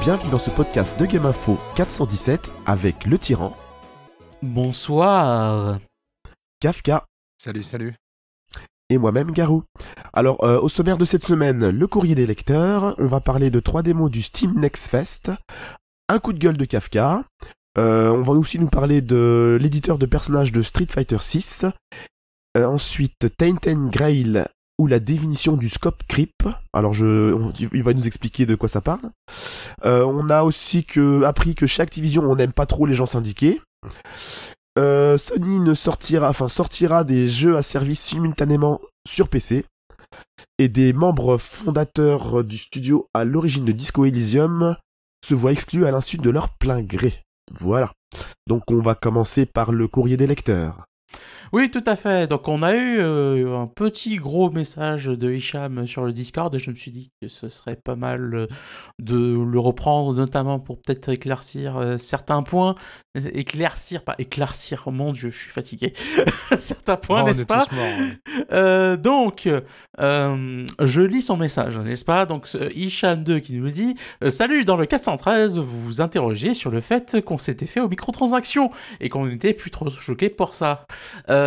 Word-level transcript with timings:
bienvenue 0.00 0.30
dans 0.30 0.38
ce 0.38 0.48
podcast 0.48 0.98
de 0.98 1.04
Game 1.04 1.26
Info 1.26 1.58
417 1.76 2.50
avec 2.64 3.04
le 3.04 3.18
tyran. 3.18 3.54
Bonsoir. 4.40 5.78
Kafka. 6.58 7.04
Salut, 7.36 7.62
salut. 7.62 7.94
Et 8.88 8.96
moi-même 8.96 9.30
Garou. 9.30 9.62
Alors, 10.14 10.42
euh, 10.42 10.58
au 10.58 10.70
sommaire 10.70 10.96
de 10.96 11.04
cette 11.04 11.22
semaine, 11.22 11.68
le 11.68 11.86
courrier 11.86 12.14
des 12.14 12.26
lecteurs, 12.26 12.94
on 12.98 13.06
va 13.06 13.20
parler 13.20 13.50
de 13.50 13.60
trois 13.60 13.82
démos 13.82 14.10
du 14.10 14.22
Steam 14.22 14.58
Next 14.58 14.88
Fest, 14.88 15.30
un 16.08 16.18
coup 16.18 16.32
de 16.32 16.38
gueule 16.38 16.56
de 16.56 16.64
Kafka, 16.64 17.24
euh, 17.76 18.10
on 18.10 18.22
va 18.22 18.32
aussi 18.32 18.58
nous 18.58 18.68
parler 18.68 19.02
de 19.02 19.58
l'éditeur 19.60 19.98
de 19.98 20.06
personnages 20.06 20.50
de 20.50 20.62
Street 20.62 20.88
Fighter 20.88 21.18
6, 21.20 21.66
euh, 22.56 22.64
ensuite 22.64 23.36
Tainted 23.36 23.90
Grail 23.90 24.46
ou 24.80 24.86
la 24.86 24.98
définition 24.98 25.58
du 25.58 25.68
scope 25.68 26.02
creep. 26.08 26.42
Alors 26.72 26.94
je, 26.94 27.36
il 27.74 27.82
va 27.82 27.92
nous 27.92 28.06
expliquer 28.06 28.46
de 28.46 28.54
quoi 28.54 28.66
ça 28.66 28.80
parle. 28.80 29.10
Euh, 29.84 30.04
on 30.04 30.30
a 30.30 30.42
aussi 30.42 30.84
que, 30.84 31.22
appris 31.24 31.54
que 31.54 31.66
chaque 31.66 31.90
division 31.90 32.22
on 32.22 32.34
n'aime 32.34 32.54
pas 32.54 32.64
trop 32.64 32.86
les 32.86 32.94
gens 32.94 33.04
syndiqués. 33.04 33.60
Euh, 34.78 35.18
Sony 35.18 35.60
ne 35.60 35.74
sortira, 35.74 36.30
enfin 36.30 36.48
sortira 36.48 37.04
des 37.04 37.28
jeux 37.28 37.58
à 37.58 37.62
service 37.62 38.00
simultanément 38.00 38.80
sur 39.06 39.28
PC. 39.28 39.66
Et 40.58 40.68
des 40.68 40.94
membres 40.94 41.36
fondateurs 41.36 42.42
du 42.42 42.56
studio 42.56 43.06
à 43.12 43.24
l'origine 43.24 43.66
de 43.66 43.72
Disco 43.72 44.06
Elysium 44.06 44.76
se 45.22 45.34
voient 45.34 45.52
exclus 45.52 45.84
à 45.84 45.90
l'insu 45.90 46.16
de 46.16 46.30
leur 46.30 46.56
plein 46.56 46.80
gré. 46.80 47.22
Voilà. 47.60 47.92
Donc 48.46 48.62
on 48.70 48.80
va 48.80 48.94
commencer 48.94 49.44
par 49.44 49.72
le 49.72 49.88
courrier 49.88 50.16
des 50.16 50.26
lecteurs. 50.26 50.86
Oui, 51.52 51.68
tout 51.68 51.82
à 51.84 51.96
fait. 51.96 52.28
Donc 52.28 52.46
on 52.46 52.62
a 52.62 52.76
eu 52.76 52.98
euh, 53.00 53.58
un 53.58 53.66
petit 53.66 54.16
gros 54.16 54.50
message 54.50 55.06
de 55.06 55.32
Hicham 55.32 55.84
sur 55.86 56.04
le 56.04 56.12
Discord 56.12 56.54
et 56.54 56.60
je 56.60 56.70
me 56.70 56.76
suis 56.76 56.92
dit 56.92 57.10
que 57.20 57.26
ce 57.26 57.48
serait 57.48 57.74
pas 57.74 57.96
mal 57.96 58.34
euh, 58.34 58.46
de 59.00 59.16
le 59.16 59.58
reprendre, 59.58 60.14
notamment 60.14 60.60
pour 60.60 60.80
peut-être 60.80 61.08
éclaircir 61.08 61.76
euh, 61.76 61.98
certains 61.98 62.44
points. 62.44 62.76
Éclaircir, 63.16 64.04
pas 64.04 64.14
éclaircir, 64.18 64.84
oh 64.86 64.92
mon 64.92 65.12
dieu, 65.12 65.32
je 65.32 65.38
suis 65.38 65.50
fatigué. 65.50 65.92
certains 66.56 66.96
points, 66.96 67.24
n'est-ce 67.24 67.44
pas? 67.44 67.64
Donc, 68.96 69.48
je 69.98 71.00
lis 71.00 71.22
son 71.22 71.36
message, 71.36 71.76
n'est-ce 71.76 72.04
pas? 72.04 72.26
Donc 72.26 72.46
Hicham2 72.46 73.40
qui 73.40 73.56
nous 73.56 73.70
dit 73.70 73.96
Salut, 74.28 74.64
dans 74.64 74.76
le 74.76 74.86
413, 74.86 75.58
vous 75.58 75.82
vous 75.82 76.00
interrogez 76.00 76.54
sur 76.54 76.70
le 76.70 76.80
fait 76.80 77.20
qu'on 77.24 77.38
s'était 77.38 77.66
fait 77.66 77.80
aux 77.80 77.88
microtransactions 77.88 78.70
et 79.00 79.08
qu'on 79.08 79.26
n'était 79.26 79.54
plus 79.54 79.72
trop 79.72 79.90
choqué 79.90 80.30
pour 80.30 80.54
ça. 80.54 80.86
Euh, 81.28 81.39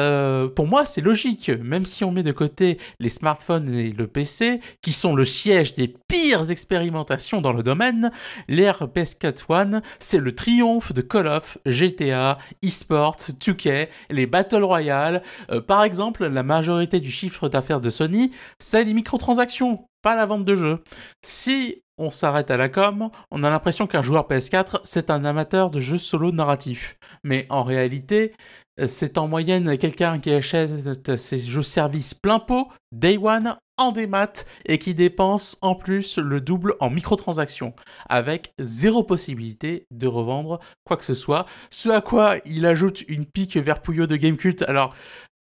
pour 0.56 0.68
moi, 0.68 0.86
c'est 0.86 1.02
logique, 1.02 1.50
même 1.50 1.86
si 1.86 2.04
on 2.04 2.12
met 2.12 2.24
de 2.24 2.32
côté 2.32 2.78
les 3.00 3.10
smartphones 3.10 3.74
et 3.74 3.92
le 3.92 4.08
PC, 4.08 4.60
qui 4.82 4.94
sont 4.94 5.16
le 5.16 5.26
siège 5.26 5.74
des 5.74 5.94
pires 6.08 6.52
expérimentations 6.52 7.42
dans 7.42 7.54
le 7.54 7.64
domaine, 7.64 8.12
l'ère 8.48 8.88
PS4 8.88 9.44
One, 9.50 9.82
c'est 10.00 10.20
le 10.20 10.34
triomphe 10.34 10.94
de 10.94 11.02
Call 11.02 11.28
of, 11.28 11.58
GTA, 11.66 12.38
eSport, 12.62 13.18
2K, 13.18 13.88
les 14.10 14.26
Battle 14.26 14.64
Royale. 14.64 15.24
Euh, 15.52 15.62
par 15.62 15.84
exemple, 15.84 16.26
la 16.26 16.44
majorité 16.44 17.00
du 17.00 17.12
chiffre 17.12 17.50
d'affaires 17.50 17.82
de 17.82 17.90
Sony, 17.90 18.32
c'est 18.60 18.84
les 18.84 18.94
microtransactions, 18.94 19.86
pas 20.02 20.16
la 20.16 20.26
vente 20.26 20.46
de 20.46 20.56
jeux. 20.56 20.84
Si 21.22 21.83
on 21.98 22.12
s'arrête 22.12 22.52
à 22.52 22.58
la 22.58 22.70
com, 22.70 23.10
on 23.32 23.44
a 23.44 23.50
l'impression 23.50 23.88
qu'un 23.88 24.02
joueur 24.02 24.28
PS4, 24.28 24.82
c'est 24.84 25.10
un 25.10 25.26
amateur 25.26 25.70
de 25.70 25.80
jeux 25.80 25.98
solo 25.98 26.32
narratifs. 26.32 26.98
Mais 27.24 27.46
en 27.50 27.64
réalité, 27.64 28.34
euh, 28.80 28.88
c'est 28.88 29.18
en 29.18 29.28
moyenne 29.28 29.78
quelqu'un 29.78 30.20
qui 30.20 30.32
achète 30.32 31.18
ses 31.18 31.40
jeux 31.40 31.64
services 31.64 32.14
plein 32.14 32.40
pot, 32.40 32.70
day 32.92 33.18
one, 33.18 33.56
en 33.78 33.92
démat, 33.92 34.46
et 34.66 34.78
qui 34.78 34.94
dépense 34.94 35.58
en 35.62 35.76
plus 35.76 36.18
le 36.18 36.42
double 36.42 36.76
en 36.80 36.90
microtransactions, 36.90 37.74
avec 38.08 38.54
zéro 38.60 39.04
possibilité 39.04 39.88
de 39.92 40.08
revendre 40.08 40.60
quoi 40.86 40.98
que 40.98 41.06
ce 41.06 41.14
soit. 41.14 41.46
Ce 41.70 41.90
à 41.90 42.02
quoi 42.02 42.38
il 42.46 42.66
ajoute 42.66 43.04
une 43.08 43.26
pique 43.26 43.58
vers 43.58 43.82
Pouillot 43.82 44.08
de 44.08 44.16
Gamecult. 44.16 44.64
Alors, 44.64 44.96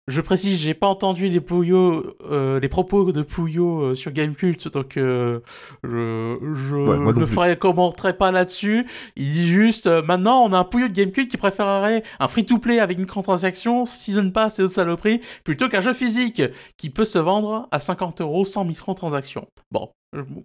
je 0.07 0.19
précise, 0.19 0.59
j'ai 0.59 0.73
pas 0.73 0.87
entendu 0.87 1.29
les 1.29 1.39
euh, 1.49 2.59
les 2.59 2.69
propos 2.69 3.11
de 3.11 3.21
Pouillot 3.21 3.81
euh, 3.81 3.95
sur 3.95 4.11
Gamecult, 4.11 4.67
donc 4.69 4.97
euh, 4.97 5.39
je, 5.83 6.37
je 6.41 7.19
ne 7.19 7.25
ferai, 7.25 7.55
commenterai 7.57 8.17
pas 8.17 8.31
là-dessus. 8.31 8.87
Il 9.15 9.31
dit 9.31 9.47
juste, 9.47 9.87
maintenant 9.87 10.43
on 10.43 10.53
a 10.53 10.59
un 10.59 10.63
Pouillot 10.63 10.87
de 10.87 10.93
Gamecult 10.93 11.27
qui 11.27 11.37
préférerait 11.37 12.03
un 12.19 12.27
free-to-play 12.27 12.79
avec 12.79 12.97
microtransactions, 12.97 13.85
season 13.85 14.31
pass 14.31 14.59
et 14.59 14.63
autres 14.63 14.73
saloperies, 14.73 15.21
plutôt 15.43 15.69
qu'un 15.69 15.81
jeu 15.81 15.93
physique 15.93 16.41
qui 16.77 16.89
peut 16.89 17.05
se 17.05 17.19
vendre 17.19 17.67
à 17.71 17.79
50 17.79 18.21
euros 18.21 18.43
sans 18.43 18.65
microtransactions. 18.65 19.47
Bon, 19.71 19.91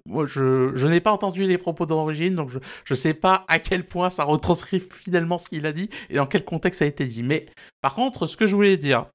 moi, 0.07 0.27
je, 0.27 0.87
n'ai 0.87 1.01
pas 1.01 1.13
entendu 1.13 1.47
les 1.47 1.59
propos 1.59 1.87
d'origine, 1.87 2.35
donc 2.37 2.51
je 2.51 2.59
ne 2.91 2.97
sais 2.97 3.15
pas 3.15 3.45
à 3.49 3.59
quel 3.59 3.85
point 3.85 4.11
ça 4.11 4.25
retranscrit 4.25 4.81
finalement 4.81 5.39
ce 5.39 5.49
qu'il 5.49 5.67
a 5.67 5.73
dit 5.73 5.91
et 6.09 6.17
dans 6.17 6.27
quel 6.27 6.45
contexte 6.45 6.79
ça 6.79 6.85
a 6.85 6.89
été 6.89 7.07
dit. 7.07 7.23
Mais 7.23 7.47
par 7.81 7.95
contre, 7.95 8.27
ce 8.27 8.37
que 8.37 8.47
je 8.47 8.55
voulais 8.55 8.77
dire, 8.77 9.07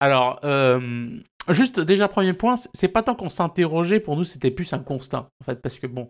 alors, 0.00 0.40
euh, 0.44 1.08
juste 1.48 1.78
déjà 1.78 2.08
premier 2.08 2.32
point, 2.32 2.56
c'est 2.74 2.88
pas 2.88 3.02
tant 3.02 3.14
qu'on 3.14 3.30
s'interrogeait, 3.30 4.00
pour 4.00 4.16
nous 4.16 4.24
c'était 4.24 4.50
plus 4.50 4.72
un 4.72 4.80
constat, 4.80 5.28
en 5.40 5.44
fait, 5.44 5.62
parce 5.62 5.78
que 5.78 5.86
bon, 5.86 6.08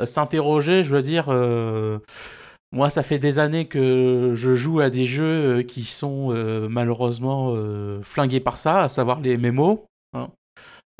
euh, 0.00 0.06
s'interroger, 0.06 0.82
je 0.84 0.94
veux 0.94 1.02
dire. 1.02 1.26
Euh, 1.28 1.98
moi, 2.72 2.88
ça 2.88 3.02
fait 3.02 3.18
des 3.18 3.40
années 3.40 3.66
que 3.66 4.34
je 4.36 4.54
joue 4.54 4.78
à 4.78 4.90
des 4.90 5.04
jeux 5.04 5.62
qui 5.62 5.82
sont 5.82 6.28
malheureusement 6.70 7.52
flingués 8.00 8.38
par 8.38 8.58
ça, 8.58 8.84
à 8.84 8.88
savoir 8.88 9.20
les 9.20 9.36
MMO. 9.36 9.86
Hein. 10.12 10.30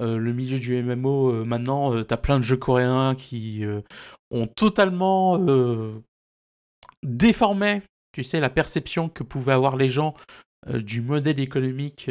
Euh, 0.01 0.17
le 0.17 0.33
milieu 0.33 0.59
du 0.59 0.83
MMO, 0.83 1.31
euh, 1.31 1.45
maintenant, 1.45 1.95
euh, 1.95 2.05
t'as 2.05 2.17
plein 2.17 2.39
de 2.39 2.45
jeux 2.45 2.57
coréens 2.57 3.15
qui 3.15 3.65
ont 4.31 4.47
totalement 4.47 5.39
déformé, 7.03 7.83
tu 8.13 8.25
sais, 8.25 8.41
la 8.41 8.51
perception 8.51 9.09
que 9.09 9.23
pouvaient 9.23 9.53
avoir 9.53 9.77
les 9.77 9.89
gens 9.89 10.15
du 10.69 11.01
modèle 11.01 11.41
économique 11.41 12.11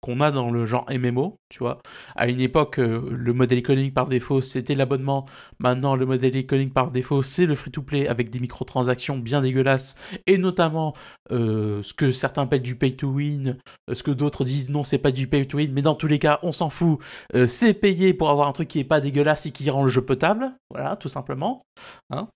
qu'on 0.00 0.20
a 0.20 0.30
dans 0.30 0.50
le 0.50 0.64
genre 0.64 0.86
MMO, 0.90 1.38
tu 1.50 1.58
vois. 1.58 1.82
À 2.16 2.28
une 2.28 2.40
époque, 2.40 2.78
euh, 2.78 3.02
le 3.10 3.32
modèle 3.32 3.58
économique 3.58 3.92
par 3.92 4.06
défaut, 4.06 4.40
c'était 4.40 4.74
l'abonnement. 4.74 5.26
Maintenant, 5.58 5.94
le 5.94 6.06
modèle 6.06 6.36
économique 6.36 6.72
par 6.72 6.90
défaut, 6.90 7.22
c'est 7.22 7.46
le 7.46 7.54
free-to-play 7.54 8.08
avec 8.08 8.30
des 8.30 8.40
microtransactions 8.40 9.18
bien 9.18 9.42
dégueulasses, 9.42 9.96
et 10.26 10.38
notamment 10.38 10.94
euh, 11.32 11.82
ce 11.82 11.92
que 11.92 12.10
certains 12.10 12.42
appellent 12.42 12.62
du 12.62 12.76
pay-to-win, 12.76 13.58
euh, 13.90 13.94
ce 13.94 14.02
que 14.02 14.10
d'autres 14.10 14.44
disent 14.44 14.70
non, 14.70 14.84
c'est 14.84 14.98
pas 14.98 15.12
du 15.12 15.26
pay-to-win, 15.26 15.70
mais 15.72 15.82
dans 15.82 15.94
tous 15.94 16.06
les 16.06 16.18
cas, 16.18 16.38
on 16.42 16.52
s'en 16.52 16.70
fout. 16.70 16.98
c'est 17.46 17.74
payé 17.74 18.14
pour 18.14 18.30
avoir 18.30 18.48
un 18.48 18.52
truc 18.52 18.68
qui 18.68 18.78
est 18.78 18.84
pas 18.84 19.00
dégueulasse 19.00 19.46
et 19.46 19.50
qui 19.50 19.68
rend 19.70 19.82
le 19.82 19.90
jeu 19.90 20.02
potable, 20.02 20.52
voilà, 20.70 20.96
tout 20.96 21.08
simplement. 21.08 21.62
Hein. 22.10 22.28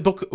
donc, 0.00 0.26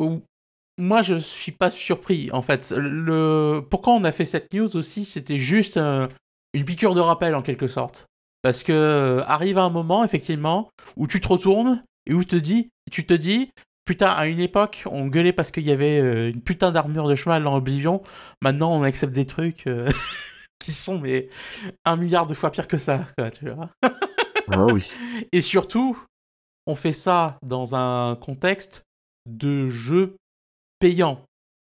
moi, 0.78 1.02
je 1.02 1.16
suis 1.16 1.52
pas 1.52 1.70
surpris. 1.70 2.30
En 2.32 2.42
fait, 2.42 2.72
le 2.76 3.62
pourquoi 3.68 3.94
on 3.94 4.04
a 4.04 4.12
fait 4.12 4.26
cette 4.26 4.54
news 4.54 4.76
aussi, 4.78 5.06
c'était 5.06 5.40
juste 5.40 5.78
euh, 5.78 6.08
une 6.54 6.66
piqûre 6.66 6.94
de 6.94 7.00
rappel 7.00 7.36
en 7.36 7.42
quelque 7.42 7.68
sorte. 7.68 8.06
Parce 8.44 8.64
que 8.64 8.72
euh, 8.72 9.24
arrive 9.26 9.58
un 9.58 9.70
moment, 9.70 10.04
effectivement, 10.04 10.70
où 10.96 11.08
tu 11.08 11.20
te 11.20 11.28
retournes 11.28 11.82
et 12.06 12.14
où 12.14 12.24
te 12.24 12.36
dis, 12.36 12.70
tu 12.92 13.06
te 13.06 13.14
dis, 13.14 13.50
putain, 13.86 14.10
à 14.10 14.28
une 14.28 14.40
époque, 14.40 14.84
on 14.86 15.08
gueulait 15.08 15.34
parce 15.34 15.52
qu'il 15.52 15.66
y 15.66 15.72
avait 15.72 16.00
euh, 16.00 16.30
une 16.30 16.42
putain 16.42 16.72
d'armure 16.72 17.08
de 17.08 17.16
cheval 17.16 17.44
dans 17.44 17.56
Oblivion. 17.56 18.04
Maintenant, 18.42 18.72
on 18.72 18.84
accepte 18.84 19.14
des 19.14 19.26
trucs 19.26 19.66
qui 20.60 20.74
sont 20.74 21.00
mais 21.00 21.30
un 21.86 21.96
milliard 21.96 22.28
de 22.28 22.36
fois 22.36 22.52
pire 22.52 22.68
que 22.68 22.78
ça, 22.78 23.08
tu 23.34 23.50
vois. 23.50 23.70
ah 24.52 24.66
oui. 24.66 24.92
Et 25.32 25.42
surtout, 25.42 25.98
on 26.68 26.76
fait 26.76 26.94
ça 26.94 27.40
dans 27.42 27.74
un 27.76 28.16
contexte 28.16 28.84
de 29.26 29.70
jeu 29.70 30.16
payant. 30.80 31.26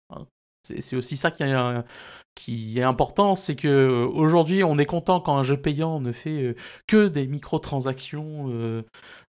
Hein. 0.10 0.26
C'est 0.64 0.96
aussi 0.96 1.18
ça 1.18 1.30
qui 1.30 1.44
est, 1.44 2.78
est 2.78 2.84
important, 2.84 3.36
c'est 3.36 3.56
que 3.56 3.68
euh, 3.68 4.08
aujourd'hui 4.08 4.64
on 4.64 4.78
est 4.78 4.86
content 4.86 5.20
quand 5.20 5.38
un 5.38 5.44
jeu 5.44 5.58
payant 5.58 6.00
ne 6.00 6.12
fait 6.12 6.42
euh, 6.42 6.56
que 6.88 7.08
des 7.08 7.28
microtransactions 7.28 8.50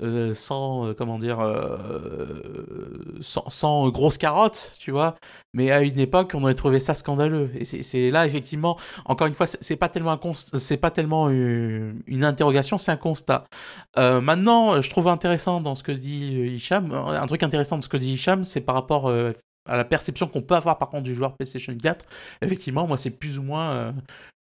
euh, 0.01 0.33
sans 0.33 0.94
comment 0.95 1.19
dire 1.19 1.39
sans, 3.21 3.89
grosses 3.89 4.18
carottes, 4.18 4.74
tu 4.80 4.92
vois. 4.92 5.16
Mais 5.54 5.71
à 5.71 5.81
une 5.81 6.00
époque 6.00 6.31
on 6.33 6.44
aurait 6.44 6.56
trouvé 6.56 6.80
ça 6.80 6.94
scandaleux. 6.94 7.51
Et 7.56 7.63
c'est 7.63 8.12
là 8.12 8.25
effectivement, 8.25 8.77
encore 9.06 9.27
une 9.27 9.33
fois, 9.36 9.45
c'est 9.45 9.75
pas 9.75 9.89
tellement 9.89 10.19
c'est 10.33 10.77
pas 10.77 10.92
tellement 10.92 11.30
une, 11.30 12.01
une 12.07 12.24
interrogation, 12.24 12.77
c'est 12.77 12.92
un 12.92 12.98
constat. 12.98 13.45
maintenant, 13.98 14.81
je 14.81 14.89
trouve 14.89 15.07
intéressant 15.10 15.62
dans 15.62 15.75
ce 15.75 15.83
que 15.83 15.92
dit 15.92 16.56
Hicham, 16.56 16.92
un 16.94 17.25
truc 17.27 17.44
intéressant 17.44 17.77
dans 17.77 17.81
ce 17.81 17.89
que 17.89 17.98
dit 17.98 18.13
Hicham, 18.13 18.45
c'est 18.45 18.62
par 18.62 18.75
rapport 18.75 19.12
à 19.69 19.77
la 19.77 19.86
perception 19.86 20.27
qu'on 20.27 20.42
peut 20.42 20.56
avoir 20.56 20.77
par 20.77 20.89
contre 20.89 21.04
du 21.04 21.13
joueur 21.13 21.36
PlayStation 21.36 21.75
4, 21.75 22.06
effectivement, 22.42 22.88
moi 22.88 22.98
c'est 22.98 23.12
plus 23.12 23.38
ou 23.38 23.44
moins 23.44 23.71
euh, 23.71 23.92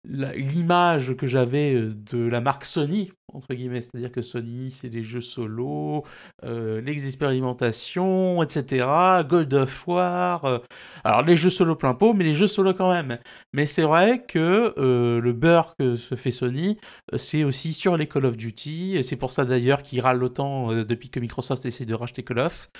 l'image 0.05 1.17
que 1.17 1.27
j'avais 1.27 1.75
euh, 1.75 1.95
de 1.95 2.27
la 2.27 2.41
marque 2.41 2.65
Sony 2.65 3.13
entre 3.35 3.55
guillemets. 3.55 3.81
C'est-à-dire 3.83 4.13
que 4.13 4.23
Sony, 4.23 4.71
c'est 4.71 4.89
les 4.89 5.03
jeux 5.05 5.21
solo, 5.21 6.05
euh, 6.45 6.81
les 6.81 7.07
expérimentations, 7.07 8.43
etc. 8.43 8.87
God 9.29 9.55
of 9.55 9.89
War. 9.89 10.45
euh, 10.45 10.59
alors, 11.05 11.23
les 11.23 11.37
jeux 11.37 11.51
solo 11.51 11.75
plein 11.77 11.95
pot, 11.95 12.13
mais 12.15 12.25
les 12.25 12.35
jeux 12.35 12.47
solo 12.47 12.75
quand 12.75 12.91
même. 12.91 13.19
Mais 13.53 13.67
c'est 13.67 13.83
vrai 13.83 14.25
que 14.27 14.75
euh, 14.79 15.21
le 15.21 15.33
beurre 15.33 15.75
que 15.79 15.97
se 15.97 16.15
fait 16.15 16.31
Sony, 16.31 16.79
euh, 17.13 17.19
c'est 17.19 17.45
aussi 17.45 17.73
sur 17.73 17.97
les 17.97 18.07
Call 18.07 18.27
of 18.27 18.37
Duty. 18.37 18.97
Et 18.97 19.03
c'est 19.03 19.17
pour 19.17 19.33
ça 19.33 19.45
d'ailleurs 19.45 19.83
qu'ils 19.83 20.01
râlent 20.01 20.23
autant 20.23 20.73
depuis 20.73 21.11
que 21.11 21.21
Microsoft 21.21 21.65
essaie 21.67 21.85
de 21.85 21.95
racheter 21.95 22.23
Call 22.23 22.39
of. 22.41 22.71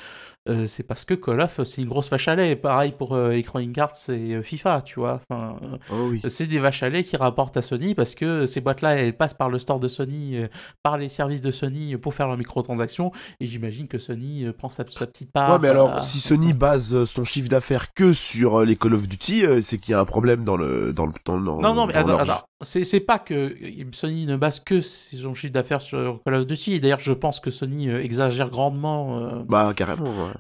C'est 0.67 0.83
parce 0.83 1.05
que 1.05 1.15
Call 1.15 1.41
of, 1.41 1.63
c'est 1.63 1.83
une 1.83 1.89
grosse 1.89 2.11
vache 2.11 2.27
à 2.27 2.35
lait. 2.35 2.57
Pareil 2.57 2.91
pour 2.99 3.17
Electronic 3.17 3.79
Arts 3.79 3.93
et 4.09 4.43
FIFA, 4.43 4.83
tu 4.83 4.99
vois. 4.99 5.21
Enfin, 5.31 5.57
Oh 5.89 6.09
oui. 6.11 6.21
c'est 6.27 6.49
des 6.49 6.59
vaches 6.59 6.83
à 6.83 6.89
lait 6.89 7.05
qui 7.05 7.17
rapportent 7.17 7.57
à 7.57 7.63
Sony 7.63 7.95
parce 7.95 8.17
que 8.17 8.45
ces 8.47 8.61
boîtes-là, 8.61 8.97
elles 8.97 9.17
passent 9.17 9.35
par 9.35 9.51
le 9.51 9.61
store 9.61 9.79
de 9.79 9.87
Sony, 9.87 10.39
euh, 10.43 10.49
par 10.83 10.99
les 10.99 11.09
services 11.09 11.41
de 11.41 11.51
Sony 11.51 11.97
pour 11.97 12.15
faire 12.15 12.27
leurs 12.27 12.37
microtransactions. 12.37 13.13
Et 13.41 13.47
j'imagine 13.47 13.89
que 13.89 13.99
Sony 13.99 14.45
euh, 14.45 14.53
prend 14.53 14.71
sa, 14.71 14.85
sa 14.89 15.07
petite 15.07 15.33
part. 15.33 15.53
Ouais, 15.53 15.59
mais 15.61 15.69
alors, 15.69 15.97
euh, 15.97 16.01
si 16.03 16.19
Sony 16.19 16.53
base 16.53 16.95
euh, 16.95 17.07
son 17.07 17.25
chiffre 17.25 17.49
d'affaires 17.49 17.93
que 17.95 18.13
sur 18.13 18.61
euh, 18.61 18.65
les 18.65 18.77
Call 18.77 18.95
of 18.95 19.09
Duty, 19.09 19.45
euh, 19.45 19.61
c'est 19.61 19.79
qu'il 19.79 19.93
y 19.93 19.95
a 19.95 20.01
un 20.01 20.05
problème 20.05 20.45
dans 20.45 20.57
le 20.57 20.93
dans 20.93 21.07
le 21.07 21.13
dans, 21.25 21.39
Non, 21.39 21.75
non, 21.75 21.87
mais 21.87 21.93
dans 21.93 22.01
attends, 22.01 22.25
leur-. 22.25 22.47
C'est, 22.63 23.01
pas 23.01 23.19
que 23.19 23.57
Sony 23.93 24.25
ne 24.25 24.37
base 24.37 24.61
que 24.61 24.81
son 24.81 25.35
chiffre 25.35 25.53
d'affaires 25.53 25.81
sur 25.81 26.21
Call 26.25 26.35
of 26.35 26.47
Duty. 26.47 26.79
D'ailleurs, 26.81 27.01
je 27.01 27.13
pense 27.13 27.41
que 27.41 27.51
Sony 27.51 27.89
euh, 27.89 28.03
exagère 28.03 28.51
grandement 28.51 29.19
euh, 29.19 29.43
Bah 29.49 29.75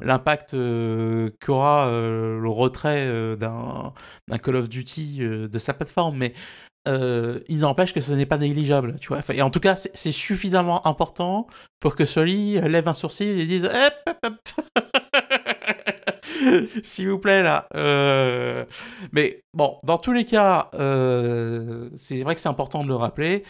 l'impact 0.00 0.54
euh, 0.54 1.31
qu'aura 1.40 1.87
euh, 1.87 2.38
le 2.40 2.49
retrait 2.49 3.06
euh, 3.08 3.37
d'un, 3.37 3.93
Call 4.38 4.56
of 4.56 4.69
Duty 4.69 5.19
euh, 5.20 5.49
de 5.49 5.58
sa 5.58 5.75
plateforme. 5.75 6.16
Mais 6.16 6.32
euh, 6.88 7.40
il 7.49 7.61
n'empêche 7.61 7.94
que 7.94 8.00
ce 8.00 8.12
n'est 8.12 8.26
pas 8.26 8.38
négligeable. 8.38 8.96
Tu 9.00 9.08
vois 9.08 9.20
et 9.32 9.43
en 9.43 9.50
tout 9.50 9.61
cas, 9.61 9.75
c'est, 9.75 10.12
suffisamment 10.12 10.87
important 10.87 11.46
pour 11.81 11.96
que 11.96 12.05
Sony 12.05 12.61
lève 12.61 12.88
un 12.88 12.94
sourcil 12.94 13.38
et 13.38 13.46
dise. 13.46 13.69
S'il 16.82 17.08
vous 17.08 17.19
plaît, 17.19 17.43
là. 17.43 17.67
Euh, 17.75 18.64
Mais 19.12 19.43
bon, 19.55 19.79
dans 19.84 19.99
tous 19.99 20.12
les 20.12 20.25
cas, 20.25 20.70
euh, 20.75 21.88
c'est 21.96 22.23
vrai 22.23 22.34
que 22.34 22.40
c'est 22.40 22.49
important 22.49 22.82
de 22.82 22.88
le 22.88 22.96
rappeler. 22.96 23.44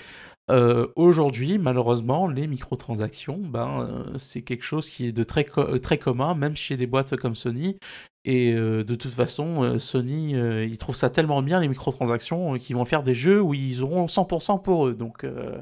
Euh, 0.52 0.86
Aujourd'hui, 0.96 1.58
malheureusement, 1.58 2.28
les 2.28 2.46
microtransactions, 2.46 3.38
ben, 3.38 3.80
euh, 3.88 4.18
c'est 4.18 4.42
quelque 4.42 4.64
chose 4.64 4.88
qui 4.88 5.06
est 5.06 5.12
de 5.12 5.24
très, 5.24 5.44
co- 5.44 5.62
euh, 5.62 5.78
très 5.78 5.98
commun, 5.98 6.34
même 6.34 6.54
chez 6.56 6.76
des 6.76 6.86
boîtes 6.86 7.16
comme 7.16 7.34
Sony. 7.34 7.78
Et 8.24 8.52
euh, 8.52 8.84
de 8.84 8.94
toute 8.94 9.12
façon, 9.12 9.62
euh, 9.62 9.78
Sony, 9.78 10.36
euh, 10.36 10.64
ils 10.64 10.78
trouvent 10.78 10.94
ça 10.96 11.10
tellement 11.10 11.42
bien, 11.42 11.58
les 11.58 11.68
microtransactions, 11.68 12.54
euh, 12.54 12.58
qu'ils 12.58 12.76
vont 12.76 12.84
faire 12.84 13.02
des 13.02 13.14
jeux 13.14 13.40
où 13.40 13.54
ils 13.54 13.82
auront 13.82 14.06
100% 14.06 14.58
pour 14.62 14.86
eux. 14.86 14.94
Donc 14.94 15.24
euh, 15.24 15.58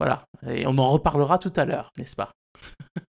voilà. 0.00 0.24
Et 0.48 0.66
on 0.66 0.76
en 0.78 0.90
reparlera 0.90 1.38
tout 1.38 1.52
à 1.56 1.64
l'heure, 1.64 1.90
n'est-ce 1.96 2.16
pas? 2.16 2.32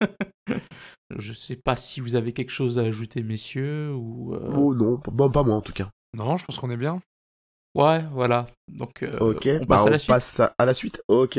Je 1.17 1.33
sais 1.33 1.57
pas 1.57 1.77
si 1.77 2.01
vous 2.01 2.17
avez 2.17 2.33
quelque 2.33 2.51
chose 2.51 2.79
à 2.79 2.83
ajouter, 2.83 3.23
messieurs, 3.23 3.95
ou... 3.95 4.35
euh, 4.35 4.51
Oh 4.57 4.75
non, 4.75 5.01
bon, 5.13 5.31
pas 5.31 5.45
moi 5.45 5.55
en 5.55 5.61
tout 5.61 5.73
cas. 5.73 5.89
Non, 6.17 6.37
je 6.37 6.45
pense 6.45 6.59
qu'on 6.59 6.71
est 6.71 6.77
bien. 6.77 7.01
Ouais, 7.77 8.03
voilà. 8.13 8.47
Donc, 8.73 9.03
euh, 9.03 9.19
Ok, 9.19 9.47
on 9.53 9.65
bah, 9.67 9.77
passe 9.77 9.81
à 9.81 9.85
on 9.85 9.91
la 9.91 9.99
suite. 9.99 10.09
passe 10.09 10.41
à, 10.41 10.55
à 10.59 10.65
la 10.65 10.73
suite. 10.75 11.03
Ok. 11.09 11.39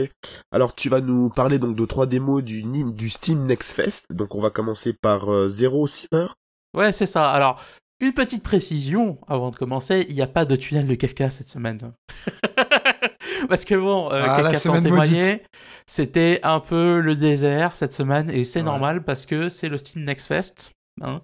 Alors 0.51 0.75
tu 0.75 0.87
vas 0.89 1.01
nous 1.01 1.29
parler 1.29 1.57
donc 1.57 1.75
de 1.75 1.85
trois 1.85 2.05
démos 2.05 2.43
du, 2.43 3.09
Steam 3.09 3.45
Next 3.45 3.71
Fest. 3.71 4.05
Donc 4.11 4.35
on 4.35 4.41
va 4.41 4.49
commencer 4.51 4.93
par 4.93 5.31
euh, 5.31 5.49
Zero 5.49 5.87
Silver. 5.87 6.27
Ouais, 6.75 6.91
c'est 6.91 7.05
ça. 7.07 7.31
Alors, 7.31 7.61
une 7.99 8.13
petite 8.13 8.43
précision 8.43 9.17
avant 9.27 9.49
de 9.49 9.55
commencer, 9.55 10.05
il 10.09 10.15
n'y 10.15 10.21
a 10.21 10.27
pas 10.27 10.45
de 10.45 10.55
tunnel 10.55 10.85
de 10.85 10.93
Kafka 10.93 11.29
cette 11.31 11.49
semaine. 11.49 11.91
Parce 13.49 13.65
que 13.65 13.75
bon, 13.75 14.11
euh, 14.11 14.23
Ah, 14.27 14.35
quelqu'un 14.43 15.39
c'était 15.87 16.39
un 16.43 16.59
peu 16.59 16.99
le 16.99 17.15
désert 17.15 17.75
cette 17.75 17.93
semaine, 17.93 18.29
et 18.29 18.43
c'est 18.43 18.59
Ouais. 18.59 18.65
normal 18.65 19.03
parce 19.03 19.25
que 19.25 19.47
c'est 19.49 19.69
le 19.69 19.77
Steam 19.77 20.03
Next 20.03 20.27
Fest. 20.27 20.71
hein. 21.01 21.21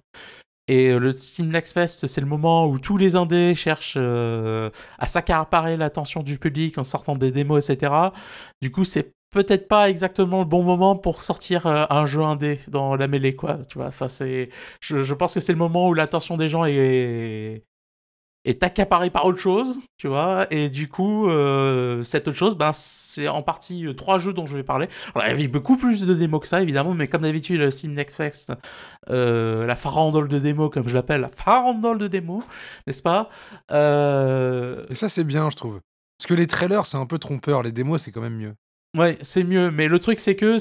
Et 0.67 0.89
euh, 0.89 0.97
le 0.97 1.11
Steam 1.11 1.49
Next 1.49 1.73
Fest, 1.73 2.07
c'est 2.07 2.21
le 2.21 2.27
moment 2.27 2.67
où 2.67 2.79
tous 2.79 2.97
les 2.97 3.15
indés 3.15 3.53
cherchent 3.55 3.97
euh, 3.97 4.69
à 4.97 5.07
s'accaparer 5.07 5.75
l'attention 5.75 6.23
du 6.23 6.37
public 6.39 6.77
en 6.77 6.83
sortant 6.85 7.15
des 7.15 7.31
démos, 7.31 7.69
etc. 7.69 7.93
Du 8.61 8.71
coup, 8.71 8.85
c'est 8.85 9.13
peut-être 9.31 9.67
pas 9.67 9.89
exactement 9.89 10.39
le 10.39 10.45
bon 10.45 10.63
moment 10.63 10.95
pour 10.95 11.21
sortir 11.21 11.67
euh, 11.67 11.85
un 11.89 12.05
jeu 12.05 12.21
indé 12.21 12.59
dans 12.69 12.95
la 12.95 13.07
mêlée, 13.07 13.35
quoi. 13.35 13.59
Tu 13.67 13.77
vois, 13.77 13.87
enfin, 13.87 14.07
c'est 14.07 14.49
je, 14.79 15.03
je 15.03 15.13
pense 15.13 15.33
que 15.33 15.39
c'est 15.41 15.51
le 15.53 15.57
moment 15.57 15.89
où 15.89 15.93
l'attention 15.93 16.37
des 16.37 16.47
gens 16.47 16.63
est, 16.65 17.63
est 18.45 18.63
accaparée 18.63 19.09
par 19.09 19.25
autre 19.25 19.39
chose, 19.39 19.79
tu 19.97 20.07
vois, 20.07 20.47
et 20.51 20.69
du 20.69 20.89
coup, 20.89 21.29
euh, 21.29 22.03
cette 22.03 22.27
autre 22.27 22.37
chose, 22.37 22.57
ben, 22.57 22.71
c'est 22.73 23.27
en 23.27 23.41
partie 23.41 23.87
euh, 23.87 23.93
trois 23.93 24.19
jeux 24.19 24.33
dont 24.33 24.45
je 24.45 24.57
vais 24.57 24.63
parler. 24.63 24.89
Alors, 25.15 25.27
il 25.27 25.31
y 25.31 25.33
avait 25.33 25.47
beaucoup 25.47 25.77
plus 25.77 26.05
de 26.05 26.13
démos 26.13 26.41
que 26.41 26.47
ça, 26.47 26.61
évidemment, 26.61 26.93
mais 26.93 27.07
comme 27.07 27.21
d'habitude, 27.21 27.59
le 27.59 27.71
Steam 27.71 27.93
Next 27.93 28.17
Fest, 28.17 28.51
euh, 29.09 29.65
la 29.65 29.75
farandole 29.75 30.27
de 30.27 30.39
démos, 30.39 30.69
comme 30.71 30.89
je 30.89 30.93
l'appelle, 30.93 31.21
la 31.21 31.29
farandole 31.29 31.97
de 31.97 32.07
démos, 32.07 32.43
n'est-ce 32.85 33.01
pas 33.01 33.29
Et 33.69 34.95
ça, 34.95 35.09
c'est 35.09 35.23
bien, 35.23 35.49
je 35.49 35.55
trouve. 35.55 35.79
Parce 36.17 36.27
que 36.27 36.33
les 36.33 36.47
trailers, 36.47 36.85
c'est 36.85 36.97
un 36.97 37.05
peu 37.05 37.19
trompeur. 37.19 37.63
Les 37.63 37.71
démos, 37.71 38.01
c'est 38.01 38.11
quand 38.11 38.21
même 38.21 38.37
mieux. 38.37 38.53
Ouais, 38.97 39.17
c'est 39.21 39.43
mieux, 39.43 39.71
mais 39.71 39.87
le 39.87 39.99
truc, 39.99 40.19
c'est 40.19 40.35
que 40.35 40.57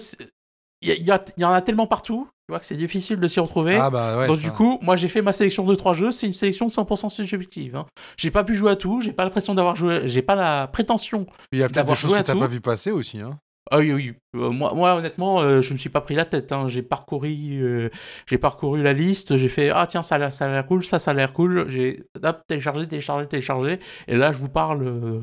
il 0.81 0.91
y, 0.91 1.41
y 1.41 1.45
en 1.45 1.53
a 1.53 1.61
tellement 1.61 1.87
partout, 1.87 2.29
tu 2.49 2.53
vois, 2.53 2.59
que 2.59 2.67
c'est 2.67 2.77
difficile 2.77 3.21
de 3.21 3.29
s'y 3.29 3.39
retrouver. 3.39 3.77
Ah 3.77 3.89
bah 3.91 4.19
ouais. 4.19 4.27
Donc 4.27 4.37
ça. 4.37 4.43
du 4.43 4.51
coup, 4.51 4.79
moi 4.83 4.97
j'ai 4.97 5.09
fait 5.09 5.23
ma 5.23 5.33
sélection 5.33 5.65
de 5.65 5.75
trois 5.75 5.93
jeux, 5.93 6.11
c'est 6.11 6.27
une 6.27 6.33
sélection 6.33 6.69
100% 6.69 7.09
subjective. 7.09 7.77
Hein. 7.77 7.87
J'ai 8.17 8.31
pas 8.31 8.43
pu 8.43 8.55
jouer 8.55 8.73
à 8.73 8.77
tout, 8.77 9.01
j'ai 9.01 9.13
pas 9.13 9.25
l'impression 9.25 9.55
d'avoir 9.55 9.77
joué, 9.77 10.03
j'ai 10.07 10.23
pas 10.23 10.35
la 10.35 10.67
prétention. 10.67 11.27
il 11.53 11.61
y 11.61 11.63
a 11.63 11.69
peut-être 11.69 11.87
des 11.87 11.95
choses 11.95 12.15
que 12.15 12.21
t'as 12.21 12.35
pas 12.35 12.47
vu 12.47 12.61
passer 12.61 12.91
aussi. 12.91 13.21
Hein. 13.21 13.39
Ah 13.71 13.79
oui, 13.79 13.93
oui. 13.93 14.15
Euh, 14.37 14.51
moi, 14.51 14.75
moi, 14.75 14.95
honnêtement, 14.97 15.41
euh, 15.41 15.63
je 15.63 15.73
me 15.73 15.79
suis 15.79 15.89
pas 15.89 16.01
pris 16.01 16.15
la 16.15 16.25
tête. 16.25 16.53
Hein. 16.53 16.69
J'ai 16.69 16.83
parcouru, 16.83 17.63
euh, 17.63 17.91
j'ai 18.27 18.39
parcouru 18.39 18.83
la 18.83 18.93
liste. 18.93 19.37
J'ai 19.37 19.49
fait 19.49 19.71
ah 19.71 19.87
tiens 19.87 20.03
ça 20.03 20.17
a 20.17 20.19
l'air, 20.19 20.33
ça 20.33 20.47
a 20.47 20.49
l'air 20.49 20.67
cool, 20.67 20.85
ça 20.85 20.99
ça 20.99 21.13
a 21.13 21.15
l'air 21.15 21.33
cool. 21.33 21.69
J'ai 21.69 22.03
hop, 22.23 22.43
téléchargé, 22.49 22.87
téléchargé, 22.89 23.29
téléchargé. 23.29 23.79
Et 24.09 24.17
là 24.17 24.33
je 24.33 24.39
vous 24.39 24.49
parle 24.49 24.83
euh, 24.83 25.21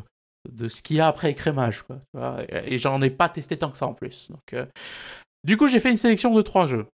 de 0.49 0.69
ce 0.69 0.81
qu'il 0.81 0.95
y 0.97 0.99
a 1.01 1.07
après 1.07 1.31
écrémage, 1.31 1.83
quoi. 1.83 1.99
Et, 2.49 2.75
et 2.75 2.77
j'en 2.77 3.01
ai 3.01 3.09
pas 3.09 3.27
testé 3.27 3.57
tant 3.57 3.69
que 3.69 3.77
ça 3.77 3.87
en 3.87 3.93
plus. 3.93 4.29
Donc 4.31 4.67
du 5.43 5.57
coup 5.57 5.67
j'ai 5.67 5.79
fait 5.79 5.91
une 5.91 5.97
sélection 5.97 6.33
de 6.33 6.41
trois 6.41 6.65
jeux. 6.65 6.87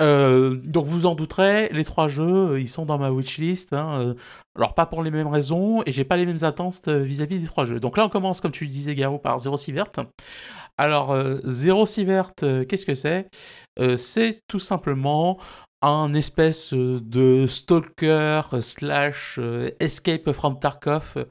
Euh, 0.00 0.56
donc 0.56 0.86
vous 0.86 1.06
en 1.06 1.14
douterez, 1.14 1.68
les 1.72 1.84
trois 1.84 2.08
jeux, 2.08 2.52
euh, 2.52 2.60
ils 2.60 2.68
sont 2.68 2.84
dans 2.84 2.98
ma 2.98 3.10
wishlist. 3.10 3.72
Hein, 3.72 4.00
euh, 4.00 4.14
alors 4.56 4.74
pas 4.74 4.86
pour 4.86 5.02
les 5.02 5.10
mêmes 5.10 5.28
raisons, 5.28 5.82
et 5.86 5.92
j'ai 5.92 6.04
pas 6.04 6.16
les 6.16 6.26
mêmes 6.26 6.42
attentes 6.42 6.88
vis-à-vis 6.88 7.40
des 7.40 7.46
trois 7.46 7.64
jeux. 7.64 7.80
Donc 7.80 7.96
là 7.96 8.04
on 8.06 8.08
commence, 8.08 8.40
comme 8.40 8.52
tu 8.52 8.66
disais 8.66 8.94
Garo, 8.94 9.18
par 9.18 9.38
Zero 9.38 9.56
Sievert. 9.56 9.92
Alors 10.76 11.12
euh, 11.12 11.38
Zero 11.44 11.86
Sievert, 11.86 12.32
euh, 12.42 12.64
qu'est-ce 12.64 12.86
que 12.86 12.94
c'est? 12.94 13.28
C'est 13.96 14.40
tout 14.48 14.58
simplement 14.58 15.38
un 15.82 16.14
espèce 16.14 16.72
de 16.72 17.46
stalker 17.46 18.40
slash 18.60 19.38
escape 19.80 20.32
from 20.32 20.58
Tarkov 20.58 21.26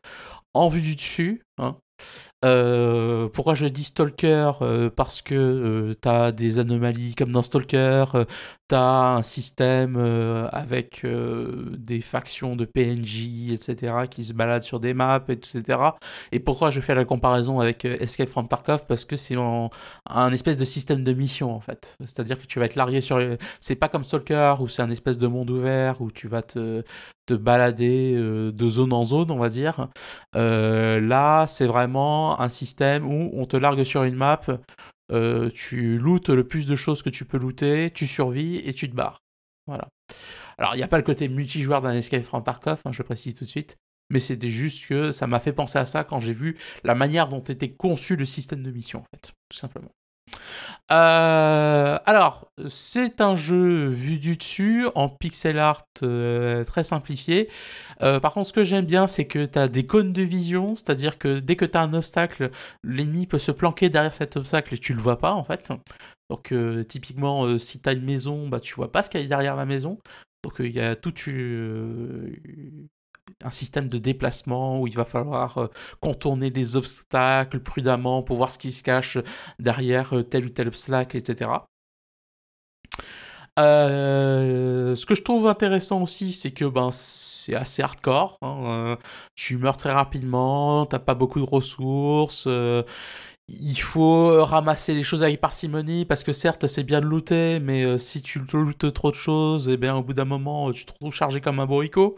en 0.53 0.67
vue 0.67 0.81
du 0.81 0.95
dessus. 0.95 1.41
hein. 1.57 1.77
Euh, 2.43 3.29
pourquoi 3.29 3.55
je 3.55 3.65
dis 3.67 3.83
Stalker 3.85 4.51
Euh, 4.61 4.89
Parce 4.89 5.21
que 5.21 5.33
euh, 5.35 5.93
t'as 5.99 6.31
des 6.31 6.59
anomalies 6.59 7.15
comme 7.15 7.31
dans 7.31 7.41
Stalker, 7.41 8.05
euh, 8.15 8.25
t'as 8.67 9.15
un 9.15 9.23
système 9.23 9.97
avec 10.51 11.05
des 11.05 12.01
factions 12.01 12.55
de 12.55 12.65
PNJ, 12.65 13.51
etc., 13.51 13.93
qui 14.09 14.23
se 14.23 14.33
baladent 14.33 14.63
sur 14.63 14.79
des 14.79 14.93
maps, 14.93 15.23
etc. 15.29 15.79
Et 16.31 16.39
pourquoi 16.39 16.71
je 16.71 16.81
fais 16.81 16.95
la 16.95 17.05
comparaison 17.05 17.59
avec 17.59 17.85
Escape 17.85 18.29
from 18.29 18.47
Tarkov? 18.47 18.85
Parce 18.87 19.05
que 19.05 19.15
c'est 19.15 19.35
un 19.35 20.31
espèce 20.31 20.57
de 20.57 20.65
système 20.65 21.03
de 21.03 21.13
mission, 21.13 21.53
en 21.53 21.59
fait. 21.59 21.95
C'est-à-dire 21.99 22.39
que 22.39 22.47
tu 22.47 22.57
vas 22.59 22.65
être 22.65 22.75
largué 22.75 23.01
sur... 23.01 23.19
C'est 23.59 23.75
pas 23.75 23.89
comme 23.89 24.03
Stalker, 24.03 24.55
où 24.59 24.67
c'est 24.67 24.81
un 24.81 24.89
espèce 24.89 25.19
de 25.19 25.27
monde 25.27 25.51
ouvert, 25.51 26.01
où 26.01 26.09
tu 26.09 26.27
vas 26.27 26.41
te, 26.41 26.83
balader 27.29 28.15
de 28.15 28.67
zone 28.67 28.93
en 28.93 29.03
zone, 29.03 29.29
on 29.29 29.37
va 29.37 29.49
dire. 29.49 29.87
Là, 30.33 31.45
c'est 31.47 31.67
vraiment 31.67 32.32
un 32.41 32.49
système 32.49 33.05
où 33.05 33.31
on 33.33 33.45
te 33.45 33.57
largue 33.57 33.83
sur 33.83 34.03
une 34.03 34.15
map, 34.15 34.41
euh, 35.11 35.49
tu 35.49 35.97
lootes 35.97 36.29
le 36.29 36.47
plus 36.47 36.65
de 36.65 36.75
choses 36.75 37.03
que 37.03 37.09
tu 37.09 37.25
peux 37.25 37.37
looter, 37.37 37.91
tu 37.91 38.07
survis 38.07 38.57
et 38.57 38.73
tu 38.73 38.89
te 38.89 38.95
barres. 38.95 39.19
Voilà. 39.67 39.87
Alors, 40.57 40.75
il 40.75 40.77
n'y 40.77 40.83
a 40.83 40.87
pas 40.87 40.97
le 40.97 41.03
côté 41.03 41.27
multijoueur 41.27 41.81
d'un 41.81 41.93
Escape 41.93 42.23
from 42.23 42.43
Tarkov, 42.43 42.81
hein, 42.85 42.91
je 42.91 43.01
précise 43.01 43.35
tout 43.35 43.45
de 43.45 43.49
suite, 43.49 43.77
mais 44.09 44.19
c'était 44.19 44.49
juste 44.49 44.87
que 44.87 45.11
ça 45.11 45.27
m'a 45.27 45.39
fait 45.39 45.53
penser 45.53 45.79
à 45.79 45.85
ça 45.85 46.03
quand 46.03 46.19
j'ai 46.19 46.33
vu 46.33 46.57
la 46.83 46.95
manière 46.95 47.29
dont 47.29 47.39
était 47.39 47.71
conçu 47.71 48.15
le 48.15 48.25
système 48.25 48.63
de 48.63 48.71
mission, 48.71 48.99
en 48.99 49.05
fait, 49.13 49.31
tout 49.49 49.57
simplement. 49.57 49.91
Euh, 50.91 51.97
alors, 52.05 52.51
c'est 52.67 53.21
un 53.21 53.35
jeu 53.35 53.87
vu 53.87 54.19
du 54.19 54.37
dessus, 54.37 54.85
en 54.95 55.09
pixel 55.09 55.57
art 55.57 55.87
euh, 56.03 56.63
très 56.65 56.83
simplifié. 56.83 57.49
Euh, 58.01 58.19
par 58.19 58.33
contre, 58.33 58.49
ce 58.49 58.53
que 58.53 58.63
j'aime 58.63 58.85
bien, 58.85 59.07
c'est 59.07 59.25
que 59.25 59.45
tu 59.45 59.57
as 59.57 59.67
des 59.67 59.87
cônes 59.87 60.13
de 60.13 60.21
vision, 60.21 60.75
c'est-à-dire 60.75 61.17
que 61.17 61.39
dès 61.39 61.55
que 61.55 61.65
tu 61.65 61.77
as 61.77 61.81
un 61.81 61.93
obstacle, 61.93 62.51
l'ennemi 62.83 63.27
peut 63.27 63.39
se 63.39 63.51
planquer 63.51 63.89
derrière 63.89 64.13
cet 64.13 64.37
obstacle 64.37 64.73
et 64.75 64.77
tu 64.77 64.93
le 64.93 65.01
vois 65.01 65.19
pas, 65.19 65.33
en 65.33 65.43
fait. 65.43 65.71
Donc, 66.29 66.53
typiquement, 66.87 67.57
si 67.57 67.81
tu 67.81 67.89
as 67.89 67.93
une 67.93 68.05
maison, 68.05 68.47
bah, 68.47 68.59
tu 68.59 68.75
vois 68.75 68.91
pas 68.91 69.03
ce 69.03 69.09
qu'il 69.09 69.21
y 69.21 69.23
a 69.25 69.27
derrière 69.27 69.55
la 69.55 69.65
maison. 69.65 69.99
Donc, 70.43 70.55
il 70.59 70.71
y 70.71 70.81
a 70.81 70.95
tout 70.95 71.13
euh, 71.29 72.35
un 73.43 73.51
système 73.51 73.89
de 73.89 73.97
déplacement 73.97 74.79
où 74.79 74.87
il 74.87 74.95
va 74.95 75.05
falloir 75.05 75.57
euh, 75.57 75.67
contourner 75.99 76.49
les 76.49 76.75
obstacles 76.75 77.59
prudemment 77.59 78.23
pour 78.23 78.37
voir 78.37 78.51
ce 78.51 78.57
qui 78.57 78.71
se 78.71 78.83
cache 78.83 79.17
derrière 79.59 80.15
euh, 80.15 80.23
tel 80.23 80.45
ou 80.45 80.49
tel 80.49 80.67
obstacle, 80.67 81.17
etc. 81.17 81.51
Euh, 83.59 84.95
ce 84.95 85.05
que 85.05 85.13
je 85.13 85.21
trouve 85.21 85.47
intéressant 85.47 86.01
aussi, 86.01 86.33
c'est 86.33 86.51
que 86.51 86.65
ben 86.65 86.89
c'est 86.91 87.55
assez 87.55 87.83
hardcore. 87.83 88.37
Hein, 88.41 88.97
tu 89.35 89.57
meurs 89.57 89.77
très 89.77 89.91
rapidement, 89.91 90.85
t'as 90.85 90.99
pas 90.99 91.13
beaucoup 91.13 91.39
de 91.39 91.45
ressources. 91.45 92.47
il 93.47 93.75
faut 93.75 94.43
ramasser 94.45 94.93
les 94.95 95.03
choses 95.03 95.21
avec 95.23 95.39
parcimonie 95.41 96.05
parce 96.05 96.23
que 96.23 96.33
certes 96.33 96.65
c'est 96.67 96.83
bien 96.83 97.01
de 97.01 97.05
looter, 97.05 97.59
mais 97.59 97.97
si 97.99 98.21
tu 98.23 98.39
lootes 98.39 98.91
trop 98.93 99.11
de 99.11 99.15
choses, 99.15 99.69
eh 99.69 99.77
bien 99.77 99.95
au 99.95 100.01
bout 100.03 100.13
d'un 100.13 100.25
moment 100.25 100.71
tu 100.71 100.85
te 100.85 100.93
retrouves 100.93 101.13
chargé 101.13 101.41
comme 101.41 101.59
un 101.59 101.65
bourricot. 101.65 102.17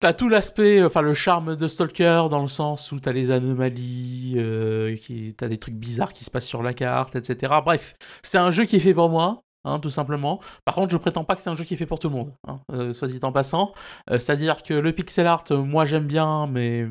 T'as 0.00 0.14
tout 0.14 0.30
l'aspect, 0.30 0.82
enfin 0.82 1.02
le 1.02 1.12
charme 1.12 1.56
de 1.56 1.68
Stalker 1.68 2.28
dans 2.30 2.40
le 2.40 2.48
sens 2.48 2.90
où 2.90 2.98
t'as 2.98 3.12
les 3.12 3.30
anomalies, 3.30 4.32
euh, 4.38 4.96
t'as 5.36 5.46
des 5.46 5.58
trucs 5.58 5.74
bizarres 5.74 6.14
qui 6.14 6.24
se 6.24 6.30
passent 6.30 6.46
sur 6.46 6.62
la 6.62 6.72
carte, 6.72 7.16
etc. 7.16 7.52
Bref, 7.62 7.92
c'est 8.22 8.38
un 8.38 8.50
jeu 8.50 8.64
qui 8.64 8.76
est 8.76 8.80
fait 8.80 8.94
pour 8.94 9.10
moi. 9.10 9.42
Hein, 9.64 9.78
tout 9.78 9.90
simplement. 9.90 10.40
Par 10.64 10.74
contre, 10.74 10.90
je 10.90 10.96
prétends 10.96 11.22
pas 11.22 11.36
que 11.36 11.42
c'est 11.42 11.50
un 11.50 11.54
jeu 11.54 11.64
qui 11.64 11.74
est 11.74 11.76
fait 11.76 11.84
pour 11.84 11.98
tout 11.98 12.08
le 12.08 12.14
monde, 12.14 12.32
hein, 12.48 12.60
euh, 12.72 12.94
soit 12.94 13.08
dit 13.08 13.20
en 13.22 13.30
passant. 13.30 13.74
Euh, 14.08 14.16
c'est-à-dire 14.16 14.62
que 14.62 14.72
le 14.72 14.90
pixel 14.92 15.26
art, 15.26 15.44
moi 15.50 15.84
j'aime 15.84 16.06
bien, 16.06 16.46
mais 16.46 16.86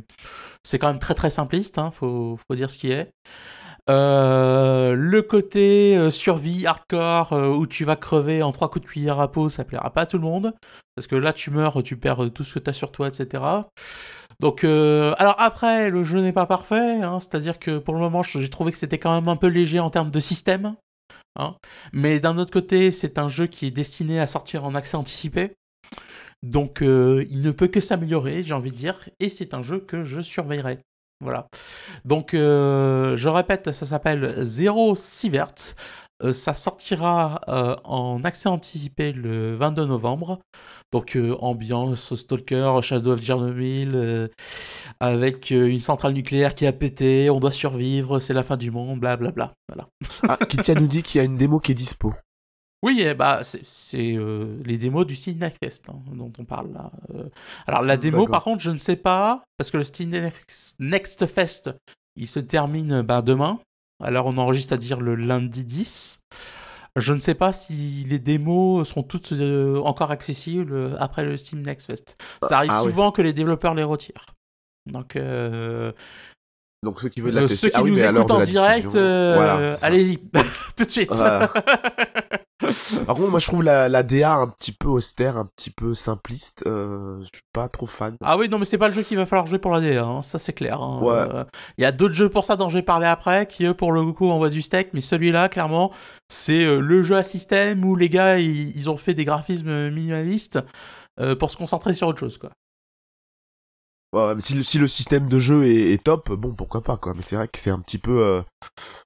c'est 0.64 0.78
quand 0.78 0.90
même 0.90 1.00
très 1.00 1.16
très 1.16 1.32
simpliste, 1.32 1.80
hein, 1.80 1.90
faut 1.90 2.38
dire 2.52 2.70
ce 2.70 2.78
qui 2.78 2.92
est. 2.92 3.12
Euh, 3.90 4.94
le 4.94 5.22
côté 5.24 5.98
euh, 5.98 6.12
survie 6.12 6.68
hardcore 6.68 7.34
euh, 7.34 7.48
où 7.48 7.66
tu 7.66 7.86
vas 7.86 7.96
crever 7.96 8.44
en 8.44 8.52
trois 8.52 8.70
coups 8.70 8.86
de 8.86 8.90
cuillère 8.90 9.20
à 9.20 9.32
peau, 9.32 9.50
ça 9.50 9.64
plaira 9.64 9.92
pas 9.92 10.02
à 10.02 10.06
tout 10.06 10.18
le 10.18 10.24
monde. 10.24 10.54
Parce 10.96 11.08
que 11.08 11.16
là, 11.16 11.34
tu 11.34 11.50
meurs, 11.50 11.82
tu 11.82 11.98
perds 11.98 12.30
tout 12.34 12.44
ce 12.44 12.56
que 12.56 12.60
tu 12.60 12.70
as 12.70 12.74
sur 12.74 12.92
toi, 12.92 13.08
etc. 13.08 13.44
Donc, 14.40 14.64
alors 14.64 15.36
après, 15.38 15.90
le 15.90 16.04
jeu 16.04 16.20
n'est 16.20 16.34
pas 16.34 16.46
parfait. 16.46 17.02
Hein, 17.02 17.20
C'est-à-dire 17.20 17.58
que 17.58 17.78
pour 17.78 17.94
le 17.94 18.02
moment, 18.02 18.22
j'ai 18.22 18.50
trouvé 18.50 18.72
que 18.72 18.78
c'était 18.78 19.00
quand 19.00 19.14
même 19.14 19.30
un 19.30 19.38
peu 19.38 19.48
léger 19.48 19.80
en 19.80 19.90
termes 19.90 20.12
de 20.12 20.20
système. 20.20 20.76
Hein. 21.38 21.56
Mais 21.94 22.20
d'un 22.20 22.38
autre 22.38 22.52
côté, 22.52 22.92
c'est 22.92 23.18
un 23.18 23.30
jeu 23.30 23.48
qui 23.48 23.66
est 23.66 23.72
destiné 23.72 24.20
à 24.20 24.28
sortir 24.28 24.66
en 24.66 24.76
accès 24.76 24.98
anticipé. 24.98 25.54
Donc, 26.44 26.80
il 26.82 27.42
ne 27.42 27.52
peut 27.52 27.68
que 27.68 27.80
s'améliorer, 27.80 28.44
j'ai 28.44 28.54
envie 28.54 28.72
de 28.72 28.76
dire. 28.76 28.98
Et 29.22 29.30
c'est 29.30 29.54
un 29.54 29.64
jeu 29.64 29.80
que 29.80 30.04
je 30.04 30.20
surveillerai. 30.20 30.80
Voilà. 31.22 31.48
Donc, 32.06 32.34
euh, 32.34 33.18
je 33.18 33.28
répète, 33.28 33.72
ça 33.72 33.86
s'appelle 33.86 34.44
Zero 34.44 34.96
Sievert. 34.96 35.76
Euh, 36.22 36.34
ça 36.34 36.54
sortira 36.54 37.42
euh, 37.48 37.76
en 37.84 38.24
accès 38.24 38.50
anticipé 38.50 39.12
le 39.12 39.56
22 39.56 39.86
novembre. 39.86 40.40
Donc, 40.92 41.18
ambiance 41.40 42.16
Stalker, 42.16 42.80
Shadow 42.82 43.12
of 43.12 43.22
Chernobyl, 43.22 44.30
avec 45.00 45.52
une 45.52 45.80
centrale 45.80 46.14
nucléaire 46.14 46.56
qui 46.56 46.66
a 46.66 46.74
pété, 46.74 47.30
on 47.30 47.40
doit 47.40 47.52
survivre, 47.52 48.18
c'est 48.18 48.34
la 48.34 48.42
fin 48.42 48.58
du 48.58 48.72
monde, 48.72 49.00
blablabla. 49.00 49.54
Voilà. 49.68 49.88
ah, 50.28 50.38
Kitia 50.48 50.74
nous 50.76 50.88
dit 50.88 51.04
qu'il 51.04 51.20
y 51.20 51.22
a 51.22 51.26
une 51.26 51.38
démo 51.38 51.60
qui 51.60 51.74
est 51.74 51.76
dispo. 51.76 52.14
Oui, 52.82 53.04
eh 53.06 53.14
bah, 53.14 53.42
c'est 53.44 54.16
euh, 54.16 54.58
les 54.64 54.78
démos 54.78 55.06
du 55.06 55.16
Steam 55.16 55.38
Next 55.38 55.90
hein, 55.90 56.00
dont 56.14 56.32
on 56.40 56.46
parle 56.46 56.72
là. 56.72 56.92
Euh. 57.14 57.26
alors 57.68 57.82
la 57.82 57.98
démo, 57.98 58.26
par 58.26 58.44
contre, 58.44 58.62
je 58.62 58.72
ne 58.72 58.78
sais 58.78 58.96
pas, 58.96 59.44
parce 59.58 59.70
que 59.70 59.78
le 59.78 59.84
Steam 59.84 60.12
Next 60.80 61.26
Fest, 61.26 61.72
il 62.16 62.28
se 62.28 62.40
termine 62.40 63.02
bah, 63.02 63.22
demain. 63.22 63.60
Alors 64.02 64.28
on 64.28 64.38
enregistre 64.38 64.74
à 64.74 64.78
dire 64.78 65.02
le 65.02 65.16
lundi 65.16 65.66
10. 65.66 66.22
Je 66.96 67.14
ne 67.14 67.20
sais 67.20 67.36
pas 67.36 67.52
si 67.52 68.06
les 68.08 68.20
démos 68.20 68.88
seront 68.88 69.04
toutes 69.04 69.34
euh, 69.34 69.80
encore 69.82 70.12
accessibles 70.12 70.96
après 71.00 71.26
le 71.26 71.38
Steam 71.38 71.62
Next 71.62 71.88
Fest. 71.88 72.18
Ça 72.44 72.58
arrive 72.58 72.72
ah 72.74 72.82
souvent 72.82 73.12
que 73.12 73.22
les 73.22 73.34
développeurs 73.34 73.76
les 73.76 73.84
retirent. 73.84 74.26
Donc, 74.86 75.18
donc 76.82 77.02
ceux 77.02 77.10
qui 77.10 77.20
veulent 77.20 77.34
la 77.34 77.42
tester, 77.42 77.58
ceux 77.58 77.70
qui 77.70 77.76
ah 77.76 77.84
nous 77.84 78.02
écoutent 78.02 78.32
en 78.32 78.42
direct, 78.42 78.96
allez-y, 78.96 80.18
tout 80.78 80.86
de 80.86 80.90
suite. 80.90 81.12
Par 83.06 83.16
contre, 83.16 83.30
moi 83.30 83.40
je 83.40 83.48
trouve 83.48 83.64
la, 83.64 83.88
la, 83.88 84.04
DA 84.04 84.34
un 84.34 84.48
petit 84.48 84.74
peu 84.74 84.90
austère, 84.90 85.38
un 85.38 85.46
petit 85.46 85.70
peu 85.70 85.94
simpliste. 85.94 86.64
Euh, 86.68 87.20
je 87.22 87.26
suis 87.26 87.44
pas 87.54 87.70
trop 87.70 87.86
fan. 87.86 88.18
Ah 88.22 88.38
oui, 88.38 88.50
non, 88.50 88.60
mais 88.60 88.66
c'est 88.66 88.78
pas 88.78 88.90
le 88.90 88.94
jeu 88.94 89.02
qu'il 89.02 89.16
va 89.16 89.26
falloir 89.26 89.48
jouer 89.48 89.60
pour 89.60 89.72
la 89.72 89.80
DA, 89.80 90.04
hein, 90.04 90.22
ça 90.22 90.40
c'est 90.40 90.52
clair. 90.52 90.82
Hein. 90.82 91.00
Euh, 91.04 91.46
il 91.78 91.84
y 91.84 91.86
a 91.86 91.94
d'autres 91.94 92.16
jeux 92.16 92.28
pour 92.28 92.44
ça 92.44 92.58
dont 92.58 92.68
je 92.68 92.78
vais 92.78 92.84
parler 92.84 93.08
après, 93.08 93.48
qui 93.48 93.66
eux 93.66 93.74
pour 93.74 93.94
le 93.94 94.12
coup 94.12 94.30
envoient 94.30 94.50
du 94.50 94.62
steak, 94.62 94.90
mais 94.94 95.00
celui-là, 95.00 95.48
clairement, 95.48 95.94
c'est 96.28 96.66
euh, 96.66 96.82
le 96.82 97.02
jeu 97.02 97.16
à 97.16 97.24
système 97.24 97.86
où 97.86 97.96
les 97.96 98.10
gars 98.10 98.40
ils, 98.40 98.90
ont 98.90 98.98
fait 98.98 99.14
des 99.14 99.26
graphismes 99.26 99.90
minimalistes 99.90 100.60
pour 101.38 101.52
se 101.52 101.58
concentrer 101.58 101.94
sur 101.94 102.08
autre 102.08 102.20
chose, 102.20 102.38
quoi. 102.38 102.50
Ouais, 104.12 104.34
mais 104.36 104.42
si 104.42 104.56
le, 104.56 104.64
si 104.64 104.80
le 104.80 104.88
système 104.88 105.30
de 105.30 105.38
jeu 105.38 105.68
est, 105.68 106.02
top, 106.04 106.32
bon, 106.32 106.54
pourquoi 106.54 106.82
pas, 106.82 106.98
quoi. 106.98 107.14
Mais 107.16 107.22
c'est 107.22 107.36
vrai 107.36 107.48
que 107.48 107.60
c'est 107.60 107.70
un 107.70 107.80
petit 107.80 107.98
peu, 107.98 108.42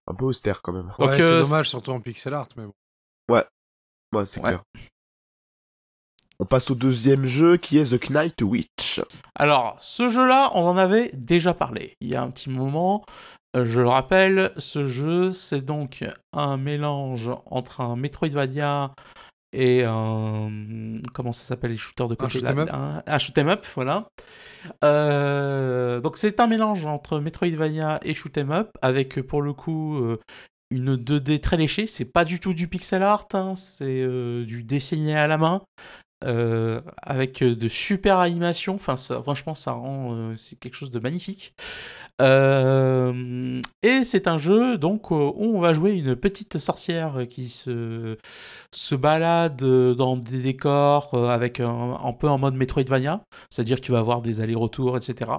un 0.08 0.14
peu 0.14 0.26
austère 0.26 0.62
quand 0.62 0.74
même. 0.74 0.90
ouais, 1.00 1.20
c'est 1.20 1.42
dommage, 1.42 1.70
surtout 1.70 1.92
en 1.92 2.00
pixel 2.00 2.34
art, 2.34 2.48
mais 2.56 2.66
bon. 2.66 2.74
Ouais, 4.14 4.22
ouais 4.22 4.26
c'est 4.26 4.42
clair. 4.42 4.62
On 6.40 6.46
passe 6.46 6.72
au 6.72 6.76
deuxième 6.76 7.26
jeu 7.26 7.58
qui 7.58 7.78
est 7.78 7.96
The 7.98 8.10
Knight 8.10 8.42
Witch. 8.42 9.02
Alors, 9.36 9.78
ce 9.80 10.10
jeu-là, 10.10 10.52
on 10.56 10.66
en 10.66 10.78
avait 10.78 11.12
déjà 11.14 11.54
parlé 11.54 11.96
il 12.02 12.12
y 12.12 12.16
a 12.16 12.24
un 12.24 12.32
petit 12.32 12.50
moment. 12.50 13.06
Euh, 13.56 13.66
je 13.66 13.80
le 13.80 13.88
rappelle, 13.88 14.52
ce 14.58 14.88
jeu, 14.88 15.32
c'est 15.32 15.62
donc 15.62 16.04
un 16.34 16.58
mélange 16.58 17.32
entre 17.46 17.82
un 17.82 17.96
Metroidvania 17.96 18.92
et 19.54 19.84
un. 19.86 20.50
Comment 21.14 21.32
ça 21.32 21.44
s'appelle 21.44 21.72
les 21.72 21.78
shooters 21.78 22.08
de 22.08 22.16
côté 22.16 22.38
Un 22.38 22.40
shoot'em 22.40 22.60
up. 22.60 22.70
Un, 23.06 23.18
shoot'em 23.20 23.48
up, 23.50 23.66
voilà. 23.76 24.08
Euh, 24.84 26.02
donc 26.02 26.18
c'est 26.18 26.40
un 26.40 26.48
mélange 26.48 26.86
entre 26.86 27.20
Metroidvania 27.20 28.00
et 28.02 28.16
shoot'em 28.16 28.52
up, 28.52 28.72
avec 28.82 29.22
pour 29.22 29.44
le 29.44 29.54
coup 29.54 29.98
euh, 29.98 30.20
une 30.74 30.96
2D 30.96 31.40
très 31.40 31.58
léchée. 31.58 31.88
C'est 31.88 32.06
pas 32.06 32.26
du 32.26 32.40
tout 32.40 32.54
du 32.54 32.68
pixel 32.68 33.04
art, 33.04 33.28
hein, 33.34 33.56
c'est 33.56 34.02
euh, 34.02 34.44
du 34.46 34.64
dessiné 34.64 35.16
à 35.16 35.28
la 35.28 35.38
main. 35.38 35.62
Euh, 36.26 36.80
avec 37.02 37.44
de 37.44 37.68
super 37.68 38.20
animations, 38.20 38.76
enfin 38.76 38.96
franchement 38.96 39.56
ça 39.56 39.74
rend 39.74 40.16
euh, 40.16 40.36
quelque 40.62 40.76
chose 40.76 40.90
de 40.90 41.00
magnifique. 41.00 41.54
et 42.22 44.04
c'est 44.06 44.28
un 44.30 44.38
jeu 44.38 44.78
donc 44.78 45.12
où 45.12 45.34
on 45.38 45.60
va 45.60 45.74
jouer 45.74 45.92
une 45.92 46.16
petite 46.16 46.60
sorcière 46.60 47.28
qui 47.30 47.50
se 47.50 48.18
se 48.72 48.96
balade 48.96 49.58
dans 49.58 50.16
des 50.16 50.42
décors 50.42 51.14
avec 51.30 51.60
un, 51.60 51.98
un 52.02 52.14
peu 52.14 52.30
en 52.30 52.38
mode 52.38 52.56
Metroidvania, 52.56 53.22
c'est-à-dire 53.50 53.82
que 53.82 53.86
tu 53.86 53.92
vas 53.92 54.00
avoir 54.00 54.22
des 54.22 54.40
allers-retours, 54.40 54.96
etc. 54.96 55.30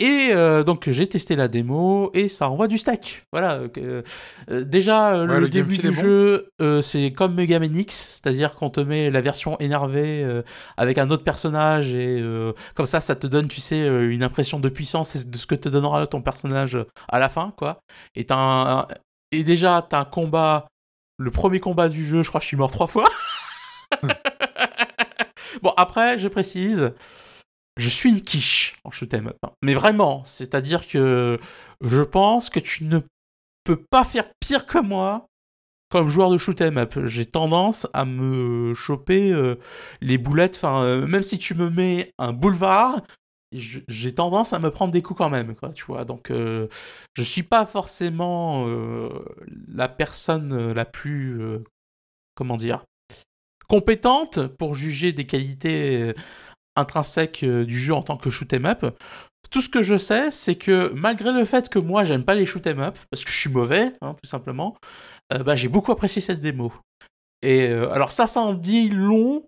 Et 0.00 0.28
euh, 0.30 0.62
donc 0.62 0.88
j'ai 0.88 1.08
testé 1.08 1.34
la 1.34 1.48
démo 1.48 2.12
et 2.14 2.28
ça 2.28 2.48
envoie 2.48 2.68
du 2.68 2.78
stack. 2.78 3.26
Voilà. 3.32 3.54
Euh, 3.76 4.02
euh, 4.48 4.62
déjà 4.62 5.24
le, 5.24 5.48
début 5.48 5.76
du 5.78 5.92
jeu 5.92 6.52
c'est 6.82 7.12
comme 7.12 7.34
Mega 7.34 7.58
Man 7.58 7.74
X, 7.74 8.20
c'est-à-dire 8.22 8.54
qu'on 8.54 8.70
te 8.70 8.80
met 8.80 9.10
la 9.10 9.20
version 9.20 9.58
énervée 9.58 10.24
avec 10.76 10.98
un 10.98 11.10
autre 11.10 11.24
personnage 11.24 11.94
et 11.94 12.22
comme 12.74 12.86
ça 12.86 13.00
ça 13.00 13.16
te 13.16 13.26
donne 13.26 13.48
tu 13.48 13.60
sais 13.60 13.80
une 13.80 14.22
impression 14.22 14.60
de 14.60 14.68
puissance 14.68 15.16
et 15.16 15.24
de 15.24 15.36
ce 15.36 15.46
que 15.46 15.56
te 15.56 15.68
donnera 15.68 16.06
ton 16.06 16.22
personnage 16.22 16.78
à 17.08 17.18
la 17.18 17.28
fin 17.28 17.52
quoi. 17.56 17.80
Et, 18.14 18.26
un, 18.30 18.86
et 19.32 19.42
déjà 19.42 19.84
t'as 19.88 20.00
un 20.00 20.04
combat, 20.04 20.68
le 21.18 21.30
premier 21.30 21.58
combat 21.58 21.88
du 21.88 22.04
jeu, 22.04 22.22
je 22.22 22.28
crois 22.28 22.38
que 22.38 22.44
je 22.44 22.48
suis 22.48 22.56
mort 22.56 22.70
trois 22.70 22.86
fois. 22.86 23.08
bon 25.62 25.72
après 25.76 26.18
je 26.18 26.28
précise 26.28 26.92
je 27.78 27.88
suis 27.88 28.10
une 28.10 28.20
quiche 28.20 28.76
en 28.84 28.90
shoot'em 28.90 29.28
up. 29.28 29.38
Hein. 29.42 29.52
Mais 29.62 29.74
vraiment, 29.74 30.24
c'est-à-dire 30.24 30.86
que 30.86 31.38
je 31.80 32.02
pense 32.02 32.50
que 32.50 32.60
tu 32.60 32.84
ne 32.84 33.00
peux 33.64 33.80
pas 33.90 34.04
faire 34.04 34.30
pire 34.40 34.66
que 34.66 34.78
moi 34.78 35.28
comme 35.90 36.08
joueur 36.08 36.30
de 36.30 36.38
shoot'em 36.38 36.76
up. 36.78 36.98
J'ai 37.06 37.26
tendance 37.26 37.86
à 37.94 38.04
me 38.04 38.74
choper 38.74 39.32
euh, 39.32 39.56
les 40.00 40.18
boulettes. 40.18 40.56
Enfin, 40.56 40.82
euh, 40.82 41.06
même 41.06 41.22
si 41.22 41.38
tu 41.38 41.54
me 41.54 41.70
mets 41.70 42.12
un 42.18 42.32
boulevard, 42.32 43.00
j'ai 43.52 44.14
tendance 44.14 44.52
à 44.52 44.58
me 44.58 44.70
prendre 44.70 44.92
des 44.92 45.00
coups 45.00 45.16
quand 45.16 45.30
même, 45.30 45.54
quoi, 45.54 45.70
tu 45.70 45.86
vois. 45.86 46.04
Donc, 46.04 46.30
euh, 46.30 46.68
je 47.14 47.22
suis 47.22 47.42
pas 47.42 47.64
forcément 47.64 48.66
la 49.68 49.88
personne 49.88 50.72
la 50.72 50.84
plus, 50.84 51.40
comment 52.34 52.58
dire, 52.58 52.84
compétente 53.66 54.46
pour 54.46 54.74
juger 54.74 55.12
des 55.12 55.24
qualités 55.24 56.12
intrinsèque 56.78 57.42
euh, 57.44 57.64
du 57.64 57.78
jeu 57.78 57.94
en 57.94 58.02
tant 58.02 58.16
que 58.16 58.30
shoot 58.30 58.52
'em 58.52 58.66
up. 58.66 58.86
Tout 59.50 59.62
ce 59.62 59.68
que 59.68 59.82
je 59.82 59.96
sais, 59.96 60.30
c'est 60.30 60.56
que 60.56 60.92
malgré 60.94 61.32
le 61.32 61.44
fait 61.44 61.68
que 61.68 61.78
moi 61.78 62.04
j'aime 62.04 62.24
pas 62.24 62.34
les 62.34 62.46
shoot 62.46 62.66
'em 62.66 62.80
up 62.80 62.98
parce 63.10 63.24
que 63.24 63.30
je 63.30 63.36
suis 63.36 63.50
mauvais, 63.50 63.92
hein, 64.02 64.14
tout 64.22 64.28
simplement, 64.28 64.76
euh, 65.32 65.38
bah, 65.42 65.56
j'ai 65.56 65.68
beaucoup 65.68 65.92
apprécié 65.92 66.20
cette 66.22 66.40
démo. 66.40 66.72
Et 67.42 67.68
euh, 67.68 67.90
alors 67.92 68.12
ça, 68.12 68.26
ça 68.26 68.40
en 68.40 68.54
dit 68.54 68.88
long. 68.90 69.44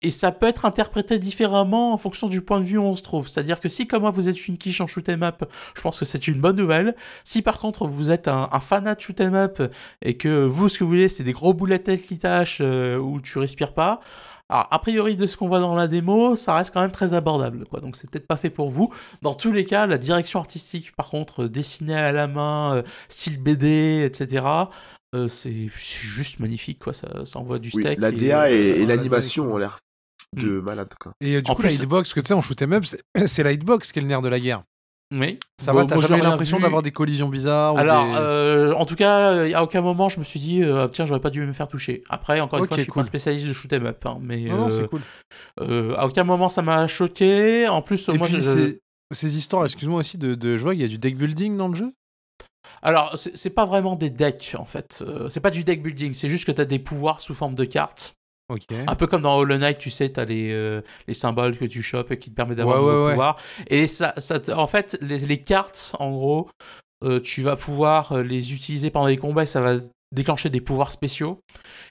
et 0.00 0.10
ça 0.12 0.30
peut 0.30 0.46
être 0.46 0.64
interprété 0.64 1.18
différemment 1.18 1.92
en 1.92 1.98
fonction 1.98 2.28
du 2.28 2.40
point 2.40 2.60
de 2.60 2.64
vue 2.64 2.78
où 2.78 2.82
on 2.82 2.94
se 2.94 3.02
trouve. 3.02 3.26
C'est-à-dire 3.28 3.58
que 3.60 3.68
si, 3.68 3.86
comme 3.88 4.02
moi, 4.02 4.10
vous 4.12 4.28
êtes 4.28 4.46
une 4.46 4.56
quiche 4.56 4.80
en 4.80 4.86
shoot'em 4.86 5.22
up, 5.24 5.44
je 5.74 5.80
pense 5.80 5.98
que 5.98 6.04
c'est 6.04 6.28
une 6.28 6.40
bonne 6.40 6.56
nouvelle. 6.56 6.94
Si, 7.24 7.42
par 7.42 7.58
contre, 7.58 7.86
vous 7.86 8.10
êtes 8.12 8.28
un, 8.28 8.48
un 8.52 8.60
fanat 8.60 8.94
de 8.94 9.00
shoot'em 9.00 9.34
up 9.34 9.60
et 10.02 10.16
que 10.16 10.44
vous, 10.44 10.68
ce 10.68 10.78
que 10.78 10.84
vous 10.84 10.90
voulez, 10.90 11.08
c'est 11.08 11.24
des 11.24 11.32
gros 11.32 11.52
boulettes 11.52 12.06
qui 12.06 12.18
tâchent 12.18 12.60
euh, 12.60 12.96
où 12.96 13.20
tu 13.20 13.38
respires 13.38 13.74
pas, 13.74 14.00
alors, 14.50 14.66
a 14.70 14.78
priori, 14.78 15.16
de 15.16 15.26
ce 15.26 15.36
qu'on 15.36 15.48
voit 15.48 15.60
dans 15.60 15.74
la 15.74 15.88
démo, 15.88 16.34
ça 16.36 16.54
reste 16.54 16.72
quand 16.72 16.80
même 16.80 16.90
très 16.90 17.12
abordable, 17.14 17.66
quoi. 17.66 17.80
Donc, 17.80 17.96
c'est 17.96 18.10
peut-être 18.10 18.26
pas 18.26 18.36
fait 18.38 18.50
pour 18.50 18.70
vous. 18.70 18.92
Dans 19.22 19.34
tous 19.34 19.52
les 19.52 19.64
cas, 19.64 19.86
la 19.86 19.98
direction 19.98 20.38
artistique, 20.40 20.94
par 20.96 21.08
contre, 21.10 21.44
euh, 21.44 21.48
dessinée 21.48 21.94
à 21.96 22.12
la 22.12 22.26
main, 22.28 22.76
euh, 22.76 22.82
style 23.08 23.42
BD, 23.42 24.02
etc., 24.04 24.46
euh, 25.14 25.28
c'est 25.28 25.68
juste 25.74 26.40
magnifique, 26.40 26.78
quoi. 26.78 26.92
Ça, 26.94 27.08
ça 27.24 27.38
envoie 27.38 27.58
du 27.58 27.70
Oui, 27.74 27.82
steak. 27.82 27.98
la 28.00 28.10
DA 28.10 28.50
et, 28.50 28.54
euh, 28.54 28.76
et 28.76 28.86
la 28.86 28.96
l'animation 28.96 29.52
ont 29.52 29.56
l'air 29.58 29.78
de 30.36 30.60
malade, 30.60 30.92
quoi. 31.00 31.12
Et 31.20 31.36
euh, 31.36 31.42
du 31.42 31.50
En 31.50 31.54
coup, 31.54 31.62
plus- 31.62 31.68
la 31.78 31.84
hitbox, 31.84 32.12
que 32.14 32.20
tu 32.20 32.26
sais, 32.28 32.34
en 32.34 32.42
shoot'em 32.42 32.72
up, 32.72 32.84
c'est- 32.84 33.02
c'est 33.26 33.42
la 33.42 33.52
hitbox 33.52 33.92
qui 33.92 33.98
est 33.98 34.02
le 34.02 34.08
nerf 34.08 34.22
de 34.22 34.28
la 34.28 34.40
guerre. 34.40 34.62
Oui. 35.10 35.38
Ça 35.58 35.72
Bon, 35.72 35.78
va, 35.78 35.84
t'as 35.86 35.98
jamais 36.00 36.20
l'impression 36.22 36.58
d'avoir 36.60 36.82
des 36.82 36.90
collisions 36.90 37.28
bizarres 37.28 37.74
ou 37.74 37.78
Alors, 37.78 38.04
des- 38.06 38.12
euh, 38.16 38.74
en 38.74 38.84
tout 38.84 38.94
cas, 38.94 39.46
à 39.56 39.62
aucun 39.62 39.80
moment 39.80 40.08
je 40.10 40.18
me 40.18 40.24
suis 40.24 40.38
dit, 40.38 40.62
euh, 40.62 40.86
tiens, 40.88 41.06
j'aurais 41.06 41.20
pas 41.20 41.30
dû 41.30 41.40
me 41.46 41.52
faire 41.54 41.68
toucher. 41.68 42.02
Après, 42.10 42.40
encore 42.40 42.58
une 42.58 42.66
fois, 42.66 42.76
je 42.76 42.82
suis 42.82 42.90
cool. 42.92 43.02
pas 43.02 43.06
spécialiste 43.06 43.46
de 43.46 43.52
shoot'em 43.54 43.86
up, 43.86 44.04
hein, 44.04 44.18
mais 44.20 44.40
Non, 44.42 44.56
non, 44.58 44.66
euh, 44.66 44.68
c'est 44.68 44.86
cool. 44.86 45.00
à 45.96 46.06
aucun 46.06 46.24
moment 46.24 46.48
ça 46.50 46.60
m'a 46.62 46.86
choqué. 46.86 47.66
En 47.68 47.80
plus, 47.82 48.08
Et 48.10 48.18
moi, 48.18 48.26
puis, 48.26 48.36
je- 48.40 48.76
ces 49.14 49.36
histoires, 49.38 49.64
excuse-moi 49.64 50.00
aussi, 50.00 50.18
de, 50.18 50.34
de 50.34 50.58
je 50.58 50.62
vois 50.62 50.72
qu'il 50.74 50.82
y 50.82 50.84
a 50.84 50.88
du 50.88 50.98
deck 50.98 51.16
building 51.16 51.56
dans 51.56 51.68
le 51.68 51.74
jeu? 51.74 51.92
Alors 52.82 53.16
c'est 53.34 53.50
pas 53.50 53.64
vraiment 53.64 53.96
des 53.96 54.10
decks 54.10 54.54
en 54.58 54.66
fait. 54.66 55.02
C'est 55.30 55.40
pas 55.40 55.50
du 55.50 55.64
deck 55.64 55.82
building, 55.82 56.12
c'est 56.12 56.28
juste 56.28 56.44
que 56.44 56.52
t'as 56.52 56.66
des 56.66 56.78
pouvoirs 56.78 57.20
sous 57.20 57.34
forme 57.34 57.54
de 57.54 57.64
cartes. 57.64 58.12
Un 58.86 58.94
peu 58.94 59.06
comme 59.06 59.22
dans 59.22 59.36
Hollow 59.36 59.58
Knight, 59.58 59.78
tu 59.78 59.90
sais, 59.90 60.08
t'as 60.08 60.24
les, 60.24 60.50
euh, 60.52 60.80
les 61.06 61.14
symboles 61.14 61.58
que 61.58 61.66
tu 61.66 61.82
chopes 61.82 62.10
et 62.10 62.18
qui 62.18 62.30
te 62.30 62.34
permettent 62.34 62.58
d'avoir 62.58 62.82
Ouais, 62.82 62.92
de 62.92 63.04
ouais, 63.04 63.10
pouvoirs. 63.12 63.36
Et 63.68 63.86
ça, 63.86 64.14
en 64.54 64.66
fait, 64.66 64.96
les, 65.02 65.18
les 65.18 65.42
cartes, 65.42 65.94
en 65.98 66.10
gros, 66.10 66.48
euh, 67.04 67.20
tu 67.20 67.42
vas 67.42 67.56
pouvoir 67.56 68.12
euh, 68.12 68.22
les 68.22 68.54
utiliser 68.54 68.90
pendant 68.90 69.06
les 69.06 69.18
combats 69.18 69.42
et 69.42 69.46
ça 69.46 69.60
va 69.60 69.76
déclencher 70.12 70.48
des 70.48 70.60
pouvoirs 70.60 70.92
spéciaux. 70.92 71.40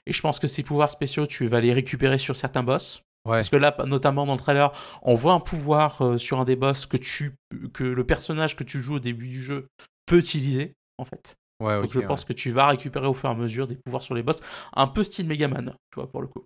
Et 0.06 0.12
je 0.12 0.20
pense 0.20 0.38
que 0.38 0.46
ces 0.46 0.62
pouvoirs 0.62 0.90
spéciaux, 0.90 1.26
tu 1.26 1.46
vas 1.46 1.60
les 1.60 1.72
récupérer 1.72 2.18
sur 2.18 2.36
certains 2.36 2.62
boss. 2.62 3.02
Ouais. 3.24 3.36
Parce 3.36 3.50
que 3.50 3.56
là, 3.56 3.74
notamment 3.86 4.26
dans 4.26 4.34
le 4.34 4.38
trailer, 4.38 4.72
on 5.02 5.14
voit 5.14 5.34
un 5.34 5.40
pouvoir 5.40 6.02
euh, 6.02 6.18
sur 6.18 6.40
un 6.40 6.44
des 6.44 6.56
boss 6.56 6.86
que, 6.86 6.96
tu, 6.96 7.34
que 7.72 7.84
le 7.84 8.04
personnage 8.04 8.56
que 8.56 8.64
tu 8.64 8.80
joues 8.80 8.96
au 8.96 9.00
début 9.00 9.28
du 9.28 9.42
jeu 9.42 9.68
peut 10.06 10.18
utiliser, 10.18 10.72
en 10.98 11.04
fait. 11.04 11.36
Ouais, 11.60 11.80
Donc 11.80 11.92
je 11.92 11.98
ouais. 11.98 12.06
pense 12.06 12.24
que 12.24 12.32
tu 12.32 12.50
vas 12.52 12.68
récupérer 12.68 13.06
au 13.06 13.14
fur 13.14 13.28
et 13.28 13.32
à 13.32 13.34
mesure 13.34 13.66
des 13.66 13.76
pouvoirs 13.76 14.02
sur 14.02 14.14
les 14.14 14.22
boss, 14.22 14.36
un 14.74 14.86
peu 14.86 15.02
style 15.02 15.26
Megaman, 15.26 15.74
tu 15.90 15.96
vois, 15.96 16.08
pour 16.08 16.20
le 16.22 16.28
coup. 16.28 16.44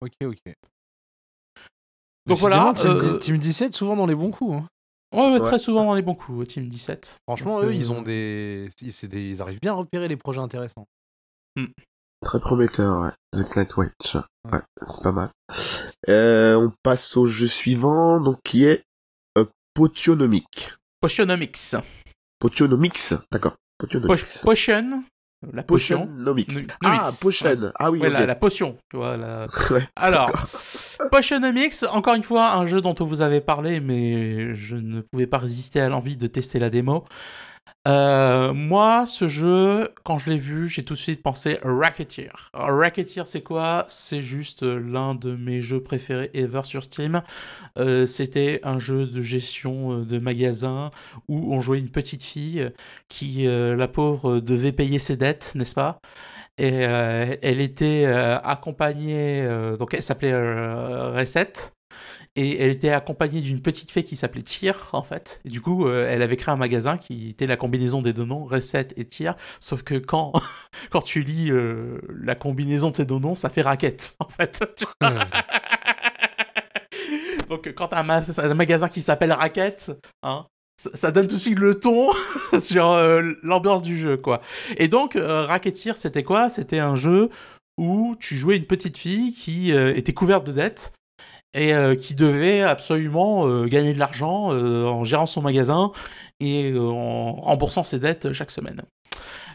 Ok, 0.00 0.12
ok. 0.24 0.38
Donc 2.26 2.38
voilà, 2.38 2.72
Team, 2.74 2.90
euh, 2.96 3.18
Team 3.18 3.38
17, 3.38 3.74
souvent 3.74 3.96
dans 3.96 4.06
les 4.06 4.14
bons 4.14 4.30
coups. 4.30 4.54
hein. 4.54 4.68
Ouais, 5.12 5.40
très 5.40 5.58
souvent 5.58 5.84
dans 5.84 5.94
les 5.94 6.02
bons 6.02 6.14
coups, 6.14 6.46
Team 6.46 6.68
17. 6.68 7.16
Franchement, 7.26 7.60
Donc, 7.60 7.68
eux, 7.70 7.74
ils 7.74 7.90
euh, 7.90 7.94
ont 7.94 8.02
des... 8.02 8.70
ils- 8.80 8.92
c'est 8.92 9.08
des... 9.08 9.30
Ils 9.30 9.42
arrivent 9.42 9.60
bien 9.60 9.72
à 9.72 9.76
repérer 9.76 10.06
les 10.08 10.16
projets 10.16 10.40
intéressants. 10.40 10.86
Très 12.22 12.38
prometteur, 12.38 13.02
ouais. 13.02 13.10
The 13.32 13.56
Night 13.56 13.76
Watch. 13.76 14.16
Ouais, 14.50 14.60
c'est 14.86 15.02
pas 15.02 15.12
mal. 15.12 15.30
Euh, 16.08 16.54
on 16.56 16.72
passe 16.82 17.16
au 17.16 17.26
jeu 17.26 17.48
suivant, 17.48 18.20
donc 18.20 18.38
qui 18.44 18.64
est 18.64 18.84
euh, 19.36 19.46
Potionomic. 19.74 20.72
Potionomics. 21.00 21.56
Potionomics, 22.38 23.14
d'accord. 23.32 23.56
Potion, 24.42 25.02
la 25.54 25.62
potion. 25.62 26.06
Nu- 26.60 26.66
Ah. 26.84 27.10
Potion. 27.20 27.72
Ah 27.78 27.90
oui, 27.90 27.98
Ouais, 28.00 28.10
la, 28.10 28.26
la 28.26 28.34
potion, 28.34 28.76
tu 28.90 28.96
vois. 28.98 29.16
La... 29.16 29.46
Ouais, 29.70 29.88
Alors. 29.96 30.30
Potionomics, 31.10 31.74
encore 31.92 32.14
une 32.14 32.22
fois, 32.22 32.52
un 32.54 32.66
jeu 32.66 32.80
dont 32.80 32.94
on 33.00 33.04
vous 33.04 33.22
avait 33.22 33.40
parlé, 33.40 33.80
mais 33.80 34.54
je 34.54 34.76
ne 34.76 35.00
pouvais 35.00 35.26
pas 35.26 35.38
résister 35.38 35.80
à 35.80 35.88
l'envie 35.88 36.16
de 36.16 36.26
tester 36.26 36.58
la 36.58 36.68
démo. 36.70 37.04
Euh, 37.88 38.52
moi, 38.52 39.06
ce 39.06 39.26
jeu, 39.26 39.88
quand 40.04 40.18
je 40.18 40.30
l'ai 40.30 40.36
vu, 40.36 40.68
j'ai 40.68 40.82
tout 40.82 40.94
de 40.94 40.98
suite 40.98 41.22
pensé 41.22 41.58
Racketeer. 41.62 42.50
Racketeer, 42.52 43.26
c'est 43.26 43.42
quoi? 43.42 43.84
C'est 43.88 44.20
juste 44.20 44.62
euh, 44.62 44.78
l'un 44.78 45.14
de 45.14 45.34
mes 45.34 45.62
jeux 45.62 45.82
préférés 45.82 46.30
ever 46.34 46.60
sur 46.64 46.84
Steam. 46.84 47.22
Euh, 47.78 48.06
C'était 48.06 48.60
un 48.64 48.78
jeu 48.78 49.06
de 49.06 49.22
gestion 49.22 50.00
de 50.00 50.18
magasin 50.18 50.90
où 51.28 51.54
on 51.54 51.60
jouait 51.60 51.78
une 51.78 51.90
petite 51.90 52.22
fille 52.22 52.70
qui, 53.08 53.44
la 53.46 53.88
pauvre, 53.88 54.40
devait 54.40 54.72
payer 54.72 54.98
ses 54.98 55.16
dettes, 55.16 55.52
n'est-ce 55.54 55.74
pas? 55.74 56.00
Et 56.58 56.68
elle 56.68 57.60
était 57.60 58.04
accompagnée, 58.04 59.48
donc 59.78 59.94
elle 59.94 60.02
s'appelait 60.02 60.34
Recette, 60.34 61.72
et 62.40 62.62
elle 62.62 62.70
était 62.70 62.88
accompagnée 62.90 63.42
d'une 63.42 63.60
petite 63.60 63.90
fée 63.90 64.02
qui 64.02 64.16
s'appelait 64.16 64.40
Tyr, 64.42 64.88
en 64.94 65.02
fait. 65.02 65.42
Et 65.44 65.50
du 65.50 65.60
coup, 65.60 65.86
euh, 65.86 66.08
elle 66.08 66.22
avait 66.22 66.36
créé 66.36 66.52
un 66.52 66.56
magasin 66.56 66.96
qui 66.96 67.28
était 67.28 67.46
la 67.46 67.56
combinaison 67.58 68.00
des 68.00 68.14
deux 68.14 68.24
noms, 68.24 68.44
Recette 68.44 68.94
et 68.96 69.04
Tyr, 69.04 69.34
sauf 69.58 69.82
que 69.82 69.96
quand, 69.96 70.32
quand 70.90 71.02
tu 71.02 71.22
lis 71.22 71.50
euh, 71.50 71.98
la 72.22 72.34
combinaison 72.34 72.88
de 72.88 72.96
ces 72.96 73.04
deux 73.04 73.18
noms, 73.18 73.34
ça 73.34 73.50
fait 73.50 73.60
raquette, 73.60 74.16
en 74.20 74.28
fait. 74.28 74.62
Donc 77.48 77.72
quand 77.74 77.88
t'as 77.88 78.00
un, 78.00 78.04
ma- 78.04 78.20
un 78.38 78.54
magasin 78.54 78.88
qui 78.88 79.02
s'appelle 79.02 79.32
Raquette, 79.32 79.90
hein, 80.22 80.46
ça, 80.80 80.90
ça 80.94 81.10
donne 81.10 81.26
tout 81.26 81.34
de 81.34 81.40
suite 81.40 81.58
le 81.58 81.78
ton 81.78 82.10
sur 82.60 82.90
euh, 82.90 83.32
l'ambiance 83.42 83.82
du 83.82 83.98
jeu, 83.98 84.16
quoi. 84.16 84.40
Et 84.78 84.88
donc, 84.88 85.16
euh, 85.16 85.44
Racketeer, 85.44 85.96
c'était 85.96 86.22
quoi? 86.22 86.48
C'était 86.48 86.78
un 86.78 86.94
jeu 86.94 87.28
où 87.76 88.14
tu 88.18 88.36
jouais 88.36 88.56
une 88.56 88.66
petite 88.66 88.96
fille 88.96 89.32
qui 89.34 89.72
euh, 89.72 89.94
était 89.94 90.12
couverte 90.14 90.46
de 90.46 90.52
dettes 90.52 90.92
et 91.54 91.74
euh, 91.74 91.94
qui 91.94 92.14
devait 92.14 92.62
absolument 92.62 93.46
euh, 93.46 93.66
gagner 93.66 93.92
de 93.92 93.98
l'argent 93.98 94.52
euh, 94.52 94.86
en 94.86 95.04
gérant 95.04 95.26
son 95.26 95.42
magasin 95.42 95.92
et 96.38 96.72
en 96.78 97.32
remboursant 97.32 97.82
ses 97.82 97.98
dettes 97.98 98.32
chaque 98.32 98.50
semaine. 98.50 98.82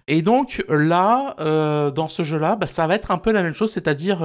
Et 0.08 0.22
donc 0.22 0.64
là, 0.70 1.34
dans 1.90 2.08
ce 2.08 2.22
jeu-là, 2.22 2.56
bah, 2.58 2.68
ça 2.68 2.86
va 2.86 2.94
être 2.94 3.10
un 3.10 3.18
peu 3.18 3.32
la 3.32 3.42
même 3.42 3.56
chose, 3.56 3.72
c'est-à-dire 3.72 4.22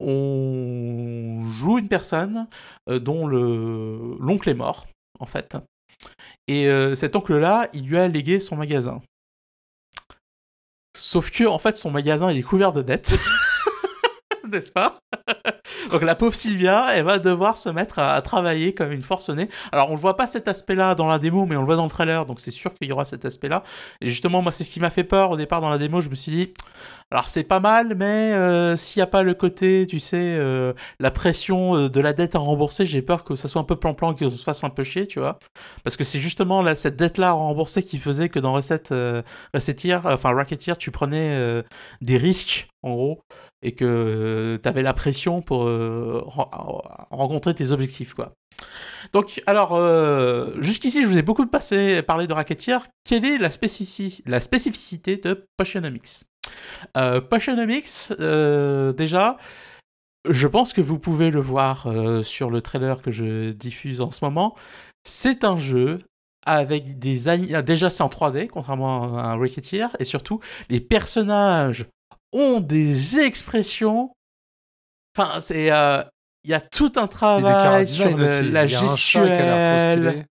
on 0.00 1.46
joue 1.50 1.78
une 1.78 1.88
personne 1.88 2.46
dont 2.86 3.26
le 3.26 4.16
l'oncle 4.18 4.48
est 4.48 4.54
mort, 4.54 4.86
en 5.18 5.26
fait. 5.26 5.58
Et 6.48 6.66
cet 6.94 7.14
oncle-là, 7.14 7.68
il 7.74 7.88
lui 7.88 7.98
a 7.98 8.08
légué 8.08 8.40
son 8.40 8.56
magasin. 8.56 9.02
Sauf 10.96 11.30
que, 11.30 11.44
en 11.44 11.58
fait, 11.58 11.76
son 11.76 11.90
magasin, 11.90 12.30
il 12.30 12.38
est 12.38 12.42
couvert 12.42 12.72
de 12.72 12.80
dettes. 12.80 13.18
N'est-ce 14.48 14.72
pas? 14.72 14.98
Donc 15.90 16.02
la 16.02 16.14
pauvre 16.14 16.34
Sylvia, 16.34 16.94
elle 16.94 17.04
va 17.04 17.18
devoir 17.18 17.56
se 17.56 17.68
mettre 17.68 17.98
à, 17.98 18.20
travailler 18.22 18.74
comme 18.74 18.92
une 18.92 19.02
forcenée. 19.02 19.48
Alors 19.72 19.90
on 19.90 19.94
ne 19.94 19.98
voit 19.98 20.16
pas 20.16 20.26
cet 20.26 20.48
aspect-là 20.48 20.94
dans 20.94 21.08
la 21.08 21.18
démo, 21.18 21.46
mais 21.46 21.56
on 21.56 21.60
le 21.60 21.66
voit 21.66 21.76
dans 21.76 21.84
le 21.84 21.90
trailer, 21.90 22.26
donc 22.26 22.40
c'est 22.40 22.50
sûr 22.50 22.72
qu'il 22.74 22.88
y 22.88 22.92
aura 22.92 23.04
cet 23.04 23.24
aspect-là. 23.24 23.62
Et 24.00 24.08
justement, 24.08 24.42
moi, 24.42 24.52
c'est 24.52 24.64
ce 24.64 24.70
qui 24.70 24.80
m'a 24.80 24.90
fait 24.90 25.04
peur 25.04 25.30
au 25.30 25.36
départ 25.36 25.60
dans 25.60 25.70
la 25.70 25.78
démo. 25.78 26.00
Je 26.00 26.08
me 26.08 26.14
suis 26.14 26.32
dit, 26.32 26.52
alors 27.12 27.28
c'est 27.28 27.42
pas 27.42 27.58
mal, 27.58 27.96
mais 27.96 28.32
euh, 28.34 28.76
s'il 28.76 29.00
n'y 29.00 29.02
a 29.02 29.08
pas 29.08 29.24
le 29.24 29.34
côté, 29.34 29.84
tu 29.88 29.98
sais, 29.98 30.36
euh, 30.38 30.72
la 31.00 31.10
pression 31.10 31.74
euh, 31.76 31.88
de 31.88 32.00
la 32.00 32.12
dette 32.12 32.36
à 32.36 32.38
rembourser, 32.38 32.86
j'ai 32.86 33.02
peur 33.02 33.24
que 33.24 33.34
ça 33.34 33.48
soit 33.48 33.60
un 33.60 33.64
peu 33.64 33.74
plan-plan, 33.74 34.16
ça 34.16 34.30
se 34.30 34.44
fasse 34.44 34.62
un 34.62 34.70
peu 34.70 34.84
chier, 34.84 35.08
tu 35.08 35.18
vois. 35.18 35.40
Parce 35.82 35.96
que 35.96 36.04
c'est 36.04 36.20
justement 36.20 36.62
là, 36.62 36.76
cette 36.76 36.96
dette-là 36.96 37.30
à 37.30 37.32
rembourser 37.32 37.82
qui 37.82 37.98
faisait 37.98 38.28
que 38.28 38.38
dans 38.38 38.52
Recette, 38.52 38.92
euh, 38.92 39.22
Recetteer, 39.54 40.00
enfin 40.04 40.32
Racketeer, 40.32 40.78
tu 40.78 40.92
prenais 40.92 41.64
des 42.00 42.16
risques, 42.16 42.68
en 42.82 42.92
gros, 42.92 43.22
et 43.62 43.72
que 43.72 44.58
tu 44.62 44.68
avais 44.68 44.82
la 44.82 44.94
pression 44.94 45.42
pour 45.42 45.66
euh, 45.68 46.22
ren- 46.24 46.48
rencontrer 47.10 47.54
tes 47.54 47.72
objectifs, 47.72 48.14
quoi. 48.14 48.32
Donc, 49.12 49.42
alors, 49.46 49.74
euh, 49.74 50.52
jusqu'ici, 50.60 51.02
je 51.02 51.08
vous 51.08 51.16
ai 51.16 51.22
beaucoup 51.22 51.46
passé, 51.46 52.02
parlé 52.02 52.26
de 52.26 52.32
Racketeer. 52.32 52.78
Quelle 53.04 53.24
est 53.24 53.38
la, 53.38 53.48
spécifi- 53.48 54.22
la 54.26 54.40
spécificité 54.40 55.16
de 55.16 55.46
Potionomics 55.56 56.24
euh, 56.96 57.20
Potionomics, 57.20 58.12
euh, 58.20 58.92
déjà, 58.92 59.36
je 60.28 60.46
pense 60.46 60.72
que 60.72 60.80
vous 60.80 60.98
pouvez 60.98 61.30
le 61.30 61.40
voir 61.40 61.86
euh, 61.86 62.22
sur 62.22 62.50
le 62.50 62.60
trailer 62.60 63.00
que 63.00 63.10
je 63.10 63.50
diffuse 63.52 64.00
en 64.00 64.10
ce 64.10 64.24
moment. 64.24 64.54
C'est 65.04 65.44
un 65.44 65.56
jeu 65.56 66.00
avec 66.46 66.98
des 66.98 67.62
déjà 67.62 67.90
c'est 67.90 68.02
en 68.02 68.08
3D 68.08 68.48
contrairement 68.48 69.18
à 69.18 69.24
un 69.24 69.38
Racketeer 69.38 69.88
et 69.98 70.04
surtout 70.04 70.40
les 70.70 70.80
personnages 70.80 71.86
ont 72.32 72.60
des 72.60 73.18
expressions. 73.20 74.12
Enfin 75.16 75.40
c'est 75.40 75.70
euh, 75.72 76.02
il 76.44 76.50
y 76.50 76.54
a 76.54 76.60
tout 76.60 76.92
un 76.96 77.06
travail 77.06 77.86
sur 77.86 78.04
le- 78.16 78.26
la 78.52 78.66
gestuelle. 78.88 80.26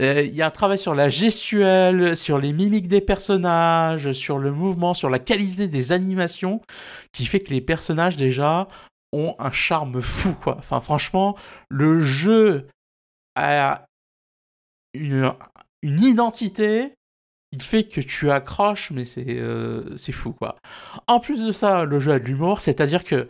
euh, 0.00 0.22
Il 0.22 0.34
y 0.34 0.42
a 0.42 0.46
un 0.46 0.50
travail 0.50 0.78
sur 0.78 0.94
la 0.94 1.08
gestuelle, 1.08 2.16
sur 2.16 2.38
les 2.38 2.52
mimiques 2.52 2.88
des 2.88 3.00
personnages, 3.00 4.12
sur 4.12 4.38
le 4.38 4.50
mouvement, 4.52 4.92
sur 4.94 5.08
la 5.10 5.18
qualité 5.18 5.66
des 5.68 5.92
animations, 5.92 6.60
qui 7.12 7.26
fait 7.26 7.40
que 7.40 7.50
les 7.50 7.60
personnages 7.60 8.16
déjà 8.16 8.68
ont 9.12 9.36
un 9.38 9.50
charme 9.50 10.00
fou, 10.02 10.34
quoi. 10.42 10.56
Enfin, 10.58 10.80
franchement, 10.80 11.36
le 11.68 12.00
jeu 12.00 12.66
a 13.36 13.86
une, 14.94 15.32
une 15.82 16.02
identité 16.02 16.94
qui 17.56 17.66
fait 17.66 17.84
que 17.84 18.00
tu 18.00 18.30
accroches, 18.30 18.90
mais 18.90 19.04
c'est 19.04 19.24
euh, 19.28 19.96
c'est 19.96 20.12
fou, 20.12 20.32
quoi. 20.32 20.56
En 21.06 21.20
plus 21.20 21.44
de 21.44 21.52
ça, 21.52 21.84
le 21.84 22.00
jeu 22.00 22.12
a 22.12 22.18
de 22.18 22.24
l'humour, 22.24 22.60
c'est-à-dire 22.60 23.04
que 23.04 23.28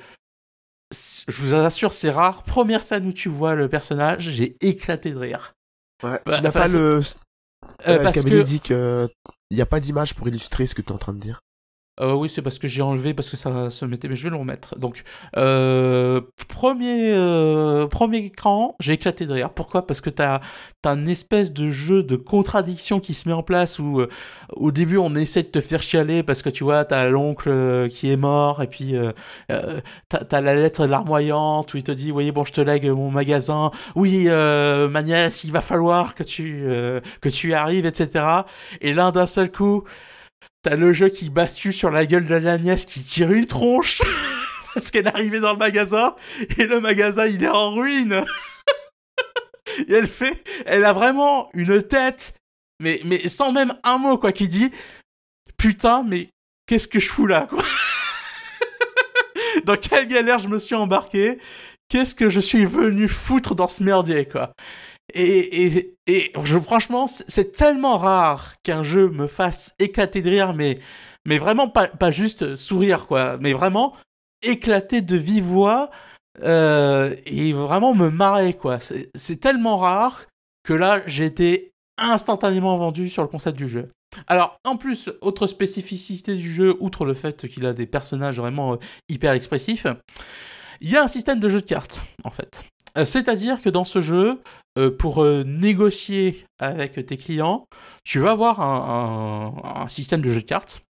je 0.92 1.42
vous 1.42 1.54
assure, 1.54 1.94
c'est 1.94 2.10
rare. 2.10 2.42
Première 2.42 2.82
scène 2.82 3.06
où 3.06 3.12
tu 3.12 3.28
vois 3.28 3.54
le 3.54 3.68
personnage, 3.68 4.30
j'ai 4.30 4.56
éclaté 4.60 5.10
de 5.10 5.18
rire. 5.18 5.54
Ouais, 6.02 6.20
Bah, 6.24 6.36
tu 6.36 6.42
n'as 6.42 6.52
pas 6.52 6.68
le. 6.68 6.98
Euh, 6.98 7.02
Euh, 7.88 8.02
parce 8.02 8.22
que 8.22 8.42
dit 8.42 8.60
qu'il 8.60 9.08
n'y 9.50 9.62
a 9.62 9.66
pas 9.66 9.80
d'image 9.80 10.14
pour 10.14 10.28
illustrer 10.28 10.66
ce 10.66 10.74
que 10.74 10.82
tu 10.82 10.88
es 10.88 10.92
en 10.92 10.98
train 10.98 11.14
de 11.14 11.18
dire. 11.18 11.40
Euh, 12.00 12.12
oui, 12.12 12.28
c'est 12.28 12.42
parce 12.42 12.58
que 12.58 12.66
j'ai 12.66 12.82
enlevé 12.82 13.14
parce 13.14 13.30
que 13.30 13.36
ça 13.36 13.70
se 13.70 13.84
mettait, 13.84 14.08
mais 14.08 14.16
je 14.16 14.24
vais 14.24 14.30
le 14.30 14.36
remettre. 14.36 14.76
Donc, 14.78 15.04
euh, 15.36 16.20
premier, 16.48 17.12
euh, 17.14 17.86
premier 17.86 18.18
écran, 18.18 18.74
j'ai 18.80 18.94
éclaté 18.94 19.26
de 19.26 19.32
rire. 19.32 19.50
Pourquoi? 19.50 19.86
Parce 19.86 20.00
que 20.00 20.10
t'as 20.10 20.40
as 20.84 20.90
une 20.90 21.08
espèce 21.08 21.52
de 21.52 21.70
jeu 21.70 22.02
de 22.02 22.16
contradiction 22.16 22.98
qui 22.98 23.14
se 23.14 23.28
met 23.28 23.34
en 23.34 23.44
place 23.44 23.78
où 23.78 24.02
au 24.50 24.70
début 24.72 24.98
on 24.98 25.14
essaie 25.14 25.42
de 25.42 25.48
te 25.48 25.60
faire 25.60 25.80
chialer 25.80 26.22
parce 26.22 26.42
que 26.42 26.50
tu 26.50 26.64
vois, 26.64 26.84
t'as 26.84 27.08
l'oncle 27.08 27.88
qui 27.88 28.10
est 28.10 28.16
mort 28.16 28.60
et 28.62 28.66
puis 28.66 28.94
t'as 30.08 30.40
la 30.40 30.54
lettre 30.54 30.86
larmoyante 30.86 31.72
où 31.72 31.76
il 31.76 31.84
te 31.84 31.92
dit, 31.92 32.10
voyez, 32.10 32.32
bon, 32.32 32.44
je 32.44 32.52
te 32.52 32.60
lègue 32.60 32.86
mon 32.88 33.10
magasin. 33.10 33.70
Oui, 33.94 34.26
ma 34.26 35.02
nièce, 35.02 35.44
il 35.44 35.52
va 35.52 35.60
falloir 35.60 36.14
que 36.14 36.22
tu, 36.22 36.66
que 37.20 37.28
tu 37.28 37.54
arrives, 37.54 37.86
etc. 37.86 38.24
Et 38.80 38.92
là, 38.92 39.10
d'un 39.10 39.26
seul 39.26 39.50
coup, 39.50 39.84
T'as 40.64 40.76
le 40.76 40.94
jeu 40.94 41.10
qui 41.10 41.28
bascule 41.28 41.74
sur 41.74 41.90
la 41.90 42.06
gueule 42.06 42.24
de 42.24 42.36
la 42.36 42.56
nièce 42.56 42.86
qui 42.86 43.02
tire 43.02 43.30
une 43.30 43.46
tronche 43.46 44.00
parce 44.74 44.90
qu'elle 44.90 45.06
est 45.06 45.14
arrivée 45.14 45.38
dans 45.38 45.52
le 45.52 45.58
magasin 45.58 46.16
et 46.56 46.64
le 46.64 46.80
magasin 46.80 47.26
il 47.26 47.44
est 47.44 47.48
en 47.48 47.74
ruine. 47.74 48.24
et 49.86 49.92
elle 49.92 50.08
fait, 50.08 50.42
elle 50.64 50.86
a 50.86 50.94
vraiment 50.94 51.50
une 51.52 51.82
tête, 51.82 52.38
mais, 52.80 53.02
mais 53.04 53.28
sans 53.28 53.52
même 53.52 53.74
un 53.82 53.98
mot 53.98 54.16
quoi, 54.16 54.32
qui 54.32 54.48
dit 54.48 54.70
putain 55.58 56.02
mais 56.02 56.30
qu'est-ce 56.64 56.88
que 56.88 56.98
je 56.98 57.10
fous 57.10 57.26
là 57.26 57.46
quoi? 57.50 57.62
dans 59.66 59.76
quelle 59.76 60.08
galère 60.08 60.38
je 60.38 60.48
me 60.48 60.58
suis 60.58 60.74
embarqué, 60.74 61.36
qu'est-ce 61.90 62.14
que 62.14 62.30
je 62.30 62.40
suis 62.40 62.64
venu 62.64 63.06
foutre 63.06 63.54
dans 63.54 63.68
ce 63.68 63.82
merdier 63.82 64.26
quoi? 64.26 64.54
Et, 65.12 65.92
franchement, 66.62 67.06
c'est 67.06 67.52
tellement 67.52 67.98
rare 67.98 68.54
qu'un 68.62 68.82
jeu 68.82 69.08
me 69.08 69.26
fasse 69.26 69.74
éclater 69.78 70.22
de 70.22 70.30
rire, 70.30 70.54
mais, 70.54 70.78
vraiment 71.38 71.68
pas, 71.68 72.10
juste 72.10 72.56
sourire, 72.56 73.06
quoi, 73.06 73.36
mais 73.38 73.52
vraiment 73.52 73.94
éclater 74.42 75.02
de 75.02 75.16
vive 75.16 75.44
voix 75.44 75.90
euh, 76.42 77.14
et 77.26 77.52
vraiment 77.52 77.94
me 77.94 78.10
marrer, 78.10 78.54
quoi. 78.54 78.80
C'est 78.80 79.10
c'est 79.14 79.36
tellement 79.36 79.76
rare 79.78 80.26
que 80.64 80.72
là, 80.72 81.02
j'ai 81.06 81.26
été 81.26 81.72
instantanément 81.98 82.76
vendu 82.76 83.08
sur 83.08 83.22
le 83.22 83.28
concept 83.28 83.56
du 83.56 83.68
jeu. 83.68 83.90
Alors, 84.26 84.58
en 84.64 84.76
plus, 84.76 85.10
autre 85.20 85.46
spécificité 85.46 86.34
du 86.34 86.52
jeu, 86.52 86.76
outre 86.80 87.04
le 87.04 87.14
fait 87.14 87.48
qu'il 87.48 87.66
a 87.66 87.72
des 87.72 87.86
personnages 87.86 88.38
vraiment 88.38 88.74
euh, 88.74 88.76
hyper 89.08 89.32
expressifs, 89.32 89.86
il 90.80 90.90
y 90.90 90.96
a 90.96 91.02
un 91.02 91.08
système 91.08 91.40
de 91.40 91.48
jeu 91.48 91.60
de 91.60 91.66
cartes, 91.66 92.02
en 92.24 92.30
fait. 92.30 92.64
Euh, 92.96 93.04
C'est-à-dire 93.04 93.60
que 93.60 93.68
dans 93.68 93.84
ce 93.84 94.00
jeu, 94.00 94.40
euh, 94.78 94.90
pour 94.90 95.22
euh, 95.22 95.44
négocier 95.44 96.44
avec 96.58 97.04
tes 97.06 97.16
clients, 97.16 97.66
tu 98.04 98.20
vas 98.20 98.32
avoir 98.32 98.60
un, 98.60 99.88
système 99.88 100.20
de 100.20 100.30
jeu 100.30 100.40
de 100.40 100.46
cartes 100.46 100.82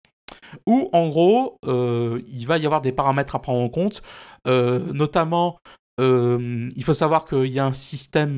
où, 0.68 0.89
en 0.94 1.10
gros, 1.10 1.58
il 1.66 2.46
va 2.46 2.58
y 2.58 2.66
avoir 2.66 2.82
des 2.82 2.92
paramètres 2.92 3.36
à 3.36 3.42
prendre 3.42 3.62
en 3.62 3.70
compte, 3.70 4.02
notamment. 4.46 5.58
il 6.00 6.84
faut 6.84 6.94
savoir 6.94 7.26
qu'il 7.26 7.48
y 7.48 7.60
a 7.60 7.66
un 7.66 7.74
système 7.74 8.38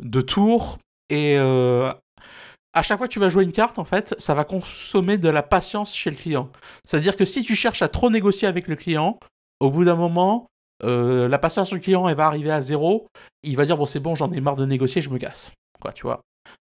de 0.00 0.20
tours 0.20 0.78
et 1.10 1.36
à 1.36 2.82
chaque 2.82 2.98
fois 2.98 3.06
que 3.06 3.12
tu 3.12 3.20
vas 3.20 3.28
jouer 3.28 3.44
une 3.44 3.52
carte, 3.52 3.78
en 3.78 3.84
fait, 3.84 4.14
ça 4.18 4.34
va 4.34 4.44
consommer 4.44 5.18
de 5.18 5.28
la 5.28 5.42
patience 5.42 5.94
chez 5.94 6.10
le 6.10 6.16
client. 6.16 6.50
C'est-à-dire 6.84 7.16
que 7.16 7.24
si 7.24 7.42
tu 7.42 7.54
cherches 7.54 7.82
à 7.82 7.88
trop 7.88 8.08
négocier 8.08 8.48
avec 8.48 8.66
le 8.66 8.76
client, 8.76 9.18
au 9.60 9.70
bout 9.70 9.84
d'un 9.84 9.96
moment, 9.96 10.48
euh, 10.84 11.28
la 11.28 11.38
patience 11.38 11.70
du 11.70 11.80
client 11.80 12.08
elle 12.08 12.16
va 12.16 12.26
arriver 12.26 12.50
à 12.50 12.60
zéro. 12.60 13.06
Il 13.42 13.56
va 13.56 13.64
dire 13.64 13.76
bon 13.76 13.84
c'est 13.84 14.00
bon 14.00 14.14
j'en 14.14 14.30
ai 14.32 14.40
marre 14.40 14.56
de 14.56 14.66
négocier 14.66 15.00
je 15.00 15.10
me 15.10 15.18
casse 15.18 15.50
quoi 15.80 15.92
tu 15.92 16.02
vois. 16.02 16.20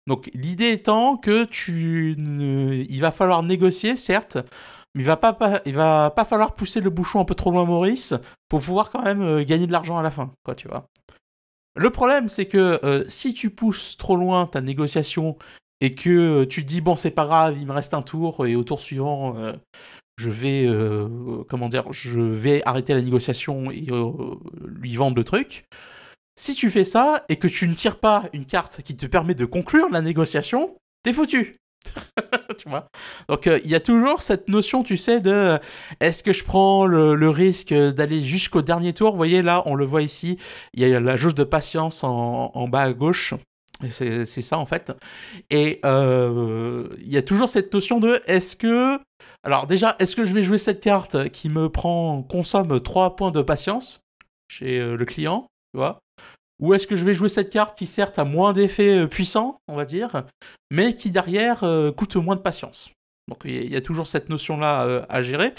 Donc 0.07 0.29
l'idée 0.33 0.71
étant 0.71 1.17
que 1.17 1.45
tu 1.45 2.15
ne... 2.17 2.73
il 2.89 2.99
va 2.99 3.11
falloir 3.11 3.43
négocier 3.43 3.95
certes 3.95 4.37
mais 4.95 5.01
il 5.01 5.05
va 5.05 5.17
pas, 5.17 5.33
pas- 5.33 5.61
il 5.65 5.73
va 5.73 6.11
pas 6.11 6.25
falloir 6.25 6.53
pousser 6.55 6.81
le 6.81 6.89
bouchon 6.89 7.19
un 7.19 7.25
peu 7.25 7.35
trop 7.35 7.51
loin 7.51 7.65
Maurice 7.65 8.13
pour 8.49 8.61
pouvoir 8.61 8.91
quand 8.91 9.01
même 9.03 9.21
euh, 9.21 9.43
gagner 9.43 9.65
de 9.65 9.71
l'argent 9.71 9.97
à 9.97 10.03
la 10.03 10.11
fin 10.11 10.31
quoi 10.43 10.55
tu 10.55 10.67
vois. 10.67 10.87
Le 11.75 11.89
problème 11.89 12.29
c'est 12.29 12.45
que 12.45 12.79
euh, 12.83 13.03
si 13.07 13.33
tu 13.33 13.49
pousses 13.49 13.97
trop 13.97 14.15
loin 14.15 14.45
ta 14.45 14.61
négociation 14.61 15.37
et 15.81 15.95
que 15.95 16.43
tu 16.43 16.63
te 16.63 16.67
dis 16.67 16.81
bon 16.81 16.95
c'est 16.95 17.11
pas 17.11 17.25
grave 17.25 17.57
il 17.57 17.65
me 17.65 17.73
reste 17.73 17.93
un 17.93 18.01
tour 18.01 18.45
et 18.45 18.55
au 18.55 18.63
tour 18.63 18.81
suivant 18.81 19.35
je 20.17 20.29
vais 20.29 20.65
euh, 20.65 21.07
je 21.91 22.19
vais 22.19 22.61
arrêter 22.65 22.93
la 22.93 23.01
négociation 23.01 23.71
et 23.71 23.87
euh, 23.89 24.11
lui 24.67 24.95
vendre 24.95 25.15
le 25.15 25.23
truc. 25.23 25.65
Si 26.35 26.55
tu 26.55 26.69
fais 26.69 26.83
ça 26.83 27.25
et 27.29 27.37
que 27.37 27.47
tu 27.47 27.67
ne 27.67 27.73
tires 27.73 27.99
pas 27.99 28.29
une 28.33 28.45
carte 28.45 28.81
qui 28.83 28.95
te 28.95 29.05
permet 29.05 29.35
de 29.35 29.45
conclure 29.45 29.89
la 29.89 30.01
négociation 30.01 30.75
t'es 31.03 31.13
foutu. 31.13 31.57
Tu 32.57 32.69
vois? 32.69 32.87
Donc 33.27 33.47
euh, 33.47 33.59
il 33.63 33.71
y 33.71 33.75
a 33.75 33.79
toujours 33.79 34.21
cette 34.21 34.47
notion 34.47 34.83
tu 34.83 34.95
sais 34.95 35.19
de 35.19 35.59
est-ce 35.99 36.23
que 36.23 36.31
je 36.31 36.43
prends 36.43 36.85
le, 36.85 37.29
risque 37.29 37.73
d'aller 37.73 38.21
jusqu'au 38.21 38.61
dernier 38.61 38.93
tour? 38.93 39.11
Vous 39.11 39.17
voyez 39.17 39.41
là 39.41 39.63
on 39.65 39.75
le 39.75 39.85
voit 39.85 40.01
ici. 40.01 40.37
Il 40.73 40.87
y 40.87 40.93
a 40.93 40.99
la 40.99 41.15
jauge 41.15 41.35
de 41.35 41.43
patience 41.43 42.03
en, 42.03 42.67
bas 42.67 42.83
à 42.83 42.93
gauche 42.93 43.33
c'est 43.91 44.25
ça 44.25 44.57
en 44.57 44.65
fait. 44.65 44.91
Et 45.49 45.79
euh, 45.85 46.87
il 46.99 47.09
y 47.11 47.17
a 47.17 47.21
toujours 47.21 47.49
cette 47.49 47.73
notion 47.73 47.99
de 47.99 48.21
est-ce 48.25 48.55
que 48.55 48.99
alors 49.43 49.67
déjà, 49.67 49.95
est-ce 49.99 50.15
que 50.15 50.25
je 50.25 50.33
vais 50.33 50.43
jouer 50.43 50.57
cette 50.57 50.81
carte 50.81 51.29
qui 51.29 51.49
me 51.49 51.69
prend 51.69 52.21
consomme 52.23 52.79
3 52.79 53.15
points 53.15 53.31
de 53.31 53.41
patience 53.41 54.01
chez 54.49 54.79
euh, 54.79 54.95
le 54.95 55.05
client, 55.05 55.47
tu 55.73 55.77
vois? 55.77 55.99
Ou 56.61 56.73
est-ce 56.73 56.87
que 56.87 56.95
je 56.95 57.03
vais 57.03 57.13
jouer 57.13 57.29
cette 57.29 57.49
carte 57.49 57.77
qui 57.77 57.87
certes 57.87 58.19
a 58.19 58.23
moins 58.25 58.53
d'effets 58.53 58.99
euh, 58.99 59.07
puissants, 59.07 59.57
on 59.67 59.75
va 59.75 59.85
dire, 59.85 60.23
mais 60.71 60.95
qui 60.95 61.11
derrière 61.11 61.63
coûte 61.97 62.15
moins 62.15 62.35
de 62.35 62.41
patience? 62.41 62.91
Donc 63.29 63.39
il 63.45 63.71
y 63.71 63.75
a- 63.75 63.81
toujours 63.81 64.07
cette 64.07 64.29
notion-là 64.29 65.05
à 65.09 65.23
gérer. 65.23 65.53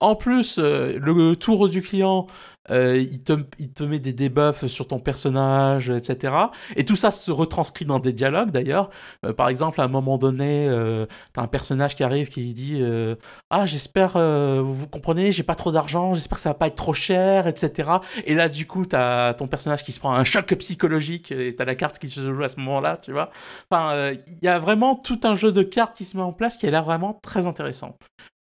En 0.00 0.14
plus, 0.14 0.58
le 0.58 1.34
tour 1.34 1.68
du 1.68 1.82
client, 1.82 2.28
euh, 2.70 2.98
il, 2.98 3.22
te, 3.22 3.82
met 3.82 3.98
des 3.98 4.12
debuffs 4.12 4.66
sur 4.66 4.86
ton 4.86 4.98
personnage, 4.98 5.90
etc. 5.90 6.34
Et 6.76 6.84
tout 6.84 6.96
ça 6.96 7.10
se 7.10 7.30
retranscrit 7.30 7.84
dans 7.84 7.98
des 7.98 8.12
dialogues 8.12 8.50
d'ailleurs. 8.50 8.90
Euh, 9.24 9.32
par 9.32 9.48
exemple, 9.48 9.80
à 9.80 9.84
un 9.84 9.88
moment 9.88 10.18
donné, 10.18 10.68
euh, 10.68 11.06
t'as 11.32 11.42
un 11.42 11.46
personnage 11.46 11.96
qui 11.96 12.04
arrive 12.04 12.28
qui 12.28 12.52
dit 12.54 12.78
euh, 12.80 13.14
Ah, 13.50 13.66
j'espère, 13.66 14.18
vous 14.18 14.86
comprenez, 14.86 15.32
j'ai 15.32 15.42
pas 15.42 15.54
trop 15.54 15.72
d'argent, 15.72 16.14
j'espère 16.14 16.36
que 16.36 16.42
ça 16.42 16.50
va 16.50 16.54
pas 16.54 16.66
être 16.66 16.76
trop 16.76 16.94
cher, 16.94 17.46
etc. 17.46 17.90
Et 18.24 18.34
là, 18.34 18.48
du 18.48 18.66
coup, 18.66 18.86
t'as 18.86 19.34
ton 19.34 19.46
personnage 19.46 19.84
qui 19.84 19.92
se 19.92 20.00
prend 20.00 20.12
un 20.12 20.24
choc 20.24 20.54
psychologique 20.54 21.32
et 21.32 21.54
t'as 21.54 21.64
la 21.64 21.74
carte 21.74 21.98
qui 21.98 22.08
se 22.08 22.20
joue 22.20 22.42
à 22.42 22.48
ce 22.48 22.58
moment-là, 22.60 22.96
tu 22.96 23.12
vois. 23.12 23.30
Enfin, 23.70 24.12
il 24.12 24.38
y 24.44 24.48
a 24.48 24.58
vraiment 24.58 24.94
tout 24.94 25.20
un 25.24 25.36
jeu 25.36 25.52
de 25.52 25.62
cartes 25.62 25.96
qui 25.96 26.04
se 26.04 26.16
met 26.16 26.22
en 26.22 26.32
place 26.32 26.56
qui 26.56 26.66
a 26.66 26.70
l'air 26.70 26.84
vraiment 26.84 27.18
très 27.22 27.46
intéressant. 27.46 27.96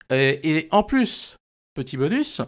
Et 0.10 0.67
en 0.71 0.84
plus, 0.84 1.38
petit 1.78 1.98
bonus, 1.98 2.42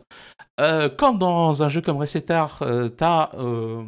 euh, 0.59 0.89
quand 0.89 1.13
dans 1.13 1.63
un 1.63 1.69
jeu 1.69 1.81
comme 1.81 1.97
Resetar, 1.97 2.63
t'as 2.97 3.29
euh, 3.35 3.83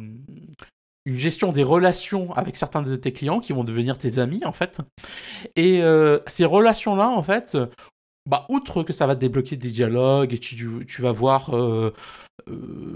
une 1.04 1.18
gestion 1.18 1.52
des 1.52 1.64
relations 1.64 2.32
avec 2.34 2.56
certains 2.56 2.82
de 2.82 2.94
tes 2.96 3.12
clients 3.12 3.40
qui 3.40 3.52
vont 3.52 3.64
devenir 3.64 3.98
tes 3.98 4.18
amis, 4.18 4.44
en 4.44 4.52
fait. 4.52 4.78
Et 5.56 5.82
euh, 5.82 6.20
ces 6.26 6.44
relations-là, 6.44 7.08
en 7.08 7.22
fait, 7.22 7.56
bah, 8.28 8.46
outre 8.48 8.82
que 8.84 8.92
ça 8.92 9.06
va 9.06 9.16
te 9.16 9.20
débloquer 9.20 9.56
des 9.56 9.70
dialogues 9.70 10.32
et 10.32 10.38
tu, 10.38 10.56
tu 10.86 11.02
vas 11.02 11.12
voir 11.12 11.54
euh, 11.54 11.92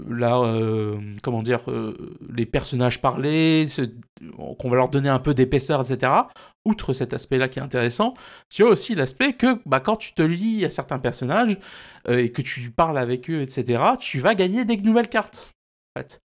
là, 0.09 0.39
euh, 0.41 0.99
comment 1.23 1.41
dire, 1.41 1.61
euh, 1.69 2.17
les 2.33 2.45
personnages 2.45 3.01
parler, 3.01 3.67
ce- 3.67 3.81
qu'on 4.59 4.69
va 4.69 4.75
leur 4.75 4.89
donner 4.89 5.09
un 5.09 5.19
peu 5.19 5.33
d'épaisseur, 5.33 5.81
etc. 5.81 6.11
Outre 6.65 6.93
cet 6.93 7.13
aspect-là 7.13 7.47
qui 7.47 7.59
est 7.59 7.61
intéressant, 7.61 8.13
tu 8.49 8.63
as 8.63 8.67
aussi 8.67 8.95
l'aspect 8.95 9.33
que 9.33 9.59
bah, 9.65 9.79
quand 9.79 9.95
tu 9.95 10.13
te 10.13 10.21
lis 10.21 10.65
à 10.65 10.69
certains 10.69 10.99
personnages 10.99 11.57
euh, 12.09 12.17
et 12.17 12.31
que 12.31 12.41
tu 12.41 12.71
parles 12.71 12.97
avec 12.97 13.29
eux, 13.29 13.41
etc., 13.41 13.81
tu 13.99 14.19
vas 14.19 14.35
gagner 14.35 14.65
des 14.65 14.77
nouvelles 14.77 15.09
cartes. 15.09 15.51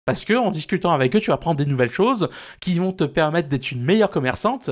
Parce 0.04 0.24
que 0.24 0.34
en 0.34 0.50
discutant 0.50 0.90
avec 0.92 1.14
eux, 1.14 1.20
tu 1.20 1.28
vas 1.28 1.34
apprendre 1.34 1.58
des 1.58 1.66
nouvelles 1.66 1.90
choses 1.90 2.28
qui 2.60 2.78
vont 2.78 2.92
te 2.92 3.04
permettre 3.04 3.48
d'être 3.48 3.72
une 3.72 3.84
meilleure 3.84 4.10
commerçante. 4.10 4.70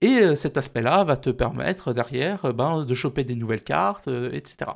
Et 0.00 0.20
euh, 0.20 0.34
cet 0.34 0.56
aspect-là 0.56 1.04
va 1.04 1.16
te 1.16 1.30
permettre 1.30 1.92
derrière 1.92 2.44
euh, 2.46 2.52
ben, 2.52 2.84
de 2.84 2.94
choper 2.94 3.24
des 3.24 3.34
nouvelles 3.34 3.60
cartes, 3.62 4.08
euh, 4.08 4.30
etc. 4.32 4.70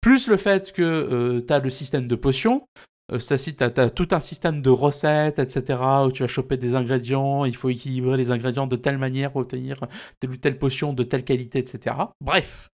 Plus 0.00 0.28
le 0.28 0.36
fait 0.36 0.72
que 0.72 1.40
tu 1.46 1.52
as 1.52 1.58
le 1.58 1.70
système 1.70 2.06
de 2.06 2.14
potions. 2.14 2.66
Euh, 3.12 3.18
ça, 3.18 3.38
si 3.38 3.54
tu 3.54 3.64
as, 3.64 3.90
tout 3.90 4.08
un 4.10 4.20
système 4.20 4.60
de 4.60 4.70
recettes, 4.70 5.38
etc., 5.38 5.80
où 6.06 6.12
tu 6.12 6.22
vas 6.22 6.28
choper 6.28 6.56
des 6.56 6.74
ingrédients, 6.74 7.44
il 7.44 7.56
faut 7.56 7.70
équilibrer 7.70 8.16
les 8.16 8.30
ingrédients 8.30 8.66
de 8.66 8.76
telle 8.76 8.98
manière 8.98 9.32
pour 9.32 9.42
obtenir 9.42 9.80
telle 10.20 10.30
ou 10.30 10.36
telle 10.36 10.58
potion 10.58 10.92
de 10.92 11.02
telle 11.02 11.24
qualité, 11.24 11.58
etc. 11.58 11.96
Bref, 12.20 12.68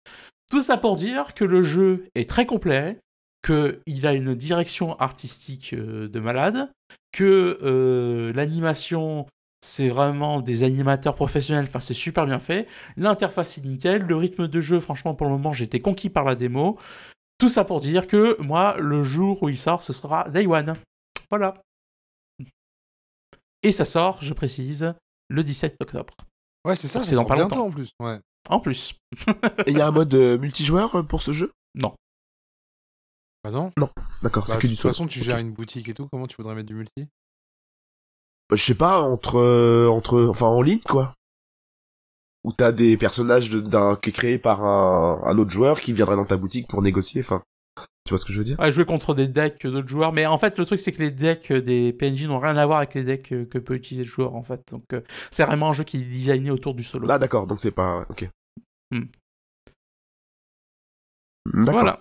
tout 0.49 0.63
ça 0.63 0.77
pour 0.77 0.95
dire 0.95 1.33
que 1.33 1.45
le 1.45 1.61
jeu 1.61 2.07
est 2.15 2.27
très 2.27 2.45
complet, 2.45 2.99
qu'il 3.45 4.07
a 4.07 4.13
une 4.13 4.33
direction 4.35 4.97
artistique 4.99 5.73
euh, 5.73 6.07
de 6.07 6.19
malade, 6.19 6.71
que 7.11 7.59
euh, 7.61 8.33
l'animation, 8.33 9.27
c'est 9.61 9.89
vraiment 9.89 10.41
des 10.41 10.63
animateurs 10.63 11.15
professionnels, 11.15 11.65
enfin 11.67 11.79
c'est 11.79 11.93
super 11.93 12.25
bien 12.25 12.39
fait, 12.39 12.67
l'interface 12.97 13.57
est 13.57 13.65
nickel, 13.65 14.03
le 14.03 14.15
rythme 14.15 14.47
de 14.47 14.61
jeu, 14.61 14.79
franchement 14.79 15.13
pour 15.13 15.27
le 15.27 15.33
moment 15.33 15.53
été 15.53 15.79
conquis 15.79 16.09
par 16.09 16.23
la 16.23 16.35
démo, 16.35 16.79
Tout 17.43 17.49
ça 17.49 17.65
pour 17.65 17.81
dire 17.81 18.07
que 18.07 18.41
moi, 18.41 18.77
le 18.77 19.03
jour 19.03 19.43
où 19.43 19.49
il 19.49 19.57
sort, 19.59 19.83
ce 19.83 19.91
sera 19.91 20.29
Day 20.29 20.47
One. 20.47 20.75
Voilà. 21.29 21.53
Et 23.63 23.73
ça 23.73 23.83
sort, 23.83 24.21
je 24.21 24.33
précise, 24.33 24.93
le 25.27 25.43
17 25.43 25.75
octobre. 25.81 26.13
Ouais, 26.63 26.77
c'est 26.77 26.87
ça, 26.87 27.03
c'est 27.03 27.09
c'est 27.09 27.15
dans 27.17 27.25
pas 27.25 27.35
bientôt 27.35 27.55
longtemps. 27.55 27.67
en 27.67 27.71
plus. 27.71 27.89
Ouais. 27.99 28.17
En 28.49 28.59
plus. 28.61 28.95
Et 29.65 29.71
il 29.71 29.77
y 29.77 29.81
a 29.81 29.87
un 29.87 29.91
mode 29.91 30.13
euh, 30.13 30.37
multijoueur 30.37 30.95
euh, 30.99 31.03
pour 31.03 31.21
ce 31.21 31.33
jeu? 31.33 31.51
Non. 31.75 31.93
Bah 33.43 33.51
non. 33.51 33.73
D'accord, 34.21 34.45
Bah, 34.47 34.53
c'est 34.53 34.55
de 34.55 34.61
que 34.61 34.67
du 34.67 34.73
toute 34.75 34.81
solo. 34.83 34.93
façon, 34.93 35.05
tu 35.07 35.19
gères 35.19 35.37
une 35.39 35.51
boutique 35.51 35.89
et 35.89 35.93
tout. 35.93 36.07
Comment 36.13 36.27
tu 36.27 36.37
voudrais 36.37 36.55
mettre 36.55 36.69
du 36.69 36.75
multi? 36.75 37.09
Bah, 38.49 38.55
je 38.55 38.63
sais 38.63 38.75
pas, 38.75 39.01
entre, 39.01 39.37
euh, 39.37 39.89
entre, 39.89 40.27
enfin, 40.29 40.45
en 40.45 40.61
ligne, 40.61 40.79
quoi. 40.79 41.13
Où 42.43 42.51
t'as 42.51 42.71
des 42.73 42.97
personnages 42.97 43.49
de- 43.49 43.61
d'un, 43.61 43.95
qui 43.95 44.09
est 44.09 44.13
créé 44.13 44.37
par 44.37 44.63
un, 44.65 45.21
un 45.25 45.37
autre 45.37 45.51
joueur 45.51 45.79
qui 45.79 45.93
viendrait 45.93 46.17
dans 46.17 46.25
ta 46.25 46.37
boutique 46.37 46.67
pour 46.67 46.81
négocier, 46.81 47.21
enfin. 47.21 47.41
Tu 48.05 48.09
vois 48.09 48.19
ce 48.19 48.25
que 48.25 48.33
je 48.33 48.37
veux 48.37 48.43
dire? 48.43 48.59
Ouais, 48.59 48.69
jouer 48.71 48.85
contre 48.85 49.15
des 49.15 49.29
decks 49.29 49.65
d'autres 49.65 49.87
joueurs. 49.87 50.11
Mais 50.11 50.25
en 50.25 50.37
fait, 50.37 50.59
le 50.59 50.65
truc, 50.65 50.77
c'est 50.77 50.91
que 50.91 50.99
les 51.01 51.09
decks 51.09 51.53
des 51.53 51.93
PNJ 51.93 52.25
n'ont 52.25 52.39
rien 52.39 52.57
à 52.57 52.65
voir 52.65 52.79
avec 52.79 52.93
les 52.95 53.03
decks 53.05 53.29
que 53.29 53.57
peut 53.57 53.75
utiliser 53.75 54.03
le 54.03 54.09
joueur, 54.09 54.35
en 54.35 54.43
fait. 54.43 54.61
Donc, 54.71 54.83
euh, 54.91 54.99
c'est 55.31 55.45
vraiment 55.45 55.69
un 55.69 55.73
jeu 55.73 55.85
qui 55.85 55.97
est 56.01 56.03
designé 56.05 56.51
autour 56.51 56.75
du 56.75 56.83
solo. 56.83 57.07
Là, 57.07 57.17
d'accord, 57.17 57.47
donc 57.47 57.61
c'est 57.61 57.71
pas, 57.71 58.05
ok. 58.09 58.27
Hmm. 58.91 59.05
D'accord. 61.53 61.73
Voilà. 61.73 61.99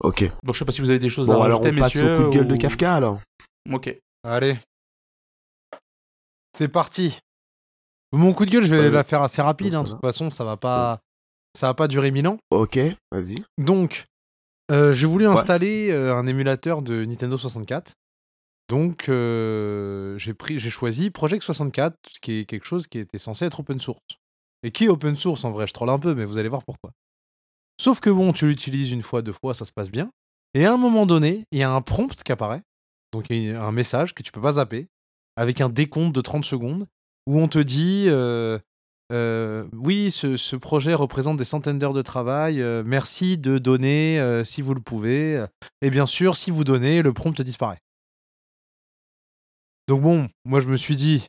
Ok. 0.00 0.28
Bon, 0.42 0.52
je 0.52 0.58
sais 0.58 0.64
pas 0.64 0.72
si 0.72 0.80
vous 0.80 0.90
avez 0.90 0.98
des 0.98 1.08
choses 1.08 1.28
Bon, 1.28 1.40
à 1.40 1.44
alors 1.44 1.60
rajouter, 1.60 1.76
on 1.76 1.80
passe 1.80 1.94
messieurs. 1.94 2.14
au 2.14 2.16
coup 2.24 2.28
de 2.30 2.34
gueule 2.36 2.48
de 2.48 2.56
Kafka, 2.56 2.94
alors. 2.94 3.20
Ok. 3.72 3.96
Allez. 4.24 4.58
C'est 6.56 6.68
parti. 6.68 7.18
Mon 8.12 8.34
coup 8.34 8.44
de 8.44 8.50
gueule, 8.50 8.64
je 8.64 8.74
vais 8.74 8.90
la 8.90 9.04
faire 9.04 9.22
assez 9.22 9.40
rapide. 9.40 9.74
Hein. 9.74 9.84
De 9.84 9.90
toute 9.90 10.00
façon, 10.00 10.28
ça 10.28 10.44
va 10.44 10.56
pas, 10.56 11.00
ça 11.56 11.68
va 11.68 11.74
pas 11.74 11.88
durer 11.88 12.10
mille 12.10 12.26
ans. 12.28 12.38
Ok, 12.50 12.78
vas-y. 13.10 13.42
Donc, 13.58 14.04
euh, 14.70 14.92
j'ai 14.92 15.06
voulu 15.06 15.26
installer 15.26 15.90
euh, 15.90 16.14
un 16.14 16.26
émulateur 16.26 16.82
de 16.82 17.04
Nintendo 17.04 17.36
64. 17.36 17.92
Donc, 18.68 19.08
euh, 19.08 20.16
j'ai 20.18 20.34
pris, 20.34 20.58
j'ai 20.58 20.70
choisi 20.70 21.10
Project 21.10 21.42
64, 21.42 21.96
ce 22.10 22.20
qui 22.20 22.38
est 22.38 22.44
quelque 22.44 22.64
chose 22.64 22.86
qui 22.86 22.98
était 22.98 23.18
censé 23.18 23.44
être 23.44 23.60
open 23.60 23.80
source. 23.80 24.00
Et 24.62 24.70
qui 24.70 24.84
est 24.84 24.88
open 24.88 25.16
source 25.16 25.44
en 25.44 25.50
vrai, 25.50 25.66
je 25.66 25.72
troll 25.72 25.90
un 25.90 25.98
peu, 25.98 26.14
mais 26.14 26.24
vous 26.24 26.38
allez 26.38 26.48
voir 26.48 26.64
pourquoi. 26.64 26.92
Sauf 27.80 28.00
que 28.00 28.10
bon, 28.10 28.32
tu 28.32 28.46
l'utilises 28.46 28.92
une 28.92 29.02
fois, 29.02 29.22
deux 29.22 29.32
fois, 29.32 29.54
ça 29.54 29.64
se 29.64 29.72
passe 29.72 29.90
bien. 29.90 30.10
Et 30.54 30.66
à 30.66 30.72
un 30.72 30.76
moment 30.76 31.06
donné, 31.06 31.44
il 31.50 31.58
y 31.58 31.62
a 31.62 31.70
un 31.70 31.80
prompt 31.80 32.22
qui 32.22 32.32
apparaît. 32.32 32.62
Donc, 33.12 33.26
il 33.30 33.44
y 33.44 33.50
a 33.50 33.62
un 33.62 33.72
message 33.72 34.14
que 34.14 34.22
tu 34.22 34.32
peux 34.32 34.40
pas 34.40 34.54
zapper, 34.54 34.86
avec 35.36 35.60
un 35.60 35.68
décompte 35.68 36.14
de 36.14 36.20
30 36.20 36.44
secondes, 36.44 36.86
où 37.26 37.38
on 37.38 37.48
te 37.48 37.58
dit 37.58 38.08
Oui, 39.72 40.10
ce, 40.10 40.56
projet 40.56 40.94
représente 40.94 41.36
des 41.36 41.44
centaines 41.44 41.78
d'heures 41.78 41.92
de 41.92 42.02
travail. 42.02 42.62
merci 42.84 43.38
de 43.38 43.58
donner 43.58 44.42
si 44.44 44.62
vous 44.62 44.74
le 44.74 44.80
pouvez. 44.80 45.44
Et 45.80 45.90
bien 45.90 46.06
sûr, 46.06 46.36
si 46.36 46.50
vous 46.50 46.64
donnez, 46.64 47.02
le 47.02 47.12
prompt 47.12 47.40
disparaît. 47.40 47.80
Donc, 49.88 50.02
bon, 50.02 50.28
moi, 50.44 50.60
je 50.60 50.68
me 50.68 50.76
suis 50.76 50.96
dit 50.96 51.26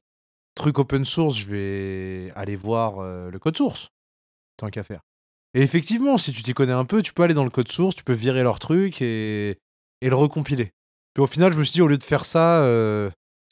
Truc 0.56 0.78
open 0.78 1.04
source, 1.04 1.36
je 1.36 1.48
vais 1.48 2.32
aller 2.36 2.56
voir 2.56 3.02
le 3.02 3.38
code 3.40 3.58
source, 3.58 3.90
tant 4.58 4.70
qu'à 4.70 4.84
faire. 4.84 5.02
Et 5.54 5.62
effectivement, 5.62 6.18
si 6.18 6.32
tu 6.32 6.42
t'y 6.42 6.54
connais 6.54 6.74
un 6.74 6.86
peu, 6.86 7.02
tu 7.02 7.14
peux 7.14 7.24
aller 7.24 7.34
dans 7.34 7.44
le 7.44 7.50
code 7.50 7.72
source, 7.72 7.96
tu 7.96 8.04
peux 8.04 8.14
virer 8.14 8.44
leur 8.44 8.60
truc 8.60 9.02
et, 9.02 9.60
le 10.02 10.16
recompiler. 10.16 10.72
Puis 11.14 11.24
au 11.24 11.28
final, 11.28 11.54
je 11.54 11.60
me 11.60 11.64
suis 11.64 11.74
dit, 11.74 11.82
au 11.82 11.88
lieu 11.88 11.98
de 11.98 12.04
faire 12.04 12.26
ça, 12.26 12.64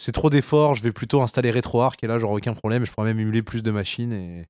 c'est 0.02 0.12
trop 0.12 0.30
d'efforts, 0.32 0.74
je 0.74 0.82
vais 0.84 0.92
plutôt 0.92 1.22
installer 1.22 1.52
RetroArch 1.52 1.98
et 2.02 2.08
là, 2.08 2.18
j'aurai 2.18 2.36
aucun 2.36 2.54
problème, 2.54 2.86
je 2.86 2.92
pourrais 2.92 3.08
même 3.08 3.20
émuler 3.20 3.42
plus 3.44 3.62
de 3.62 3.70
machines 3.70 4.14
et, 4.14 4.46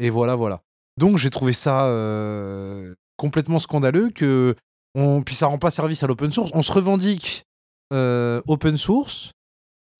et 0.00 0.08
voilà, 0.10 0.34
voilà. 0.34 0.62
Donc 0.96 1.18
j'ai 1.18 1.28
trouvé 1.28 1.52
ça 1.52 1.86
euh, 1.88 2.94
complètement 3.18 3.58
scandaleux 3.58 4.08
que 4.10 4.54
on, 4.94 5.22
puis 5.22 5.34
ça 5.34 5.48
rend 5.48 5.58
pas 5.58 5.70
service 5.70 6.02
à 6.02 6.06
l'open 6.06 6.32
source. 6.32 6.50
On 6.54 6.62
se 6.62 6.72
revendique 6.72 7.44
euh, 7.92 8.40
open 8.46 8.76
source. 8.78 9.32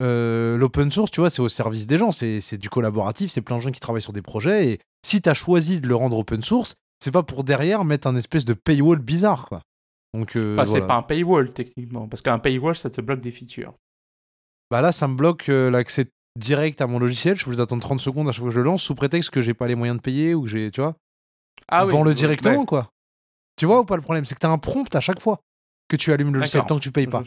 Euh, 0.01 0.57
L'open 0.57 0.91
source, 0.91 1.09
tu 1.09 1.21
vois, 1.21 1.29
c'est 1.31 1.41
au 1.41 1.49
service 1.49 1.87
des 1.87 1.97
gens, 1.97 2.11
c'est 2.11 2.57
du 2.57 2.69
collaboratif, 2.69 3.31
c'est 3.31 3.41
plein 3.41 3.57
de 3.57 3.61
gens 3.61 3.71
qui 3.71 3.79
travaillent 3.79 4.01
sur 4.01 4.13
des 4.13 4.21
projets 4.21 4.67
et 4.69 4.79
si 5.03 5.21
tu 5.21 5.29
as 5.29 5.33
choisi 5.33 5.81
de 5.81 5.87
le 5.87 5.95
rendre 5.95 6.17
open 6.19 6.41
source, 6.43 6.75
c'est 7.03 7.11
pas 7.11 7.23
pour 7.23 7.43
derrière 7.43 7.83
mettre 7.83 8.07
un 8.07 8.15
espèce 8.15 8.45
de 8.45 8.53
paywall 8.53 8.99
bizarre, 8.99 9.45
quoi. 9.47 9.61
Donc, 10.13 10.35
euh, 10.35 10.53
Enfin, 10.53 10.65
voilà. 10.65 10.81
c'est 10.81 10.87
pas 10.87 10.95
un 10.97 11.01
paywall, 11.03 11.51
techniquement. 11.53 12.07
Parce 12.07 12.21
qu'un 12.21 12.39
paywall, 12.39 12.75
ça 12.75 12.89
te 12.89 13.01
bloque 13.01 13.21
des 13.21 13.31
features. 13.31 13.73
Bah 14.71 14.81
là, 14.81 14.91
ça 14.91 15.07
me 15.07 15.15
bloque 15.15 15.49
euh, 15.49 15.69
l'accès 15.71 16.05
direct 16.37 16.81
à 16.81 16.87
mon 16.87 16.99
logiciel. 16.99 17.35
Je 17.35 17.41
suis 17.41 17.47
obligé 17.49 17.61
d'attendre 17.61 17.81
30 17.81 17.99
secondes 17.99 18.27
à 18.27 18.31
chaque 18.31 18.41
fois 18.41 18.49
que 18.49 18.53
je 18.53 18.59
le 18.59 18.65
lance, 18.65 18.83
sous 18.83 18.95
prétexte 18.95 19.29
que 19.29 19.41
j'ai 19.41 19.53
pas 19.53 19.67
les 19.67 19.75
moyens 19.75 19.97
de 19.97 20.01
payer 20.01 20.33
ou 20.35 20.43
que 20.43 20.47
j'ai, 20.49 20.71
tu 20.71 20.81
vois. 20.81 20.95
Ah 21.69 21.85
oui. 21.85 21.91
Vends-le 21.91 22.09
ouais. 22.09 22.15
directement, 22.15 22.65
quoi. 22.65 22.89
Tu 23.57 23.65
vois 23.65 23.79
ou 23.79 23.85
pas 23.85 23.95
le 23.95 24.01
problème? 24.01 24.25
C'est 24.25 24.35
que 24.35 24.39
t'as 24.39 24.49
un 24.49 24.57
prompt 24.59 24.93
à 24.95 24.99
chaque 24.99 25.19
fois 25.21 25.39
que 25.89 25.95
tu 25.95 26.11
allumes 26.11 26.33
le 26.33 26.39
logiciel 26.39 26.63
tant 26.65 26.75
que 26.77 26.83
tu 26.83 26.91
payes 26.91 27.07
pas. 27.07 27.23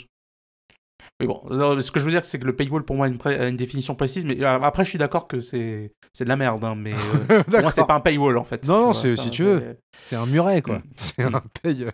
Oui, 1.18 1.26
bon, 1.26 1.42
non, 1.50 1.80
ce 1.80 1.90
que 1.90 1.98
je 1.98 2.04
veux 2.04 2.10
dire, 2.10 2.24
c'est 2.26 2.38
que 2.38 2.44
le 2.44 2.54
paywall, 2.54 2.82
pour 2.84 2.94
moi, 2.96 3.06
a 3.06 3.08
une, 3.08 3.16
pré- 3.18 3.38
a 3.38 3.48
une 3.48 3.56
définition 3.56 3.94
précise, 3.94 4.24
mais 4.24 4.38
euh, 4.42 4.60
après, 4.60 4.84
je 4.84 4.90
suis 4.90 4.98
d'accord 4.98 5.26
que 5.26 5.40
c'est 5.40 5.92
c'est 6.12 6.24
de 6.24 6.28
la 6.28 6.36
merde, 6.36 6.62
hein, 6.64 6.74
mais 6.76 6.92
euh, 7.30 7.42
pour 7.44 7.60
moi, 7.60 7.72
c'est 7.72 7.86
pas 7.86 7.94
un 7.94 8.00
paywall, 8.00 8.36
en 8.36 8.44
fait. 8.44 8.66
Non, 8.66 8.80
tu 8.80 8.86
non, 8.86 8.92
c'est- 8.92 9.16
si 9.16 9.30
tu 9.30 9.44
veux. 9.44 9.78
c'est- 10.04 10.16
un 10.16 10.26
muret, 10.26 10.60
quoi. 10.62 10.78
Mm. 10.78 10.82
C'est 10.96 11.24
Mm. 11.30 11.34
un 11.34 11.42
paye. 11.62 11.86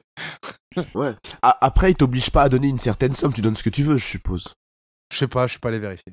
Ouais. 0.94 1.14
A- 1.42 1.58
après, 1.64 1.92
il 1.92 1.94
t'oblige 1.94 2.30
pas 2.30 2.42
à 2.42 2.48
donner 2.48 2.66
une 2.68 2.78
certaine 2.80 3.14
somme, 3.14 3.32
tu 3.32 3.42
donnes 3.42 3.56
ce 3.56 3.62
que 3.62 3.70
tu 3.70 3.82
veux, 3.84 3.96
je 3.96 4.04
suppose. 4.04 4.52
Je 5.12 5.18
sais 5.18 5.28
pas, 5.28 5.46
je 5.46 5.52
suis 5.52 5.60
pas 5.60 5.68
allé 5.68 5.78
vérifier. 5.78 6.12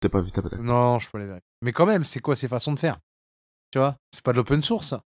T'as 0.00 0.08
pas 0.08 0.20
vu, 0.20 0.30
t'as 0.30 0.42
pas 0.42 0.56
Non, 0.58 0.98
je 0.98 1.04
suis 1.04 1.12
pas 1.12 1.18
allé 1.18 1.26
vérifier. 1.26 1.46
Mais 1.62 1.72
quand 1.72 1.86
même, 1.86 2.04
c'est 2.04 2.20
quoi 2.20 2.36
ces 2.36 2.48
façons 2.48 2.72
de 2.72 2.78
faire? 2.78 2.98
Tu 3.72 3.78
vois? 3.78 3.96
C'est 4.12 4.22
pas 4.24 4.32
de 4.32 4.36
l'open 4.38 4.62
source, 4.62 4.88
ça. 4.88 5.02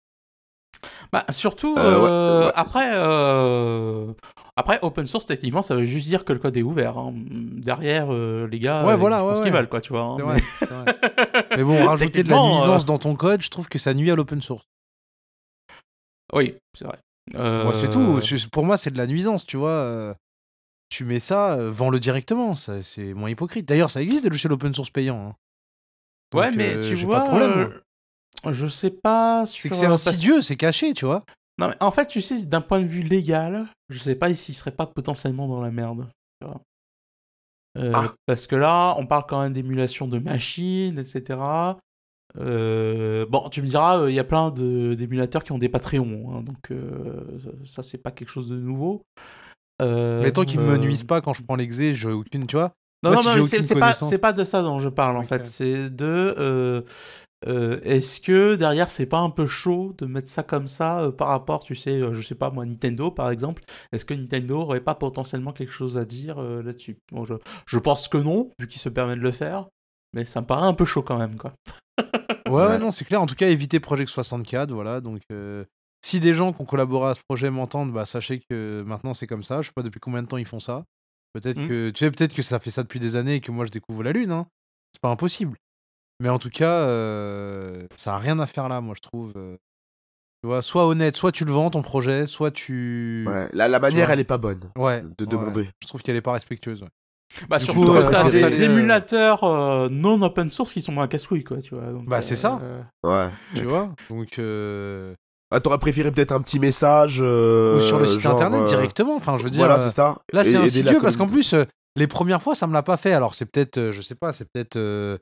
Bah, 1.12 1.24
surtout, 1.30 1.76
Euh, 1.78 1.98
ouais, 2.00 2.08
euh, 2.08 2.46
ouais, 2.46 2.52
après, 2.54 2.90
euh, 2.94 4.12
après, 4.56 4.78
open 4.82 5.06
source, 5.06 5.26
techniquement, 5.26 5.62
ça 5.62 5.76
veut 5.76 5.84
juste 5.84 6.06
dire 6.08 6.24
que 6.24 6.32
le 6.32 6.38
code 6.38 6.56
est 6.56 6.62
ouvert. 6.62 6.98
hein. 6.98 7.12
Derrière, 7.14 8.12
euh, 8.12 8.46
les 8.48 8.58
gars, 8.58 8.84
Ouais, 8.84 8.96
voilà, 8.96 9.18
ils 9.18 9.20
font 9.20 9.28
ouais, 9.30 9.36
ce 9.36 9.42
qu'ils 9.42 9.52
veulent, 9.52 9.68
quoi, 9.68 9.80
tu 9.80 9.92
vois. 9.92 10.02
hein, 10.02 10.16
mais- 10.26 11.56
vrai, 11.56 11.62
bon, 11.64 11.86
rajouter 11.86 12.22
de 12.22 12.30
la 12.30 12.36
nuisance 12.38 12.82
euh, 12.82 12.86
dans 12.86 12.98
ton 12.98 13.14
code, 13.14 13.42
je 13.42 13.50
trouve 13.50 13.68
que 13.68 13.78
ça 13.78 13.94
nuit 13.94 14.10
à 14.10 14.16
l'open 14.16 14.40
source. 14.42 14.64
Oui, 16.32 16.56
c'est 16.76 16.84
vrai. 16.86 16.98
C'est 17.74 17.90
tout. 17.90 18.20
Pour 18.50 18.64
moi, 18.64 18.76
c'est 18.76 18.90
de 18.90 18.98
la 18.98 19.06
nuisance, 19.06 19.46
tu 19.46 19.56
vois. 19.56 20.16
Euh, 20.92 20.96
Tu 20.96 21.04
mets 21.04 21.20
ça, 21.20 21.54
euh, 21.54 21.70
vends-le 21.70 21.98
directement. 22.00 22.54
ça- 22.54 22.82
C'est 22.82 23.14
moins 23.14 23.30
hypocrite. 23.30 23.66
D'ailleurs, 23.66 23.90
ça 23.90 24.02
existe 24.02 24.22
des 24.24 24.28
logiciels 24.30 24.52
open 24.52 24.74
source 24.74 24.90
payants. 24.90 25.28
hein. 25.30 25.36
Ouais, 26.38 26.48
Donc, 26.48 26.56
mais 26.56 26.74
euh, 26.76 26.82
tu 26.82 26.94
vois, 26.96 27.20
pas 27.20 27.24
de 27.24 27.28
problème. 27.28 27.72
euh, 28.46 28.52
je 28.52 28.66
sais 28.66 28.90
pas. 28.90 29.44
C'est 29.46 29.68
que 29.68 29.74
c'est 29.74 29.86
parce- 29.86 30.06
insidieux, 30.06 30.40
c'est 30.40 30.56
caché, 30.56 30.94
tu 30.94 31.04
vois. 31.04 31.24
Non, 31.58 31.68
mais 31.68 31.74
en 31.80 31.90
fait, 31.90 32.06
tu 32.06 32.20
sais, 32.22 32.42
d'un 32.42 32.62
point 32.62 32.80
de 32.80 32.86
vue 32.86 33.02
légal, 33.02 33.66
je 33.90 33.98
sais 33.98 34.14
pas 34.14 34.32
s'il 34.32 34.54
serait 34.54 34.70
pas 34.72 34.86
potentiellement 34.86 35.46
dans 35.48 35.60
la 35.60 35.70
merde. 35.70 36.08
tu 36.40 36.46
vois. 36.48 36.60
Euh, 37.78 37.92
Ah. 37.94 38.14
Parce 38.26 38.46
que 38.46 38.56
là, 38.56 38.94
on 38.98 39.06
parle 39.06 39.24
quand 39.28 39.40
même 39.42 39.52
d'émulation 39.52 40.08
de 40.08 40.18
machines, 40.18 40.98
etc. 40.98 41.38
Euh, 42.38 43.26
bon, 43.26 43.48
tu 43.50 43.60
me 43.62 43.66
diras, 43.66 43.98
euh, 43.98 44.10
il 44.10 44.14
y 44.14 44.18
a 44.18 44.24
plein 44.24 44.50
de- 44.50 44.94
d'émulateurs 44.94 45.44
qui 45.44 45.52
ont 45.52 45.58
des 45.58 45.68
Patreons, 45.68 46.32
hein, 46.34 46.42
donc 46.42 46.70
euh, 46.70 47.20
ça, 47.66 47.82
c'est 47.82 47.98
pas 47.98 48.10
quelque 48.10 48.30
chose 48.30 48.48
de 48.48 48.56
nouveau. 48.56 49.04
Euh, 49.82 50.22
Mais 50.22 50.32
tant 50.32 50.44
qu'ils 50.44 50.60
me 50.60 50.74
euh, 50.74 50.78
nuisent 50.78 51.02
pas 51.02 51.20
quand 51.20 51.34
je 51.34 51.42
prends 51.42 51.56
l'exé, 51.56 51.94
j'ai 51.94 52.10
aucune, 52.10 52.46
tu 52.46 52.56
vois. 52.56 52.72
Non, 53.02 53.10
Moi, 53.12 53.22
non, 53.24 53.32
si 53.32 53.38
non, 53.38 53.62
c'est 53.62 54.18
pas, 54.18 54.32
de 54.32 54.44
ça 54.44 54.62
dont 54.62 54.78
je 54.78 54.88
parle, 54.88 55.16
en 55.16 55.24
fait. 55.24 55.44
C'est 55.46 55.90
de. 55.90 56.84
euh, 57.48 57.80
Est-ce 57.82 58.20
que 58.20 58.54
derrière, 58.54 58.90
c'est 58.90 59.06
pas 59.06 59.18
un 59.18 59.30
peu 59.30 59.48
chaud 59.48 59.94
de 59.98 60.06
mettre 60.06 60.28
ça 60.28 60.44
comme 60.44 60.68
ça 60.68 61.00
euh, 61.00 61.10
par 61.10 61.28
rapport, 61.28 61.64
tu 61.64 61.74
sais, 61.74 62.00
euh, 62.00 62.14
je 62.14 62.22
sais 62.22 62.36
pas, 62.36 62.50
moi, 62.50 62.64
Nintendo, 62.64 63.10
par 63.10 63.30
exemple? 63.30 63.64
Est-ce 63.90 64.04
que 64.04 64.14
Nintendo 64.14 64.60
aurait 64.60 64.80
pas 64.80 64.94
potentiellement 64.94 65.52
quelque 65.52 65.72
chose 65.72 65.98
à 65.98 66.04
dire 66.04 66.40
là-dessus? 66.40 66.98
Bon, 67.10 67.24
je, 67.24 67.34
je 67.66 67.78
pense 67.78 68.06
que 68.06 68.18
non, 68.18 68.50
vu 68.60 68.68
qu'il 68.68 68.80
se 68.80 68.88
permet 68.88 69.16
de 69.16 69.20
le 69.20 69.32
faire. 69.32 69.66
Mais 70.14 70.24
ça 70.24 70.42
me 70.42 70.46
paraît 70.46 70.66
un 70.66 70.74
peu 70.74 70.84
chaud 70.84 71.02
quand 71.02 71.18
même, 71.18 71.36
quoi. 71.36 71.54
Ouais, 72.48 72.66
ouais, 72.66 72.78
non, 72.78 72.90
c'est 72.90 73.04
clair. 73.06 73.20
En 73.22 73.26
tout 73.26 73.34
cas, 73.34 73.48
éviter 73.48 73.80
Project 73.80 74.10
64, 74.10 74.72
voilà. 74.72 75.00
Donc, 75.00 75.22
si 76.04 76.20
des 76.20 76.34
gens 76.34 76.52
qui 76.52 76.60
ont 76.60 76.64
collaboré 76.64 77.10
à 77.10 77.14
ce 77.14 77.20
projet 77.28 77.50
m'entendent, 77.50 77.92
bah, 77.92 78.06
sachez 78.06 78.42
que 78.50 78.82
maintenant 78.86 79.14
c'est 79.14 79.26
comme 79.26 79.42
ça. 79.42 79.62
Je 79.62 79.68
sais 79.68 79.72
pas 79.74 79.82
depuis 79.82 80.00
combien 80.00 80.22
de 80.22 80.28
temps 80.28 80.36
ils 80.38 80.46
font 80.46 80.60
ça. 80.60 80.84
Peut-être 81.32 81.58
Mm. 81.60 81.68
que, 81.68 81.90
tu 81.90 81.98
sais, 82.04 82.10
peut-être 82.10 82.34
que 82.34 82.42
ça 82.42 82.58
fait 82.58 82.70
ça 82.70 82.82
depuis 82.82 83.00
des 83.00 83.16
années 83.16 83.36
et 83.36 83.40
que 83.40 83.50
moi 83.52 83.64
je 83.64 83.70
découvre 83.70 84.02
la 84.02 84.12
lune. 84.12 84.32
Hein. 84.32 84.46
C'est 84.92 85.00
pas 85.00 85.08
impossible. 85.08 85.56
Mais 86.20 86.28
en 86.28 86.38
tout 86.38 86.50
cas, 86.50 86.70
euh, 86.86 87.86
ça 87.96 88.14
a 88.14 88.18
rien 88.18 88.38
à 88.38 88.46
faire 88.46 88.68
là, 88.68 88.80
moi 88.80 88.94
je 88.96 89.00
trouve. 89.00 89.32
euh. 89.36 89.56
Tu 90.42 90.48
vois, 90.48 90.60
soit 90.60 90.86
honnête, 90.88 91.16
soit 91.16 91.30
tu 91.32 91.44
le 91.44 91.52
vends 91.52 91.70
ton 91.70 91.82
projet, 91.82 92.26
soit 92.26 92.50
tu. 92.50 93.24
Ouais, 93.28 93.48
la, 93.52 93.68
la 93.68 93.78
manière, 93.78 94.10
elle 94.10 94.18
est 94.20 94.24
pas 94.24 94.38
bonne 94.38 94.70
Ouais, 94.76 95.00
de 95.00 95.24
ouais. 95.24 95.30
demander. 95.30 95.70
Je 95.80 95.86
trouve 95.86 96.02
qu'elle 96.02 96.16
est 96.16 96.20
pas 96.20 96.32
respectueuse. 96.32 96.82
ouais. 96.82 96.88
Bah, 97.48 97.58
Du 97.58 97.64
surtout 97.64 97.84
coup, 97.86 97.92
euh, 97.94 98.10
t'as 98.10 98.28
des 98.28 98.42
euh, 98.42 98.64
émulateurs 98.66 99.44
euh, 99.44 99.88
non 99.88 100.20
open 100.20 100.50
source 100.50 100.72
qui 100.72 100.82
sont 100.82 100.92
moins 100.92 101.06
casse-couilles, 101.08 101.44
quoi, 101.44 101.62
tu 101.62 101.74
vois. 101.76 101.92
donc, 101.92 102.06
Bah, 102.06 102.20
c'est 102.22 102.36
ça. 102.36 102.60
euh, 102.60 102.82
Ouais. 103.04 103.32
Tu 103.54 103.64
vois 103.64 103.94
Donc. 104.10 104.38
Ah, 105.52 105.60
t'aurais 105.60 105.78
préféré 105.78 106.10
peut-être 106.10 106.32
un 106.32 106.40
petit 106.40 106.58
message. 106.58 107.18
euh, 107.20 107.76
Ou 107.76 107.80
sur 107.80 107.98
le 107.98 108.06
site 108.06 108.20
genre, 108.22 108.32
internet 108.34 108.62
euh, 108.62 108.66
directement. 108.66 109.14
Enfin, 109.16 109.36
je 109.38 109.44
veux 109.44 109.50
dire. 109.50 109.58
Voilà, 109.58 109.78
euh, 109.80 109.88
c'est 109.88 109.94
ça. 109.94 110.16
Là, 110.32 110.44
c'est 110.44 110.56
insidieux 110.56 110.98
parce 111.00 111.16
qu'en 111.16 111.28
plus, 111.28 111.52
euh, 111.54 111.64
les 111.96 112.06
premières 112.06 112.42
fois, 112.42 112.54
ça 112.54 112.66
me 112.66 112.72
l'a 112.72 112.82
pas 112.82 112.96
fait. 112.96 113.12
Alors, 113.12 113.34
c'est 113.34 113.44
peut-être, 113.46 113.76
euh, 113.78 113.92
je 113.92 114.00
sais 114.02 114.14
pas, 114.14 114.32
c'est 114.32 114.46
peut-être. 114.52 114.76
euh, 114.76 115.18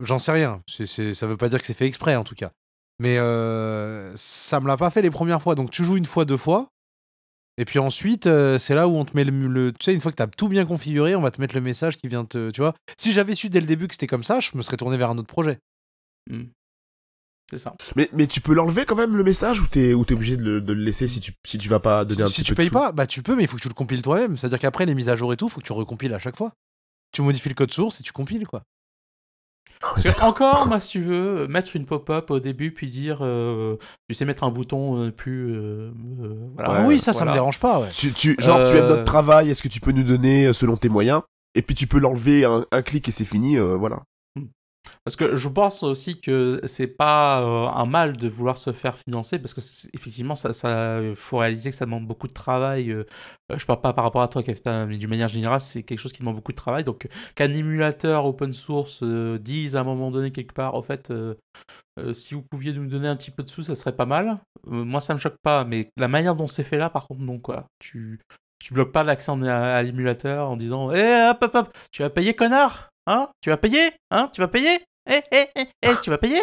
J'en 0.00 0.18
sais 0.18 0.32
rien. 0.32 0.60
C'est, 0.68 0.86
c'est- 0.86 1.14
ça 1.14 1.26
veut 1.26 1.36
pas 1.36 1.48
dire 1.48 1.60
que 1.60 1.66
c'est 1.66 1.74
fait 1.74 1.86
exprès, 1.86 2.16
en 2.16 2.24
tout 2.24 2.34
cas. 2.34 2.50
Mais 2.98 3.18
euh, 3.18 4.12
ça 4.16 4.58
me 4.60 4.66
l'a 4.66 4.76
pas 4.76 4.90
fait 4.90 5.02
les 5.02 5.10
premières 5.10 5.42
fois. 5.42 5.54
Donc, 5.54 5.70
tu 5.70 5.84
joues 5.84 5.96
une 5.96 6.06
fois, 6.06 6.24
deux 6.24 6.36
fois. 6.36 6.68
Et 7.58 7.64
puis 7.64 7.78
ensuite, 7.78 8.26
euh, 8.26 8.58
c'est 8.58 8.74
là 8.74 8.88
où 8.88 8.92
on 8.96 9.04
te 9.04 9.14
met 9.16 9.24
le, 9.24 9.30
le- 9.46 9.72
Tu 9.72 9.84
sais, 9.84 9.94
une 9.94 10.00
fois 10.00 10.10
que 10.10 10.16
tu 10.16 10.22
as 10.22 10.26
tout 10.26 10.48
bien 10.48 10.64
configuré, 10.64 11.14
on 11.14 11.20
va 11.20 11.30
te 11.30 11.40
mettre 11.40 11.54
le 11.54 11.60
message 11.60 11.98
qui 11.98 12.08
vient 12.08 12.24
te. 12.24 12.50
Tu 12.50 12.60
vois 12.60 12.74
Si 12.96 13.12
j'avais 13.12 13.34
su 13.34 13.48
dès 13.50 13.60
le 13.60 13.66
début 13.66 13.88
que 13.88 13.94
c'était 13.94 14.06
comme 14.06 14.24
ça, 14.24 14.40
je 14.40 14.56
me 14.56 14.62
serais 14.62 14.76
tourné 14.76 14.96
vers 14.96 15.10
un 15.10 15.18
autre 15.18 15.28
projet. 15.28 15.58
Hmm. 16.30 16.44
C'est 17.52 17.58
ça. 17.58 17.74
Mais, 17.96 18.08
mais 18.14 18.26
tu 18.26 18.40
peux 18.40 18.54
l'enlever 18.54 18.86
quand 18.86 18.94
même 18.96 19.14
le 19.14 19.22
message 19.22 19.60
ou 19.60 19.66
t'es 19.66 19.92
ou 19.92 20.04
t'es 20.06 20.14
obligé 20.14 20.36
de 20.38 20.42
le, 20.42 20.60
de 20.62 20.72
le 20.72 20.82
laisser 20.82 21.06
si 21.06 21.20
tu, 21.20 21.32
si 21.46 21.58
tu 21.58 21.68
vas 21.68 21.80
pas 21.80 22.04
donner 22.06 22.22
un 22.22 22.26
Si, 22.26 22.32
si 22.36 22.40
petit 22.40 22.46
tu 22.48 22.54
peu 22.54 22.62
payes 22.62 22.70
pas, 22.70 22.92
bah 22.92 23.06
tu 23.06 23.22
peux, 23.22 23.36
mais 23.36 23.42
il 23.42 23.46
faut 23.48 23.56
que 23.56 23.62
tu 23.62 23.68
le 23.68 23.74
compiles 23.74 24.00
toi-même. 24.00 24.36
C'est-à-dire 24.38 24.58
qu'après, 24.58 24.86
les 24.86 24.94
mises 24.94 25.08
à 25.10 25.16
jour 25.16 25.32
et 25.32 25.36
tout, 25.36 25.48
faut 25.50 25.60
que 25.60 25.66
tu 25.66 25.72
recompiles 25.72 26.14
à 26.14 26.18
chaque 26.18 26.36
fois. 26.36 26.52
Tu 27.12 27.20
modifies 27.20 27.50
le 27.50 27.54
code 27.54 27.70
source 27.72 28.00
et 28.00 28.02
tu 28.02 28.12
compiles, 28.12 28.46
quoi. 28.46 28.62
Parce 29.80 30.02
que 30.04 30.22
encore, 30.22 30.66
moi, 30.66 30.80
si 30.80 30.92
tu 30.92 31.02
veux, 31.02 31.46
mettre 31.48 31.74
une 31.76 31.86
pop-up 31.86 32.30
au 32.30 32.38
début, 32.40 32.72
puis 32.72 32.86
dire, 32.88 33.18
euh, 33.20 33.76
tu 34.08 34.14
sais, 34.14 34.24
mettre 34.24 34.44
un 34.44 34.50
bouton 34.50 34.98
euh, 35.02 35.10
plus. 35.10 35.52
euh, 35.54 35.90
euh, 36.22 36.48
voilà. 36.54 36.70
Ouais, 36.70 36.76
Ah 36.80 36.86
oui, 36.86 36.98
ça, 37.00 37.12
ça 37.12 37.24
me 37.24 37.32
dérange 37.32 37.58
pas, 37.58 37.80
ouais. 37.80 37.88
Tu, 37.92 38.12
tu- 38.12 38.36
genre 38.38 38.62
tu 38.64 38.76
aimes 38.76 38.84
Euh, 38.84 38.88
notre 38.90 39.04
travail, 39.04 39.50
est-ce 39.50 39.60
que 39.62 39.68
tu 39.68 39.80
peux 39.80 39.92
nous 39.92 40.04
donner 40.04 40.46
euh, 40.46 40.52
selon 40.52 40.76
tes 40.76 40.88
moyens 40.88 41.22
Et 41.56 41.62
puis 41.62 41.74
tu 41.74 41.86
peux 41.88 41.98
l'enlever 41.98 42.44
un, 42.44 42.64
un 42.70 42.82
clic 42.82 43.08
et 43.08 43.12
c'est 43.12 43.24
fini, 43.24 43.58
euh, 43.58 43.74
voilà. 43.76 44.02
Parce 45.04 45.16
que 45.16 45.36
je 45.36 45.48
pense 45.48 45.82
aussi 45.82 46.20
que 46.20 46.60
c'est 46.64 46.86
pas 46.86 47.42
euh, 47.42 47.68
un 47.68 47.86
mal 47.86 48.16
de 48.16 48.28
vouloir 48.28 48.56
se 48.56 48.72
faire 48.72 48.96
financer, 48.96 49.38
parce 49.38 49.54
que 49.54 49.60
effectivement, 49.94 50.34
ça, 50.36 51.00
faut 51.16 51.38
réaliser 51.38 51.70
que 51.70 51.76
ça 51.76 51.84
demande 51.84 52.06
beaucoup 52.06 52.28
de 52.28 52.32
travail. 52.32 52.90
euh, 52.90 53.04
euh, 53.50 53.58
je 53.58 53.66
parle 53.66 53.80
pas 53.80 53.92
par 53.92 54.04
rapport 54.04 54.22
à 54.22 54.28
toi, 54.28 54.42
Kefta, 54.42 54.86
mais 54.86 54.98
d'une 54.98 55.10
manière 55.10 55.28
générale, 55.28 55.60
c'est 55.60 55.82
quelque 55.82 55.98
chose 55.98 56.12
qui 56.12 56.20
demande 56.20 56.36
beaucoup 56.36 56.52
de 56.52 56.56
travail. 56.56 56.84
Donc, 56.84 57.08
qu'un 57.34 57.52
émulateur 57.52 58.24
open 58.26 58.52
source 58.52 59.00
euh, 59.02 59.38
dise 59.38 59.76
à 59.76 59.80
un 59.80 59.84
moment 59.84 60.10
donné 60.10 60.30
quelque 60.30 60.52
part, 60.54 60.74
au 60.74 60.82
fait, 60.82 61.12
si 62.12 62.34
vous 62.34 62.42
pouviez 62.42 62.72
nous 62.72 62.86
donner 62.86 63.08
un 63.08 63.16
petit 63.16 63.30
peu 63.30 63.42
de 63.42 63.50
sous, 63.50 63.62
ça 63.62 63.74
serait 63.74 63.94
pas 63.96 64.06
mal. 64.06 64.38
Moi, 64.66 65.00
ça 65.00 65.14
me 65.14 65.18
choque 65.18 65.36
pas, 65.42 65.64
mais 65.64 65.90
la 65.96 66.08
manière 66.08 66.34
dont 66.34 66.46
c'est 66.48 66.64
fait 66.64 66.78
là, 66.78 66.88
par 66.90 67.06
contre, 67.06 67.20
non, 67.20 67.38
quoi. 67.38 67.66
Tu, 67.80 68.20
tu 68.58 68.74
bloques 68.74 68.92
pas 68.92 69.04
l'accès 69.04 69.30
en- 69.30 69.42
à, 69.42 69.54
à 69.54 69.82
l'émulateur 69.82 70.48
en 70.48 70.56
disant, 70.56 70.92
eh, 70.92 71.28
hop, 71.30 71.38
hop, 71.42 71.54
hop, 71.54 71.76
tu 71.90 72.02
vas 72.02 72.10
payer, 72.10 72.34
connard 72.34 72.91
Hein 73.06 73.28
Tu 73.40 73.50
vas 73.50 73.56
payer? 73.56 73.90
Hein 74.10 74.30
Tu 74.32 74.40
vas 74.40 74.48
payer? 74.48 74.78
Eh, 75.10 75.20
eh, 75.32 75.46
eh, 75.56 75.66
eh, 75.82 75.94
tu 76.02 76.10
vas 76.10 76.18
payer? 76.18 76.40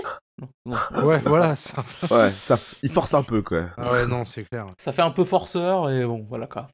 Non, 0.65 0.77
non. 0.91 1.03
Ouais, 1.05 1.19
voilà, 1.25 1.55
ça. 1.55 1.83
Ouais, 2.11 2.31
ça, 2.31 2.57
il 2.83 2.89
force 2.91 3.13
un 3.13 3.23
peu 3.23 3.41
quoi. 3.41 3.65
Ah 3.77 3.91
ouais, 3.91 4.07
non, 4.07 4.23
c'est 4.25 4.43
clair. 4.43 4.65
Ça 4.77 4.91
fait 4.91 5.01
un 5.01 5.11
peu 5.11 5.23
forceur 5.25 5.89
et 5.89 6.05
bon, 6.05 6.25
voilà 6.29 6.47
quoi. 6.47 6.67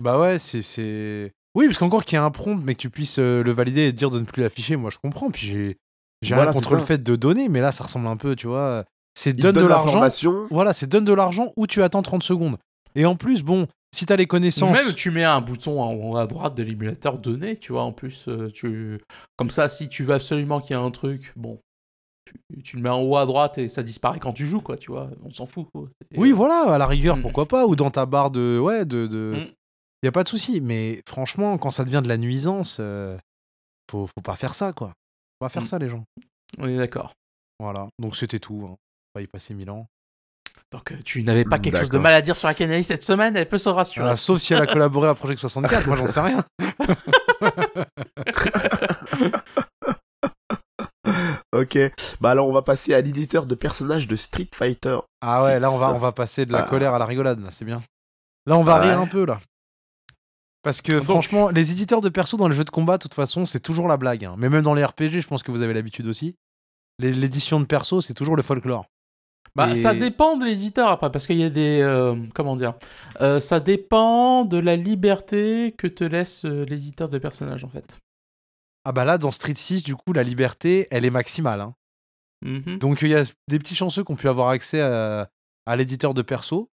Bah 0.00 0.18
ouais, 0.18 0.38
c'est. 0.38 0.62
c'est... 0.62 1.32
Oui, 1.54 1.66
parce 1.66 1.78
qu'encore 1.78 2.04
qu'il 2.04 2.16
y 2.16 2.20
ait 2.20 2.24
un 2.24 2.30
prompt, 2.30 2.56
mais 2.62 2.74
que 2.74 2.80
tu 2.80 2.90
puisses 2.90 3.18
euh, 3.18 3.42
le 3.42 3.50
valider 3.52 3.88
et 3.88 3.92
te 3.92 3.96
dire 3.96 4.10
de 4.10 4.20
ne 4.20 4.24
plus 4.24 4.42
l'afficher, 4.42 4.76
moi 4.76 4.90
je 4.90 4.98
comprends. 4.98 5.30
Puis 5.30 5.46
j'ai, 5.46 5.76
j'ai 6.22 6.34
Voilà, 6.34 6.50
rien 6.52 6.60
c'est 6.60 6.64
contre 6.64 6.76
le 6.76 6.80
fait 6.82 7.02
de 7.02 7.16
donner, 7.16 7.48
mais 7.48 7.60
là 7.60 7.72
ça 7.72 7.84
ressemble 7.84 8.06
un 8.06 8.16
peu, 8.16 8.36
tu 8.36 8.46
vois. 8.46 8.84
C'est 9.14 9.30
Il 9.30 9.36
te 9.36 9.42
donne 9.42 9.52
de 9.54 9.60
donne 9.60 9.68
l'argent. 9.70 9.86
l'information. 9.86 10.46
Voilà, 10.50 10.72
c'est 10.72 10.86
donne 10.86 11.04
de 11.04 11.12
l'argent 11.12 11.52
ou 11.56 11.66
tu 11.66 11.82
attends 11.82 12.02
30 12.02 12.22
secondes. 12.22 12.56
Et 12.94 13.04
en 13.06 13.16
plus, 13.16 13.42
bon, 13.42 13.66
si 13.92 14.06
t'as 14.06 14.16
les 14.16 14.26
connaissances. 14.26 14.72
même 14.72 14.94
tu 14.94 15.10
mets 15.10 15.24
un 15.24 15.40
bouton 15.40 15.82
en 15.82 15.92
haut 15.94 16.16
à 16.16 16.26
droite 16.26 16.54
de 16.54 16.62
l'émulateur 16.62 17.18
donné, 17.18 17.56
tu 17.56 17.72
vois, 17.72 17.82
en 17.82 17.92
plus, 17.92 18.26
euh, 18.28 18.50
tu... 18.50 19.00
comme 19.36 19.50
ça, 19.50 19.68
si 19.68 19.88
tu 19.88 20.04
veux 20.04 20.14
absolument 20.14 20.60
qu'il 20.60 20.76
y 20.76 20.78
ait 20.78 20.82
un 20.82 20.90
truc, 20.90 21.32
bon, 21.36 21.58
tu, 22.26 22.62
tu 22.62 22.76
le 22.76 22.82
mets 22.82 22.88
en 22.88 23.02
haut 23.02 23.16
à 23.16 23.26
droite 23.26 23.58
et 23.58 23.68
ça 23.68 23.82
disparaît 23.82 24.20
quand 24.20 24.32
tu 24.32 24.46
joues, 24.46 24.60
quoi, 24.60 24.76
tu 24.76 24.90
vois, 24.92 25.10
on 25.24 25.30
s'en 25.32 25.46
fout. 25.46 25.66
quoi. 25.72 25.88
Oui, 26.16 26.30
voilà, 26.32 26.72
à 26.74 26.78
la 26.78 26.86
rigueur, 26.86 27.16
Mm. 27.16 27.22
pourquoi 27.22 27.46
pas, 27.48 27.66
ou 27.66 27.74
dans 27.76 27.90
ta 27.90 28.06
barre 28.06 28.30
de. 28.30 28.58
Ouais, 28.62 28.84
de. 28.84 29.06
de... 29.06 29.34
Mm. 29.48 29.54
Y 30.02 30.08
a 30.08 30.12
pas 30.12 30.22
de 30.22 30.28
souci, 30.28 30.60
mais 30.60 31.02
franchement, 31.06 31.58
quand 31.58 31.70
ça 31.70 31.84
devient 31.84 32.00
de 32.02 32.08
la 32.08 32.16
nuisance, 32.16 32.78
euh, 32.80 33.18
faut, 33.90 34.06
faut 34.06 34.22
pas 34.22 34.36
faire 34.36 34.54
ça, 34.54 34.72
quoi. 34.72 34.88
Faut 34.88 35.46
pas 35.46 35.48
faire 35.48 35.62
Mm. 35.62 35.66
ça, 35.66 35.78
les 35.80 35.88
gens. 35.88 36.04
On 36.58 36.68
est 36.68 36.76
d'accord. 36.78 37.12
Voilà, 37.58 37.88
donc 37.98 38.16
c'était 38.16 38.38
tout. 38.38 38.66
Hein. 38.70 38.76
Pas 39.12 39.20
y 39.22 39.26
passer 39.26 39.52
mille 39.54 39.70
ans. 39.70 39.86
Donc 40.72 40.92
euh, 40.92 40.96
tu 41.04 41.22
n'avais 41.24 41.44
pas 41.44 41.58
quelque 41.58 41.78
chose 41.78 41.90
de 41.90 41.98
mal 41.98 42.12
à 42.14 42.22
dire 42.22 42.36
sur 42.36 42.46
la 42.46 42.54
Canaille 42.54 42.84
cette 42.84 43.02
semaine, 43.02 43.36
elle 43.36 43.48
peut 43.48 43.58
se 43.58 43.68
rassurer. 43.68 44.02
Voilà, 44.04 44.16
sauf 44.16 44.38
si 44.38 44.54
elle 44.54 44.62
a 44.62 44.66
collaboré 44.66 45.08
à 45.08 45.14
Project 45.14 45.40
64, 45.40 45.86
moi 45.88 45.96
j'en 45.96 46.06
sais 46.06 46.20
rien. 46.20 46.44
Ok. 51.52 51.76
Bah 52.20 52.30
alors 52.30 52.46
on 52.48 52.52
va 52.52 52.62
passer 52.62 52.94
à 52.94 53.00
l'éditeur 53.00 53.46
de 53.46 53.54
personnages 53.54 54.06
de 54.06 54.14
Street 54.16 54.48
Fighter. 54.54 54.98
Ah 55.20 55.44
ouais, 55.44 55.58
là 55.58 55.70
on 55.70 55.78
va, 55.78 55.88
6. 55.88 55.92
on 55.94 55.98
va 55.98 56.12
passer 56.12 56.46
de 56.46 56.52
la 56.52 56.64
Ah. 56.64 56.68
colère 56.68 56.94
à 56.94 56.98
la 56.98 57.06
rigolade, 57.06 57.40
là, 57.40 57.50
c'est 57.50 57.64
bien. 57.64 57.82
Là 58.46 58.56
on 58.56 58.62
va 58.62 58.78
Ouais. 58.80 58.86
rire 58.88 59.00
un 59.00 59.06
peu, 59.06 59.24
là. 59.26 59.40
Parce 60.62 60.80
que 60.82 60.92
Donc- 60.92 61.02
franchement, 61.04 61.48
les 61.50 61.72
éditeurs 61.72 62.00
de 62.02 62.08
perso 62.08 62.36
dans 62.36 62.46
les 62.46 62.54
jeux 62.54 62.64
de 62.64 62.70
combat, 62.70 62.98
de 62.98 63.02
toute 63.02 63.14
façon, 63.14 63.46
c'est 63.46 63.60
toujours 63.60 63.88
la 63.88 63.96
blague. 63.96 64.24
hein. 64.24 64.36
Mais 64.38 64.48
même 64.48 64.62
dans 64.62 64.74
les 64.74 64.84
RPG, 64.84 65.20
je 65.20 65.26
pense 65.26 65.42
que 65.42 65.50
vous 65.50 65.62
avez 65.62 65.74
l'habitude 65.74 66.06
aussi. 66.06 66.36
L'édition 66.98 67.58
de 67.60 67.64
perso, 67.64 68.00
c'est 68.00 68.14
toujours 68.14 68.36
le 68.36 68.42
folklore. 68.42 68.84
Bah, 69.56 69.70
Et- 69.70 69.74
ça 69.76 69.94
dépend 69.94 70.36
de 70.36 70.44
l'éditeur 70.44 70.88
après, 70.90 71.10
parce 71.10 71.26
qu'il 71.26 71.36
y 71.38 71.44
a 71.44 71.50
des. 71.50 71.80
euh, 71.82 72.14
comment 72.34 72.56
dire 72.56 72.74
Euh, 73.20 73.40
Ça 73.40 73.58
dépend 73.60 74.44
de 74.44 74.58
la 74.58 74.76
liberté 74.76 75.74
que 75.76 75.86
te 75.86 76.04
laisse 76.04 76.44
euh, 76.44 76.64
l'éditeur 76.66 77.08
de 77.08 77.18
personnage, 77.18 77.64
en 77.64 77.68
fait. 77.68 77.98
Ah 78.84 78.92
bah 78.92 79.04
là, 79.04 79.18
dans 79.18 79.30
Street 79.30 79.54
6, 79.54 79.82
du 79.82 79.94
coup, 79.96 80.12
la 80.12 80.22
liberté, 80.22 80.86
elle 80.90 81.04
est 81.04 81.10
maximale. 81.10 81.60
hein. 81.60 81.74
Mhm. 82.42 82.78
Donc 82.78 83.02
il 83.02 83.08
y 83.08 83.14
a 83.14 83.22
des 83.48 83.58
petits 83.58 83.74
chanceux 83.74 84.02
qui 84.02 84.12
ont 84.12 84.16
pu 84.16 84.26
avoir 84.28 84.48
accès 84.48 84.80
à, 84.80 85.28
à 85.66 85.76
l'éditeur 85.76 86.14
de 86.14 86.22
perso. 86.22 86.70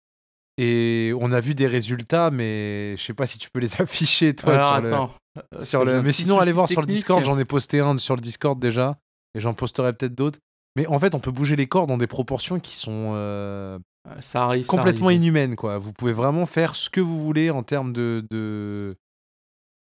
Et 0.59 1.13
on 1.21 1.33
a 1.33 1.41
vu 1.41 1.55
des 1.55 1.67
résultats, 1.67 2.31
mais 2.31 2.97
je 2.97 3.03
sais 3.03 3.13
pas 3.15 3.27
si 3.27 3.39
tu 3.39 3.51
peux 3.51 3.59
les 3.59 3.75
afficher, 3.83 4.35
toi, 4.37 4.55
Alors, 4.55 4.67
sur 4.75 4.81
le... 4.83 4.89
attends. 4.89 5.15
sur 5.59 5.85
le- 5.85 6.03
Mais 6.03 6.13
sinon, 6.13 6.39
allez 6.39 6.53
voir 6.53 6.69
sur 6.69 6.81
le. 6.81 6.87
Discord. 6.87 7.25
J'en 7.25 7.39
ai 7.39 7.45
posté 7.45 7.81
un 7.81 7.99
sur 7.99 8.15
le 8.17 8.21
Discord 8.23 8.59
déjà. 8.61 8.97
Et 9.35 9.41
j'en 9.41 9.53
posterai 9.55 9.93
peut-être 9.93 10.15
d'autres. 10.15 10.39
Mais 10.77 10.87
en 10.87 10.99
fait, 10.99 11.15
on 11.15 11.21
peut 11.21 11.31
bouger 11.33 11.57
les 11.57 11.67
corps 11.67 11.87
dans 11.87 11.97
des 11.99 12.07
proportions 12.07 12.61
qui 12.61 12.75
sont 12.77 13.13
euh, 13.15 13.79
Euh, 14.09 14.21
Ça 14.21 14.45
arrive. 14.45 14.67
ça 14.67 14.71
complètement 14.77 15.07
arrive. 15.09 15.21
inhumaines. 15.23 15.57
Quoi. 15.57 15.79
Vous 15.79 15.93
pouvez 15.93 16.13
vraiment 16.13 16.47
faire 16.47 16.77
ce 16.77 16.89
que 16.91 17.01
vous 17.01 17.19
voulez 17.19 17.51
en 17.51 17.63
termes 17.65 17.93
de, 17.93 18.25
de, 18.31 18.95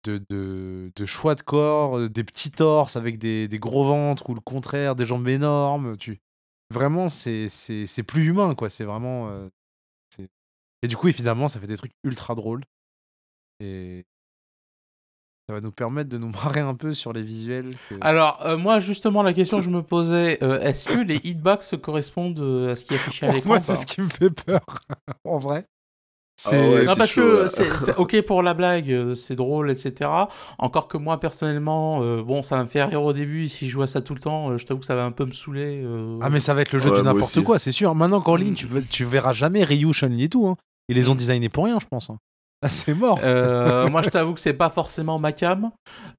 de, 0.03 0.21
de- 0.29 0.91
de 0.95 1.05
choix 1.05 1.33
de 1.35 1.41
corps, 1.41 1.97
euh, 1.97 2.09
des 2.09 2.23
petits 2.23 2.51
torses 2.51 2.95
avec 2.97 3.17
des, 3.17 3.47
des 3.47 3.57
gros 3.59 3.83
ventres 3.85 4.29
ou 4.29 4.35
le 4.35 4.41
contraire, 4.41 4.95
des 4.95 5.05
jambes 5.05 5.27
énormes. 5.27 5.97
Tu... 5.97 6.19
Vraiment, 6.71 7.09
c'est 7.09 7.49
plus 8.07 8.25
humain. 8.27 8.53
quoi. 8.53 8.69
C'est 8.69 8.83
vraiment. 8.85 9.29
euh, 9.29 9.47
Et 10.83 10.87
du 10.87 10.97
coup, 10.97 11.07
évidemment, 11.07 11.47
ça 11.47 11.59
fait 11.59 11.67
des 11.67 11.77
trucs 11.77 11.93
ultra 12.03 12.35
drôles. 12.35 12.63
Et 13.59 14.03
ça 15.51 15.55
va 15.55 15.61
nous 15.61 15.71
permettre 15.73 16.09
de 16.09 16.17
nous 16.17 16.29
marrer 16.43 16.61
un 16.61 16.75
peu 16.75 16.93
sur 16.93 17.11
les 17.11 17.21
visuels. 17.23 17.75
que- 17.89 17.95
Alors, 17.99 18.39
euh, 18.45 18.57
moi, 18.57 18.79
justement, 18.79 19.21
la 19.21 19.33
question 19.33 19.57
que 19.57 19.63
je 19.65 19.69
me 19.69 19.83
posais, 19.83 20.37
euh, 20.41 20.61
est-ce 20.61 20.87
que 20.87 20.97
les 20.99 21.17
hitbox 21.25 21.75
correspondent 21.81 22.39
euh, 22.39 22.71
à 22.71 22.75
ce 22.77 22.85
qui 22.85 22.93
est 22.93 22.97
affiché 22.97 23.25
à 23.27 23.31
l'écran 23.31 23.49
Moi, 23.49 23.59
c'est 23.59 23.75
ce 23.75 23.85
qui 23.85 23.99
me 24.01 24.07
fait 24.07 24.29
peur, 24.29 24.61
en 25.25 25.39
vrai. 25.39 25.65
Ah 26.45 26.49
C'est 26.49 26.73
ouais, 26.73 26.85
Non, 26.85 26.93
c'est 26.93 26.97
parce 26.97 27.09
chaud, 27.11 27.21
que 27.21 27.47
c'est 27.49 27.67
c'est 27.77 27.95
ok 27.97 28.21
pour 28.21 28.41
la 28.43 28.53
blague, 28.53 29.13
c'est 29.13 29.35
drôle, 29.35 29.69
etc. 29.69 30.09
Encore 30.57 30.87
que 30.87 30.97
moi, 30.97 31.19
personnellement, 31.19 32.01
euh, 32.01 32.23
bon, 32.23 32.41
ça 32.43 32.55
va 32.55 32.63
me 32.63 32.69
faire 32.69 32.89
rire 32.89 33.03
au 33.03 33.11
début. 33.13 33.49
Si 33.49 33.69
je 33.69 33.75
vois 33.75 33.87
ça 33.87 34.01
tout 34.01 34.13
le 34.15 34.21
temps, 34.21 34.51
euh, 34.51 34.57
je 34.57 34.65
t'avoue 34.65 34.79
que 34.79 34.85
ça 34.85 34.95
va 34.95 35.03
un 35.03 35.11
peu 35.11 35.25
me 35.25 35.33
saouler. 35.33 35.81
euh. 35.83 36.17
Ah, 36.21 36.29
mais 36.29 36.39
ça 36.39 36.53
va 36.53 36.61
être 36.61 36.71
le 36.71 36.79
jeu 36.79 36.89
Ouais, 36.91 36.97
du 36.97 37.03
n'importe 37.03 37.35
aussi. 37.35 37.43
quoi, 37.43 37.59
c'est 37.59 37.73
sûr. 37.73 37.93
Maintenant 37.93 38.21
qu'en 38.21 38.37
ligne, 38.37 38.53
tu, 38.55 38.65
veux- 38.67 38.81
tu 38.83 39.03
verras 39.03 39.33
jamais 39.33 39.63
Ryu, 39.65 39.91
Chun-Li 39.93 40.23
et 40.23 40.29
tout. 40.29 40.47
Hein. 40.47 40.55
Ils 40.87 40.95
les 40.95 41.09
ont 41.09 41.15
designés 41.15 41.49
pour 41.49 41.65
rien, 41.65 41.77
je 41.79 41.85
pense. 41.85 42.09
hein. 42.09 42.17
Là, 42.63 42.69
c'est 42.69 42.93
mort. 42.93 43.19
Euh, 43.23 43.89
moi, 43.89 44.03
je 44.03 44.09
t'avoue 44.09 44.35
que 44.35 44.39
c'est 44.39 44.53
pas 44.53 44.69
forcément 44.69 45.17
ma 45.17 45.31
cam. 45.31 45.71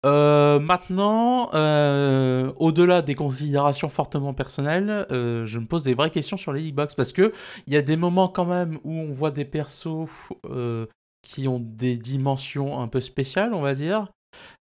Euh, 0.04 0.58
maintenant, 0.58 1.50
euh, 1.54 2.52
au-delà 2.56 3.00
des 3.00 3.14
considérations 3.14 3.88
fortement 3.88 4.34
personnelles, 4.34 5.06
je 5.10 5.58
me 5.58 5.66
pose 5.66 5.84
des 5.84 5.94
vraies 5.94 6.10
questions 6.10 6.36
sur 6.36 6.52
les 6.52 6.64
hitbox 6.64 6.96
parce 6.96 7.12
que 7.12 7.32
il 7.66 7.72
y 7.72 7.76
a 7.76 7.82
des 7.82 7.96
moments 7.96 8.28
quand 8.28 8.44
même 8.44 8.78
où 8.82 8.92
on 8.92 9.12
voit 9.12 9.30
des 9.30 9.44
persos 9.44 10.08
qui 11.22 11.46
ont 11.46 11.60
des 11.60 11.96
dimensions 11.96 12.80
un 12.80 12.88
peu 12.88 13.00
spéciales, 13.00 13.54
on 13.54 13.60
va 13.60 13.74
dire. 13.74 14.08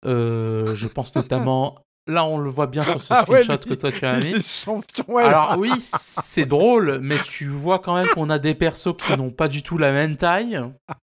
Je 0.05 0.87
pense 0.87 1.15
notamment, 1.15 1.79
là, 2.07 2.23
on 2.25 2.37
le 2.37 2.51
voit 2.51 2.67
bien 2.67 2.85
sur 2.85 3.01
ce 3.01 3.11
Ah 3.11 3.25
ouais, 3.27 3.41
screenshot 3.41 3.67
que 3.67 3.73
toi 3.73 3.91
tu 3.91 4.05
as 4.05 4.19
mis. 4.19 4.35
Ouais. 5.07 5.23
Alors 5.23 5.55
oui, 5.57 5.71
c'est 5.79 6.45
drôle, 6.45 6.99
mais 7.01 7.17
tu 7.23 7.47
vois 7.47 7.79
quand 7.79 7.95
même 7.95 8.07
qu'on 8.09 8.29
a 8.29 8.37
des 8.37 8.53
persos 8.53 8.95
qui 8.95 9.17
n'ont 9.17 9.31
pas 9.31 9.47
du 9.47 9.63
tout 9.63 9.79
la 9.79 9.91
même 9.91 10.17
taille. 10.17 10.61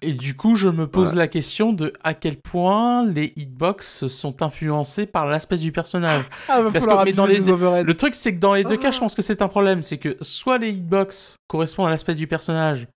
Et 0.00 0.12
du 0.12 0.36
coup, 0.36 0.54
je 0.54 0.68
me 0.68 0.86
pose 0.86 1.10
Ouais. 1.10 1.16
la 1.16 1.26
question 1.28 1.72
de 1.72 1.92
à 2.04 2.14
quel 2.14 2.36
point 2.40 3.04
les 3.04 3.32
hitbox 3.36 4.06
sont 4.06 4.42
influencés 4.42 5.06
par 5.06 5.26
l'aspect 5.26 5.56
du 5.58 5.72
personnage. 5.72 6.24
Ah, 6.48 6.60
parce 6.72 6.86
que- 6.86 7.04
mais 7.04 7.12
dans 7.12 7.26
les-. 7.26 7.40
Le 7.82 7.94
truc, 7.94 8.14
c'est 8.14 8.34
que 8.34 8.38
dans 8.40 8.54
les 8.54 8.64
deux 8.64 8.76
cas, 8.76 8.90
je 8.92 8.98
pense 9.00 9.14
que 9.14 9.22
c'est 9.22 9.42
un 9.42 9.48
problème. 9.48 9.82
C'est 9.82 9.98
que 9.98 10.16
soit 10.20 10.58
les 10.58 10.70
hitbox 10.70 11.34
correspondent 11.48 11.88
à 11.88 11.90
l'aspect 11.90 12.14
du 12.14 12.26
personnage, 12.26 12.86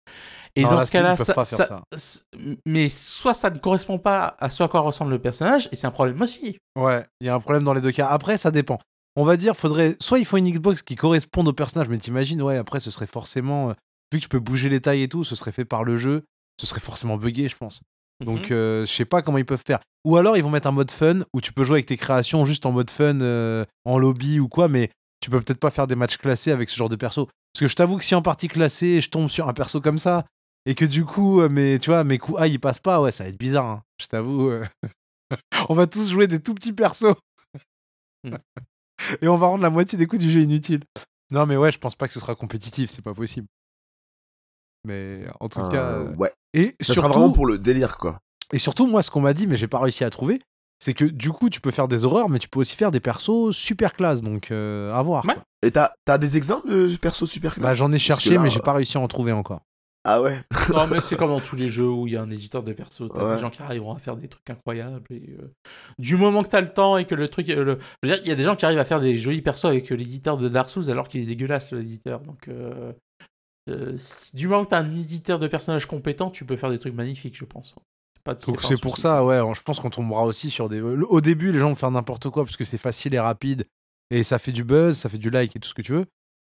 et 0.55 0.62
Non, 0.62 0.70
dans 0.70 0.76
là, 0.76 0.82
ce 0.84 0.92
cas-là, 0.92 1.16
ça, 1.16 1.44
ça- 1.44 1.82
s- 1.94 2.24
mais 2.66 2.88
soit 2.88 3.34
ça 3.34 3.50
ne 3.50 3.59
correspond 3.59 3.98
pas 3.98 4.36
à 4.38 4.48
ce 4.50 4.62
à 4.62 4.68
quoi 4.68 4.80
ressemble 4.80 5.11
le 5.11 5.18
personnage, 5.18 5.68
et 5.72 5.76
c'est 5.76 5.86
un 5.86 5.90
problème 5.90 6.20
aussi. 6.22 6.59
Ouais, 6.78 7.05
il 7.20 7.26
y 7.26 7.30
a 7.30 7.34
un 7.34 7.40
problème 7.40 7.64
dans 7.64 7.72
les 7.74 7.80
deux 7.80 7.92
cas. 7.92 8.07
Après, 8.07 8.36
ça 8.38 8.50
dépend. 8.50 8.78
On 9.16 9.24
va 9.24 9.36
dire, 9.36 9.57
faudrait. 9.57 9.96
Soit 10.00 10.18
il 10.20 10.24
faut 10.24 10.36
une 10.36 10.48
Xbox 10.50 10.82
qui 10.82 10.94
corresponde 10.94 11.48
au 11.48 11.53
personnage, 11.53 11.88
mais 11.88 11.98
t'imagines, 11.98 12.40
ouais, 12.42 12.57
après, 12.59 12.80
ce 12.80 12.90
serait 12.90 13.07
forcément. 13.07 13.70
euh, 13.70 13.72
Vu 14.12 14.18
que 14.18 14.24
tu 14.24 14.28
peux 14.28 14.40
bouger 14.40 14.68
les 14.68 14.80
tailles 14.82 15.03
et 15.05 15.09
tout, 15.09 15.24
ce 15.24 15.34
serait 15.34 15.53
fait 15.53 15.64
par 15.64 15.84
le 15.84 15.96
jeu, 15.96 16.22
ce 16.61 16.66
serait 16.66 16.80
forcément 16.80 17.16
buggé, 17.16 17.48
je 17.48 17.57
pense. 17.57 17.80
Donc, 18.24 18.50
euh, 18.53 18.86
je 18.86 18.92
sais 18.92 19.05
pas 19.05 19.20
comment 19.22 19.38
ils 19.38 19.44
peuvent 19.44 19.62
faire. 19.66 19.80
Ou 20.05 20.16
alors, 20.16 20.36
ils 20.36 20.42
vont 20.44 20.50
mettre 20.50 20.68
un 20.68 20.72
mode 20.72 20.90
fun 20.92 21.20
où 21.34 21.40
tu 21.40 21.53
peux 21.53 21.64
jouer 21.64 21.76
avec 21.76 21.86
tes 21.86 21.96
créations 21.96 22.44
juste 22.44 22.66
en 22.66 22.72
mode 22.72 22.90
fun, 22.90 23.20
euh, 23.20 23.64
en 23.84 23.98
lobby 23.98 24.38
ou 24.38 24.48
quoi, 24.48 24.68
mais 24.68 24.90
tu 25.20 25.30
peux 25.30 25.40
peut-être 25.40 25.59
pas 25.59 25.70
faire 25.70 25.86
des 25.88 25.96
matchs 25.96 26.18
classés 26.18 26.53
avec 26.53 26.68
ce 26.68 26.76
genre 26.76 26.88
de 26.88 26.96
perso. 26.96 27.26
Parce 27.26 27.61
que 27.61 27.68
je 27.68 27.74
t'avoue 27.74 27.96
que 27.98 28.05
si 28.05 28.14
en 28.14 28.22
partie 28.22 28.48
classée, 28.48 29.00
je 29.00 29.11
tombe 29.11 29.28
sur 29.28 29.48
un 29.48 29.53
perso 29.53 29.80
comme 29.80 29.98
ça, 29.98 30.24
et 30.66 30.74
que 30.76 30.84
du 30.84 31.05
coup, 31.05 31.40
mais 31.48 31.78
tu 31.80 31.90
vois, 31.90 32.05
mes 32.05 32.18
coups 32.18 32.38
A 32.40 32.46
ils 32.46 32.61
passent 32.61 32.78
pas, 32.78 33.00
ouais, 33.00 33.11
ça 33.11 33.24
va 33.24 33.30
être 33.30 33.38
bizarre. 33.38 33.66
hein. 33.66 33.82
Je 34.00 34.07
t'avoue. 34.07 34.50
euh. 34.50 34.64
on 35.68 35.74
va 35.74 35.86
tous 35.88 36.11
jouer 36.11 36.28
des 36.28 36.40
tout 36.40 36.55
petits 36.55 36.72
persos. 36.72 37.14
Hmm. 38.24 38.36
et 39.20 39.26
on 39.26 39.36
va 39.36 39.48
rendre 39.48 39.62
la 39.62 39.70
moitié 39.70 39.98
des 39.98 40.07
coups 40.07 40.22
du 40.22 40.30
jeu 40.30 40.42
inutiles. 40.42 40.84
Non, 41.32 41.46
mais 41.46 41.57
ouais, 41.57 41.72
je 41.72 41.78
pense 41.78 41.96
pas 41.96 42.07
que 42.07 42.12
ce 42.14 42.20
sera 42.20 42.34
compétitif, 42.36 42.90
c'est 42.90 43.03
pas 43.03 43.14
possible. 43.14 43.48
Mais 44.84 45.20
en 45.40 45.48
tout 45.48 45.66
cas. 45.68 45.84
Euh, 45.84 46.08
euh, 46.08 46.14
ouais. 46.16 46.32
Et 46.54 46.74
Ça 46.80 46.92
surtout, 46.92 47.00
sera 47.00 47.08
vraiment 47.08 47.32
pour 47.32 47.46
le 47.46 47.58
délire, 47.58 47.96
quoi. 47.98 48.18
et 48.52 48.58
surtout, 48.58 48.86
moi, 48.86 49.02
ce 49.02 49.10
qu'on 49.10 49.20
m'a 49.20 49.32
dit, 49.34 49.46
mais 49.46 49.56
j'ai 49.56 49.68
pas 49.68 49.78
réussi 49.80 50.04
à 50.04 50.10
trouver, 50.10 50.40
c'est 50.80 50.92
que 50.94 51.04
du 51.04 51.30
coup, 51.30 51.48
tu 51.48 51.60
peux 51.60 51.70
faire 51.70 51.88
des 51.88 52.04
horreurs, 52.04 52.28
mais 52.28 52.38
tu 52.38 52.48
peux 52.48 52.58
aussi 52.60 52.76
faire 52.76 52.90
des 52.90 53.00
persos 53.00 53.52
super 53.52 53.92
classe. 53.94 54.22
Donc, 54.22 54.50
euh, 54.50 54.92
à 54.92 55.02
voir. 55.02 55.24
Ouais. 55.24 55.34
quoi. 55.34 55.44
Et 55.62 55.70
t'as 55.70 55.92
t'as 56.04 56.18
des 56.18 56.36
exemples 56.36 56.68
de 56.68 56.96
persos 56.96 57.26
super 57.30 57.54
Bah, 57.60 57.74
j'en 57.74 57.86
ai 57.88 57.92
Parce 57.92 58.02
que 58.02 58.06
cherché, 58.06 58.34
là, 58.34 58.40
mais 58.40 58.50
j'ai 58.50 58.60
pas 58.60 58.72
réussi 58.72 58.96
à 58.98 59.00
en 59.00 59.08
trouver 59.08 59.32
encore. 59.32 59.60
Ah 60.04 60.20
ouais 60.20 60.42
Non, 60.70 60.88
mais 60.88 61.00
c'est 61.00 61.14
comme 61.16 61.28
dans 61.28 61.38
tous 61.38 61.54
les 61.54 61.68
jeux 61.68 61.88
où 61.88 62.08
il 62.08 62.14
y 62.14 62.16
a 62.16 62.22
un 62.22 62.30
éditeur 62.30 62.64
de 62.64 62.72
perso. 62.72 63.08
T'as 63.08 63.24
Ouais. 63.24 63.34
des 63.36 63.40
gens 63.40 63.50
qui 63.50 63.62
arriveront 63.62 63.94
à 63.94 64.00
faire 64.00 64.16
des 64.16 64.26
trucs 64.26 64.50
incroyables. 64.50 65.04
Et, 65.10 65.36
euh, 65.40 65.54
Du 66.00 66.16
moment 66.16 66.42
que 66.42 66.48
t'as 66.48 66.60
le 66.60 66.72
temps 66.72 66.96
et 66.98 67.04
que 67.04 67.14
le 67.14 67.28
truc. 67.28 67.48
euh, 67.50 67.62
le- 67.64 67.78
Je 68.02 68.08
veux 68.08 68.14
dire, 68.16 68.20
il 68.24 68.28
y 68.28 68.32
a 68.32 68.34
des 68.34 68.42
gens 68.42 68.56
qui 68.56 68.64
arrivent 68.66 68.80
à 68.80 68.84
faire 68.84 68.98
des 68.98 69.14
jolis 69.14 69.42
persos 69.42 69.66
avec 69.66 69.92
euh, 69.92 69.94
l'éditeur 69.94 70.36
de 70.38 70.48
Dark 70.48 70.68
Souls 70.70 70.90
alors 70.90 71.06
qu'il 71.06 71.22
est 71.22 71.26
dégueulasse, 71.26 71.72
l'éditeur. 71.72 72.18
Donc. 72.22 72.48
Euh, 73.68 73.96
du 74.34 74.48
moment 74.48 74.64
que 74.64 74.70
t'as 74.70 74.80
un 74.80 74.90
éditeur 74.94 75.38
de 75.38 75.46
personnages 75.48 75.86
compétent, 75.86 76.30
tu 76.30 76.44
peux 76.44 76.56
faire 76.56 76.70
des 76.70 76.78
trucs 76.78 76.94
magnifiques, 76.94 77.36
je 77.36 77.44
pense. 77.44 77.74
Pas- 78.24 78.34
Donc 78.34 78.60
pas 78.60 78.66
un 78.66 78.68
c'est 78.68 78.80
pour 78.80 78.98
ça, 78.98 79.24
ouais, 79.24 79.40
je 79.54 79.62
pense 79.62 79.80
qu'on 79.80 79.90
tombera 79.90 80.24
aussi 80.24 80.50
sur 80.50 80.68
des... 80.68 80.80
Au 80.80 81.20
début, 81.20 81.52
les 81.52 81.58
gens 81.58 81.68
vont 81.70 81.74
faire 81.74 81.90
n'importe 81.90 82.28
quoi 82.30 82.44
parce 82.44 82.56
que 82.56 82.64
c'est 82.64 82.78
facile 82.78 83.14
et 83.14 83.20
rapide, 83.20 83.64
et 84.10 84.22
ça 84.22 84.38
fait 84.38 84.52
du 84.52 84.64
buzz, 84.64 84.96
ça 84.96 85.08
fait 85.08 85.18
du 85.18 85.30
like 85.30 85.56
et 85.56 85.58
tout 85.60 85.68
ce 85.68 85.74
que 85.74 85.82
tu 85.82 85.92
veux. 85.92 86.06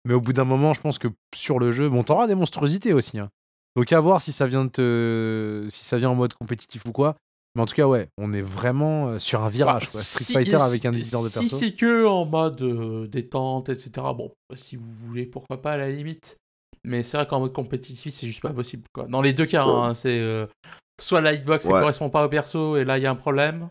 Mais 0.06 0.14
au 0.14 0.20
bout 0.20 0.32
d'un 0.32 0.44
moment, 0.44 0.74
je 0.74 0.80
pense 0.80 0.98
que 0.98 1.08
sur 1.34 1.58
le 1.58 1.70
jeu, 1.72 1.88
bon, 1.88 2.02
t'auras 2.02 2.26
des 2.26 2.34
monstruosités 2.34 2.92
aussi. 2.92 3.18
hein. 3.18 3.30
Donc 3.76 3.90
à 3.92 4.00
voir 4.00 4.20
si 4.20 4.32
ça 4.32 4.46
vient 4.46 4.64
de 4.66 4.70
te... 4.70 5.66
si 5.70 5.84
ça 5.84 5.96
vient 5.96 6.10
en 6.10 6.14
mode 6.14 6.34
compétitif 6.34 6.84
ou 6.86 6.92
quoi. 6.92 7.16
Mais 7.54 7.62
en 7.62 7.66
tout 7.66 7.74
cas, 7.74 7.86
ouais, 7.86 8.08
on 8.18 8.32
est 8.32 8.42
vraiment 8.42 9.08
euh, 9.08 9.18
sur 9.18 9.42
un 9.42 9.48
virage, 9.48 9.84
Bah, 9.84 9.90
quoi. 9.92 10.00
Street 10.02 10.24
si- 10.24 10.32
Fighter 10.32 10.56
avec 10.56 10.84
un 10.86 10.92
éditeur 10.92 11.22
de 11.22 11.28
Si 11.28 11.48
c'est 11.48 11.72
que 11.74 12.06
en 12.06 12.24
mode 12.26 12.60
euh, 12.62 13.06
détente, 13.06 13.68
etc. 13.68 13.90
Bon, 14.16 14.32
si 14.54 14.76
vous 14.76 14.90
voulez, 15.06 15.26
pourquoi 15.26 15.60
pas 15.62 15.72
à 15.72 15.76
la 15.76 15.90
limite. 15.90 16.38
Mais 16.84 17.02
c'est 17.02 17.16
vrai 17.16 17.26
qu'en 17.26 17.40
mode 17.40 17.52
compétitif, 17.52 18.12
c'est 18.12 18.26
juste 18.26 18.42
pas 18.42 18.52
possible. 18.52 18.84
Quoi. 18.92 19.06
Dans 19.06 19.22
les 19.22 19.32
deux 19.32 19.46
cas, 19.46 19.66
Ouais. 19.66 19.72
hein, 19.72 19.94
c'est 19.94 20.18
euh, 20.18 20.46
soit 21.00 21.20
la 21.20 21.32
hitbox, 21.32 21.64
Ouais. 21.66 21.72
correspond 21.80 22.10
pas 22.10 22.24
au 22.24 22.28
perso 22.28 22.76
et 22.76 22.84
là 22.84 22.98
il 22.98 23.02
y 23.02 23.06
a 23.06 23.10
un 23.10 23.14
problème. 23.16 23.68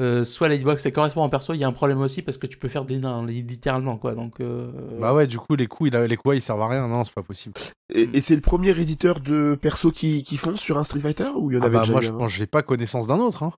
Euh, 0.00 0.24
soit 0.24 0.48
la 0.48 0.54
hitbox, 0.54 0.82
ça 0.82 0.90
correspond 0.90 1.22
au 1.22 1.28
perso, 1.28 1.52
il 1.52 1.58
y 1.58 1.64
a 1.64 1.68
un 1.68 1.72
problème 1.74 2.00
aussi 2.00 2.22
parce 2.22 2.38
que 2.38 2.46
tu 2.46 2.56
peux 2.56 2.68
faire 2.70 2.86
des 2.86 2.98
nains, 2.98 3.26
li- 3.26 3.42
littéralement. 3.42 3.98
quoi. 3.98 4.14
Donc, 4.14 4.40
euh, 4.40 4.72
Bah 4.98 5.12
ouais, 5.12 5.26
du 5.26 5.38
coup, 5.38 5.54
les 5.56 5.66
coups, 5.66 5.90
il 5.90 5.96
a- 5.96 6.06
les 6.06 6.16
coups, 6.16 6.36
ils 6.36 6.40
servent 6.40 6.62
à 6.62 6.68
rien. 6.68 6.88
Non, 6.88 7.04
c'est 7.04 7.12
pas 7.14 7.22
possible. 7.22 7.54
Et, 7.94 8.08
et 8.14 8.20
c'est 8.22 8.34
le 8.34 8.40
premier 8.40 8.70
éditeur 8.70 9.20
de 9.20 9.58
persos 9.60 9.92
qui, 9.92 10.22
qui 10.22 10.38
font 10.38 10.56
sur 10.56 10.78
un 10.78 10.84
Street 10.84 11.00
Fighter 11.00 11.28
ou 11.36 11.50
il 11.50 11.54
y 11.54 11.58
en 11.58 11.62
Ah 11.62 11.66
avait 11.66 11.74
bah 11.74 11.80
déjà 11.82 11.92
moi, 11.92 12.00
je 12.00 12.10
pense 12.12 12.32
que 12.32 12.38
j'ai 12.38 12.46
pas 12.46 12.62
connaissance 12.62 13.06
d'un 13.06 13.18
autre. 13.18 13.42
Hein. 13.42 13.52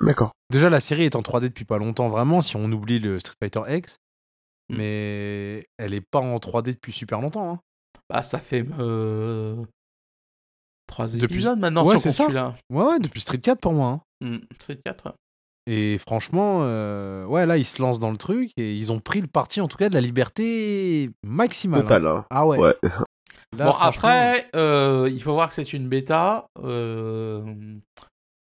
D'accord. 0.00 0.32
Déjà, 0.50 0.68
la 0.68 0.80
série 0.80 1.04
est 1.04 1.14
en 1.16 1.22
3D 1.22 1.42
depuis 1.48 1.64
pas 1.64 1.78
longtemps, 1.78 2.08
vraiment, 2.08 2.42
si 2.42 2.56
on 2.56 2.64
oublie 2.72 2.98
le 2.98 3.20
Street 3.20 3.34
Fighter 3.40 3.60
X. 3.68 3.98
Mm. 4.68 4.76
Mais 4.78 5.66
elle 5.78 5.94
est 5.94 6.00
pas 6.10 6.18
en 6.18 6.36
3D 6.38 6.72
depuis 6.72 6.92
super 6.92 7.20
longtemps. 7.20 7.52
hein. 7.52 7.60
Bah, 8.10 8.22
ça 8.22 8.38
fait 8.38 8.64
euh, 8.78 9.56
trois 10.86 11.06
Depuis- 11.08 11.24
épisodes 11.36 11.58
maintenant 11.58 11.84
Ouais, 11.84 11.92
sur 11.92 12.00
c'est 12.00 12.12
ça. 12.12 12.24
celui-là. 12.24 12.54
Ouais, 12.70 12.84
ouais, 12.84 12.98
depuis 12.98 13.20
Street 13.20 13.38
4 13.38 13.60
pour 13.60 13.72
moi. 13.72 13.88
hein. 13.88 14.00
Hmm, 14.26 14.38
Street 14.60 14.80
4. 14.84 15.06
ouais. 15.06 15.12
Et 15.68 15.98
franchement, 15.98 16.60
euh, 16.62 17.24
ouais, 17.24 17.44
là, 17.44 17.56
ils 17.56 17.66
se 17.66 17.82
lancent 17.82 17.98
dans 17.98 18.12
le 18.12 18.16
truc 18.16 18.52
et 18.56 18.76
ils 18.76 18.92
ont 18.92 19.00
pris 19.00 19.20
le 19.20 19.26
parti, 19.26 19.60
en 19.60 19.66
tout 19.66 19.76
cas, 19.76 19.88
de 19.88 19.94
la 19.94 20.00
liberté 20.00 21.10
maximale. 21.24 21.80
hein. 21.80 21.82
Total, 21.82 22.06
hein. 22.06 22.24
Ah 22.30 22.46
ouais. 22.46 22.58
Ouais. 22.58 22.74
Là, 23.56 23.66
bon, 23.66 23.72
franchement, 23.72 24.08
après, 24.08 24.48
euh, 24.54 25.08
il 25.10 25.20
faut 25.22 25.32
voir 25.32 25.48
que 25.48 25.54
c'est 25.54 25.72
une 25.72 25.88
bêta. 25.88 26.46
Euh, 26.62 27.42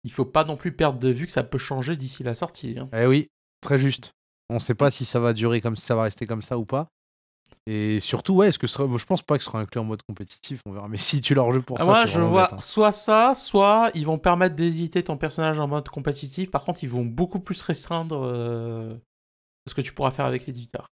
il 0.05 0.11
faut 0.13 0.25
pas 0.25 0.45
non 0.45 0.57
plus 0.57 0.73
perdre 0.73 0.99
de 0.99 1.09
vue 1.11 1.27
que 1.27 1.33
ça 1.33 1.43
peut 1.43 1.59
changer 1.59 1.95
d'ici 1.97 2.23
la 2.23 2.35
sortie. 2.35 2.77
hein. 2.79 2.89
Eh 2.97 3.07
oui, 3.07 3.27
très 3.61 3.79
juste. 3.79 4.13
On 4.49 4.59
sait 4.59 4.75
pas 4.75 4.91
si 4.91 5.05
ça 5.05 5.21
va 5.21 5.33
durer 5.35 5.61
comme 5.61 5.77
si 5.77 5.85
ça 5.85 5.95
va 5.95 6.05
rester 6.05 6.27
comme 6.27 6.43
ça 6.43 6.57
ou 6.59 6.65
pas. 6.65 6.89
Et 7.67 8.01
surtout, 8.01 8.35
ouais, 8.35 8.49
est-ce 8.49 8.59
que 8.59 8.67
ce 8.67 8.75
sera... 8.75 8.89
je 8.97 9.05
pense 9.05 9.23
pas 9.23 9.37
que 9.37 9.45
ce 9.45 9.51
sera 9.51 9.61
inclus 9.61 9.81
en 9.81 9.85
mode 9.85 10.03
compétitif, 10.03 10.61
on 10.67 10.73
verra. 10.73 10.89
Mais 10.89 10.97
si 10.97 11.21
tu 11.21 11.35
leur 11.35 11.53
joues 11.53 11.63
pour 11.63 11.77
Ah, 11.79 11.85
ça, 11.85 11.87
moi, 11.87 12.07
je 12.07 12.21
vois 12.21 12.45
bête, 12.45 12.53
hein. 12.55 12.61
soit 12.61 12.93
ça, 12.93 13.35
soit 13.35 13.91
ils 13.95 14.07
vont 14.07 14.19
permettre 14.19 14.57
d'éditer 14.57 15.03
ton 15.03 15.17
personnage 15.17 15.59
en 15.61 15.69
mode 15.69 15.89
compétitif. 15.89 16.51
Par 16.51 16.65
contre, 16.65 16.83
ils 16.83 16.91
vont 16.91 17.05
beaucoup 17.05 17.41
plus 17.41 17.61
restreindre 17.63 18.23
euh, 18.25 18.95
ce 19.69 19.75
que 19.75 19.83
tu 19.83 19.93
pourras 19.93 20.11
faire 20.11 20.25
avec 20.25 20.47
l'éditeur. 20.47 20.89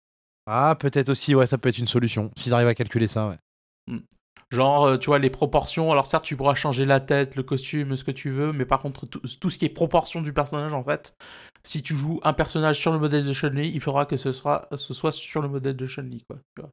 Ah, 0.45 0.75
peut-être 0.79 1.09
aussi, 1.09 1.35
ouais, 1.35 1.45
ça 1.47 1.57
peut 1.57 1.69
être 1.69 1.77
une 1.77 1.87
solution. 1.87 2.31
S'ils 2.37 2.53
arrivent 2.53 2.67
à 2.67 2.75
calculer 2.75 3.07
ça, 3.07 3.27
ouais. 3.29 3.97
Genre, 4.49 4.85
euh, 4.85 4.97
tu 4.97 5.07
vois, 5.07 5.19
les 5.19 5.29
proportions. 5.29 5.91
Alors, 5.91 6.05
certes, 6.05 6.23
tu 6.23 6.37
pourras 6.37 6.55
changer 6.55 6.85
la 6.85 6.99
tête, 7.01 7.35
le 7.35 7.43
costume, 7.43 7.97
ce 7.97 8.03
que 8.05 8.11
tu 8.11 8.29
veux, 8.29 8.53
mais 8.53 8.65
par 8.65 8.79
contre, 8.81 9.05
tout, 9.05 9.19
tout 9.19 9.49
ce 9.49 9.57
qui 9.57 9.65
est 9.65 9.69
proportion 9.69 10.21
du 10.21 10.31
personnage, 10.31 10.73
en 10.73 10.83
fait, 10.83 11.17
si 11.63 11.83
tu 11.83 11.95
joues 11.95 12.21
un 12.23 12.31
personnage 12.33 12.79
sur 12.79 12.93
le 12.93 12.99
modèle 12.99 13.25
de 13.25 13.33
Chun-Li, 13.33 13.69
il 13.73 13.81
faudra 13.81 14.05
que 14.05 14.15
ce, 14.15 14.31
sera, 14.31 14.67
ce 14.75 14.93
soit 14.93 15.11
sur 15.11 15.41
le 15.41 15.49
modèle 15.49 15.75
de 15.75 15.85
Chun-Li, 15.85 16.23
quoi. 16.29 16.37
Tu, 16.55 16.61
vois. 16.61 16.71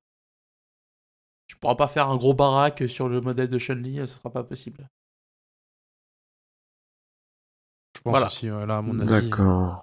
tu 1.49 1.57
pourras 1.57 1.75
pas 1.75 1.89
faire 1.89 2.09
un 2.11 2.17
gros 2.17 2.33
baraque 2.35 2.89
sur 2.89 3.09
le 3.09 3.21
modèle 3.21 3.49
de 3.49 3.59
Chun-Li, 3.59 3.99
euh, 3.99 4.07
ce 4.07 4.15
sera 4.15 4.31
pas 4.31 4.45
possible. 4.45 4.89
Je 7.97 8.03
pense 8.03 8.11
Voilà. 8.13 8.27
aussi, 8.27 8.47
là, 8.47 8.77
à 8.77 8.83
mon 8.83 8.99
avis. 9.01 9.29
D'accord. 9.31 9.83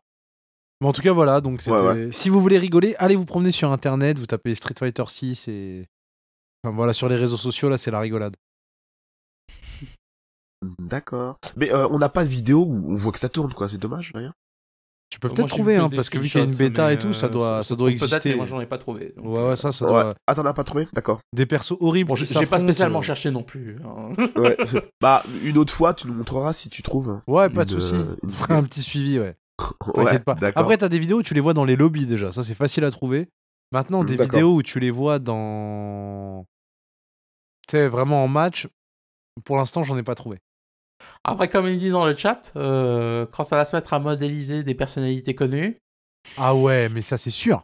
Mais 0.79 0.87
en 0.87 0.93
tout 0.93 1.01
cas, 1.01 1.11
voilà. 1.11 1.41
Donc, 1.41 1.61
Ouais, 1.67 2.11
si 2.11 2.29
vous 2.29 2.41
voulez 2.41 2.57
rigoler, 2.57 2.95
allez 2.97 3.15
vous 3.15 3.25
promener 3.25 3.51
sur 3.51 3.71
Internet, 3.71 4.17
vous 4.17 4.25
tapez 4.25 4.55
Street 4.55 4.73
Fighter 4.79 5.03
6 5.07 5.47
et. 5.49 5.85
Enfin, 6.63 6.75
voilà, 6.75 6.93
sur 6.93 7.09
les 7.09 7.15
réseaux 7.15 7.37
sociaux, 7.37 7.69
là, 7.69 7.77
c'est 7.77 7.91
la 7.91 7.99
rigolade. 7.99 8.35
D'accord. 10.79 11.37
Mais 11.55 11.71
euh, 11.73 11.87
on 11.89 11.97
n'a 11.97 12.09
pas 12.09 12.23
de 12.23 12.29
vidéo 12.29 12.65
où 12.65 12.91
on 12.91 12.95
voit 12.95 13.11
que 13.11 13.19
ça 13.19 13.29
tourne, 13.29 13.53
quoi. 13.53 13.67
C'est 13.67 13.79
dommage, 13.79 14.11
rien. 14.13 14.33
Tu 15.09 15.19
peux 15.19 15.27
peut-être 15.27 15.49
trouver, 15.49 15.75
hein, 15.75 15.89
parce 15.93 16.09
que 16.09 16.17
vu 16.17 16.29
qu'il 16.29 16.39
y 16.39 16.43
a 16.43 16.45
une 16.45 16.55
bêta 16.55 16.93
et 16.93 16.97
tout, 16.97 17.11
ça 17.11 17.25
euh, 17.25 17.29
doit, 17.29 17.63
ça 17.65 17.75
doit 17.75 17.91
exister. 17.91 18.33
moi, 18.35 18.45
j'en 18.45 18.61
ai 18.61 18.65
pas 18.65 18.77
trouvé. 18.77 19.13
donc, 19.17 19.25
Ouais, 19.25 19.49
ouais, 19.49 19.55
ça, 19.57 19.73
ça 19.73 19.85
Ouais. 19.85 19.91
doit. 19.91 20.15
Ah, 20.25 20.35
t'en 20.35 20.45
as 20.45 20.53
pas 20.53 20.63
trouvé 20.63 20.87
D'accord. 20.93 21.19
Des 21.33 21.45
persos 21.45 21.75
horribles. 21.81 22.15
J'ai 22.15 22.45
pas 22.45 22.59
spécialement 22.59 22.99
euh, 22.99 23.01
cherché 23.01 23.29
non 23.29 23.43
plus. 23.43 23.77
hein. 23.83 24.13
Ouais. 24.37 24.55
bah, 25.01 25.23
une 25.43 25.57
autre 25.57 25.73
fois, 25.73 25.93
tu 25.93 26.07
nous 26.07 26.13
montreras 26.13 26.53
si 26.53 26.69
tu 26.69 26.81
trouves. 26.81 27.19
Ouais, 27.27 27.49
pas 27.49 27.65
de 27.65 27.75
une 27.75 28.15
On 28.23 28.29
fera 28.29 28.55
un 28.55 28.63
petit 28.63 28.81
suivi, 28.81 29.19
ouais. 29.19 29.35
Ouais, 29.95 30.05
T'inquiète 30.05 30.23
pas. 30.23 30.37
Après, 30.55 30.77
t'as 30.77 30.87
des 30.87 30.97
vidéos 30.99 31.17
où 31.19 31.23
tu 31.23 31.33
les 31.33 31.41
vois 31.41 31.53
dans 31.53 31.65
les 31.65 31.75
lobbies 31.75 32.05
déjà. 32.05 32.31
Ça, 32.31 32.43
c'est 32.43 32.55
facile 32.55 32.85
à 32.85 32.91
trouver. 32.91 33.27
Maintenant, 33.71 34.03
des 34.03 34.17
vidéos 34.17 34.55
où 34.55 34.63
tu 34.63 34.79
les 34.79 34.91
vois 34.91 35.19
dans. 35.19 36.45
Tu 37.67 37.77
sais, 37.77 37.87
vraiment 37.87 38.23
en 38.23 38.27
match, 38.27 38.67
pour 39.45 39.57
l'instant, 39.57 39.83
j'en 39.83 39.97
ai 39.97 40.03
pas 40.03 40.15
trouvé. 40.15 40.39
Après, 41.23 41.49
comme 41.49 41.67
il 41.67 41.77
dit 41.77 41.89
dans 41.89 42.05
le 42.05 42.15
chat, 42.15 42.51
euh, 42.55 43.25
quand 43.31 43.43
ça 43.43 43.55
va 43.55 43.65
se 43.65 43.75
mettre 43.75 43.93
à 43.93 43.99
modéliser 43.99 44.63
des 44.63 44.75
personnalités 44.75 45.35
connues, 45.35 45.77
Ah 46.37 46.53
ouais, 46.55 46.89
mais 46.89 47.01
ça, 47.01 47.17
c'est 47.17 47.29
sûr. 47.29 47.63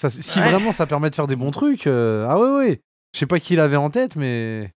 Ça, 0.00 0.10
si 0.10 0.38
Ouais. 0.38 0.48
vraiment 0.48 0.70
ça 0.70 0.86
permet 0.86 1.10
de 1.10 1.14
faire 1.14 1.26
des 1.26 1.34
bons 1.36 1.50
trucs, 1.50 1.86
euh, 1.86 2.26
ah 2.28 2.38
ouais, 2.38 2.50
ouais. 2.56 2.80
Je 3.14 3.20
sais 3.20 3.26
pas 3.26 3.40
qui 3.40 3.56
l'avait 3.56 3.76
en 3.76 3.90
tête, 3.90 4.14
mais 4.16 4.70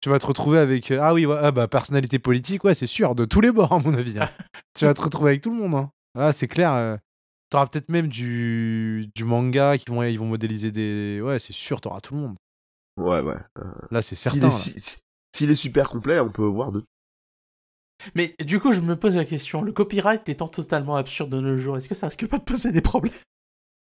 tu 0.00 0.08
vas 0.10 0.18
te 0.18 0.26
retrouver 0.26 0.58
avec. 0.58 0.90
euh, 0.90 0.98
ah 1.00 1.14
oui, 1.14 1.24
ouais, 1.24 1.38
ah 1.40 1.52
bah, 1.52 1.68
personnalité 1.68 2.18
politique, 2.18 2.64
ouais, 2.64 2.74
c'est 2.74 2.86
sûr, 2.86 3.14
de 3.14 3.24
tous 3.24 3.40
les 3.40 3.52
bords, 3.52 3.72
à 3.72 3.78
mon 3.78 3.94
avis. 3.94 4.18
hein. 4.18 4.28
tu 4.76 4.84
vas 4.84 4.92
te 4.94 5.02
retrouver 5.02 5.30
avec 5.30 5.42
tout 5.42 5.50
le 5.54 5.60
monde. 5.62 5.74
Hein. 5.74 5.90
Là, 6.14 6.32
c'est 6.32 6.48
clair. 6.48 6.98
Euh, 7.46 7.50
T'auras 7.50 7.66
peut-être 7.66 7.88
même 7.88 8.08
du, 8.08 9.08
du 9.14 9.24
manga 9.24 9.78
qui 9.78 9.84
vont, 9.88 10.02
ils 10.02 10.18
vont 10.18 10.26
modéliser 10.26 10.72
des. 10.72 11.20
Ouais, 11.22 11.38
c'est 11.38 11.52
sûr, 11.52 11.80
t'auras 11.80 12.00
tout 12.00 12.14
le 12.14 12.20
monde. 12.20 12.36
Ouais, 12.98 13.20
ouais. 13.20 13.36
Là, 13.90 14.02
c'est 14.02 14.14
S'il 14.16 14.32
certain. 14.32 14.38
est, 14.38 14.50
là. 14.50 14.50
si- 14.50 14.80
si- 14.80 14.96
s'il 15.36 15.50
est 15.50 15.54
super 15.54 15.90
complet, 15.90 16.18
on 16.18 16.30
peut 16.30 16.42
voir 16.42 16.72
de. 16.72 16.82
Mais 18.14 18.34
du 18.40 18.60
coup, 18.60 18.72
je 18.72 18.80
me 18.80 18.96
pose 18.96 19.16
la 19.16 19.24
question, 19.24 19.62
le 19.62 19.72
copyright 19.72 20.28
étant 20.28 20.48
totalement 20.48 20.96
absurde 20.96 21.30
de 21.30 21.40
nos 21.40 21.56
jours, 21.58 21.76
est-ce 21.76 21.88
que 21.88 21.94
ça 21.94 22.06
risque 22.08 22.26
pas 22.26 22.38
de 22.38 22.44
poser 22.44 22.72
des 22.72 22.80
problèmes? 22.80 23.12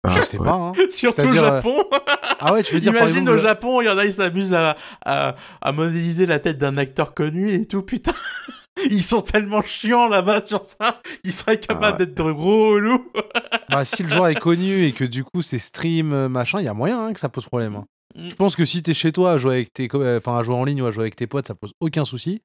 Je 0.09 0.21
sais 0.23 0.39
ouais. 0.39 0.47
pas. 0.47 0.55
Hein. 0.55 0.73
Surtout 0.91 1.23
au 1.23 1.25
euh, 1.25 1.31
Japon 1.31 1.85
Ah 2.39 2.53
ouais, 2.53 2.63
tu 2.63 2.75
veux 2.75 2.81
dire 2.81 2.93
par 2.93 3.03
Imagine 3.03 3.23
exemple. 3.23 3.39
au 3.39 3.43
Japon, 3.43 3.81
il 3.81 3.87
y 3.87 3.89
en 3.89 3.99
a, 3.99 4.05
ils 4.05 4.13
s'amusent 4.13 4.55
à, 4.55 4.77
à, 5.05 5.35
à 5.61 5.73
modéliser 5.73 6.27
la 6.27 6.39
tête 6.39 6.59
d'un 6.59 6.77
acteur 6.77 7.15
connu 7.15 7.51
et 7.51 7.67
tout, 7.67 7.83
putain 7.83 8.13
Ils 8.91 9.03
sont 9.03 9.21
tellement 9.23 9.63
chiants 9.63 10.09
là-bas 10.09 10.43
sur 10.43 10.65
ça, 10.67 11.01
ils 11.25 11.33
seraient 11.33 11.59
capables 11.61 11.85
Ah 11.97 11.99
ouais. 11.99 12.07
d'être 12.07 12.31
gros 12.33 12.79
loup 12.79 13.07
Bah, 13.71 13.85
si 13.85 14.03
le 14.03 14.09
joueur 14.09 14.29
est 14.29 14.35
connu 14.37 14.85
et 14.85 14.93
que 14.93 15.05
du 15.05 15.25
coup 15.25 15.43
c'est 15.43 15.59
stream, 15.59 16.13
euh, 16.13 16.29
machin, 16.29 16.61
il 16.61 16.65
y 16.65 16.69
a 16.69 16.75
moyen 16.75 17.07
hein, 17.07 17.13
que 17.13 17.21
ça 17.21 17.29
pose 17.29 17.45
problème. 17.47 17.77
hein. 17.77 17.85
Mm. 18.15 18.29
Je 18.31 18.35
pense 18.37 18.55
que 18.57 18.65
si 18.65 18.83
t'es 18.83 18.95
chez 18.95 19.13
toi 19.13 19.33
à 19.33 19.39
jouer 19.39 19.55
avec 19.55 19.73
tes, 19.73 19.89
euh, 19.95 20.19
enfin 20.19 20.39
à 20.39 20.43
jouer 20.43 20.55
en 20.55 20.65
ligne 20.65 20.83
ou 20.83 20.87
à 20.87 20.91
jouer 20.91 21.03
avec 21.05 21.17
tes 21.17 21.27
potes, 21.27 21.47
ça 21.47 21.55
pose 21.55 21.73
aucun 21.81 22.05
souci. 22.05 22.43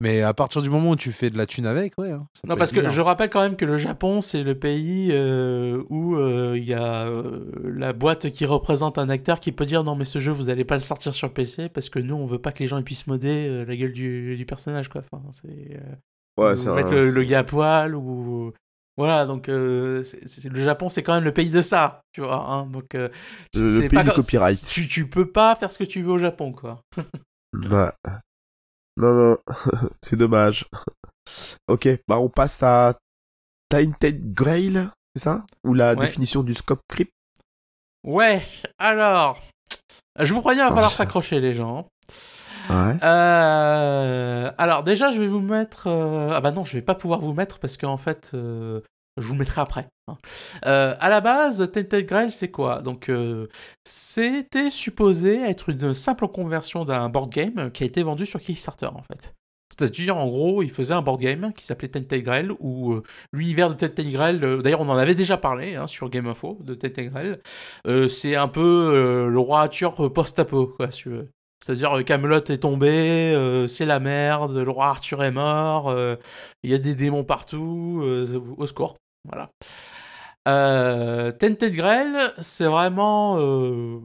Mais 0.00 0.22
à 0.22 0.32
partir 0.32 0.62
du 0.62 0.70
moment 0.70 0.90
où 0.90 0.96
tu 0.96 1.10
fais 1.10 1.28
de 1.28 1.36
la 1.36 1.46
thune 1.46 1.66
avec, 1.66 1.98
ouais. 1.98 2.12
hein, 2.12 2.26
Non, 2.46 2.54
parce 2.56 2.70
que 2.70 2.80
je 2.90 3.00
rappelle 3.00 3.30
quand 3.30 3.40
même 3.42 3.56
que 3.56 3.64
le 3.64 3.78
Japon, 3.78 4.20
c'est 4.20 4.44
le 4.44 4.56
pays 4.56 5.08
euh, 5.10 5.82
où 5.90 6.14
euh, 6.14 6.54
il 6.56 6.62
y 6.64 6.72
a 6.74 7.06
euh, 7.06 7.44
la 7.64 7.92
boîte 7.92 8.30
qui 8.30 8.46
représente 8.46 8.96
un 8.98 9.08
acteur 9.08 9.40
qui 9.40 9.50
peut 9.50 9.66
dire 9.66 9.82
non, 9.82 9.96
mais 9.96 10.04
ce 10.04 10.20
jeu, 10.20 10.30
vous 10.30 10.44
n'allez 10.44 10.64
pas 10.64 10.76
le 10.76 10.80
sortir 10.82 11.12
sur 11.12 11.32
PC 11.34 11.68
parce 11.68 11.88
que 11.90 11.98
nous, 11.98 12.14
on 12.14 12.26
veut 12.26 12.38
pas 12.38 12.52
que 12.52 12.60
les 12.60 12.68
gens 12.68 12.78
ils 12.78 12.84
puissent 12.84 13.08
modder 13.08 13.48
euh, 13.48 13.64
la 13.64 13.76
gueule 13.76 13.92
du, 13.92 14.36
du 14.36 14.46
personnage, 14.46 14.88
quoi. 14.88 15.02
Enfin, 15.10 15.22
c'est. 15.32 15.48
euh, 15.48 15.80
Ouais, 16.36 16.52
ou 16.52 16.56
c'est 16.56 16.72
mettre 16.72 16.92
un- 16.92 16.94
le, 16.94 17.10
le 17.10 17.24
gars 17.24 17.40
à 17.40 17.44
poil 17.44 17.96
ou. 17.96 18.52
Voilà, 18.96 19.26
donc 19.26 19.48
euh, 19.48 20.04
c'est- 20.04 20.26
c'est- 20.28 20.48
le 20.48 20.60
Japon, 20.60 20.88
c'est 20.88 21.02
quand 21.02 21.14
même 21.14 21.24
le 21.24 21.32
pays 21.34 21.50
de 21.50 21.60
ça, 21.62 22.02
tu 22.12 22.20
vois. 22.20 22.48
hein, 22.48 22.66
donc, 22.66 22.94
euh, 22.94 23.08
Le- 23.54 23.80
pays 23.80 23.88
pas 23.88 24.04
du 24.04 24.10
copyright. 24.10 24.64
Tu, 24.68 24.86
tu 24.86 25.08
peux 25.08 25.30
pas 25.30 25.56
faire 25.56 25.70
ce 25.72 25.78
que 25.78 25.84
tu 25.84 26.02
veux 26.02 26.12
au 26.12 26.18
Japon, 26.18 26.52
quoi. 26.52 26.80
Ouais. 26.96 27.90
Non, 28.98 29.14
non, 29.14 29.36
c'est 30.02 30.16
dommage. 30.16 30.66
ok, 31.68 31.88
bah 32.08 32.18
on 32.18 32.28
passe 32.28 32.62
à 32.62 32.98
Tainted 33.70 34.34
Grail, 34.34 34.88
c'est 35.14 35.22
ça? 35.22 35.44
Ou 35.64 35.72
la 35.74 35.90
Ouais. 35.90 35.96
définition 35.96 36.42
du 36.42 36.54
scope 36.54 36.80
creep? 36.88 37.10
Ouais, 38.04 38.42
alors. 38.78 39.40
Je 40.18 40.34
vous 40.34 40.40
croyais, 40.40 40.60
il 40.60 40.64
va 40.64 40.70
falloir 40.74 40.90
s'accrocher, 40.90 41.38
les 41.38 41.54
gens. 41.54 41.88
Ouais. 42.70 42.96
Euh, 43.02 44.50
alors 44.58 44.82
déjà, 44.82 45.10
je 45.10 45.20
vais 45.20 45.26
vous 45.28 45.40
mettre. 45.40 45.86
euh, 45.86 46.30
Ah 46.34 46.40
bah 46.40 46.50
non, 46.50 46.64
je 46.64 46.72
vais 46.72 46.82
pas 46.82 46.94
pouvoir 46.96 47.20
vous 47.20 47.32
mettre 47.32 47.60
parce 47.60 47.76
qu'en 47.76 47.96
fait, 47.96 48.32
euh, 48.34 48.80
je 49.20 49.28
vous 49.28 49.34
mettrai 49.34 49.60
après. 49.60 49.86
hein. 50.08 50.16
Euh, 50.66 50.94
à 50.98 51.08
la 51.08 51.20
base, 51.20 51.70
Tainted 51.72 52.30
c'est 52.30 52.50
quoi? 52.50 52.82
Donc, 52.82 53.08
euh, 53.08 53.46
c'était 53.84 54.70
supposé 54.70 55.40
être 55.42 55.68
une 55.68 55.94
simple 55.94 56.28
conversion 56.28 56.84
d'un 56.84 57.08
board 57.08 57.30
game 57.30 57.70
qui 57.72 57.84
a 57.84 57.86
été 57.86 58.02
vendu 58.02 58.26
sur 58.26 58.40
Kickstarter 58.40 58.86
en 58.86 59.02
fait. 59.02 59.34
C'est-à-dire, 59.70 60.16
en 60.16 60.26
gros, 60.26 60.62
il 60.62 60.70
faisait 60.70 60.94
un 60.94 61.02
board 61.02 61.20
game 61.20 61.52
qui 61.52 61.64
s'appelait 61.64 61.88
Tainted 61.88 62.22
Grail, 62.22 62.50
où 62.58 62.94
euh, 62.94 63.02
l'univers 63.32 63.74
de 63.74 63.86
euh, 63.86 64.62
d'ailleurs, 64.62 64.80
on 64.80 64.88
en 64.88 64.96
avait 64.96 65.14
déjà 65.14 65.36
parlé 65.36 65.74
hein, 65.74 65.86
sur 65.86 66.08
Game 66.08 66.26
Info 66.26 66.58
de 66.62 66.76
euh, 67.86 68.08
c'est 68.08 68.34
un 68.34 68.48
peu 68.48 69.28
le 69.30 69.38
roi 69.38 69.60
Arthur 69.62 70.12
post-apo, 70.12 70.68
quoi, 70.68 70.90
si 70.90 71.02
tu 71.02 71.10
veux. 71.10 71.30
C'est-à-dire, 71.62 72.04
Camelot 72.04 72.38
est 72.38 72.62
tombé, 72.62 73.66
c'est 73.68 73.84
la 73.84 74.00
merde, 74.00 74.56
le 74.56 74.70
roi 74.70 74.86
Arthur 74.86 75.22
est 75.22 75.32
mort, 75.32 75.94
il 76.62 76.70
y 76.70 76.74
a 76.74 76.78
des 76.78 76.94
démons 76.94 77.24
partout, 77.24 78.02
au 78.56 78.66
secours. 78.66 78.96
Voilà. 79.24 79.50
Euh, 80.48 81.30
Tainted 81.32 81.74
Grail, 81.74 82.32
c'est 82.40 82.64
vraiment 82.64 83.38
euh, 83.38 84.00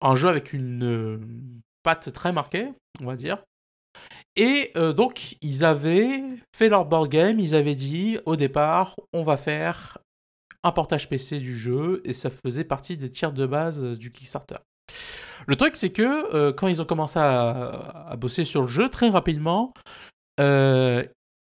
un 0.00 0.16
jeu 0.16 0.28
avec 0.28 0.52
une 0.52 0.84
euh, 0.84 1.20
patte 1.84 2.12
très 2.12 2.32
marquée, 2.32 2.72
on 3.00 3.06
va 3.06 3.14
dire. 3.14 3.44
Et 4.34 4.72
euh, 4.76 4.92
donc, 4.92 5.36
ils 5.42 5.64
avaient 5.64 6.22
fait 6.54 6.68
leur 6.68 6.86
board 6.86 7.08
game, 7.08 7.38
ils 7.38 7.54
avaient 7.54 7.76
dit 7.76 8.18
au 8.26 8.34
départ, 8.34 8.96
on 9.12 9.22
va 9.22 9.36
faire 9.36 9.98
un 10.64 10.72
portage 10.72 11.08
PC 11.08 11.38
du 11.38 11.56
jeu, 11.56 12.02
et 12.04 12.12
ça 12.12 12.30
faisait 12.30 12.64
partie 12.64 12.96
des 12.96 13.10
tiers 13.10 13.32
de 13.32 13.46
base 13.46 13.80
du 13.80 14.10
Kickstarter. 14.10 14.58
Le 15.46 15.54
truc, 15.54 15.76
c'est 15.76 15.90
que 15.90 16.50
quand 16.50 16.66
ils 16.66 16.82
ont 16.82 16.84
commencé 16.84 17.18
à, 17.20 18.08
à 18.08 18.16
bosser 18.16 18.44
sur 18.44 18.62
le 18.62 18.66
jeu, 18.66 18.88
très 18.88 19.08
rapidement, 19.08 19.72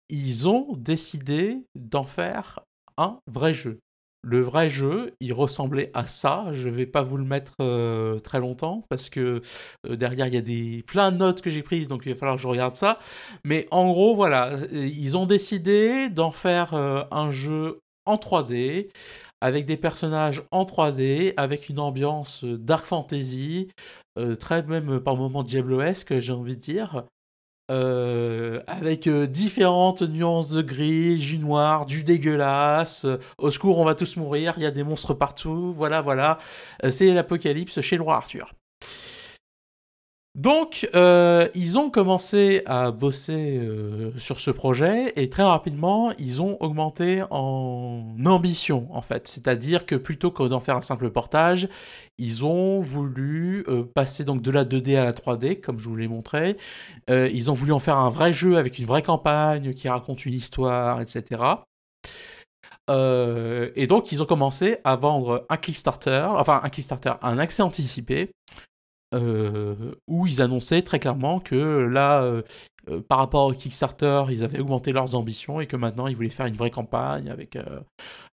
ils 0.10 0.48
ont 0.48 0.74
décidé 0.78 1.66
d'en 1.76 2.04
faire 2.04 2.62
un 2.98 3.20
vrai 3.28 3.54
jeu. 3.54 3.80
Le 4.24 4.42
vrai 4.42 4.70
jeu, 4.70 5.14
il 5.22 5.32
ressemblait 5.32 5.92
à 5.94 6.06
ça. 6.06 6.48
Je 6.52 6.70
vais 6.70 6.86
pas 6.86 7.04
vous 7.04 7.18
le 7.18 7.24
mettre 7.24 7.54
euh, 7.62 8.20
très 8.20 8.40
longtemps 8.40 8.84
parce 8.90 9.10
que 9.10 9.42
euh, 9.88 9.96
derrière 9.96 10.28
il 10.28 10.34
y 10.34 10.38
a 10.38 10.42
des 10.42 10.84
plein 10.88 11.12
de 11.12 11.18
notes 11.18 11.42
que 11.42 11.50
j'ai 11.50 11.64
prises, 11.64 11.88
donc 11.88 12.02
il 12.06 12.14
va 12.14 12.20
falloir 12.20 12.36
que 12.36 12.42
je 12.42 12.48
regarde 12.48 12.76
ça. 12.76 13.00
Mais 13.46 13.68
en 13.72 13.88
gros, 13.88 14.16
voilà, 14.16 14.54
euh, 14.54 14.68
ils 14.74 15.16
ont 15.16 15.28
décidé 15.28 16.10
d'en 16.10 16.32
faire 16.32 16.74
un 16.74 17.32
jeu 17.32 17.80
en 18.06 18.16
3D 18.16 18.90
avec 19.40 19.66
des 19.66 19.78
personnages 19.78 20.44
en 20.52 20.66
3D, 20.66 21.34
avec 21.38 21.70
une 21.70 21.80
ambiance 21.80 22.44
dark 22.44 22.86
fantasy, 22.86 23.70
très 24.40 24.64
même 24.64 25.00
par 25.00 25.16
moments 25.16 25.44
diabloesque, 25.44 26.20
j'ai 26.20 26.34
envie 26.34 26.56
de 26.56 26.62
dire. 26.62 27.04
Euh, 27.70 28.62
avec 28.68 29.08
euh, 29.08 29.28
différentes 29.28 30.02
nuances 30.02 30.48
de 30.50 30.62
gris, 30.62 31.18
du 31.18 31.38
noir, 31.38 31.86
du 31.86 32.04
dégueulasse. 32.04 33.04
euh, 33.06 33.20
au 33.38 33.52
secours, 33.52 33.78
on 33.80 33.86
va 33.86 33.94
tous 33.94 34.16
mourir, 34.16 34.54
il 34.58 34.64
y 34.64 34.66
a 34.66 34.72
des 34.72 34.84
monstres 34.84 35.14
partout. 35.14 35.74
Voilà, 35.76 36.02
voilà. 36.02 36.40
Euh, 36.86 36.92
c'est 36.92 37.14
l'apocalypse 37.14 37.82
chez 37.82 37.98
le 37.98 38.04
roi 38.04 38.16
Arthur. 38.16 38.54
Donc, 40.38 40.88
euh, 40.94 41.48
ils 41.56 41.80
ont 41.80 41.90
commencé 41.90 42.62
à 42.68 42.92
bosser 42.92 43.58
euh, 43.58 44.12
sur 44.20 44.40
ce 44.40 44.52
projet 44.52 45.12
et 45.16 45.32
très 45.32 45.42
rapidement, 45.42 46.12
ils 46.20 46.44
ont 46.44 46.62
augmenté 46.62 47.24
en 47.32 48.04
ambition, 48.24 48.88
en 48.92 49.02
fait. 49.02 49.28
C'est-à-dire 49.28 49.88
que 49.88 49.96
plutôt 49.96 50.30
que 50.30 50.44
d'en 50.44 50.60
faire 50.60 50.78
un 50.78 50.82
simple 50.82 51.10
portage, 51.10 51.68
ils 52.20 52.46
ont 52.46 52.82
voulu 52.82 53.66
euh, 53.68 53.84
passer 53.84 54.26
donc 54.26 54.44
de 54.44 54.52
la 54.52 54.64
2D 54.64 54.96
à 54.96 55.06
la 55.06 55.12
3D, 55.12 55.60
comme 55.60 55.80
je 55.80 55.90
vous 55.90 55.96
l'ai 55.96 56.08
montré. 56.08 56.56
Ils 57.10 57.50
ont 57.50 57.56
voulu 57.56 57.72
en 57.72 57.80
faire 57.80 57.98
un 57.98 58.12
vrai 58.12 58.32
jeu 58.32 58.58
avec 58.58 58.78
une 58.78 58.86
vraie 58.86 59.02
campagne 59.02 59.74
qui 59.74 59.90
raconte 59.90 60.24
une 60.28 60.34
histoire, 60.34 61.02
etc. 61.02 61.42
Et 62.90 63.88
donc, 63.88 64.12
ils 64.12 64.22
ont 64.22 64.28
commencé 64.28 64.78
à 64.84 64.96
vendre 64.98 65.48
un 65.50 65.58
Kickstarter, 65.58 66.28
enfin 66.30 66.62
un 66.64 66.70
Kickstarter, 66.70 67.14
un 67.24 67.40
accès 67.40 67.64
anticipé, 67.64 68.32
euh, 69.14 69.96
où 70.08 70.28
ils 70.28 70.42
annonçaient 70.42 70.82
très 70.82 71.00
clairement 71.00 71.40
que 71.40 71.56
là, 71.56 72.24
euh, 72.24 72.42
euh, 72.90 73.02
par 73.02 73.20
rapport 73.20 73.46
au 73.46 73.54
Kickstarter, 73.54 74.26
ils 74.30 74.44
avaient 74.44 74.60
augmenté 74.60 74.92
leurs 74.92 75.16
ambitions 75.16 75.62
et 75.62 75.68
que 75.68 75.78
maintenant 75.78 76.08
ils 76.08 76.16
voulaient 76.16 76.30
faire 76.30 76.46
une 76.46 76.56
vraie 76.56 76.72
campagne 76.72 77.30
avec, 77.30 77.58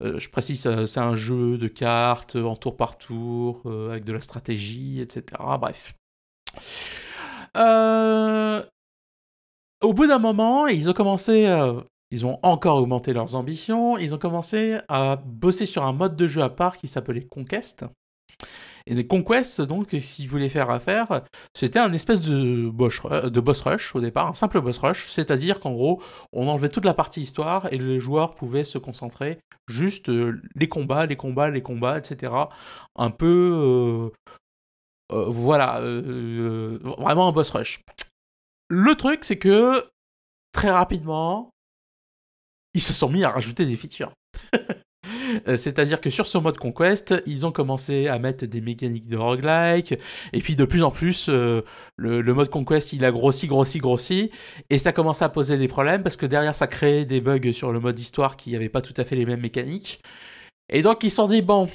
je 0.01 0.29
précise, 0.29 0.85
c'est 0.85 0.99
un 0.99 1.15
jeu 1.15 1.57
de 1.57 1.67
cartes 1.67 2.37
en 2.37 2.55
tour 2.55 2.77
par 2.77 2.97
tour, 2.97 3.63
avec 3.89 4.05
de 4.05 4.13
la 4.13 4.21
stratégie, 4.21 5.01
etc. 5.01 5.23
Bref. 5.59 5.93
Au 9.81 9.93
bout 9.93 10.07
d'un 10.07 10.19
moment, 10.19 10.67
ils 10.67 10.89
ont 10.89 10.93
commencé, 10.93 11.47
ils 12.11 12.25
ont 12.25 12.39
encore 12.43 12.77
augmenté 12.77 13.11
leurs 13.13 13.35
ambitions, 13.35 13.97
ils 13.97 14.15
ont 14.15 14.19
commencé 14.19 14.79
à 14.87 15.17
bosser 15.17 15.65
sur 15.65 15.83
un 15.83 15.93
mode 15.93 16.15
de 16.15 16.27
jeu 16.27 16.43
à 16.43 16.49
part 16.49 16.77
qui 16.77 16.87
s'appelait 16.87 17.25
Conquest. 17.25 17.85
Et 18.87 18.95
les 18.95 19.05
Conquest, 19.07 19.61
donc, 19.61 19.95
s'ils 20.01 20.29
voulaient 20.29 20.49
faire 20.49 20.69
affaire, 20.69 21.21
c'était 21.55 21.79
un 21.79 21.93
espèce 21.93 22.19
de 22.21 22.69
boss, 22.69 22.99
ru- 22.99 23.29
de 23.31 23.39
boss 23.39 23.61
rush 23.61 23.95
au 23.95 24.01
départ, 24.01 24.27
un 24.27 24.33
simple 24.33 24.59
boss 24.61 24.77
rush, 24.79 25.09
c'est-à-dire 25.09 25.59
qu'en 25.59 25.71
gros, 25.71 26.01
on 26.33 26.47
enlevait 26.47 26.69
toute 26.69 26.85
la 26.85 26.93
partie 26.93 27.21
histoire 27.21 27.71
et 27.73 27.77
les 27.77 27.99
joueurs 27.99 28.35
pouvaient 28.35 28.63
se 28.63 28.77
concentrer 28.77 29.39
juste 29.67 30.09
euh, 30.09 30.41
les 30.55 30.67
combats, 30.67 31.05
les 31.05 31.15
combats, 31.15 31.49
les 31.49 31.61
combats, 31.61 31.97
etc. 31.97 32.33
Un 32.95 33.11
peu, 33.11 34.11
euh, 35.11 35.15
euh, 35.15 35.25
voilà, 35.27 35.79
euh, 35.81 36.01
euh, 36.05 36.79
vraiment 36.97 37.27
un 37.27 37.31
boss 37.31 37.49
rush. 37.51 37.81
Le 38.69 38.95
truc, 38.95 39.23
c'est 39.25 39.37
que 39.37 39.85
très 40.53 40.71
rapidement, 40.71 41.51
ils 42.73 42.81
se 42.81 42.93
sont 42.93 43.09
mis 43.09 43.23
à 43.23 43.29
rajouter 43.29 43.65
des 43.65 43.75
features. 43.77 44.13
Euh, 45.47 45.57
C'est-à-dire 45.57 46.01
que 46.01 46.09
sur 46.09 46.27
ce 46.27 46.37
mode 46.37 46.57
Conquest, 46.57 47.13
ils 47.25 47.45
ont 47.45 47.51
commencé 47.51 48.07
à 48.07 48.19
mettre 48.19 48.45
des 48.45 48.61
mécaniques 48.61 49.07
de 49.07 49.17
roguelike, 49.17 49.95
et 50.33 50.39
puis 50.39 50.55
de 50.55 50.65
plus 50.65 50.83
en 50.83 50.91
plus, 50.91 51.27
euh, 51.29 51.61
le, 51.95 52.33
mode 52.33 52.49
Conquest, 52.49 52.93
il 52.93 53.05
a 53.05 53.11
grossi, 53.11 53.47
grossi, 53.47 53.79
grossi, 53.79 54.31
et 54.69 54.77
ça 54.77 54.91
commençait 54.91 55.25
à 55.25 55.29
poser 55.29 55.57
des 55.57 55.67
problèmes, 55.67 56.03
parce 56.03 56.17
que 56.17 56.25
derrière, 56.25 56.55
ça 56.55 56.67
créait 56.67 57.05
des 57.05 57.21
bugs 57.21 57.53
sur 57.53 57.71
le 57.71 57.79
mode 57.79 57.99
histoire 57.99 58.37
qui 58.37 58.53
n'avaient 58.53 58.69
pas 58.69 58.81
tout 58.81 58.93
à 58.97 59.03
fait 59.03 59.15
les 59.15 59.25
mêmes 59.25 59.41
mécaniques. 59.41 59.99
Et 60.69 60.81
donc, 60.81 61.03
ils 61.03 61.09
se 61.09 61.17
sont 61.17 61.27
dit, 61.27 61.41
bon, 61.41 61.69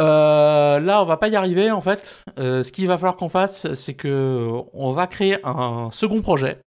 euh, 0.00 0.80
là, 0.80 1.02
on 1.02 1.04
va 1.04 1.16
pas 1.16 1.28
y 1.28 1.36
arriver, 1.36 1.70
en 1.70 1.80
fait. 1.80 2.22
Ce 2.36 2.70
qu'il 2.72 2.86
va 2.86 2.96
falloir 2.96 3.16
qu'on 3.16 3.28
fasse, 3.28 3.72
c'est 3.74 3.94
que 3.94 4.48
on 4.72 4.92
va 4.92 5.06
créer 5.06 5.38
un 5.44 5.90
second 5.90 6.22
projet, 6.22 6.60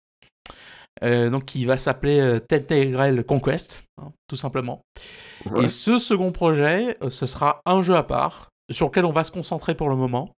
euh, 1.02 1.30
donc 1.30 1.44
qui 1.46 1.64
va 1.64 1.78
s'appeler 1.78 2.20
euh, 2.20 2.38
Telltale 2.38 3.24
Conquest, 3.24 3.84
hein, 3.98 4.12
tout 4.28 4.36
simplement. 4.36 4.82
Ouais. 5.46 5.64
Et 5.64 5.68
ce 5.68 5.98
second 5.98 6.32
projet, 6.32 6.96
euh, 7.02 7.10
ce 7.10 7.26
sera 7.26 7.60
un 7.66 7.82
jeu 7.82 7.96
à 7.96 8.02
part, 8.02 8.48
sur 8.70 8.86
lequel 8.86 9.04
on 9.04 9.12
va 9.12 9.24
se 9.24 9.30
concentrer 9.30 9.74
pour 9.74 9.88
le 9.88 9.96
moment. 9.96 10.30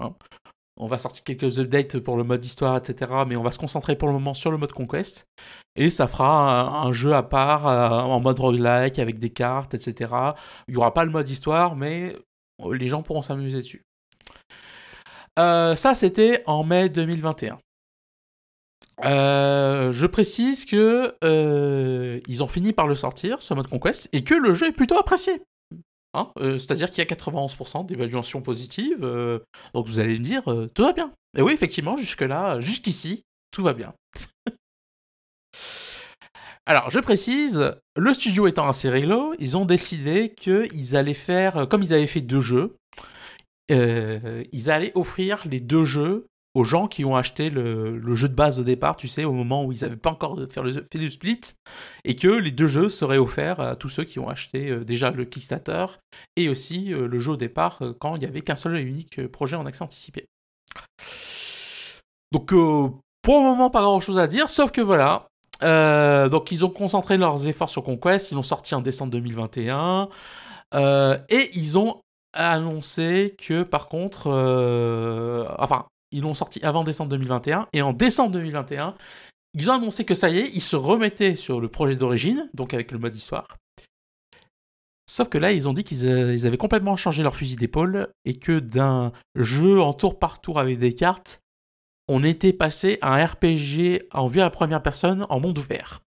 hein. 0.00 0.14
On 0.78 0.86
va 0.86 0.96
sortir 0.96 1.22
quelques 1.22 1.58
updates 1.60 1.98
pour 1.98 2.16
le 2.16 2.24
mode 2.24 2.42
histoire, 2.44 2.76
etc. 2.78 3.10
Mais 3.26 3.36
on 3.36 3.42
va 3.42 3.52
se 3.52 3.58
concentrer 3.58 3.94
pour 3.94 4.08
le 4.08 4.14
moment 4.14 4.32
sur 4.32 4.50
le 4.50 4.56
mode 4.56 4.72
Conquest. 4.72 5.26
Et 5.76 5.90
ça 5.90 6.08
fera 6.08 6.84
un, 6.84 6.88
un 6.88 6.92
jeu 6.92 7.14
à 7.14 7.22
part, 7.22 7.68
euh, 7.68 7.88
en 7.90 8.20
mode 8.20 8.38
roguelike, 8.38 8.98
avec 8.98 9.18
des 9.18 9.30
cartes, 9.30 9.74
etc. 9.74 10.10
Il 10.68 10.72
n'y 10.72 10.76
aura 10.78 10.94
pas 10.94 11.04
le 11.04 11.10
mode 11.10 11.28
histoire, 11.28 11.76
mais 11.76 12.16
les 12.72 12.88
gens 12.88 13.02
pourront 13.02 13.22
s'amuser 13.22 13.58
dessus. 13.58 13.82
Euh, 15.38 15.76
ça, 15.76 15.94
c'était 15.94 16.42
en 16.46 16.64
mai 16.64 16.88
2021. 16.88 17.58
Euh, 19.04 19.92
je 19.92 20.06
précise 20.06 20.64
que 20.64 21.14
euh, 21.24 22.20
ils 22.28 22.42
ont 22.42 22.48
fini 22.48 22.72
par 22.72 22.86
le 22.86 22.94
sortir, 22.94 23.42
ce 23.42 23.54
mode 23.54 23.66
Conquest, 23.68 24.08
et 24.12 24.22
que 24.24 24.34
le 24.34 24.54
jeu 24.54 24.68
est 24.68 24.72
plutôt 24.72 24.98
apprécié. 24.98 25.42
Hein, 26.14 26.30
euh, 26.38 26.58
C'est-à-dire 26.58 26.90
qu'il 26.90 26.98
y 26.98 27.06
a 27.06 27.14
91% 27.14 27.86
d'évaluation 27.86 28.42
positive. 28.42 29.00
donc 29.74 29.86
vous 29.86 29.98
allez 29.98 30.18
me 30.18 30.24
dire, 30.24 30.42
tout 30.74 30.84
va 30.84 30.92
bien. 30.92 31.12
Et 31.36 31.42
oui, 31.42 31.52
effectivement, 31.52 31.96
jusque-là, 31.96 32.60
jusqu'ici, 32.60 33.24
tout 33.50 33.62
va 33.62 33.72
bien. 33.72 33.94
Alors, 36.66 36.90
je 36.90 37.00
précise, 37.00 37.74
le 37.96 38.12
studio 38.12 38.46
étant 38.46 38.68
assez 38.68 38.88
réglo, 38.88 39.34
ils 39.40 39.56
ont 39.56 39.64
décidé 39.64 40.32
qu'ils 40.32 40.96
allaient 40.96 41.12
faire, 41.12 41.66
comme 41.68 41.82
ils 41.82 41.92
avaient 41.92 42.06
fait 42.06 42.20
deux 42.20 42.40
jeux, 42.40 42.76
ils 43.68 44.70
allaient 44.70 44.92
offrir 44.94 45.42
les 45.46 45.58
deux 45.58 45.84
jeux 45.84 46.28
aux 46.54 46.64
gens 46.64 46.86
qui 46.86 47.04
ont 47.04 47.16
acheté 47.16 47.50
le, 47.50 48.14
jeu 48.14 48.28
de 48.28 48.34
base 48.34 48.58
au 48.58 48.62
départ, 48.62 48.96
tu 48.96 49.08
sais, 49.08 49.24
au 49.24 49.32
moment 49.32 49.64
où 49.64 49.72
ils 49.72 49.80
n'avaient 49.82 49.96
pas 49.96 50.10
encore 50.10 50.38
fait 50.50 50.60
le, 50.62 51.10
split, 51.10 51.40
et 52.04 52.14
que 52.14 52.28
les 52.28 52.50
deux 52.50 52.66
jeux 52.66 52.88
seraient 52.88 53.18
offerts 53.18 53.60
à 53.60 53.76
tous 53.76 53.88
ceux 53.88 54.04
qui 54.04 54.18
ont 54.18 54.28
acheté 54.28 54.70
euh, 54.70 54.84
déjà 54.84 55.10
le 55.10 55.24
Kickstarter 55.24 55.86
et 56.36 56.48
aussi 56.48 56.92
euh, 56.92 57.06
le 57.06 57.18
jeu 57.18 57.32
au 57.32 57.36
départ 57.36 57.78
euh, 57.80 57.94
quand 57.98 58.16
il 58.16 58.18
n'y 58.18 58.26
avait 58.26 58.42
qu'un 58.42 58.56
seul 58.56 58.76
et 58.76 58.82
unique 58.82 59.26
projet 59.28 59.56
en 59.56 59.64
accès 59.64 59.82
anticipé. 59.82 60.26
Donc, 62.32 62.48
pour 62.48 63.38
le 63.38 63.42
moment, 63.42 63.70
pas 63.70 63.82
grand 63.82 64.00
chose 64.00 64.18
à 64.18 64.26
dire, 64.26 64.48
sauf 64.48 64.70
que 64.70 64.80
voilà. 64.80 65.26
Donc, 65.60 66.50
ils 66.50 66.64
ont 66.64 66.70
concentré 66.70 67.18
leurs 67.18 67.46
efforts 67.46 67.68
sur 67.68 67.84
Conquest, 67.84 68.30
ils 68.30 68.34
l'ont 68.36 68.42
sorti 68.42 68.74
en 68.74 68.80
décembre 68.80 69.12
2021. 69.12 70.08
euh, 70.74 71.18
et 71.28 71.50
ils 71.54 71.76
ont 71.76 72.00
annoncé 72.32 73.36
que, 73.38 73.62
par 73.62 73.88
contre, 73.88 74.28
enfin, 75.58 75.84
ils 76.12 76.22
l'ont 76.22 76.34
sorti 76.34 76.60
avant 76.62 76.84
décembre 76.84 77.10
2021. 77.10 77.68
Et 77.72 77.82
en 77.82 77.92
décembre 77.92 78.32
2021, 78.32 78.94
ils 79.54 79.70
ont 79.70 79.74
annoncé 79.74 80.04
que 80.04 80.14
ça 80.14 80.30
y 80.30 80.38
est, 80.38 80.50
ils 80.54 80.62
se 80.62 80.76
remettaient 80.76 81.36
sur 81.36 81.60
le 81.60 81.68
projet 81.68 81.96
d'origine, 81.96 82.48
donc 82.54 82.74
avec 82.74 82.90
le 82.90 82.98
mode 82.98 83.14
histoire. 83.14 83.58
Sauf 85.10 85.28
que 85.28 85.38
là, 85.38 85.52
ils 85.52 85.68
ont 85.68 85.72
dit 85.72 85.84
qu'ils 85.84 86.06
euh, 86.06 86.46
avaient 86.46 86.56
complètement 86.56 86.96
changé 86.96 87.22
leur 87.22 87.36
fusil 87.36 87.56
d'épaule 87.56 88.08
et 88.24 88.38
que 88.38 88.60
d'un 88.60 89.12
jeu 89.34 89.80
en 89.80 89.92
tour 89.92 90.18
par 90.18 90.40
tour 90.40 90.58
avec 90.58 90.78
des 90.78 90.94
cartes, 90.94 91.42
on 92.08 92.24
était 92.24 92.52
passé 92.52 92.98
à 93.02 93.14
un 93.14 93.26
RPG 93.26 94.06
en 94.12 94.26
vue 94.26 94.40
à 94.40 94.44
la 94.44 94.50
première 94.50 94.82
personne 94.82 95.26
en 95.28 95.40
monde 95.40 95.58
ouvert. 95.58 96.00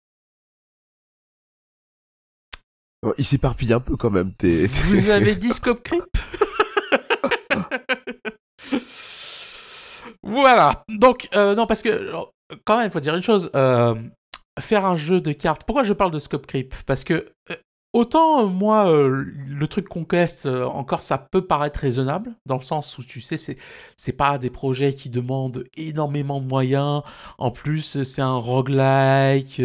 Oh, 3.05 3.13
Il 3.17 3.25
s'éparpille 3.25 3.73
un 3.73 3.81
peu 3.81 3.97
quand 3.97 4.09
même. 4.09 4.33
T'es... 4.33 4.67
Vous 4.67 5.09
avez 5.09 5.35
dit 5.37 5.49
Scope 5.49 5.83
Creep 5.83 6.05
Voilà. 10.23 10.83
Donc, 10.89 11.27
euh, 11.35 11.53
non, 11.55 11.65
parce 11.67 11.81
que, 11.81 12.11
quand 12.65 12.77
même, 12.77 12.87
il 12.87 12.91
faut 12.91 12.99
dire 12.99 13.15
une 13.15 13.21
chose. 13.21 13.49
euh, 13.55 13.95
faire 14.59 14.85
un 14.85 14.95
jeu 14.95 15.19
de 15.19 15.31
cartes. 15.31 15.63
Pourquoi 15.65 15.83
je 15.83 15.93
parle 15.93 16.11
de 16.11 16.19
Scope 16.19 16.45
Creep? 16.45 16.75
Parce 16.85 17.03
que, 17.03 17.33
euh, 17.49 17.55
autant, 17.91 18.45
moi, 18.45 18.85
le 18.91 19.67
truc 19.67 19.89
Conquest, 19.89 20.45
encore, 20.45 21.01
ça 21.01 21.17
peut 21.17 21.45
paraître 21.45 21.79
raisonnable, 21.79 22.35
dans 22.45 22.55
le 22.57 22.61
sens 22.61 22.97
où, 22.97 23.03
tu 23.03 23.19
sais, 23.19 23.37
c'est, 23.37 23.57
c'est 23.97 24.13
pas 24.13 24.37
des 24.37 24.49
projets 24.51 24.93
qui 24.93 25.09
demandent 25.09 25.63
énormément 25.75 26.39
de 26.39 26.45
moyens. 26.45 27.01
En 27.39 27.49
plus, 27.51 28.03
c'est 28.03 28.21
un 28.21 28.35
roguelike, 28.35 29.61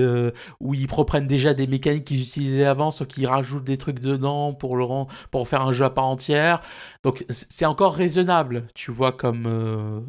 où 0.61 0.74
ils 0.74 0.90
reprennent 0.90 1.26
déjà 1.26 1.52
des 1.54 1.66
mécaniques 1.66 2.04
qu'ils 2.06 2.22
utilisaient 2.22 2.64
avant, 2.64 2.90
sauf 2.90 3.09
qu'ils 3.09 3.26
rajoutent 3.26 3.64
des 3.64 3.78
trucs 3.78 4.00
dedans 4.00 4.54
pour, 4.54 4.76
le 4.76 4.86
pour 5.30 5.48
faire 5.48 5.62
un 5.62 5.72
jeu 5.72 5.84
à 5.84 5.90
part 5.90 6.06
entière. 6.06 6.61
Donc, 7.04 7.24
c'est 7.28 7.66
encore 7.66 7.94
raisonnable, 7.94 8.68
tu 8.74 8.90
vois, 8.90 9.12
comme, 9.12 10.04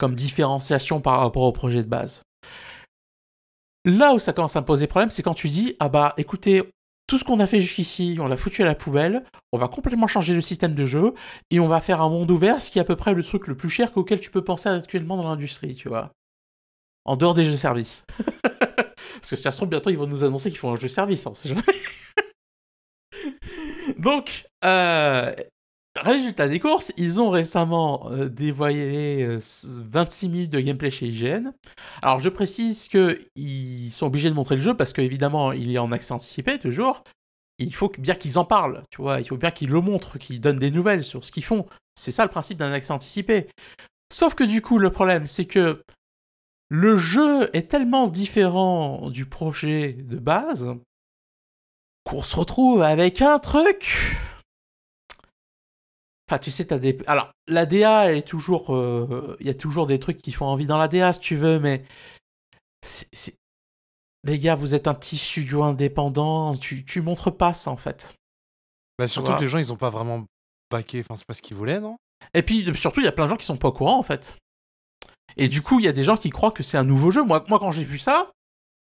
comme 0.00 0.14
différenciation 0.14 1.00
par 1.00 1.20
rapport 1.20 1.42
au 1.42 1.52
projet 1.52 1.84
de 1.84 1.88
base. 1.88 2.22
Là 3.84 4.14
où 4.14 4.18
ça 4.18 4.32
commence 4.32 4.56
à 4.56 4.62
me 4.62 4.66
poser 4.66 4.86
problème, 4.86 5.10
c'est 5.10 5.22
quand 5.22 5.34
tu 5.34 5.50
dis 5.50 5.76
Ah 5.78 5.90
bah 5.90 6.14
écoutez, 6.16 6.62
tout 7.06 7.18
ce 7.18 7.24
qu'on 7.24 7.38
a 7.38 7.46
fait 7.46 7.60
jusqu'ici, 7.60 8.16
on 8.18 8.26
l'a 8.26 8.38
foutu 8.38 8.62
à 8.62 8.66
la 8.66 8.74
poubelle, 8.74 9.24
on 9.52 9.58
va 9.58 9.68
complètement 9.68 10.06
changer 10.06 10.32
le 10.32 10.40
système 10.40 10.74
de 10.74 10.86
jeu 10.86 11.12
et 11.50 11.60
on 11.60 11.68
va 11.68 11.82
faire 11.82 12.00
un 12.00 12.08
monde 12.08 12.30
ouvert, 12.30 12.62
ce 12.62 12.70
qui 12.70 12.78
est 12.78 12.80
à 12.80 12.84
peu 12.84 12.96
près 12.96 13.12
le 13.12 13.22
truc 13.22 13.46
le 13.46 13.56
plus 13.56 13.68
cher 13.68 13.90
auquel 13.96 14.20
tu 14.20 14.30
peux 14.30 14.42
penser 14.42 14.70
actuellement 14.70 15.18
dans 15.18 15.28
l'industrie, 15.28 15.74
tu 15.74 15.88
vois. 15.88 16.12
En 17.04 17.16
dehors 17.16 17.34
des 17.34 17.44
jeux 17.44 17.56
services. 17.56 18.06
Parce 18.42 19.30
que 19.30 19.36
si 19.36 19.42
ça 19.42 19.50
se 19.50 19.58
trouve, 19.58 19.68
bientôt 19.68 19.90
ils 19.90 19.98
vont 19.98 20.06
nous 20.06 20.24
annoncer 20.24 20.50
qu'ils 20.50 20.60
font 20.60 20.72
un 20.72 20.76
jeu 20.76 20.88
service, 20.88 21.26
on 21.26 21.34
sait 21.34 21.50
jamais. 21.50 21.62
Donc, 23.98 24.46
euh, 24.64 25.34
résultat 25.96 26.48
des 26.48 26.60
courses, 26.60 26.92
ils 26.96 27.20
ont 27.20 27.30
récemment 27.30 28.10
euh, 28.12 28.28
dévoilé 28.28 29.22
euh, 29.22 29.38
26 29.90 30.28
minutes 30.28 30.50
de 30.50 30.60
gameplay 30.60 30.90
chez 30.90 31.06
IGN. 31.06 31.52
Alors 32.02 32.20
je 32.20 32.28
précise 32.28 32.88
qu'ils 32.88 33.90
sont 33.92 34.06
obligés 34.06 34.30
de 34.30 34.34
montrer 34.34 34.56
le 34.56 34.62
jeu 34.62 34.76
parce 34.76 34.92
qu'évidemment 34.92 35.52
il 35.52 35.74
est 35.74 35.78
en 35.78 35.92
accès 35.92 36.12
anticipé 36.12 36.58
toujours. 36.58 37.02
Il 37.58 37.74
faut 37.74 37.92
bien 37.98 38.14
qu'ils 38.14 38.38
en 38.38 38.44
parlent, 38.44 38.84
tu 38.90 39.02
vois, 39.02 39.20
il 39.20 39.26
faut 39.26 39.36
bien 39.36 39.50
qu'ils 39.50 39.70
le 39.70 39.80
montrent, 39.80 40.16
qu'ils 40.16 40.40
donnent 40.40 40.58
des 40.58 40.70
nouvelles 40.70 41.04
sur 41.04 41.24
ce 41.24 41.32
qu'ils 41.32 41.44
font. 41.44 41.66
C'est 41.94 42.12
ça 42.12 42.24
le 42.24 42.30
principe 42.30 42.56
d'un 42.56 42.72
accès 42.72 42.92
anticipé. 42.92 43.48
Sauf 44.12 44.34
que 44.34 44.44
du 44.44 44.62
coup 44.62 44.78
le 44.78 44.90
problème 44.90 45.26
c'est 45.26 45.44
que 45.44 45.82
le 46.68 46.96
jeu 46.96 47.50
est 47.52 47.68
tellement 47.68 48.06
différent 48.06 49.10
du 49.10 49.26
projet 49.26 49.92
de 49.92 50.18
base 50.18 50.70
qu'on 52.04 52.22
se 52.22 52.36
retrouve 52.36 52.82
avec 52.82 53.22
un 53.22 53.40
truc. 53.40 54.16
Enfin, 56.30 56.38
tu 56.38 56.52
sais, 56.52 56.64
t'as 56.66 56.78
des. 56.78 56.96
Alors, 57.08 57.32
la 57.48 57.66
DA, 57.66 58.08
elle 58.08 58.18
est 58.18 58.26
toujours. 58.26 58.72
euh, 58.72 59.36
Il 59.40 59.48
y 59.48 59.50
a 59.50 59.54
toujours 59.54 59.88
des 59.88 59.98
trucs 59.98 60.18
qui 60.18 60.30
font 60.30 60.46
envie 60.46 60.68
dans 60.68 60.78
la 60.78 60.86
DA, 60.86 61.12
si 61.12 61.18
tu 61.18 61.34
veux, 61.34 61.58
mais. 61.58 61.82
Les 64.24 64.38
gars, 64.38 64.54
vous 64.54 64.76
êtes 64.76 64.86
un 64.86 64.94
petit 64.94 65.16
studio 65.16 65.64
indépendant, 65.64 66.54
tu, 66.54 66.84
tu 66.84 67.00
montres 67.00 67.36
pas 67.36 67.52
ça, 67.52 67.70
en 67.72 67.76
fait. 67.76 68.14
Bah, 68.98 69.08
surtout 69.08 69.26
Voilà. 69.28 69.38
que 69.38 69.44
les 69.44 69.48
gens, 69.48 69.58
ils 69.58 69.72
ont 69.72 69.76
pas 69.76 69.90
vraiment 69.90 70.24
baqué. 70.70 71.00
Enfin, 71.00 71.16
c'est 71.16 71.26
pas 71.26 71.34
ce 71.34 71.42
qu'ils 71.42 71.56
voulaient, 71.56 71.80
non? 71.80 71.96
Et 72.34 72.42
puis, 72.42 72.64
surtout, 72.76 73.00
il 73.00 73.04
y 73.04 73.08
a 73.08 73.12
plein 73.12 73.24
de 73.24 73.30
gens 73.30 73.36
qui 73.36 73.46
sont 73.46 73.56
pas 73.56 73.68
au 73.68 73.72
courant, 73.72 73.98
en 73.98 74.02
fait. 74.04 74.36
Et 75.36 75.48
du 75.48 75.62
coup, 75.62 75.80
il 75.80 75.84
y 75.84 75.88
a 75.88 75.92
des 75.92 76.04
gens 76.04 76.16
qui 76.16 76.30
croient 76.30 76.52
que 76.52 76.62
c'est 76.62 76.76
un 76.78 76.84
nouveau 76.84 77.10
jeu. 77.10 77.24
Moi, 77.24 77.44
moi 77.48 77.58
quand 77.58 77.72
j'ai 77.72 77.84
vu 77.84 77.98
ça, 77.98 78.30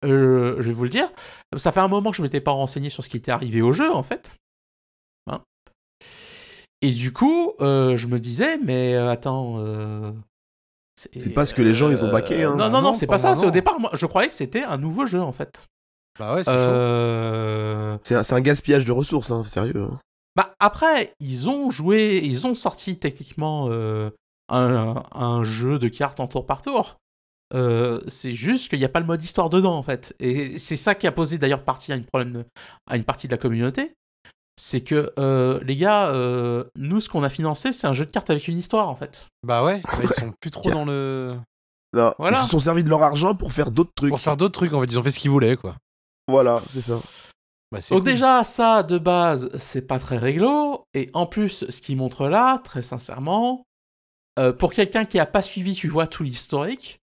euh, 0.04 0.56
je 0.58 0.66
vais 0.66 0.72
vous 0.72 0.84
le 0.84 0.90
dire, 0.90 1.10
ça 1.56 1.72
fait 1.72 1.80
un 1.80 1.88
moment 1.88 2.10
que 2.10 2.16
je 2.16 2.22
m'étais 2.22 2.40
pas 2.40 2.50
renseigné 2.52 2.90
sur 2.90 3.02
ce 3.04 3.08
qui 3.08 3.16
était 3.16 3.30
arrivé 3.30 3.62
au 3.62 3.72
jeu, 3.72 3.90
en 3.94 4.02
fait. 4.02 4.36
Et 6.82 6.90
du 6.92 7.12
coup, 7.12 7.52
euh, 7.60 7.96
je 7.96 8.06
me 8.06 8.18
disais, 8.18 8.58
mais 8.58 8.94
euh, 8.94 9.10
attends. 9.10 9.56
euh, 9.58 10.12
C'est 10.96 11.30
pas 11.34 11.46
ce 11.46 11.54
que 11.54 11.62
les 11.62 11.74
gens, 11.74 11.90
ils 11.90 12.04
ont 12.04 12.10
baqué, 12.10 12.44
hein. 12.44 12.56
Non, 12.56 12.64
non, 12.64 12.70
non, 12.70 12.82
non, 12.82 12.94
c'est 12.94 13.06
pas 13.06 13.18
ça. 13.18 13.36
C'est 13.36 13.46
au 13.46 13.50
départ, 13.50 13.78
moi, 13.80 13.90
je 13.94 14.06
croyais 14.06 14.28
que 14.28 14.34
c'était 14.34 14.62
un 14.62 14.78
nouveau 14.78 15.06
jeu, 15.06 15.20
en 15.20 15.32
fait. 15.32 15.66
Bah 16.18 16.34
ouais, 16.34 16.44
c'est 16.44 16.50
chaud. 16.50 16.58
Euh, 16.58 17.98
C'est 18.02 18.32
un, 18.32 18.40
gaspillage 18.40 18.84
de 18.84 18.92
ressources, 18.92 19.30
hein, 19.30 19.44
sérieux. 19.44 19.88
hein. 19.90 19.98
Bah 20.36 20.54
après, 20.60 21.12
ils 21.20 21.48
ont 21.48 21.70
joué, 21.70 22.20
ils 22.22 22.46
ont 22.46 22.54
sorti 22.54 22.96
techniquement 22.98 23.68
euh, 23.70 24.10
un, 24.48 25.02
un 25.12 25.44
jeu 25.44 25.78
de 25.78 25.88
cartes 25.88 26.20
en 26.20 26.28
tour 26.28 26.46
par 26.46 26.62
tour. 26.62 26.96
Euh, 27.52 28.00
c'est 28.06 28.32
juste 28.34 28.68
qu'il 28.68 28.78
n'y 28.78 28.84
a 28.84 28.88
pas 28.88 29.00
le 29.00 29.06
mode 29.06 29.22
histoire 29.22 29.50
dedans 29.50 29.74
en 29.76 29.82
fait. 29.82 30.14
Et 30.20 30.56
c'est 30.58 30.76
ça 30.76 30.94
qui 30.94 31.08
a 31.08 31.12
posé 31.12 31.36
d'ailleurs 31.38 31.64
partie 31.64 31.92
à 31.92 31.96
une 31.96 32.04
problème 32.04 32.32
de- 32.32 32.44
à 32.86 32.96
une 32.96 33.02
partie 33.04 33.26
de 33.26 33.32
la 33.32 33.38
communauté. 33.38 33.92
C'est 34.62 34.82
que 34.82 35.10
euh, 35.18 35.58
les 35.64 35.74
gars, 35.74 36.08
euh, 36.08 36.64
nous 36.76 37.00
ce 37.00 37.08
qu'on 37.08 37.22
a 37.22 37.30
financé, 37.30 37.72
c'est 37.72 37.86
un 37.86 37.94
jeu 37.94 38.04
de 38.04 38.10
cartes 38.10 38.28
avec 38.28 38.46
une 38.46 38.58
histoire 38.58 38.90
en 38.90 38.94
fait. 38.94 39.26
Bah 39.42 39.64
ouais, 39.64 39.80
bah, 39.82 39.98
ils 40.02 40.12
sont 40.12 40.34
plus 40.38 40.50
trop 40.50 40.70
dans 40.70 40.84
le. 40.84 41.34
Non, 41.94 42.12
Voilà. 42.18 42.38
Ils 42.38 42.44
se 42.44 42.50
sont 42.50 42.58
servis 42.58 42.84
de 42.84 42.90
leur 42.90 43.02
argent 43.02 43.34
pour 43.34 43.54
faire 43.54 43.70
d'autres 43.70 43.92
trucs. 43.96 44.10
Pour 44.10 44.20
faire 44.20 44.36
d'autres 44.36 44.52
trucs, 44.52 44.74
en 44.74 44.80
fait, 44.82 44.86
ils 44.86 44.98
ont 44.98 45.02
fait 45.02 45.12
ce 45.12 45.18
qu'ils 45.18 45.30
voulaient, 45.30 45.56
quoi. 45.56 45.76
Voilà, 46.28 46.60
c'est 46.68 46.82
ça. 46.82 47.00
Bah, 47.72 47.78
Donc 47.90 48.00
cool. 48.00 48.04
déjà, 48.04 48.44
ça, 48.44 48.82
de 48.82 48.98
base, 48.98 49.48
c'est 49.56 49.86
pas 49.86 49.98
très 49.98 50.18
réglo. 50.18 50.84
Et 50.92 51.08
en 51.14 51.24
plus, 51.24 51.64
ce 51.70 51.80
qu'il 51.80 51.96
montre 51.96 52.28
là, 52.28 52.60
très 52.62 52.82
sincèrement, 52.82 53.64
euh, 54.38 54.52
pour 54.52 54.74
quelqu'un 54.74 55.06
qui 55.06 55.18
a 55.18 55.24
pas 55.26 55.40
suivi, 55.40 55.72
tu 55.72 55.88
vois, 55.88 56.06
tout 56.06 56.22
l'historique, 56.22 57.00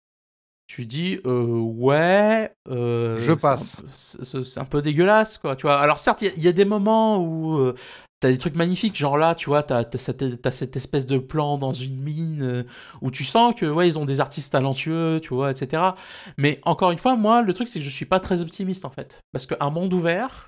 tu 0.67 0.85
dis, 0.85 1.19
euh, 1.25 1.45
ouais... 1.45 2.51
euh, 2.69 3.17
Je 3.17 3.33
passe. 3.33 3.81
C'est 3.95 4.59
un 4.59 4.65
peu 4.65 4.81
dégueulasse, 4.81 5.37
quoi, 5.37 5.55
tu 5.55 5.63
vois. 5.63 5.79
Alors 5.79 5.99
certes, 5.99 6.21
il 6.21 6.25
y 6.25 6.31
a- 6.31 6.33
il 6.37 6.43
y, 6.43 6.47
a 6.47 6.51
des 6.53 6.65
moments 6.65 7.19
où... 7.19 7.57
euh, 7.57 7.73
T'as 8.19 8.29
des 8.31 8.39
trucs 8.39 8.55
magnifiques, 8.55 8.95
genre 8.95 9.15
là, 9.15 9.35
tu 9.35 9.45
vois, 9.47 9.61
t'as 9.61 9.83
t'as 9.83 9.99
cette, 9.99 10.75
espèce 10.75 11.05
de 11.05 11.19
plan 11.19 11.59
dans 11.59 11.73
une 11.73 12.01
mine 12.01 12.41
euh, 12.41 12.63
où 13.01 13.11
tu 13.11 13.23
sens 13.23 13.53
que, 13.53 13.67
ouais, 13.67 13.87
ils 13.87 13.99
ont 13.99 14.05
des 14.05 14.19
artistes 14.19 14.51
talentueux, 14.53 15.19
tu 15.21 15.35
vois, 15.35 15.51
etc. 15.51 15.93
Mais 16.35 16.59
encore 16.63 16.89
une 16.89 16.97
fois, 16.97 17.15
moi, 17.15 17.43
le 17.43 17.53
truc, 17.53 17.67
c'est 17.67 17.77
que 17.77 17.85
je 17.85 17.91
suis 17.91 18.05
pas 18.07 18.19
très 18.19 18.41
optimiste, 18.41 18.85
en 18.85 18.89
fait. 18.89 19.19
Parce 19.33 19.45
qu'un 19.45 19.69
monde 19.69 19.93
ouvert, 19.93 20.47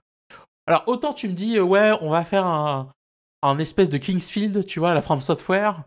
alors, 0.65 0.83
autant 0.87 1.13
tu 1.13 1.27
me 1.27 1.33
dis, 1.33 1.59
ouais, 1.59 1.91
on 2.01 2.09
va 2.09 2.25
faire 2.25 2.47
un, 2.47 2.91
un 3.43 3.59
espèce 3.59 3.89
de 3.89 3.97
Kingsfield, 3.99 4.65
tu 4.65 4.79
vois, 4.79 4.91
à 4.91 4.93
la 4.95 5.03
From 5.03 5.21
Software, 5.21 5.83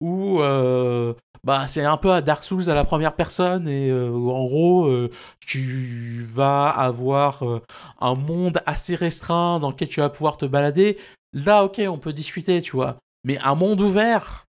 où 0.00 0.40
euh, 0.40 1.14
bah, 1.44 1.66
c'est 1.66 1.84
un 1.84 1.96
peu 1.96 2.12
à 2.12 2.20
Dark 2.22 2.44
Souls 2.44 2.68
à 2.70 2.74
la 2.74 2.84
première 2.84 3.14
personne, 3.16 3.66
et 3.68 3.90
euh, 3.90 4.10
en 4.10 4.44
gros, 4.46 4.86
euh, 4.86 5.10
tu 5.40 6.22
vas 6.24 6.68
avoir 6.68 7.42
euh, 7.48 7.62
un 8.00 8.14
monde 8.14 8.60
assez 8.66 8.94
restreint 8.94 9.58
dans 9.58 9.70
lequel 9.70 9.88
tu 9.88 10.00
vas 10.00 10.10
pouvoir 10.10 10.36
te 10.36 10.46
balader. 10.46 10.98
Là, 11.32 11.64
ok, 11.64 11.80
on 11.88 11.98
peut 11.98 12.12
discuter, 12.12 12.60
tu 12.62 12.72
vois. 12.72 12.96
Mais 13.24 13.38
un 13.38 13.54
monde 13.54 13.80
ouvert? 13.80 14.46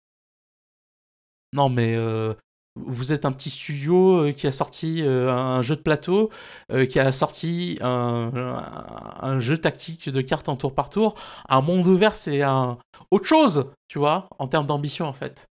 Non, 1.53 1.68
mais 1.68 1.97
vous 2.76 3.12
êtes 3.12 3.24
un 3.24 3.32
petit 3.32 3.51
studio 3.51 4.32
qui 4.32 4.47
a 4.47 4.53
sorti 4.53 5.03
un 5.05 5.61
jeu 5.62 5.74
de 5.74 5.80
plateau, 5.82 6.30
qui 6.88 7.01
a 7.01 7.11
sorti 7.11 7.76
un- 7.80 8.30
un 9.20 9.41
jeu 9.41 9.59
tactique 9.59 10.09
de 10.09 10.20
cartes 10.20 10.49
en 10.49 10.57
tour 10.57 10.74
par 10.74 10.91
tour. 10.91 11.16
Un 11.49 11.61
monde 11.61 11.88
ouvert, 11.88 12.14
c'est 12.14 12.43
un 12.43 12.78
autre 13.11 13.26
chose, 13.26 13.72
tu 13.88 13.99
vois, 13.99 14.28
en 14.38 14.47
termes 14.47 14.66
d'ambition, 14.66 15.07
en 15.07 15.12
fait. 15.12 15.49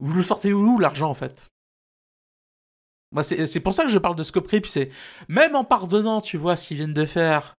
Vous 0.00 0.14
le 0.14 0.22
sortez 0.22 0.52
où, 0.52 0.78
l'argent, 0.78 1.10
en 1.10 1.14
fait? 1.14 1.50
Moi, 3.12 3.22
c'est 3.24 3.46
c'est 3.46 3.60
pour 3.60 3.74
ça 3.74 3.84
que 3.84 3.90
je 3.90 3.98
parle 3.98 4.16
de 4.16 4.22
Scope 4.22 4.48
c'est 4.66 4.90
même 5.28 5.56
en 5.56 5.64
pardonnant, 5.64 6.20
tu 6.20 6.36
vois, 6.36 6.56
ce 6.56 6.66
qu'ils 6.68 6.76
viennent 6.78 6.94
de 6.94 7.06
faire. 7.06 7.54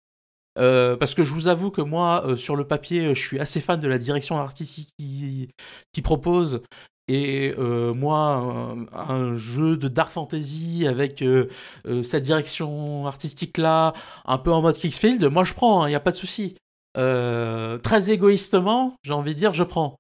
euh, 0.58 0.96
parce 0.96 1.14
que 1.14 1.24
je 1.24 1.34
vous 1.34 1.48
avoue 1.48 1.70
que 1.70 1.82
moi, 1.82 2.24
euh, 2.26 2.36
sur 2.36 2.56
le 2.56 2.66
papier, 2.66 3.06
euh, 3.06 3.14
je 3.14 3.22
suis 3.22 3.40
assez 3.40 3.60
fan 3.60 3.80
de 3.80 3.88
la 3.88 3.98
direction 3.98 4.38
artistique 4.38 4.90
qu'ils 4.98 5.48
qu'ils 5.92 6.02
proposent. 6.02 6.62
Et 7.08 7.54
moi, 7.56 8.76
un, 8.92 9.34
jeu 9.34 9.76
de 9.76 9.88
dark 9.88 10.12
fantasy 10.12 10.86
avec 10.86 11.24
cette 12.04 12.22
direction 12.22 13.06
artistique-là, 13.06 13.94
un 14.26 14.38
peu 14.38 14.52
en 14.52 14.62
mode 14.62 14.76
Kingsfield, 14.76 15.24
moi 15.24 15.42
je 15.42 15.54
prends, 15.54 15.86
il 15.86 15.90
n'y 15.90 15.96
a 15.96 16.00
pas 16.00 16.12
de 16.12 16.16
souci. 16.16 16.54
Très 16.94 18.10
égoïstement, 18.10 18.94
j'ai 19.02 19.12
envie 19.12 19.34
de 19.34 19.38
dire, 19.40 19.54
je 19.54 19.64
prends. 19.64 19.96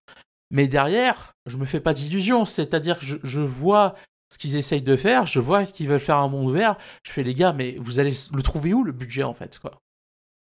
Mais 0.50 0.68
derrière, 0.68 1.32
je 1.46 1.56
me 1.56 1.64
fais 1.64 1.80
pas 1.80 1.94
d'illusions, 1.94 2.44
c'est-à-dire 2.44 2.98
que 2.98 3.04
je, 3.04 3.16
je 3.22 3.40
vois 3.40 3.94
ce 4.32 4.38
qu'ils 4.38 4.56
essayent 4.56 4.82
de 4.82 4.96
faire, 4.96 5.26
je 5.26 5.40
vois 5.40 5.64
qu'ils 5.64 5.88
veulent 5.88 6.00
faire 6.00 6.18
un 6.18 6.28
monde 6.28 6.48
ouvert. 6.48 6.76
Je 7.04 7.12
fais 7.12 7.22
les 7.22 7.34
gars, 7.34 7.52
mais 7.52 7.76
vous 7.78 7.98
allez 7.98 8.14
le 8.32 8.42
trouver 8.42 8.72
où 8.74 8.84
le 8.84 8.92
budget 8.92 9.24
en 9.24 9.34
fait 9.34 9.58
quoi? 9.58 9.80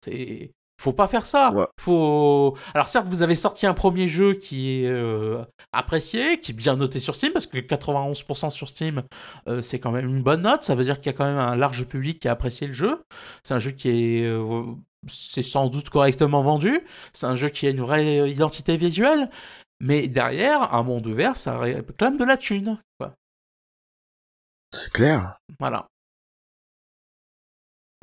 C'est 0.03 0.51
faut 0.79 0.93
pas 0.93 1.07
faire 1.07 1.25
ça. 1.25 1.51
Ouais. 1.51 1.65
Faut. 1.79 2.55
Alors 2.73 2.87
certes, 2.87 3.07
vous 3.07 3.23
avez 3.23 3.35
sorti 3.35 3.65
un 3.65 3.73
premier 3.73 4.07
jeu 4.07 4.35
qui 4.35 4.83
est 4.83 4.87
euh, 4.87 5.43
apprécié, 5.71 6.39
qui 6.39 6.51
est 6.51 6.55
bien 6.55 6.75
noté 6.75 6.99
sur 6.99 7.15
Steam, 7.15 7.33
parce 7.33 7.47
que 7.47 7.57
91% 7.57 8.49
sur 8.51 8.69
Steam, 8.69 9.03
euh, 9.47 9.61
c'est 9.61 9.79
quand 9.79 9.91
même 9.91 10.07
une 10.07 10.21
bonne 10.21 10.43
note. 10.43 10.63
Ça 10.63 10.75
veut 10.75 10.83
dire 10.83 10.97
qu'il 10.97 11.07
y 11.07 11.15
a 11.15 11.17
quand 11.17 11.25
même 11.25 11.39
un 11.39 11.55
large 11.55 11.85
public 11.85 12.19
qui 12.19 12.27
a 12.27 12.31
apprécié 12.31 12.67
le 12.67 12.73
jeu. 12.73 13.01
C'est 13.43 13.55
un 13.55 13.59
jeu 13.59 13.71
qui 13.71 13.89
est, 13.89 14.25
euh, 14.25 14.63
c'est 15.07 15.43
sans 15.43 15.67
doute 15.67 15.89
correctement 15.89 16.43
vendu. 16.43 16.81
C'est 17.11 17.25
un 17.25 17.35
jeu 17.35 17.49
qui 17.49 17.65
a 17.65 17.71
une 17.71 17.81
vraie 17.81 18.29
identité 18.29 18.77
visuelle. 18.77 19.31
Mais 19.79 20.07
derrière, 20.07 20.73
un 20.73 20.83
monde 20.83 21.05
ouvert, 21.07 21.37
ça 21.37 21.57
réclame 21.59 22.17
de 22.17 22.23
la 22.25 22.37
thune. 22.37 22.79
Quoi. 22.99 23.13
C'est 24.73 24.91
clair. 24.91 25.37
Voilà. 25.59 25.87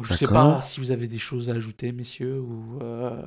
Je 0.03 0.13
sais 0.15 0.27
pas 0.27 0.61
si 0.63 0.81
vous 0.81 0.91
avez 0.91 1.07
des 1.07 1.19
choses 1.19 1.51
à 1.51 1.55
ajouter, 1.55 1.93
messieurs, 1.93 2.41
ou. 2.41 2.79
euh, 2.83 3.23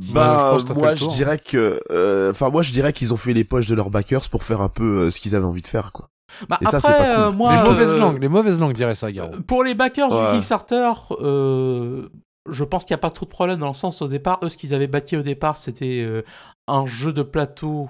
je 0.00 0.12
Bah, 0.12 0.56
fait 0.66 0.74
moi, 0.74 0.94
je 0.94 1.00
tour. 1.04 1.12
dirais 1.14 1.38
que, 1.38 1.80
euh, 1.90 2.30
enfin, 2.30 2.50
moi, 2.50 2.60
je 2.62 2.72
dirais 2.72 2.92
qu'ils 2.92 3.14
ont 3.14 3.16
fait 3.16 3.32
les 3.32 3.44
poches 3.44 3.68
de 3.68 3.74
leurs 3.74 3.88
backers 3.90 4.28
pour 4.28 4.44
faire 4.44 4.60
un 4.60 4.68
peu 4.68 5.06
euh, 5.06 5.10
ce 5.10 5.18
qu'ils 5.20 5.34
avaient 5.34 5.46
envie 5.46 5.62
de 5.62 5.66
faire, 5.66 5.92
quoi. 5.92 6.10
Bah, 6.46 6.58
Et 6.60 6.66
ça, 6.66 6.76
après, 6.76 6.92
c'est 6.92 6.98
pas 6.98 7.26
cool. 7.28 7.36
moi, 7.36 7.52
les 7.52 7.58
euh, 7.58 7.64
mauvaises 7.70 7.96
langues, 7.96 8.18
les 8.20 8.28
mauvaises 8.28 8.60
langues 8.60 8.74
diraient 8.74 8.94
ça, 8.94 9.10
Garo. 9.10 9.40
Pour 9.46 9.64
les 9.64 9.74
backers 9.74 10.12
Ouais. 10.12 10.26
du 10.32 10.36
Kickstarter, 10.38 10.92
euh, 11.22 12.06
je 12.50 12.64
pense 12.64 12.84
qu'il 12.84 12.94
n'y 12.94 12.98
a 12.98 13.02
pas 13.02 13.10
trop 13.10 13.26
de 13.26 13.30
problème 13.30 13.58
dans 13.58 13.68
le 13.68 13.74
sens 13.74 14.02
au 14.02 14.08
départ, 14.08 14.38
eux 14.42 14.48
ce 14.48 14.56
qu'ils 14.56 14.74
avaient 14.74 14.86
backé 14.86 15.16
au 15.16 15.22
départ 15.22 15.56
c'était 15.56 16.02
euh, 16.02 16.22
un 16.66 16.86
jeu 16.86 17.12
de 17.12 17.22
plateau 17.22 17.88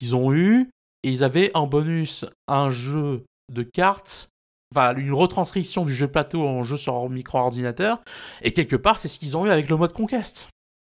qu'ils 0.00 0.14
ont 0.16 0.32
eu 0.32 0.70
et 1.02 1.10
ils 1.10 1.24
avaient 1.24 1.50
en 1.54 1.66
bonus 1.66 2.24
un 2.48 2.70
jeu 2.70 3.24
de 3.52 3.62
cartes, 3.62 4.28
enfin 4.74 4.94
une 4.96 5.12
retranscription 5.12 5.84
du 5.84 5.92
jeu 5.92 6.06
de 6.06 6.12
plateau 6.12 6.46
en 6.46 6.62
jeu 6.64 6.76
sur 6.76 7.08
micro-ordinateur 7.08 7.98
et 8.42 8.52
quelque 8.52 8.76
part 8.76 8.98
c'est 8.98 9.08
ce 9.08 9.18
qu'ils 9.18 9.36
ont 9.36 9.46
eu 9.46 9.50
avec 9.50 9.68
le 9.68 9.76
mode 9.76 9.92
Conquest. 9.92 10.48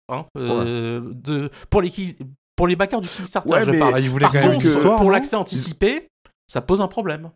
Hein, 0.08 0.24
euh, 0.38 1.00
de, 1.14 1.50
pour, 1.68 1.82
les, 1.82 1.90
pour 2.54 2.68
les 2.68 2.76
backers 2.76 3.00
du 3.00 3.08
Kickstarter, 3.08 3.50
Ouais, 3.50 3.64
je 3.64 3.72
parle. 3.78 4.00
Ils 4.00 4.08
voulaient 4.08 4.26
Par 4.26 4.32
quand 4.32 4.48
même 4.48 4.96
pour 4.98 5.10
l'accès 5.10 5.34
anticipé, 5.34 6.06
ça 6.46 6.60
pose 6.60 6.80
un 6.80 6.86
problème. 6.86 7.30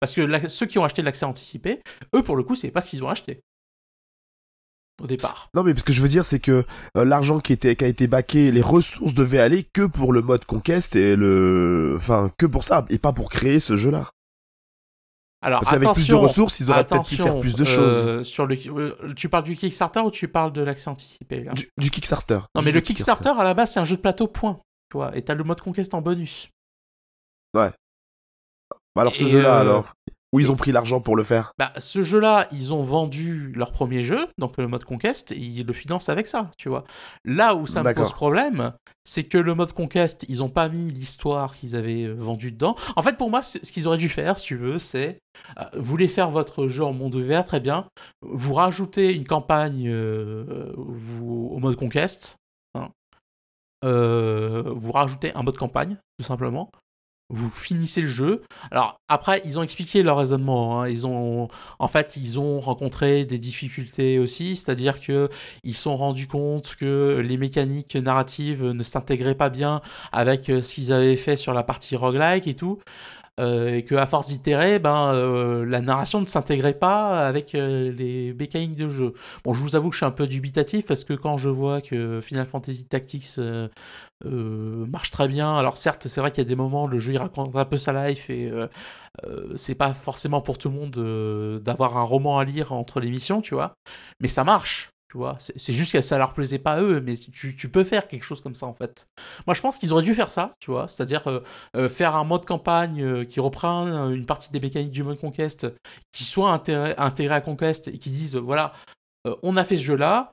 Parce 0.00 0.14
que 0.14 0.22
la- 0.22 0.48
ceux 0.48 0.66
qui 0.66 0.78
ont 0.78 0.84
acheté 0.84 1.02
l'accès 1.02 1.26
anticipé, 1.26 1.80
eux, 2.14 2.22
pour 2.22 2.36
le 2.36 2.42
coup, 2.42 2.54
c'est 2.54 2.70
pas 2.70 2.80
ce 2.80 2.88
qu'ils 2.90 3.04
ont 3.04 3.08
acheté. 3.08 3.40
Au 5.02 5.06
départ. 5.06 5.48
Non, 5.54 5.64
mais 5.64 5.76
ce 5.76 5.82
que 5.82 5.92
je 5.92 6.00
veux 6.00 6.08
dire, 6.08 6.24
c'est 6.24 6.38
que 6.38 6.64
euh, 6.96 7.04
l'argent 7.04 7.40
qui, 7.40 7.52
était, 7.52 7.74
qui 7.74 7.84
a 7.84 7.88
été 7.88 8.06
backé, 8.06 8.52
les 8.52 8.62
ressources 8.62 9.12
devaient 9.12 9.40
aller 9.40 9.64
que 9.64 9.86
pour 9.86 10.12
le 10.12 10.22
mode 10.22 10.44
Conquest 10.44 10.94
et 10.94 11.16
le, 11.16 11.94
enfin, 11.96 12.30
que 12.38 12.46
pour 12.46 12.62
ça, 12.62 12.86
et 12.90 12.98
pas 12.98 13.12
pour 13.12 13.28
créer 13.28 13.58
ce 13.58 13.76
jeu-là. 13.76 14.10
Alors, 15.42 15.60
Parce 15.60 15.72
qu'avec 15.72 15.92
plus 15.92 16.08
de 16.08 16.14
ressources, 16.14 16.60
ils 16.60 16.70
auraient 16.70 16.86
peut-être 16.86 17.06
pu 17.06 17.16
faire 17.16 17.38
plus 17.38 17.54
de 17.54 17.64
choses. 17.64 18.06
euh, 18.06 18.24
sur 18.24 18.46
le, 18.46 18.56
euh, 18.66 19.12
tu 19.14 19.28
parles 19.28 19.44
du 19.44 19.56
Kickstarter 19.56 20.00
ou 20.00 20.10
tu 20.10 20.26
parles 20.26 20.52
de 20.52 20.62
l'accès 20.62 20.88
anticipé 20.88 21.44
là? 21.44 21.52
Du, 21.52 21.68
du 21.76 21.90
Kickstarter. 21.90 22.38
Non, 22.54 22.62
mais 22.62 22.72
le 22.72 22.80
Kickstarter, 22.80 23.32
à 23.36 23.44
la 23.44 23.52
base, 23.52 23.72
c'est 23.74 23.80
un 23.80 23.84
jeu 23.84 23.96
de 23.96 24.00
plateau, 24.00 24.26
point. 24.26 24.60
Tu 24.90 24.96
vois, 24.96 25.14
et 25.16 25.22
t'as 25.22 25.34
le 25.34 25.44
mode 25.44 25.60
Conquest 25.60 25.92
en 25.92 26.00
bonus. 26.00 26.48
Bah, 27.52 27.72
alors 28.96 29.14
ce 29.14 29.26
jeu-là, 29.26 29.58
alors, 29.58 29.92
où 30.34 30.40
ils 30.40 30.50
ont 30.50 30.56
pris 30.56 30.72
l'argent 30.72 31.00
pour 31.00 31.14
le 31.14 31.22
faire. 31.22 31.52
Bah, 31.60 31.72
ce 31.78 32.02
jeu-là, 32.02 32.48
ils 32.50 32.72
ont 32.72 32.82
vendu 32.82 33.52
leur 33.54 33.70
premier 33.70 34.02
jeu, 34.02 34.26
donc 34.36 34.56
le 34.56 34.66
mode 34.66 34.82
Conquest, 34.82 35.30
et 35.30 35.38
ils 35.38 35.64
le 35.64 35.72
financent 35.72 36.08
avec 36.08 36.26
ça, 36.26 36.50
tu 36.58 36.68
vois. 36.68 36.82
Là 37.24 37.54
où 37.54 37.68
ça 37.68 37.84
me 37.84 37.94
pose 37.94 38.10
problème, 38.10 38.72
c'est 39.04 39.22
que 39.22 39.38
le 39.38 39.54
mode 39.54 39.70
Conquest, 39.70 40.26
ils 40.28 40.42
ont 40.42 40.48
pas 40.48 40.68
mis 40.68 40.90
l'histoire 40.90 41.54
qu'ils 41.54 41.76
avaient 41.76 42.02
euh, 42.02 42.14
vendue 42.14 42.50
dedans. 42.50 42.74
En 42.96 43.02
fait, 43.02 43.16
pour 43.16 43.30
moi, 43.30 43.42
ce 43.42 43.58
qu'ils 43.58 43.86
auraient 43.86 43.96
dû 43.96 44.08
faire, 44.08 44.36
si 44.36 44.46
tu 44.46 44.56
veux, 44.56 44.80
c'est 44.80 45.20
euh, 45.60 45.64
vous 45.76 45.84
voulez 45.84 46.08
faire 46.08 46.30
votre 46.30 46.66
jeu 46.66 46.82
en 46.82 46.92
monde 46.92 47.14
ouvert, 47.14 47.44
très 47.44 47.60
bien. 47.60 47.86
Vous 48.20 48.54
rajoutez 48.54 49.14
une 49.14 49.26
campagne 49.26 49.88
euh, 49.88 50.72
vous, 50.76 51.50
au 51.52 51.58
mode 51.60 51.76
Conquest. 51.76 52.38
hein. 52.74 52.90
Euh, 53.84 54.64
vous 54.74 54.90
rajoutez 54.90 55.32
un 55.34 55.44
mode 55.44 55.58
campagne, 55.58 55.96
tout 56.18 56.24
simplement. 56.24 56.72
Vous 57.30 57.50
finissez 57.50 58.02
le 58.02 58.08
jeu. 58.08 58.42
Alors 58.70 59.00
après, 59.08 59.40
ils 59.46 59.58
ont 59.58 59.62
expliqué 59.62 60.02
leur 60.02 60.18
raisonnement. 60.18 60.82
hein. 60.82 60.88
Ils 60.88 61.06
ont, 61.06 61.48
en 61.78 61.88
fait, 61.88 62.16
ils 62.16 62.38
ont 62.38 62.60
rencontré 62.60 63.24
des 63.24 63.38
difficultés 63.38 64.18
aussi, 64.18 64.56
c'est-à-dire 64.56 65.00
que 65.00 65.30
ils 65.64 65.74
sont 65.74 65.96
rendus 65.96 66.26
compte 66.28 66.76
que 66.76 67.22
les 67.26 67.38
mécaniques 67.38 67.96
narratives 67.96 68.62
ne 68.64 68.82
s'intégraient 68.82 69.34
pas 69.34 69.48
bien 69.48 69.80
avec 70.12 70.50
euh, 70.50 70.62
ce 70.62 70.74
qu'ils 70.74 70.92
avaient 70.92 71.16
fait 71.16 71.36
sur 71.36 71.54
la 71.54 71.62
partie 71.62 71.96
roguelike 71.96 72.46
et 72.46 72.54
tout. 72.54 72.78
Euh, 73.40 73.74
et 73.74 73.84
que 73.84 73.96
à 73.96 74.06
force 74.06 74.28
d'itérer, 74.28 74.78
ben 74.78 75.12
euh, 75.12 75.64
la 75.64 75.80
narration 75.80 76.20
ne 76.20 76.26
s'intégrait 76.26 76.78
pas 76.78 77.26
avec 77.26 77.56
euh, 77.56 77.90
les 77.90 78.32
mécaniques 78.32 78.76
de 78.76 78.88
jeu. 78.88 79.14
Bon, 79.42 79.52
je 79.52 79.60
vous 79.60 79.74
avoue 79.74 79.88
que 79.88 79.94
je 79.94 79.98
suis 79.98 80.06
un 80.06 80.12
peu 80.12 80.28
dubitatif 80.28 80.86
parce 80.86 81.02
que 81.02 81.14
quand 81.14 81.36
je 81.36 81.48
vois 81.48 81.80
que 81.80 82.20
Final 82.20 82.46
Fantasy 82.46 82.86
Tactics 82.86 83.40
marche 84.24 85.10
très 85.10 85.26
bien, 85.26 85.56
alors 85.56 85.76
certes, 85.76 86.06
c'est 86.06 86.20
vrai 86.20 86.30
qu'il 86.30 86.44
y 86.44 86.46
a 86.46 86.48
des 86.48 86.56
moments 86.56 86.86
le 86.86 86.98
jeu 87.00 87.16
raconte 87.18 87.56
un 87.56 87.64
peu 87.64 87.76
sa 87.76 88.06
life 88.06 88.30
et 88.30 88.52
c'est 89.56 89.74
pas 89.74 89.94
forcément 89.94 90.40
pour 90.40 90.58
tout 90.58 90.68
le 90.68 90.74
monde 90.74 91.60
d'avoir 91.62 91.96
un 91.96 92.02
roman 92.02 92.38
à 92.38 92.44
lire 92.44 92.72
entre 92.72 93.00
les 93.00 93.10
missions, 93.10 93.40
tu 93.40 93.54
vois, 93.54 93.74
mais 94.20 94.28
ça 94.28 94.44
marche. 94.44 94.93
C'est 95.38 95.72
juste 95.72 95.92
que 95.92 96.00
ça 96.00 96.18
leur 96.18 96.32
plaisait 96.32 96.58
pas 96.58 96.74
à 96.74 96.80
eux, 96.80 97.00
mais 97.00 97.14
tu, 97.16 97.68
peux 97.68 97.84
faire 97.84 98.08
quelque 98.08 98.22
chose 98.22 98.40
comme 98.40 98.54
ça 98.54 98.66
en 98.66 98.74
fait. 98.74 99.08
Moi 99.46 99.54
je 99.54 99.60
pense 99.60 99.78
qu'ils 99.78 99.92
auraient 99.92 100.02
dû 100.02 100.14
faire 100.14 100.30
ça, 100.30 100.54
tu 100.60 100.70
vois, 100.70 100.88
c'est-à-dire 100.88 101.26
euh, 101.28 101.40
euh, 101.76 101.88
faire 101.88 102.16
un 102.16 102.24
mode 102.24 102.44
campagne 102.44 103.02
euh, 103.02 103.24
qui 103.24 103.40
reprend 103.40 103.86
une 104.10 104.26
partie 104.26 104.50
des 104.50 104.60
mécaniques 104.60 104.90
du 104.90 105.02
mode 105.02 105.18
Conquest, 105.18 105.66
qui 106.12 106.24
soit 106.24 106.52
intégré, 106.52 107.34
à 107.34 107.40
Conquest 107.40 107.88
et 107.88 107.98
qui 107.98 108.10
disent 108.10 108.36
euh, 108.36 108.40
voilà, 108.40 108.72
on 109.42 109.56
a 109.56 109.64
fait 109.64 109.76
ce 109.76 109.84
jeu-là, 109.84 110.32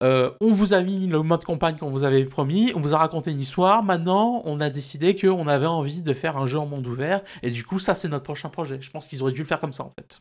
on 0.00 0.52
vous 0.52 0.74
a 0.74 0.82
mis 0.82 1.06
le 1.06 1.22
mode 1.22 1.44
campagne 1.44 1.76
qu'on 1.76 1.90
vous 1.90 2.04
avait 2.04 2.24
promis, 2.24 2.72
on 2.74 2.80
vous 2.80 2.94
a 2.94 2.98
raconté 2.98 3.30
une 3.30 3.40
histoire, 3.40 3.82
maintenant 3.82 4.42
on 4.44 4.60
a 4.60 4.70
décidé 4.70 5.14
qu'on 5.14 5.46
avait 5.46 5.66
envie 5.66 6.02
de 6.02 6.12
faire 6.12 6.36
un 6.36 6.46
jeu 6.46 6.58
en 6.58 6.66
monde 6.66 6.86
ouvert, 6.86 7.22
et 7.42 7.50
du 7.50 7.64
coup 7.64 7.78
ça 7.78 7.94
c'est 7.94 8.08
notre 8.08 8.24
prochain 8.24 8.48
projet. 8.48 8.80
Je 8.80 8.90
pense 8.90 9.06
qu'ils 9.08 9.22
auraient 9.22 9.32
dû 9.32 9.42
le 9.42 9.46
faire 9.46 9.60
comme 9.60 9.72
ça 9.72 9.84
en 9.84 9.90
fait. 9.90 10.20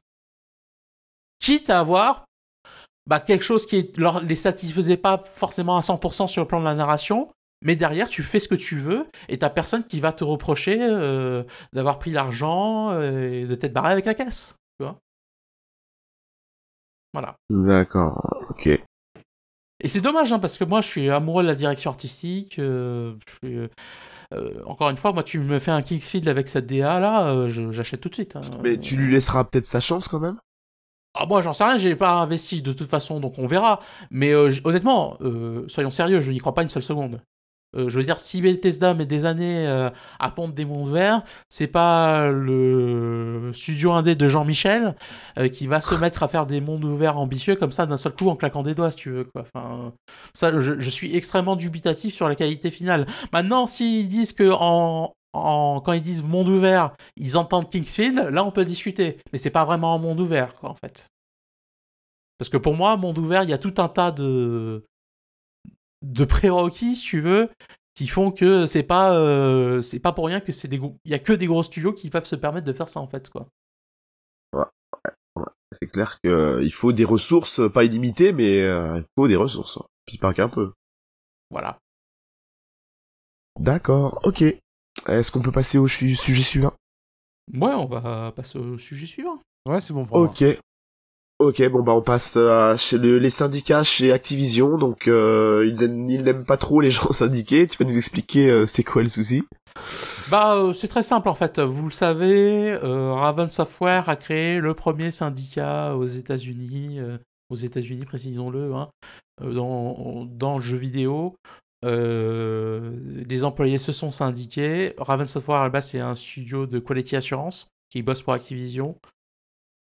Quitte 1.40 1.72
à 1.72 1.80
avoir 1.80 2.26
bah, 3.12 3.20
quelque 3.20 3.44
chose 3.44 3.66
qui 3.66 3.92
leur, 3.98 4.22
les 4.22 4.38
satisfaisait 4.38 4.96
pas 4.96 5.22
forcément 5.26 5.76
à 5.76 5.82
100% 5.82 6.30
sur 6.30 6.44
le 6.44 6.48
plan 6.48 6.62
de 6.62 6.64
la 6.64 6.76
narration, 6.76 7.28
mais 7.62 7.76
derrière, 7.76 8.08
tu 8.08 8.24
fais 8.24 8.40
ce 8.40 8.48
que 8.48 8.56
tu 8.56 8.80
veux 8.80 9.06
et 9.28 9.38
t'as 9.38 9.50
personne 9.50 9.84
qui 9.84 10.00
va 10.00 10.14
te 10.14 10.24
reprocher 10.24 10.78
euh, 10.80 11.44
d'avoir 11.74 12.00
pris 12.00 12.12
l'argent 12.12 12.92
euh, 12.92 13.42
et 13.42 13.46
de 13.46 13.54
t'être 13.54 13.74
barré 13.74 13.92
avec 13.92 14.06
la 14.06 14.14
caisse. 14.14 14.56
Tu 14.80 14.86
vois 14.86 14.98
Voilà. 17.12 17.36
D'accord, 17.50 18.46
ok. 18.50 18.68
Et 18.68 19.88
c'est 19.90 20.00
dommage, 20.00 20.32
hein, 20.32 20.40
parce 20.40 20.58
que 20.58 20.64
moi, 20.64 20.80
je 20.80 20.88
suis 20.88 21.10
amoureux 21.10 21.44
de 21.44 21.50
la 21.50 21.56
direction 21.56 21.92
artistique. 21.92 22.60
euh, 22.60 23.14
je 23.44 23.50
suis, 23.50 23.70
encore 24.66 24.90
une 24.90 24.96
fois, 24.96 25.12
moi, 25.12 25.24
tu 25.24 25.40
me 25.40 25.60
fais 25.60 25.72
un 25.72 25.82
Kingsfield 25.82 26.30
avec 26.30 26.48
cette 26.48 26.66
DA 26.66 27.02
là, 27.02 27.50
j'achète 27.50 28.00
tout 28.00 28.08
de 28.08 28.14
suite. 28.14 28.38
hein. 28.38 28.42
Mais 28.64 28.80
tu 28.80 28.96
lui 28.96 29.12
laisseras 29.12 29.44
peut-être 29.44 29.68
sa 29.68 29.82
chance 29.82 30.08
quand 30.08 30.22
même 30.22 30.38
Ah, 31.14 31.26
moi, 31.26 31.42
j'en 31.42 31.52
sais 31.52 31.66
rien, 31.66 31.78
j'ai 31.78 31.96
pas 31.96 32.14
investi 32.14 32.62
de 32.62 32.72
toute 32.72 32.90
façon, 32.90 33.20
donc 33.20 33.38
on 33.38 33.46
verra. 33.46 33.82
Mais 34.12 34.34
euh, 34.34 34.52
honnêtement, 34.64 35.18
euh, 35.22 35.66
soyons 35.68 35.92
sérieux, 35.92 36.22
je 36.22 36.32
n'y 36.32 36.40
crois 36.40 36.54
pas 36.54 36.62
une 36.64 36.70
seule 36.70 36.84
seconde. 36.84 37.22
Euh, 37.76 37.90
je 37.90 37.98
veux 37.98 38.04
dire, 38.04 38.20
si 38.20 38.42
Bethesda 38.42 38.94
met 38.94 39.06
des 39.06 39.26
années 39.26 39.68
à 40.20 40.32
pondre 40.32 40.54
des 40.54 40.66
mondes 40.66 40.92
verts, 40.92 41.24
c'est 41.50 41.68
pas 41.68 42.28
le 42.28 43.52
studio 43.54 43.92
indé 43.92 44.16
de 44.16 44.28
Jean-Michel 44.28 44.96
qui 45.52 45.68
va 45.68 45.82
se 45.82 45.96
mettre 45.96 46.24
à 46.24 46.28
faire 46.30 46.46
des 46.46 46.62
mondes 46.62 46.86
ouverts 46.86 47.18
ambitieux 47.18 47.56
comme 47.56 47.72
ça 47.72 47.86
d'un 47.86 47.98
seul 47.98 48.14
coup 48.14 48.30
en 48.30 48.36
claquant 48.36 48.64
des 48.64 48.74
doigts, 48.76 48.92
si 48.92 48.98
tu 48.98 49.12
veux. 49.12 49.24
Quoi. 49.26 49.44
Enfin, 49.54 49.94
ça, 50.34 50.60
je, 50.60 50.80
je 50.80 50.90
suis 50.90 51.16
extrêmement 51.16 51.56
dubitatif 51.58 52.14
sur 52.14 52.28
la 52.30 52.36
qualité 52.36 52.72
finale. 52.72 53.06
Maintenant, 53.34 53.68
s'ils 53.68 54.08
disent 54.08 54.34
que 54.34 54.50
en, 54.52 55.14
en- 55.34 55.82
quand 55.84 55.94
ils 55.94 56.02
disent 56.02 56.24
monde 56.24 56.50
ouvert, 56.50 56.96
ils 57.18 57.38
entendent 57.38 57.70
Kingsfield, 57.70 58.18
là 58.32 58.44
on 58.44 58.52
peut 58.52 58.66
discuter. 58.66 59.18
Mais 59.32 59.40
c'est 59.40 59.50
pas 59.50 59.66
vraiment 59.66 59.94
un 59.96 59.98
monde 60.00 60.20
ouvert, 60.20 60.56
quoi, 60.56 60.70
en 60.70 60.76
fait. 60.76 61.08
Parce 62.38 62.50
que 62.50 62.58
pour 62.58 62.76
moi, 62.76 62.98
monde 62.98 63.18
ouvert, 63.18 63.44
il 63.44 63.50
y 63.50 63.54
a 63.54 63.58
tout 63.58 63.74
un 63.78 63.88
tas 63.90 64.12
de 64.12 64.84
de 66.02 66.26
prérequis, 66.26 66.96
si 66.96 67.04
tu 67.06 67.22
veux, 67.22 67.50
qui 67.94 68.08
font 68.08 68.32
que 68.32 68.66
c'est 68.66 68.82
pas 68.84 69.14
euh, 69.14 69.82
c'est 69.84 70.00
pas 70.00 70.12
pour 70.14 70.26
rien 70.26 70.40
que 70.40 70.52
c'est 70.52 70.68
des 70.68 70.80
gros- 70.80 70.96
il 71.06 71.12
y 71.12 71.14
a 71.14 71.20
que 71.20 71.34
des 71.34 71.46
gros 71.46 71.62
studios 71.62 71.94
qui 71.94 72.10
peuvent 72.10 72.26
se 72.26 72.36
permettre 72.36 72.66
de 72.66 72.74
faire 72.74 72.90
ça 72.90 73.00
en 73.00 73.08
fait 73.08 73.30
quoi. 73.30 73.48
C'est 75.72 75.88
clair 75.88 76.20
qu'il 76.22 76.74
faut 76.74 76.92
des 76.92 77.06
ressources, 77.06 77.60
euh, 77.62 77.70
pas 77.70 77.86
illimitées, 77.86 78.34
mais 78.34 78.60
euh, 78.62 78.98
il 78.98 79.06
faut 79.18 79.28
des 79.30 79.38
ressources. 79.38 79.78
hein. 79.78 79.86
Puis 80.06 80.18
pas 80.18 80.34
qu'un 80.34 80.50
peu. 80.50 80.74
Voilà. 81.50 81.78
D'accord, 83.60 84.20
ok. 84.24 84.44
Est-ce 85.08 85.32
qu'on 85.32 85.42
peut 85.42 85.52
passer 85.52 85.78
au 85.78 85.88
su- 85.88 86.16
sujet 86.16 86.44
suivant? 86.44 86.74
Ouais, 87.54 87.74
on 87.74 87.86
va 87.86 88.32
passer 88.36 88.58
au 88.60 88.78
sujet 88.78 89.08
suivant. 89.08 89.40
Ouais, 89.68 89.82
c'est 89.82 89.94
bon 89.94 90.06
pour 90.06 90.18
moi. 90.20 90.28
Ok. 90.30 90.44
Ok, 91.40 91.68
bon 91.70 91.82
bah 91.82 91.94
on 91.94 92.04
passe 92.04 92.38
à 92.38 92.78
chez 92.78 93.00
le- 93.00 93.18
les 93.18 93.32
syndicats 93.32 93.84
chez 93.84 94.12
Activision, 94.12 94.78
donc 94.78 95.08
euh, 95.08 95.68
ils, 95.68 95.82
aiment- 95.82 96.08
ils 96.08 96.24
n'aiment 96.24 96.46
pas 96.46 96.58
trop 96.58 96.82
les 96.82 96.92
gens 96.92 97.12
syndiqués. 97.12 97.66
Tu 97.66 97.78
vas 97.84 97.90
nous 97.90 97.98
expliquer 97.98 98.50
euh, 98.52 98.66
c'est 98.68 98.84
quoi 98.84 99.02
le 99.02 99.10
souci? 99.10 99.44
Bah, 100.30 100.56
euh, 100.56 100.72
c'est 100.74 100.88
très 100.88 101.02
simple 101.02 101.28
en 101.30 101.34
fait. 101.36 101.60
Vous 101.60 101.86
le 101.86 101.92
savez, 101.92 102.72
euh, 102.72 103.14
Raven 103.14 103.50
Software 103.50 104.08
a 104.08 104.16
créé 104.16 104.60
le 104.60 104.76
premier 104.76 105.10
syndicat 105.10 105.96
aux 105.98 106.06
États-Unis, 106.06 107.00
euh, 107.00 107.18
aux 107.50 107.56
États-Unis, 107.56 108.06
précisons-le, 108.06 108.76
hein, 108.76 108.90
euh, 109.42 109.52
dans, 109.54 110.26
dans 110.26 110.58
le 110.58 110.64
jeu 110.64 110.78
vidéo. 110.78 111.36
Les 113.32 113.46
employés 113.46 113.78
se 113.78 113.94
sont 113.94 114.12
syndiqués. 114.12 114.94
Raven 114.98 115.26
Software 115.26 115.60
à 115.60 115.70
la 115.70 115.82
c'est 115.82 116.02
un 116.02 116.16
studio 116.16 116.66
de 116.66 116.80
quality 116.80 117.16
assurance 117.16 117.72
qui 117.90 118.02
bosse 118.02 118.22
pour 118.22 118.34
Activision. 118.34 118.98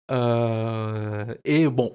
Euh, 0.09 1.35
et 1.43 1.67
bon, 1.67 1.93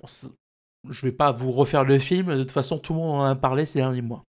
je 0.86 1.00
vais 1.00 1.12
pas 1.12 1.32
vous 1.32 1.52
refaire 1.52 1.84
le 1.84 1.98
film. 1.98 2.34
De 2.36 2.40
toute 2.40 2.50
façon, 2.50 2.78
tout 2.78 2.92
le 2.92 2.98
monde 2.98 3.20
en 3.20 3.24
a 3.24 3.34
parlé 3.34 3.64
ces 3.64 3.78
derniers 3.78 4.02
mois. 4.02 4.22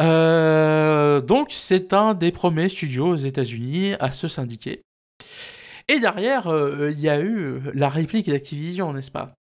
Euh, 0.00 1.20
donc, 1.20 1.50
c'est 1.50 1.94
un 1.94 2.14
des 2.14 2.30
premiers 2.30 2.68
studios 2.68 3.08
aux 3.08 3.16
États-Unis 3.16 3.94
à 3.98 4.12
se 4.12 4.28
syndiquer. 4.28 4.82
Et 5.88 5.98
derrière, 5.98 6.46
euh, 6.46 6.92
il 6.92 7.00
y 7.00 7.08
a 7.08 7.20
eu 7.20 7.60
la 7.74 7.88
réplique 7.88 8.30
d'Activision, 8.30 8.92
n'est-ce 8.92 9.10
pas? 9.10 9.34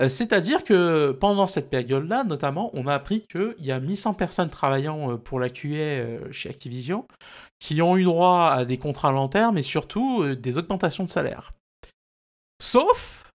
Euh, 0.00 0.08
C'est-à-dire 0.08 0.64
que 0.64 1.12
pendant 1.12 1.46
cette 1.46 1.70
période-là, 1.70 2.24
notamment, 2.24 2.70
on 2.74 2.86
a 2.86 2.94
appris 2.94 3.22
qu'il 3.22 3.54
y 3.58 3.72
a 3.72 3.80
1100 3.80 4.14
personnes 4.14 4.50
travaillant 4.50 5.12
euh, 5.12 5.16
pour 5.16 5.40
la 5.40 5.50
QA 5.50 5.76
euh, 5.76 6.32
chez 6.32 6.48
Activision 6.48 7.06
qui 7.58 7.82
ont 7.82 7.96
eu 7.96 8.04
droit 8.04 8.50
à 8.50 8.64
des 8.64 8.78
contrats 8.78 9.08
à 9.08 9.12
long 9.12 9.28
terme 9.28 9.58
et 9.58 9.64
surtout 9.64 10.36
des 10.36 10.58
augmentations 10.58 11.02
de 11.02 11.08
salaire. 11.08 11.50
Sauf, 12.62 13.32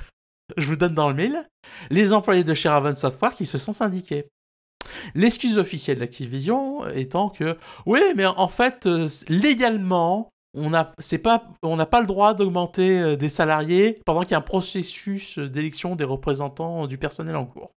je 0.56 0.66
vous 0.66 0.76
donne 0.76 0.94
dans 0.94 1.08
le 1.08 1.14
mille, 1.14 1.48
les 1.90 2.12
employés 2.12 2.42
de 2.42 2.54
chez 2.54 2.68
Raven 2.68 2.96
Software 2.96 3.34
qui 3.34 3.46
se 3.46 3.58
sont 3.58 3.72
syndiqués. 3.72 4.26
L'excuse 5.14 5.58
officielle 5.58 5.98
d'Activision 5.98 6.88
étant 6.88 7.28
que 7.28 7.56
oui, 7.86 8.00
mais 8.16 8.26
en 8.26 8.48
fait, 8.48 8.88
légalement, 9.28 10.30
on 10.56 10.70
n'a 10.70 11.86
pas, 11.86 12.00
le 12.00 12.06
droit 12.06 12.34
d'augmenter 12.34 12.98
euh, 12.98 13.16
des 13.16 13.28
salariés 13.28 14.00
pendant 14.04 14.22
qu'il 14.22 14.32
y 14.32 14.34
a 14.34 14.38
un 14.38 14.42
processus 14.42 15.38
d'élection 15.38 15.96
des 15.96 16.04
représentants 16.04 16.86
du 16.86 16.98
personnel 16.98 17.36
en 17.36 17.46
cours. 17.46 17.70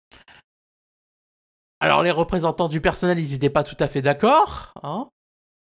Alors 1.79 2.03
les 2.03 2.11
représentants 2.11 2.69
du 2.69 2.81
personnel, 2.81 3.19
ils 3.19 3.31
n'étaient 3.31 3.49
pas 3.49 3.63
tout 3.63 3.77
à 3.79 3.87
fait 3.87 4.01
d'accord, 4.01 4.73
hein. 4.83 5.09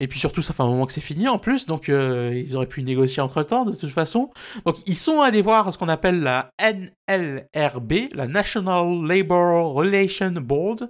Et 0.01 0.07
puis 0.07 0.17
surtout, 0.17 0.41
ça 0.41 0.53
fait 0.53 0.63
un 0.63 0.67
moment 0.67 0.85
que 0.85 0.93
c'est 0.93 1.01
fini 1.01 1.27
en 1.27 1.37
plus, 1.37 1.65
donc 1.65 1.89
euh, 1.89 2.33
ils 2.33 2.55
auraient 2.55 2.67
pu 2.67 2.83
négocier 2.83 3.21
entre 3.21 3.43
temps 3.43 3.65
de 3.65 3.75
toute 3.75 3.89
façon. 3.89 4.29
Donc 4.65 4.77
ils 4.85 4.95
sont 4.95 5.19
allés 5.19 5.41
voir 5.41 5.73
ce 5.73 5.77
qu'on 5.77 5.89
appelle 5.89 6.21
la 6.21 6.51
NLRB, 6.61 8.13
la 8.13 8.27
National 8.27 9.05
Labor 9.05 9.73
Relations 9.73 10.31
Board. 10.31 10.89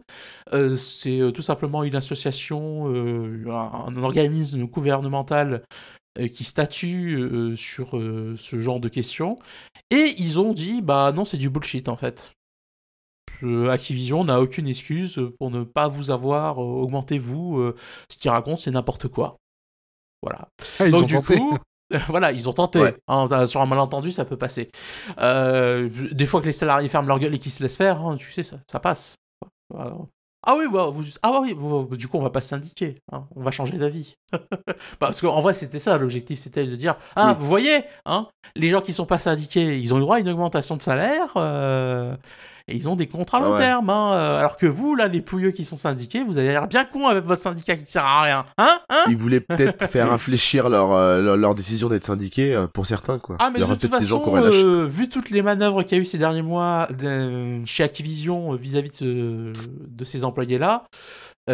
Euh, 0.53 0.75
c'est 0.75 1.21
tout 1.33 1.41
simplement 1.41 1.83
une 1.83 1.95
association, 1.95 2.85
un, 2.87 3.97
organisme 3.97 4.65
gouvernemental 4.65 5.63
qui 6.27 6.43
statue 6.43 7.15
euh, 7.17 7.55
sur 7.55 7.97
euh, 7.97 8.35
ce 8.37 8.59
genre 8.59 8.79
de 8.79 8.89
questions. 8.89 9.37
Et 9.91 10.15
ils 10.17 10.39
ont 10.39 10.53
dit, 10.53 10.81
bah 10.81 11.11
non, 11.13 11.25
c'est 11.25 11.37
du 11.37 11.49
bullshit 11.49 11.87
en 11.89 11.95
fait. 11.95 12.31
Euh, 13.43 13.69
Activision 13.69 14.23
n'a 14.23 14.41
aucune 14.41 14.67
excuse 14.67 15.21
pour 15.37 15.49
ne 15.51 15.63
pas 15.63 15.87
vous 15.87 16.11
avoir 16.11 16.61
euh, 16.61 16.65
augmenté 16.65 17.17
vous. 17.19 17.59
euh, 17.59 17.75
ce 18.11 18.17
qu'ils 18.17 18.31
racontent, 18.31 18.57
c'est 18.57 18.71
n'importe 18.71 19.07
quoi. 19.07 19.37
Voilà. 20.21 20.49
Ah, 20.79 20.87
ils 20.87 20.91
Donc 20.91 21.03
ont 21.03 21.05
du 21.05 21.13
tenté. 21.13 21.37
coup, 21.37 21.57
voilà, 22.09 22.31
ils 22.33 22.49
ont 22.49 22.53
tenté. 22.53 22.79
Ouais. 22.79 22.97
Hein, 23.07 23.45
sur 23.45 23.61
un 23.61 23.65
malentendu, 23.65 24.11
ça 24.11 24.25
peut 24.25 24.37
passer. 24.37 24.69
Euh, 25.19 25.89
des 26.11 26.25
fois 26.25 26.41
que 26.41 26.47
les 26.47 26.51
salariés 26.51 26.89
ferment 26.89 27.07
leur 27.07 27.19
gueule 27.19 27.33
et 27.33 27.39
qu'ils 27.39 27.51
se 27.51 27.63
laissent 27.63 27.77
faire, 27.77 28.01
hein, 28.01 28.17
tu 28.17 28.31
sais, 28.31 28.43
ça, 28.43 28.59
ça 28.69 28.79
passe. 28.79 29.15
Voilà. 29.69 29.95
Ah 30.43 30.55
oui, 30.57 30.65
voilà, 30.69 30.89
vous, 30.89 31.03
ah 31.21 31.41
oui, 31.41 31.53
du 31.97 32.07
coup, 32.07 32.17
on 32.17 32.23
va 32.23 32.29
pas 32.29 32.39
se 32.41 32.47
syndiquer. 32.49 32.95
hein, 33.11 33.27
on 33.35 33.43
va 33.43 33.51
changer 33.51 33.77
d'avis. 33.77 34.15
Parce 34.99 35.19
qu'en 35.21 35.41
vrai, 35.41 35.53
c'était 35.53 35.79
ça 35.79 35.97
l'objectif, 35.97 36.39
c'était 36.39 36.65
de 36.65 36.75
dire, 36.77 36.95
ah, 37.15 37.31
Oui. 37.31 37.35
vous 37.39 37.47
voyez, 37.47 37.83
hein, 38.05 38.27
les 38.55 38.69
gens 38.69 38.79
qui 38.81 38.93
sont 38.93 39.05
pas 39.05 39.17
syndiqués, 39.17 39.77
ils 39.79 39.93
ont 39.93 39.97
le 39.97 40.03
droit 40.03 40.15
à 40.15 40.19
une 40.21 40.29
augmentation 40.29 40.77
de 40.77 40.81
salaire. 40.81 41.33
euh, 41.35 42.15
et 42.69 42.75
ils 42.75 42.87
ont 42.87 42.95
des 42.95 43.07
contrats 43.07 43.37
à 43.39 43.41
long 43.41 43.51
Ouais. 43.53 43.59
terme, 43.59 43.89
hein, 43.89 44.13
euh, 44.13 44.39
alors 44.39 44.57
que 44.57 44.65
vous, 44.67 44.95
là, 44.95 45.07
les 45.07 45.21
pouilleux 45.21 45.51
qui 45.51 45.65
sont 45.65 45.75
syndiqués, 45.77 46.23
vous 46.23 46.37
avez 46.37 46.49
l'air 46.49 46.67
bien 46.67 46.85
con 46.85 47.07
avec 47.07 47.25
votre 47.25 47.41
syndicat 47.41 47.75
qui 47.75 47.91
sert 47.91 48.05
à 48.05 48.21
rien, 48.21 48.45
hein, 48.57 48.79
hein 48.89 49.03
Ils 49.09 49.17
voulaient 49.17 49.39
peut-être 49.41 49.87
faire 49.89 50.11
infléchir 50.11 50.69
leur, 50.69 50.91
euh, 50.93 51.21
leur, 51.21 51.37
leur 51.37 51.55
décision 51.55 51.89
d'être 51.89 52.05
syndiqués 52.05 52.53
euh, 52.55 52.67
pour 52.67 52.85
certains, 52.85 53.17
quoi. 53.19 53.37
Ah, 53.39 53.49
mais 53.49 53.59
Il 53.59 53.63
y 53.63 53.67
de 53.67 53.71
toute 53.73 53.81
peut-être 53.89 53.99
des 53.99 54.05
gens 54.05 54.23
façon, 54.23 54.35
euh, 54.35 54.85
vu 54.85 55.09
toutes 55.09 55.29
les 55.31 55.41
manœuvres 55.41 55.83
qu'il 55.83 55.97
y 55.97 55.99
a 55.99 56.01
eu 56.01 56.05
ces 56.05 56.17
derniers 56.17 56.41
mois 56.43 56.87
chez 57.65 57.83
Activision 57.83 58.53
vis-à-vis 58.53 59.01
de, 59.03 59.53
de 59.87 60.03
ces 60.03 60.23
employés-là, 60.23 60.83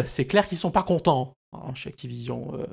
c'est 0.04 0.26
clair 0.26 0.46
qu'ils 0.46 0.58
sont 0.58 0.70
pas 0.70 0.82
contents 0.82 1.32
hein, 1.64 1.74
chez 1.74 1.88
Activision. 1.88 2.52
Euh, 2.54 2.66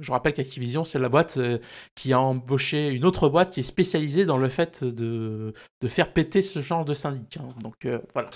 je 0.00 0.12
rappelle 0.12 0.34
qu'Activision, 0.34 0.84
c'est 0.84 0.98
la 0.98 1.08
boîte 1.08 1.36
euh, 1.38 1.58
qui 1.94 2.12
a 2.12 2.20
embauché 2.20 2.90
une 2.90 3.04
autre 3.04 3.28
boîte 3.28 3.50
qui 3.50 3.60
est 3.60 3.64
spécialisée 3.64 4.24
dans 4.24 4.38
le 4.38 4.48
fait 4.48 4.84
de, 4.84 5.52
de 5.80 5.88
faire 5.88 6.12
péter 6.12 6.42
ce 6.42 6.60
genre 6.60 6.84
de 6.84 6.94
syndic. 6.94 7.36
hein. 7.38 7.48
Donc 7.62 7.84
euh, 7.84 7.98
voilà. 8.14 8.30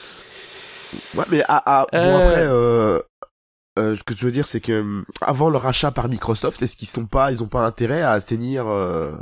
Ouais, 1.16 1.24
mais 1.30 1.42
ah, 1.48 1.62
ah, 1.66 1.86
bon, 1.92 2.16
après, 2.16 2.46
euh, 2.46 3.00
ce 3.78 4.02
que 4.02 4.14
je 4.14 4.24
veux 4.24 4.32
dire, 4.32 4.46
c'est 4.46 4.60
que 4.60 5.04
avant 5.20 5.48
le 5.48 5.56
rachat 5.56 5.90
par 5.90 6.08
Microsoft, 6.08 6.60
est-ce 6.62 6.76
qu'ils 6.76 6.88
sont 6.88 7.06
pas, 7.06 7.30
ils 7.30 7.42
ont 7.42 7.48
pas 7.48 7.64
intérêt 7.64 8.02
à 8.02 8.12
assainir 8.12 8.66
euh, 8.66 9.12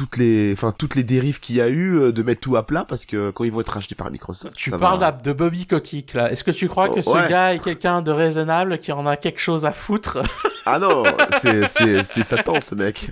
toutes 0.00 0.16
les, 0.16 0.54
enfin 0.54 0.72
toutes 0.76 0.94
les 0.94 1.04
dérives 1.04 1.40
qu'il 1.40 1.56
y 1.56 1.60
a 1.60 1.68
eu, 1.68 1.98
euh, 1.98 2.10
de 2.10 2.22
mettre 2.22 2.40
tout 2.40 2.56
à 2.56 2.64
plat, 2.64 2.86
parce 2.88 3.04
que 3.04 3.30
quand 3.32 3.44
ils 3.44 3.52
vont 3.52 3.60
être 3.60 3.68
rachetés 3.68 3.94
par 3.94 4.10
Microsoft, 4.10 4.56
Tu 4.56 4.70
parles 4.70 4.98
va... 4.98 5.12
de 5.12 5.32
Bobby 5.34 5.66
Kotick, 5.66 6.14
là. 6.14 6.32
Est-ce 6.32 6.42
que 6.42 6.50
tu 6.52 6.68
crois 6.68 6.88
que 6.88 7.02
ce 7.02 7.10
ouais. 7.10 7.28
gars 7.28 7.52
est 7.52 7.58
quelqu'un 7.58 8.00
de 8.00 8.10
raisonnable, 8.10 8.78
qui 8.78 8.92
en 8.92 9.04
a 9.04 9.18
quelque 9.18 9.40
chose 9.40 9.66
à 9.66 9.72
foutre? 9.72 10.22
Ah 10.66 10.78
non, 10.78 11.04
c'est 11.40 11.66
c'est 11.66 12.04
c'est 12.04 12.22
Satan 12.22 12.60
ce 12.60 12.74
mec. 12.74 13.10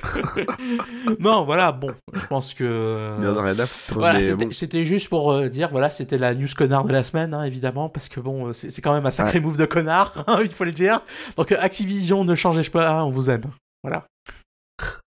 Non, 1.18 1.44
voilà, 1.44 1.72
bon, 1.72 1.92
je 2.12 2.26
pense 2.26 2.52
que... 2.52 3.10
Il 3.20 3.26
en 3.26 3.36
a 3.38 3.42
rien 3.42 3.58
à 3.58 3.66
foutre. 3.66 3.98
Voilà, 3.98 4.20
mais 4.36 4.52
c'était 4.52 4.80
bon. 4.80 4.84
juste 4.84 5.08
pour 5.08 5.32
euh, 5.32 5.48
dire, 5.48 5.70
voilà, 5.70 5.88
c'était 5.88 6.18
la 6.18 6.34
news 6.34 6.46
connard 6.54 6.84
de 6.84 6.92
la 6.92 7.02
semaine, 7.02 7.32
hein, 7.32 7.44
évidemment, 7.44 7.88
parce 7.88 8.10
que 8.10 8.20
bon, 8.20 8.48
euh, 8.48 8.52
c'est 8.52 8.82
quand 8.82 8.92
même 8.92 9.06
un 9.06 9.10
sacré 9.10 9.40
move 9.40 9.56
de 9.56 9.64
connard, 9.64 10.12
hein, 10.26 10.40
il 10.44 10.50
faut 10.50 10.64
le 10.64 10.72
dire. 10.72 11.00
Donc 11.36 11.50
euh, 11.50 11.56
Activision, 11.58 12.22
ne 12.22 12.34
changez 12.34 12.68
pas, 12.68 12.90
hein, 12.90 13.04
on 13.04 13.10
vous 13.10 13.30
aime. 13.30 13.44
Voilà. 13.82 14.04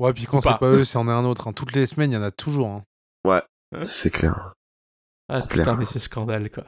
Ouais, 0.01 0.13
puis 0.13 0.25
quand 0.25 0.41
pas. 0.41 0.53
c'est 0.53 0.59
pas 0.59 0.67
eux, 0.67 0.85
c'est 0.85 0.99
en 0.99 1.07
est 1.07 1.13
un 1.13 1.25
autre. 1.25 1.47
hein. 1.47 1.53
Toutes 1.53 1.73
les 1.75 1.87
semaines, 1.87 2.11
il 2.11 2.15
y 2.15 2.19
en 2.19 2.23
a 2.23 2.31
toujours. 2.33 2.69
hein. 2.69 2.83
C'est 3.85 4.11
clair. 4.11 4.55
Ah, 5.29 5.37
C'est 5.39 5.49
putain, 5.49 5.63
clair. 5.63 5.77
mais 5.77 5.85
ce 5.85 6.01
scandale, 6.01 6.51
quoi. 6.51 6.65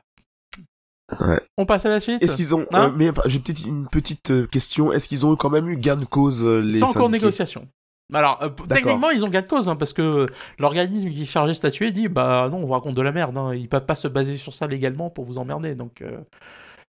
Ouais. 1.20 1.41
On 1.59 1.66
passe 1.66 1.85
à 1.85 1.89
la 1.91 1.99
suite 2.01 2.22
Est-ce 2.22 2.37
qu'ils 2.37 2.55
ont, 2.55 2.64
Hein 2.72 2.89
euh, 2.89 2.93
mais 2.97 3.11
j'ai 3.26 3.39
peut-être 3.41 3.64
une 3.66 3.89
petite 3.89 4.30
euh, 4.30 4.47
question. 4.47 4.93
Est-ce 4.93 5.09
qu'ils 5.09 5.26
ont 5.26 5.35
quand 5.37 5.51
même 5.51 5.68
eu 5.68 5.76
gain 5.76 5.97
de 5.97 6.05
cause 6.05 6.45
euh, 6.45 6.61
les 6.61 6.83
en 6.83 6.93
cours 6.93 7.09
de 7.09 7.12
négociation. 7.12 7.66
Alors, 8.14 8.43
euh, 8.43 8.49
techniquement, 8.68 9.11
ils 9.11 9.24
ont 9.24 9.28
gain 9.28 9.41
de 9.43 9.47
cause, 9.47 9.68
hein, 9.68 9.76
parce 9.76 9.93
que 9.93 10.26
l'organisme 10.59 11.11
qui 11.11 11.22
est 11.22 11.26
chargé 11.26 11.51
de 11.53 11.57
statuer 11.57 11.91
dit 11.93 12.09
bah 12.09 12.49
non, 12.51 12.59
on 12.59 12.66
vous 12.66 12.72
raconte 12.72 12.95
de 12.95 13.03
la 13.03 13.12
merde. 13.12 13.37
Hein, 13.37 13.55
ils 13.55 13.68
peuvent 13.68 13.85
pas 13.85 13.95
se 13.95 14.07
baser 14.09 14.37
sur 14.37 14.55
ça 14.55 14.66
légalement 14.66 15.11
pour 15.11 15.24
vous 15.24 15.39
emmerder. 15.39 15.74
Donc 15.74 16.03
euh, 16.03 16.18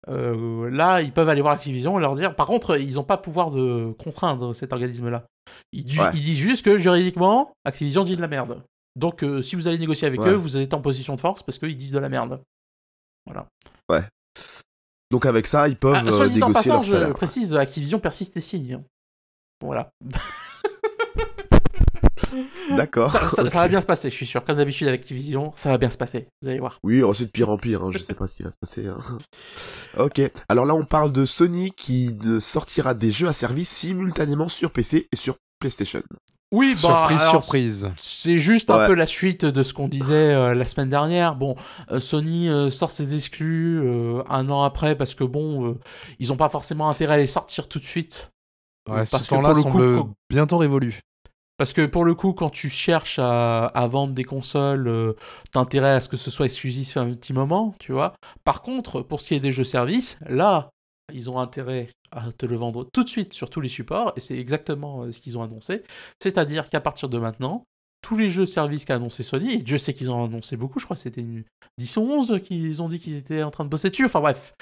euh, 0.08 0.68
là, 0.70 1.00
ils 1.00 1.12
peuvent 1.12 1.28
aller 1.28 1.40
voir 1.40 1.54
Activision 1.54 1.98
et 1.98 2.00
leur 2.02 2.14
dire. 2.14 2.36
Par 2.36 2.46
contre, 2.46 2.78
ils 2.78 2.94
n'ont 2.96 3.04
pas 3.04 3.16
pouvoir 3.16 3.50
de 3.50 3.92
contraindre 3.98 4.54
cet 4.54 4.72
organisme-là. 4.72 5.24
Ils, 5.72 6.00
Ouais. 6.00 6.12
disent 6.12 6.38
juste 6.38 6.64
que 6.64 6.78
juridiquement, 6.78 7.52
Activision 7.64 8.04
dit 8.04 8.16
de 8.16 8.20
la 8.20 8.28
merde. 8.28 8.62
Donc, 8.96 9.22
euh, 9.24 9.42
si 9.42 9.56
vous 9.56 9.66
allez 9.68 9.78
négocier 9.78 10.06
avec 10.06 10.20
Ouais. 10.20 10.30
eux, 10.30 10.34
vous 10.36 10.56
êtes 10.56 10.72
en 10.72 10.80
position 10.80 11.16
de 11.16 11.20
force 11.20 11.42
parce 11.42 11.58
qu'ils 11.58 11.76
disent 11.76 11.90
de 11.92 11.98
la 11.98 12.08
merde. 12.08 12.40
Donc 15.10 15.26
avec 15.26 15.46
ça, 15.46 15.68
ils 15.68 15.76
peuvent 15.76 15.94
Ah, 15.96 16.04
euh, 16.04 16.10
soit 16.10 16.26
dit 16.28 16.42
en 16.42 16.48
négocier 16.48 16.52
passant, 16.70 16.74
leur 16.74 16.82
je 16.82 16.90
salaire. 16.92 17.14
précise, 17.14 17.54
Activision 17.54 18.00
persiste 18.00 18.36
et 18.36 18.40
signe. 18.40 18.82
Voilà. 19.60 19.90
D'accord. 22.76 23.10
Ça, 23.10 23.28
ça- 23.30 23.42
Ok. 23.42 23.50
ça 23.50 23.58
va 23.60 23.68
bien 23.68 23.80
se 23.80 23.86
passer, 23.86 24.10
je 24.10 24.14
suis 24.14 24.26
sûr. 24.26 24.44
Comme 24.44 24.56
d'habitude 24.56 24.88
avec 24.88 25.00
Activision, 25.02 25.52
ça 25.56 25.70
va 25.70 25.78
bien 25.78 25.90
se 25.90 25.96
passer. 25.96 26.26
Vous 26.42 26.48
allez 26.48 26.58
voir. 26.60 26.78
Oui, 26.82 27.02
ensuite 27.02 27.26
de 27.28 27.32
pire 27.32 27.48
en 27.50 27.56
pire, 27.58 27.82
hein, 27.82 27.90
je 27.92 27.98
sais 27.98 28.14
pas 28.14 28.26
ce 28.26 28.36
qui 28.36 28.42
va 28.42 28.50
se 28.50 28.58
passer. 28.58 28.86
hein. 28.86 28.98
ok, 29.98 30.20
alors 30.48 30.64
là 30.66 30.74
on 30.74 30.84
parle 30.84 31.12
de 31.12 31.24
Sony 31.24 31.70
qui 31.72 32.16
sortira 32.40 32.94
des 32.94 33.10
jeux 33.10 33.28
à 33.28 33.32
service 33.32 33.68
simultanément 33.68 34.48
sur 34.48 34.70
PC 34.70 35.08
et 35.12 35.16
sur 35.16 35.36
PlayStation. 35.58 36.02
Oui, 36.52 36.76
surprise, 36.76 37.20
alors, 37.20 37.30
surprise. 37.42 37.90
C'est 37.96 38.38
juste 38.38 38.70
un 38.70 38.86
peu 38.86 38.94
la 38.94 39.08
suite 39.08 39.44
de 39.44 39.62
ce 39.64 39.72
qu'on 39.74 39.88
disait 39.88 40.34
euh, 40.34 40.54
la 40.54 40.64
semaine 40.66 40.88
dernière. 40.88 41.34
Bon, 41.34 41.56
euh, 41.90 41.98
Sony 41.98 42.48
euh, 42.48 42.70
sort 42.70 42.92
ses 42.92 43.16
exclus 43.16 43.80
euh, 43.82 44.22
un 44.28 44.48
an 44.50 44.62
après 44.62 44.94
parce 44.96 45.16
que 45.16 45.24
bon, 45.24 45.66
euh, 45.70 45.74
ils 46.20 46.32
ont 46.32 46.36
pas 46.36 46.48
forcément 46.48 46.88
intérêt 46.88 47.14
à 47.14 47.18
les 47.18 47.26
sortir 47.26 47.66
tout 47.66 47.80
de 47.80 47.84
suite. 47.84 48.30
Ouais, 48.88 49.04
ce 49.04 49.12
parce 49.12 49.24
que 49.24 49.30
temps-là 49.30 49.48
pour 49.48 49.56
le 49.56 49.62
coup, 49.64 49.78
semble 49.80 49.96
quand- 49.98 50.10
bientôt 50.30 50.58
révolu. 50.58 51.00
Parce 51.56 51.72
que 51.72 51.86
pour 51.86 52.04
le 52.04 52.14
coup, 52.14 52.32
quand 52.32 52.50
tu 52.50 52.68
cherches 52.68 53.20
à, 53.20 53.88
vendre 53.88 54.12
des 54.12 54.24
consoles, 54.24 54.88
euh, 54.88 55.12
t'as 55.52 55.60
intérêt 55.60 55.92
à 55.92 56.00
ce 56.00 56.08
que 56.08 56.16
ce 56.16 56.30
soit 56.30 56.46
exclusif 56.46 56.96
un 56.96 57.14
petit 57.14 57.32
moment, 57.32 57.74
tu 57.78 57.92
vois. 57.92 58.14
Par 58.42 58.62
contre, 58.62 59.02
pour 59.02 59.20
ce 59.20 59.28
qui 59.28 59.34
est 59.34 59.40
des 59.40 59.52
jeux 59.52 59.64
services, 59.64 60.18
là, 60.26 60.70
ils 61.12 61.30
ont 61.30 61.38
intérêt 61.38 61.90
à 62.10 62.32
te 62.32 62.46
le 62.46 62.56
vendre 62.56 62.88
tout 62.92 63.04
de 63.04 63.08
suite 63.08 63.34
sur 63.34 63.50
tous 63.50 63.60
les 63.60 63.68
supports, 63.68 64.12
et 64.16 64.20
c'est 64.20 64.36
exactement 64.36 65.02
euh, 65.02 65.12
ce 65.12 65.20
qu'ils 65.20 65.38
ont 65.38 65.42
annoncé. 65.42 65.82
C'est-à-dire 66.20 66.68
qu'à 66.68 66.80
partir 66.80 67.08
de 67.08 67.18
maintenant, 67.18 67.64
tous 68.04 68.18
les 68.18 68.28
jeux 68.28 68.44
services 68.44 68.84
qu'a 68.84 68.96
annoncé 68.96 69.22
Sony, 69.22 69.54
et 69.54 69.56
Dieu 69.56 69.78
sait 69.78 69.94
qu'ils 69.94 70.10
ont 70.10 70.26
annoncé 70.26 70.58
beaucoup, 70.58 70.78
je 70.78 70.84
crois 70.84 70.94
que 70.94 71.00
c'était 71.00 71.22
une 71.22 71.42
10 71.78 71.96
ou 71.96 72.02
11 72.02 72.40
qu'ils 72.42 72.82
ont 72.82 72.88
dit 72.90 72.98
qu'ils 72.98 73.16
étaient 73.16 73.42
en 73.42 73.50
train 73.50 73.64
de 73.64 73.70
bosser 73.70 73.88
dessus, 73.88 74.04
enfin 74.04 74.20
bref. 74.20 74.52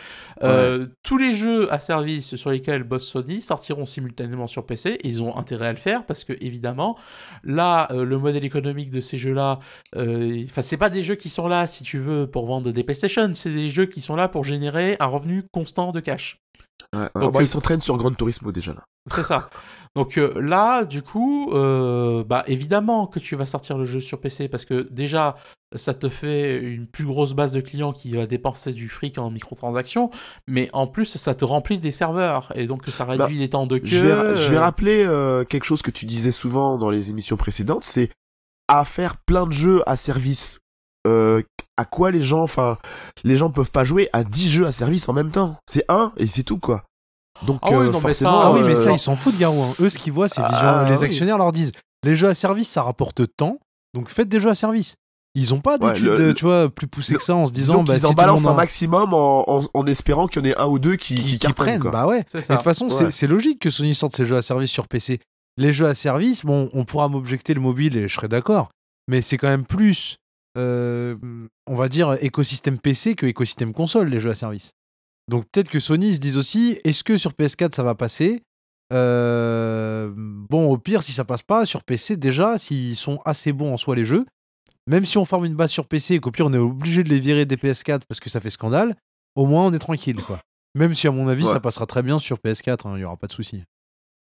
Euh, 0.45 0.87
tous 1.03 1.19
les 1.19 1.35
jeux 1.35 1.71
à 1.73 1.81
service 1.81 2.37
sur 2.37 2.51
lesquels 2.51 2.85
bosse 2.85 3.09
Sony 3.09 3.41
sortiront 3.41 3.85
simultanément 3.85 4.47
sur 4.47 4.65
PC, 4.65 4.97
ils 5.03 5.25
ont 5.25 5.37
intérêt 5.37 5.67
à 5.67 5.73
le 5.73 5.79
faire, 5.79 6.07
parce 6.07 6.23
que 6.23 6.35
évidemment, 6.41 6.97
là, 7.43 7.89
euh, 7.91 8.05
le 8.05 8.17
modèle 8.17 8.45
économique 8.45 8.91
de 8.91 9.01
ces 9.01 9.19
jeux-là, 9.19 9.59
euh, 9.97 10.45
enfin 10.45 10.63
c'est 10.63 10.77
pas 10.77 10.89
des 10.89 11.03
jeux 11.03 11.17
qui 11.17 11.29
sont 11.29 11.49
là, 11.49 11.67
si 11.67 11.83
tu 11.83 11.99
veux, 11.99 12.29
pour 12.29 12.47
vendre 12.47 12.71
des 12.71 12.85
PlayStation, 12.85 13.29
c'est 13.35 13.51
des 13.51 13.71
jeux 13.71 13.87
qui 13.87 14.03
sont 14.03 14.15
là 14.15 14.29
pour 14.29 14.45
générer 14.45 14.97
un 15.01 15.07
revenu 15.07 15.43
constant 15.51 15.91
de 15.91 15.99
cash. 15.99 16.39
Ouais, 16.95 17.09
Donc, 17.15 17.33
bah, 17.33 17.41
euh, 17.41 17.43
ils 17.43 17.49
s'entraînent 17.49 17.81
sur 17.81 17.97
Gran 17.97 18.13
Turismo 18.13 18.53
déjà 18.53 18.75
là. 18.75 18.85
C'est 19.11 19.23
ça. 19.23 19.49
Donc 19.95 20.17
euh, 20.17 20.33
là, 20.41 20.85
du 20.85 21.03
coup, 21.03 21.51
euh, 21.53 22.25
bah 22.25 22.45
évidemment 22.47 23.07
que 23.07 23.19
tu 23.19 23.37
vas 23.37 23.45
sortir 23.45 23.77
le 23.77 23.85
jeu 23.85 24.01
sur 24.01 24.21
PC 24.21 24.49
parce 24.49 24.65
que 24.65 24.89
déjà, 24.91 25.37
ça 25.75 25.93
te 25.93 26.09
fait 26.09 26.59
une 26.59 26.87
plus 26.87 27.05
grosse 27.05 27.35
base 27.35 27.53
de 27.53 27.61
clients 27.61 27.93
qui 27.93 28.13
va 28.13 28.27
dépenser 28.27 28.73
du 28.73 28.89
fric 28.89 29.19
en 29.19 29.31
microtransactions, 29.31 30.11
mais 30.49 30.71
en 30.73 30.87
plus, 30.87 31.17
ça 31.19 31.35
te 31.35 31.45
remplit 31.45 31.79
des 31.79 31.91
serveurs 31.91 32.53
et 32.55 32.67
donc 32.67 32.87
ça 32.87 33.05
réduit 33.05 33.19
Bah, 33.19 33.41
les 33.41 33.49
temps 33.51 33.67
de 33.67 33.79
queue. 33.79 33.87
Je 33.87 33.99
vais, 33.99 34.37
je 34.37 34.51
vais 34.51 34.57
euh, 34.57 34.61
rappeler 34.61 35.45
quelque 35.49 35.65
chose 35.65 35.83
que 35.83 35.91
tu 35.91 36.07
disais 36.07 36.33
souvent 36.33 36.79
dans 36.79 36.91
les 36.91 37.11
émissions 37.11 37.37
précédentes, 37.37 37.85
c'est 37.85 38.11
à 38.69 38.87
faire 38.87 39.19
plein 39.19 39.47
de 39.47 39.53
jeux 39.53 39.83
à 39.87 39.97
service. 39.97 40.59
À 41.05 41.85
quoi 41.87 42.11
les 42.11 42.23
gens, 42.23 42.43
enfin, 42.43 42.79
les 43.25 43.37
gens 43.37 43.51
peuvent 43.51 43.71
pas 43.73 43.85
jouer 43.85 44.09
à 44.13 44.25
10 44.25 44.51
jeux 44.51 44.67
à 44.67 44.73
service 44.73 45.09
en 45.09 45.13
même 45.15 45.31
temps? 45.31 45.57
C'est 45.69 45.85
un 45.89 46.13
et 46.17 46.27
c'est 46.27 46.43
tout 46.45 46.59
quoi. 46.59 46.85
Donc 47.47 47.59
Ah 47.63 47.69
oui, 47.71 47.75
euh, 47.77 47.85
non, 47.87 47.93
mais 47.95 48.01
forcément, 48.01 48.41
ça, 48.43 48.47
Ah 48.49 48.53
oui, 48.53 48.61
mais 48.65 48.73
euh, 48.73 48.77
ça, 48.85 48.93
ils 48.93 48.99
s'en 48.99 49.17
foutent, 49.17 49.39
Garou. 49.39 49.63
hein. 49.63 49.75
Eux, 49.81 49.91
ce 49.91 49.99
qu'ils 49.99 50.13
voient, 50.13 50.29
c'est 50.29 50.43
vision. 50.43 50.59
Ah, 50.61 50.87
les 50.89 50.99
oui. 50.99 51.05
actionnaires 51.05 51.39
leur 51.39 51.53
disent 51.53 51.73
les 52.05 52.17
jeux 52.17 52.29
à 52.29 52.35
service, 52.35 52.69
ça 52.69 52.83
rapporte 52.83 53.23
tant, 53.37 53.59
donc 53.95 54.09
faites 54.09 54.29
des 54.29 54.41
jeux 54.41 54.51
à 54.51 54.55
service. 54.55 54.95
Ils 55.35 55.55
ont 55.55 55.61
pas 55.61 55.79
Ouais, 55.79 55.93
d'études, 55.95 56.09
le- 56.09 56.35
tu 56.35 56.45
vois, 56.45 56.69
plus 56.69 56.87
poussées 56.87 57.15
que 57.15 57.23
ça 57.23 57.35
en 57.35 57.47
se 57.47 57.53
disant, 57.53 57.83
disons 57.83 57.85
bah, 57.85 57.99
si 57.99 58.05
en 58.07 58.13
balancent 58.13 58.47
un 58.47 58.53
maximum 58.55 59.15
en, 59.15 59.45
en- 59.49 59.65
en 59.73 59.87
espérant 59.87 60.27
qu'il 60.27 60.45
y 60.45 60.49
en 60.49 60.51
ait 60.51 60.57
un 60.59 60.67
ou 60.67 60.79
deux 60.79 60.97
qui, 60.97 61.15
qui, 61.15 61.23
qui, 61.23 61.31
qui 61.31 61.39
cartonnent, 61.39 61.65
prennent. 61.65 61.81
quoi. 61.81 61.91
Bah 61.91 62.07
ouais. 62.07 62.25
Et 62.35 62.39
de 62.39 62.47
toute 62.47 62.63
façon, 62.63 62.91
c'est- 62.91 63.05
Ouais. 63.07 63.11
c'est 63.11 63.27
logique 63.27 63.59
que 63.61 63.71
Sony 63.71 63.95
sorte 63.95 64.15
ses 64.15 64.25
jeux 64.27 64.37
à 64.37 64.43
service 64.43 64.71
sur 64.71 64.89
PC. 64.89 65.21
Les 65.57 65.73
jeux 65.73 65.87
à 65.87 65.95
service, 65.95 66.45
bon, 66.45 66.69
on 66.75 66.85
pourra 66.85 67.09
m'objecter 67.09 67.55
le 67.55 67.61
mobile 67.61 67.97
et 67.97 68.09
je 68.09 68.15
serai 68.15 68.29
d'accord, 68.29 68.69
mais 69.09 69.23
c'est 69.23 69.39
quand 69.39 69.49
même 69.49 69.65
plus, 69.65 70.17
euh, 70.59 71.17
on 71.67 71.75
va 71.75 71.89
dire, 71.89 72.17
écosystème 72.21 72.79
PC 72.79 73.15
que 73.15 73.25
écosystème 73.27 73.73
console, 73.73 74.09
les 74.09 74.21
jeux 74.21 74.31
à 74.31 74.35
service. 74.35 74.73
Donc 75.29 75.45
peut-être 75.51 75.69
que 75.71 75.81
Sony 75.81 76.15
se 76.15 76.21
dise 76.21 76.37
aussi, 76.37 76.79
est-ce 76.85 77.05
que 77.05 77.17
sur 77.17 77.33
PS4 77.33 77.75
ça 77.75 77.83
va 77.83 77.95
passer? 77.95 78.43
Euh, 78.93 80.11
Bon, 80.15 80.71
au 80.71 80.77
pire, 80.79 81.03
si 81.03 81.13
ça 81.13 81.25
passe 81.25 81.43
pas, 81.43 81.65
sur 81.65 81.83
PC, 81.85 82.17
déjà, 82.17 82.59
s'ils 82.59 82.97
sont 82.97 83.21
assez 83.25 83.53
bons 83.53 83.73
en 83.73 83.77
soi 83.77 83.97
les 83.97 84.05
jeux, 84.05 84.27
même 84.87 85.05
si 85.05 85.17
on 85.19 85.25
forme 85.25 85.45
une 85.47 85.55
base 85.55 85.71
sur 85.71 85.87
PC 85.87 86.15
et 86.15 86.21
qu'au 86.21 86.31
pire 86.31 86.47
on 86.47 86.53
est 86.53 86.59
obligé 86.59 87.03
de 87.05 87.09
les 87.09 87.21
virer 87.21 87.47
des 87.47 87.57
PS4 87.57 88.01
parce 88.09 88.21
que 88.21 88.29
ça 88.29 88.41
fait 88.41 88.51
scandale, 88.51 88.97
au 89.37 89.47
moins 89.47 89.65
on 89.67 89.73
est 89.73 89.79
tranquille, 89.79 90.21
quoi. 90.23 90.41
Même 90.75 90.95
si 90.95 91.07
à 91.07 91.11
mon 91.11 91.29
avis 91.29 91.45
Ouais. 91.45 91.53
ça 91.53 91.61
passera 91.61 91.87
très 91.87 92.03
bien 92.03 92.19
sur 92.19 92.39
PS4, 92.39 92.97
il 92.97 93.01
y 93.01 93.05
aura 93.05 93.17
pas 93.17 93.27
de 93.29 93.33
souci. 93.33 93.63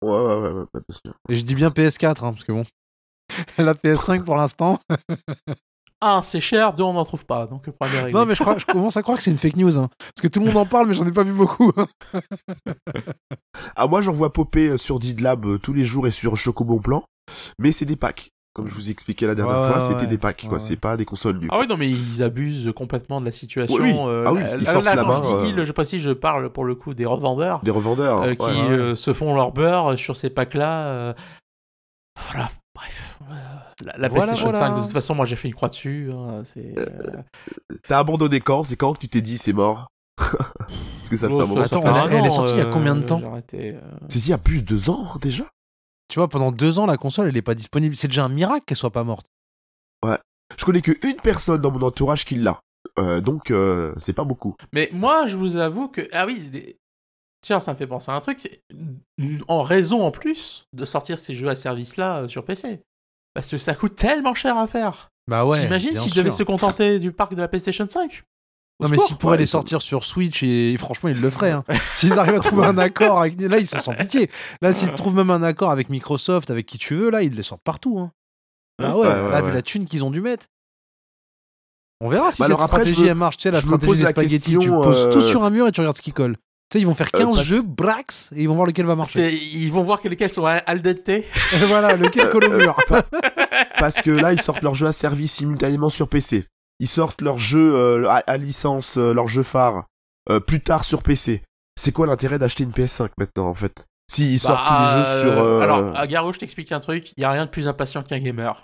Ouais, 0.01 0.09
ouais, 0.11 0.35
ouais, 0.39 0.51
ouais, 0.51 0.65
pas 0.71 0.79
de 0.79 0.85
souci. 0.89 1.01
Et 1.29 1.35
je 1.37 1.43
dis 1.43 1.55
bien 1.55 1.69
PS4, 1.69 2.23
hein, 2.25 2.31
parce 2.33 2.43
que 2.43 2.51
bon, 2.51 2.65
la 3.57 3.73
PS5 3.73 4.23
pour 4.23 4.37
l'instant. 4.37 4.79
Un, 5.99 6.21
c'est 6.21 6.39
cher, 6.39 6.73
deux, 6.73 6.83
on 6.83 6.93
n'en 6.93 7.05
trouve 7.05 7.25
pas, 7.25 7.47
donc 7.47 7.65
le 7.65 7.73
problème 7.73 7.97
est 7.97 8.03
réglé. 8.05 8.19
Non, 8.19 8.25
mais 8.27 8.35
je, 8.35 8.43
crois, 8.43 8.57
je 8.59 8.65
commence 8.65 8.97
à 8.97 9.01
croire 9.01 9.17
que 9.17 9.23
c'est 9.23 9.31
une 9.31 9.37
fake 9.39 9.55
news, 9.57 9.79
hein, 9.79 9.89
parce 9.99 10.21
que 10.21 10.27
tout 10.27 10.39
le 10.39 10.45
monde 10.45 10.57
en 10.57 10.65
parle, 10.67 10.87
mais 10.87 10.93
j'en 10.93 11.07
ai 11.07 11.11
pas 11.11 11.23
vu 11.23 11.33
beaucoup. 11.33 11.71
hein. 11.75 11.87
Ah, 13.75 13.87
moi, 13.87 14.01
j'en 14.01 14.11
vois 14.11 14.31
popper 14.31 14.69
euh, 14.69 14.77
sur 14.77 14.99
Didlab 14.99 15.45
euh, 15.45 15.57
tous 15.57 15.73
les 15.73 15.83
jours 15.85 16.05
et 16.07 16.11
sur 16.11 16.35
Chocobon 16.37 16.77
Plan, 16.79 17.03
mais 17.59 17.71
c'est 17.71 17.85
des 17.85 17.95
packs. 17.95 18.29
Comme 18.53 18.67
je 18.67 18.73
vous 18.73 18.89
ai 18.89 18.91
expliqué 18.91 19.27
la 19.27 19.35
dernière 19.35 19.59
Ouais, 19.59 19.67
fois, 19.67 19.75
ouais, 19.77 19.81
c'était 19.87 20.01
ouais. 20.01 20.07
des 20.07 20.17
packs, 20.17 20.41
quoi. 20.43 20.53
Ouais, 20.53 20.59
C'est 20.59 20.77
pas 20.77 20.97
des 20.97 21.05
consoles 21.05 21.37
nues. 21.37 21.47
Ah 21.51 21.59
oui, 21.59 21.67
non, 21.67 21.77
mais 21.77 21.87
ils 21.89 22.23
abusent 22.23 22.71
complètement 22.75 23.19
de 23.21 23.25
la 23.25 23.31
situation. 23.31 23.75
Oui, 23.81 23.91
oui. 23.91 23.97
euh, 23.99 24.23
Ah 24.27 24.33
oui, 24.33 24.41
ils 24.59 24.65
forcent 24.65 24.85
là, 24.85 24.95
la 24.95 25.03
main, 25.03 25.21
je 25.23 25.27
dis 25.29 25.33
euh. 25.35 25.45
deal, 25.55 25.63
je 25.63 25.71
précise, 25.71 26.01
je 26.01 26.09
parle 26.11 26.51
pour 26.51 26.65
le 26.65 26.73
coup 26.75 26.93
des 26.95 27.05
revendeurs. 27.05 27.59
Des 27.61 27.69
revendeurs. 27.71 28.21
euh, 28.23 28.33
qui 28.35 28.43
ouais. 28.45 28.51
euh, 28.71 28.95
se 28.95 29.13
font 29.13 29.35
leur 29.35 29.51
beurre 29.51 29.97
sur 29.97 30.15
ces 30.15 30.29
packs-là. 30.31 30.87
euh, 30.87 31.13
Voilà, 32.31 32.49
bref. 32.75 33.19
Euh, 33.81 33.85
La, 33.85 33.97
la 33.97 34.07
Voilà, 34.09 34.25
PlayStation 34.25 34.51
voilà. 34.51 34.67
5, 34.67 34.75
de 34.77 34.81
toute 34.83 34.91
façon, 34.91 35.15
moi 35.15 35.25
j'ai 35.25 35.35
fait 35.35 35.47
une 35.47 35.55
croix 35.55 35.69
dessus. 35.69 36.11
hein, 36.13 36.41
c'est, 36.43 36.73
euh, 36.77 37.21
T'as 37.83 37.99
abandonné 37.99 38.39
quand? 38.39 38.63
C'est 38.63 38.75
quand 38.75 38.93
que 38.93 38.99
tu 38.99 39.09
t'es 39.09 39.21
dit 39.21 39.37
c'est 39.37 39.53
mort? 39.53 39.87
Parce 40.17 41.09
que 41.09 41.17
ça 41.17 41.27
fait 41.27 41.33
un 41.33 41.37
moment. 41.45 41.61
Attends, 41.61 41.81
fait 41.81 42.15
elle- 42.15 42.25
est 42.25 42.29
sortie 42.29 42.53
il 42.53 42.57
y 42.57 42.61
a 42.61 42.65
euh, 42.65 42.71
combien 42.71 42.95
de 42.95 43.03
temps? 43.05 43.21
euh. 43.53 43.79
C'est 44.09 44.19
il 44.19 44.29
y 44.29 44.33
a 44.33 44.37
plus 44.37 44.61
de 44.63 44.67
deux 44.67 44.89
ans 44.89 45.05
déjà? 45.21 45.45
Tu 46.09 46.19
vois, 46.19 46.27
pendant 46.29 46.51
deux 46.51 46.79
ans, 46.79 46.85
la 46.85 46.97
console, 46.97 47.27
elle 47.27 47.37
est 47.37 47.41
pas 47.41 47.53
disponible. 47.55 47.95
C'est 47.95 48.07
déjà 48.07 48.23
un 48.25 48.29
miracle 48.29 48.63
qu'elle 48.65 48.77
soit 48.77 48.91
pas 48.91 49.03
morte. 49.03 49.25
Je 50.57 50.63
connais 50.63 50.81
que 50.81 50.93
une 51.05 51.17
personne 51.17 51.59
dans 51.59 51.71
mon 51.71 51.81
entourage 51.85 52.23
qui 52.23 52.35
l'a. 52.35 52.61
Euh, 52.99 53.19
donc, 53.19 53.51
euh, 53.51 53.93
c'est 53.97 54.13
pas 54.13 54.23
beaucoup. 54.23 54.55
Mais 54.71 54.89
moi, 54.93 55.25
je 55.25 55.35
vous 55.35 55.57
avoue 55.57 55.89
que. 55.89 56.07
Ah 56.13 56.25
oui, 56.25 56.39
c'est 56.41 56.49
des- 56.49 56.77
tiens, 57.41 57.59
ça 57.59 57.73
me 57.73 57.77
fait 57.77 57.85
penser 57.85 58.09
à 58.11 58.15
un 58.15 58.21
truc. 58.21 58.39
c'est 58.39 58.61
En 59.49 59.63
raison 59.63 60.03
en 60.03 60.11
plus 60.11 60.65
de 60.73 60.85
sortir 60.85 61.17
ces 61.17 61.35
jeux 61.35 61.49
à 61.49 61.55
service-là 61.55 62.19
euh, 62.23 62.27
sur 62.29 62.45
PC. 62.45 62.79
Parce 63.37 63.51
que 63.51 63.59
ça 63.59 63.75
coûte 63.75 63.95
tellement 63.95 64.33
cher 64.33 64.57
à 64.57 64.65
faire. 64.65 65.09
Bah 65.29 65.45
ouais. 65.45 65.61
T'imagines 65.61 65.91
bien 65.91 66.01
s'ils 66.01 66.13
devaient 66.15 66.31
se 66.31 66.41
contenter 66.41 66.97
du 66.97 67.11
parc 67.11 67.35
de 67.35 67.39
la 67.41 67.47
PlayStation 67.47 67.87
5 67.87 68.23
Au 68.79 68.83
Non, 68.83 68.89
mais 68.89 68.97
s'ils 68.97 69.15
pourraient 69.15 69.33
Ouais, 69.33 69.37
les 69.37 69.45
sortir 69.45 69.83
sur 69.83 70.03
Switch, 70.03 70.41
et, 70.41 70.75
franchement, 70.79 71.09
ils 71.09 71.21
le 71.21 71.29
feraient. 71.29 71.51
Hein. 71.51 71.63
S'ils 71.93 72.17
arrivent 72.17 72.33
à 72.33 72.39
trouver 72.39 72.65
un 72.65 72.79
accord 72.79 73.19
avec. 73.19 73.39
Là, 73.39 73.59
ils 73.59 73.67
sont 73.67 73.77
sans 73.77 73.93
pitié. 73.93 74.31
Là, 74.63 74.73
s'ils 74.73 74.89
trouvent 74.95 75.13
même 75.15 75.29
un 75.29 75.43
accord 75.43 75.69
avec 75.69 75.89
Microsoft, 75.89 76.49
avec 76.49 76.65
qui 76.65 76.79
tu 76.79 76.95
veux, 76.95 77.11
là, 77.11 77.21
ils 77.21 77.31
les 77.35 77.43
sortent 77.43 77.61
partout. 77.63 77.99
Hein. 77.99 78.11
Bah 78.79 78.95
ouais, 78.95 79.07
Ouais, 79.07 79.13
ouais, 79.21 79.29
là, 79.31 79.41
vu 79.43 79.51
la 79.51 79.61
thune 79.61 79.85
qu'ils 79.85 80.03
ont 80.03 80.09
dû 80.09 80.21
mettre. 80.21 80.47
On 82.01 82.09
verra 82.09 82.31
si 82.31 82.39
Bah 82.41 82.45
cette 82.47 82.55
alors 82.55 82.61
après, 82.63 82.77
je 82.79 82.83
stratégie 82.85 83.03
me- 83.03 83.09
elle 83.09 83.15
marche. 83.15 83.37
Tu 83.37 83.43
sais, 83.43 83.51
la 83.51 83.59
stratégie 83.59 83.85
pose 83.87 83.99
des 83.99 84.05
spaghettis, 84.07 84.57
tu 84.57 84.69
poses 84.71 85.09
tout 85.11 85.17
euh, 85.19 85.21
sur 85.21 85.43
un 85.43 85.51
mur 85.51 85.67
et 85.67 85.71
tu 85.71 85.81
regardes 85.81 85.97
ce 85.97 86.01
qui 86.01 86.11
colle. 86.11 86.37
Sais, 86.77 86.81
ils 86.81 86.85
vont 86.87 86.95
faire 86.95 87.09
Euh, 87.15 87.19
15 87.19 87.35
parce- 87.35 87.43
jeux, 87.47 87.61
brax, 87.61 88.31
et 88.35 88.41
ils 88.43 88.47
vont 88.47 88.55
voir 88.55 88.67
lequel 88.67 88.85
va 88.85 88.95
marcher. 88.95 89.33
Ils 89.33 89.71
vont 89.71 89.83
voir 89.83 90.01
que 90.01 90.07
lesquels 90.07 90.29
sont 90.29 90.45
al 90.45 90.81
dente. 90.81 91.09
Voilà, 91.67 91.93
lequel 91.95 92.29
colle 92.29 92.45
au 92.45 92.57
mur. 92.57 92.75
Parce 93.79 94.01
que 94.01 94.11
là, 94.11 94.33
ils 94.33 94.41
sortent 94.41 94.63
leurs 94.63 94.75
jeux 94.75 94.87
à 94.87 94.93
service 94.93 95.33
simultanément 95.33 95.89
sur 95.89 96.07
PC. 96.07 96.45
Ils 96.79 96.87
sortent 96.87 97.21
leurs 97.21 97.39
jeux 97.39 97.73
euh, 97.75 98.07
à, 98.09 98.17
à 98.27 98.37
licence, 98.37 98.97
euh, 98.97 99.13
leurs 99.13 99.27
jeux 99.27 99.43
phares, 99.43 99.85
euh, 100.29 100.39
plus 100.39 100.61
tard 100.61 100.83
sur 100.83 101.01
PC. 101.01 101.41
C'est 101.79 101.91
quoi 101.91 102.05
l'intérêt 102.07 102.37
d'acheter 102.39 102.63
une 102.63 102.71
PS5 102.71 103.09
maintenant, 103.17 103.47
en 103.47 103.53
fait? 103.55 103.85
S'ils 104.11 104.39
sortent 104.39 104.67
tous 104.67 104.73
les 104.73 105.03
jeux 105.03 105.21
sur... 105.21 105.31
euh, 105.43 105.59
Alors, 105.61 105.97
à 105.97 106.07
Garo, 106.07 106.31
je 106.33 106.39
t'explique 106.39 106.71
un 106.71 106.79
truc. 106.79 107.11
Il 107.17 107.21
y 107.21 107.23
a 107.25 107.31
rien 107.31 107.45
de 107.45 107.49
plus 107.51 107.67
impatient 107.67 108.03
qu'un 108.03 108.19
gamer. 108.19 108.63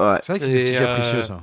ouais. 0.00 0.18
C'est 0.22 0.32
vrai 0.32 0.38
que 0.40 0.44
c'est 0.46 0.76
euh, 0.76 0.86
capricieux, 0.86 1.22
ça. 1.22 1.40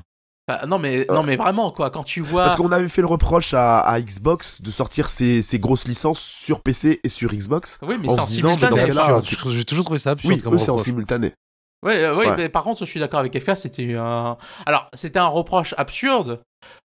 Enfin, 0.47 0.67
non, 0.67 0.77
mais, 0.77 1.05
non, 1.09 1.23
mais 1.23 1.35
vraiment, 1.37 1.71
quoi. 1.71 1.89
Quand 1.89 2.03
tu 2.03 2.21
vois. 2.21 2.43
Parce 2.43 2.55
qu'on 2.55 2.71
avait 2.71 2.87
fait 2.87 3.01
le 3.01 3.07
reproche 3.07 3.53
à, 3.55 3.79
à 3.79 3.99
Xbox 3.99 4.61
de 4.61 4.69
sortir 4.69 5.09
ses, 5.09 5.41
ses 5.41 5.57
grosses 5.57 5.87
licences 5.87 6.19
sur 6.19 6.61
PC 6.61 6.99
et 7.03 7.09
sur 7.09 7.31
Xbox. 7.33 7.79
Oui, 7.81 7.95
mais 7.99 8.09
en 8.09 8.15
c'est 8.15 8.21
en 8.21 8.25
se 8.25 8.31
disant, 8.31 8.47
mais 8.49 8.53
dans 8.55 8.59
simultané. 8.75 8.81
ce 8.81 8.87
cas-là, 8.87 9.15
Absurde. 9.15 9.41
c'est- 9.43 9.49
J'ai 9.57 9.65
toujours 9.65 9.85
trouvé 9.85 9.99
ça 9.99 10.11
absurde 10.11 10.35
Oui, 10.35 10.41
comme 10.41 10.53
eux, 10.53 10.57
c'est 10.59 10.69
en 10.71 10.77
simultané. 10.77 11.33
Ouais, 11.83 12.03
euh, 12.03 12.15
Ouais. 12.15 12.35
mais 12.37 12.49
par 12.49 12.63
contre, 12.63 12.85
je 12.85 12.89
suis 12.89 12.99
d'accord 12.99 13.19
avec 13.19 13.35
FK, 13.39 13.55
c'était 13.57 13.95
un. 13.95 14.37
Alors, 14.65 14.89
c'était 14.93 15.19
un 15.19 15.27
reproche 15.27 15.73
absurde. 15.77 16.41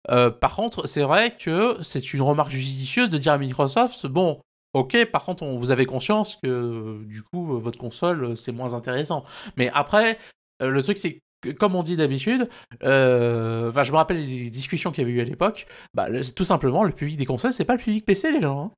Euh, 0.10 0.30
par 0.30 0.56
contre, 0.56 0.88
c'est 0.88 1.02
vrai 1.04 1.36
que 1.38 1.78
c'est 1.82 2.14
une 2.14 2.22
remarque 2.22 2.52
judicieuse 2.52 3.10
de 3.10 3.18
dire 3.18 3.34
à 3.34 3.38
Microsoft 3.38 4.06
bon, 4.08 4.42
ok, 4.74 5.06
par 5.12 5.24
contre, 5.26 5.44
on, 5.44 5.58
vous 5.58 5.72
avez 5.72 5.86
conscience 5.86 6.38
que 6.44 6.48
euh, 6.50 7.04
du 7.06 7.24
coup, 7.24 7.56
euh, 7.56 7.60
votre 7.60 7.78
console, 7.78 8.24
euh, 8.24 8.36
c'est 8.36 8.52
moins 8.52 8.74
intéressant. 8.74 9.24
Mais 9.58 9.70
après, 9.74 10.18
euh, 10.62 10.70
le 10.70 10.84
truc, 10.84 10.98
c'est 10.98 11.14
que, 11.14 11.20
comme 11.60 11.76
on 11.76 11.84
dit 11.84 11.96
d'habitude, 11.96 12.50
euh, 12.84 13.70
enfin, 13.70 13.84
je 13.84 13.92
me 13.92 13.98
rappelle 13.98 14.18
les 14.26 14.50
discussions 14.50 14.92
qu'il 14.92 15.02
y 15.04 15.06
avait 15.06 15.14
eu 15.14 15.22
à 15.22 15.26
l'époque, 15.26 15.68
bah, 15.94 16.10
le- 16.10 16.26
tout 16.26 16.44
simplement, 16.44 16.84
le 16.84 16.92
public 16.92 17.18
des 17.18 17.26
consoles, 17.26 17.54
c'est 17.54 17.66
pas 17.66 17.76
le 17.76 17.82
public 17.82 18.06
PC, 18.06 18.32
les 18.32 18.42
gens. 18.42 18.66
hein. 18.66 18.72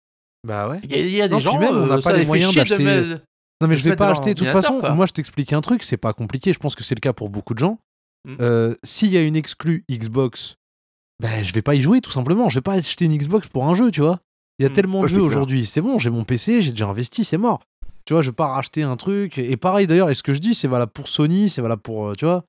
Bah 0.48 0.70
ouais. 0.70 0.80
Il 0.84 0.92
y 0.92 0.96
a, 0.96 0.98
il 1.00 1.12
y 1.12 1.22
a 1.22 1.28
des 1.28 1.36
Non, 1.36 1.40
gens, 1.40 1.60
même, 1.60 1.76
on 1.76 1.86
n'a 1.86 1.94
euh, 1.94 2.02
pas 2.02 2.12
ça 2.12 2.18
les 2.18 2.26
moyens 2.26 2.54
d'acheter- 2.56 2.84
Non 3.62 3.68
mais 3.68 3.78
je 3.78 3.88
vais 3.88 3.96
pas 3.96 4.10
acheter. 4.10 4.34
De 4.34 4.40
toute 4.40 4.50
façon, 4.50 4.80
quoi. 4.80 4.90
moi 4.92 5.06
je 5.06 5.12
t'explique 5.14 5.54
un 5.54 5.62
truc, 5.62 5.84
c'est 5.84 5.98
pas 5.98 6.14
compliqué. 6.14 6.52
Je 6.52 6.58
pense 6.60 6.74
que 6.76 6.84
c'est 6.84 6.96
le 6.96 7.00
cas 7.00 7.14
pour 7.14 7.30
beaucoup 7.30 7.54
de 7.54 7.60
gens. 7.60 7.78
Mm. 8.28 8.36
Euh, 8.42 8.76
S'il 8.84 9.10
y 9.10 9.18
a 9.18 9.22
une 9.22 9.36
exclue 9.36 9.84
Xbox, 9.90 10.56
ben 11.22 11.44
je 11.44 11.54
vais 11.54 11.62
pas 11.62 11.76
y 11.76 11.82
jouer 11.84 12.02
tout 12.02 12.10
simplement. 12.10 12.50
Je 12.50 12.56
vais 12.56 12.62
pas 12.64 12.74
acheter 12.74 13.06
une 13.06 13.16
Xbox 13.16 13.48
pour 13.48 13.68
un 13.68 13.76
jeu, 13.76 13.92
tu 13.92 14.02
vois. 14.02 14.20
Il 14.58 14.64
y 14.64 14.66
a 14.66 14.70
Mm. 14.70 14.74
tellement 14.74 14.98
de 15.00 15.04
Ouais, 15.04 15.10
jeux 15.10 15.22
aujourd'hui. 15.22 15.68
C'est 15.68 15.82
bon, 15.82 16.00
j'ai 16.00 16.10
mon 16.10 16.24
PC, 16.24 16.64
j'ai 16.64 16.72
déjà 16.72 16.88
investi, 16.88 17.24
c'est 17.24 17.38
mort. 17.38 17.62
Tu 18.08 18.14
vois, 18.14 18.24
je 18.24 18.32
vais 18.32 18.36
pas 18.36 18.48
racheter 18.48 18.82
un 18.82 18.98
truc. 18.98 19.38
Et 19.38 19.58
pareil 19.58 19.86
d'ailleurs, 19.86 20.10
et 20.10 20.16
ce 20.16 20.24
que 20.24 20.34
je 20.34 20.40
dis, 20.40 20.56
c'est 20.56 20.68
valable 20.68 20.92
pour 20.92 21.08
Sony, 21.08 21.50
c'est 21.50 21.62
valable 21.62 21.84
pour, 21.84 22.16
tu 22.18 22.26
vois, 22.26 22.44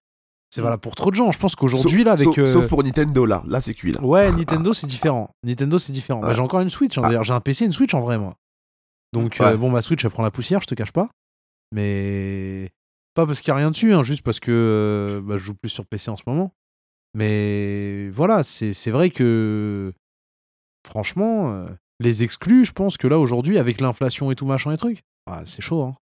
c'est 0.55 0.61
valable 0.61 0.81
pour 0.83 0.95
trop 0.95 1.11
de 1.11 1.15
gens. 1.17 1.33
Je 1.33 1.39
pense 1.39 1.57
qu'aujourd'hui 1.57 2.05
là, 2.05 2.13
avec 2.13 2.25
sauf, 2.27 2.39
euh, 2.39 2.47
sauf 2.47 2.69
pour 2.69 2.83
Nintendo, 2.85 3.25
là. 3.25 3.43
Là, 3.47 3.61
c'est 3.63 3.73
cuit, 3.73 3.93
là. 3.93 4.03
Ouais, 4.03 4.31
Nintendo, 4.33 4.75
c'est 4.75 4.87
différent. 4.87 5.31
Nintendo, 5.45 5.79
c'est 5.79 5.93
différent. 5.93 6.21
Bah, 6.21 6.35
j'ai 6.35 6.41
encore 6.43 6.61
une 6.61 6.69
Switch. 6.71 6.99
hein, 6.99 7.03
Ah. 7.05 7.09
D'ailleurs, 7.09 7.25
j'ai 7.25 7.33
un 7.33 7.41
PC 7.41 7.65
et 7.65 7.67
une 7.69 7.73
Switch 7.73 7.95
en 7.95 8.01
vrai, 8.01 8.19
moi. 8.19 8.35
Donc, 9.15 9.37
Ouais. 9.41 9.47
euh, 9.47 9.57
bon, 9.57 9.71
ma 9.71 9.81
Switch, 9.81 10.05
elle 10.05 10.11
prend 10.11 10.23
la 10.23 10.31
poussière, 10.31 10.61
je 10.61 10.67
te 10.67 10.75
cache 10.75 10.93
pas. 10.93 11.09
Mais 11.75 12.69
pas 13.15 13.25
parce 13.27 13.41
qu'il 13.41 13.51
n'y 13.51 13.57
a 13.57 13.61
rien 13.61 13.71
dessus, 13.71 13.95
hein, 13.95 14.03
juste 14.03 14.23
parce 14.23 14.41
que 14.41 14.51
euh, 14.51 15.21
bah, 15.23 15.37
je 15.39 15.43
joue 15.45 15.55
plus 15.55 15.71
sur 15.71 15.87
PC 15.87 16.11
en 16.11 16.17
ce 16.19 16.23
moment. 16.27 16.53
Mais 17.15 18.09
voilà, 18.11 18.43
c'est 18.43 18.73
c'est 18.75 18.91
vrai 18.91 19.09
que 19.11 19.93
franchement, 20.87 21.65
les 22.01 22.23
exclus, 22.23 22.65
je 22.67 22.73
pense 22.73 22.97
que 22.99 23.07
là, 23.07 23.19
aujourd'hui, 23.19 23.59
avec 23.59 23.81
l'inflation 23.81 24.31
et 24.31 24.35
tout 24.35 24.47
machin 24.47 24.73
et 24.73 24.77
trucs, 24.77 25.01
ah, 25.31 25.43
c'est 25.47 25.63
chaud. 25.63 25.83
Hein. 25.83 25.95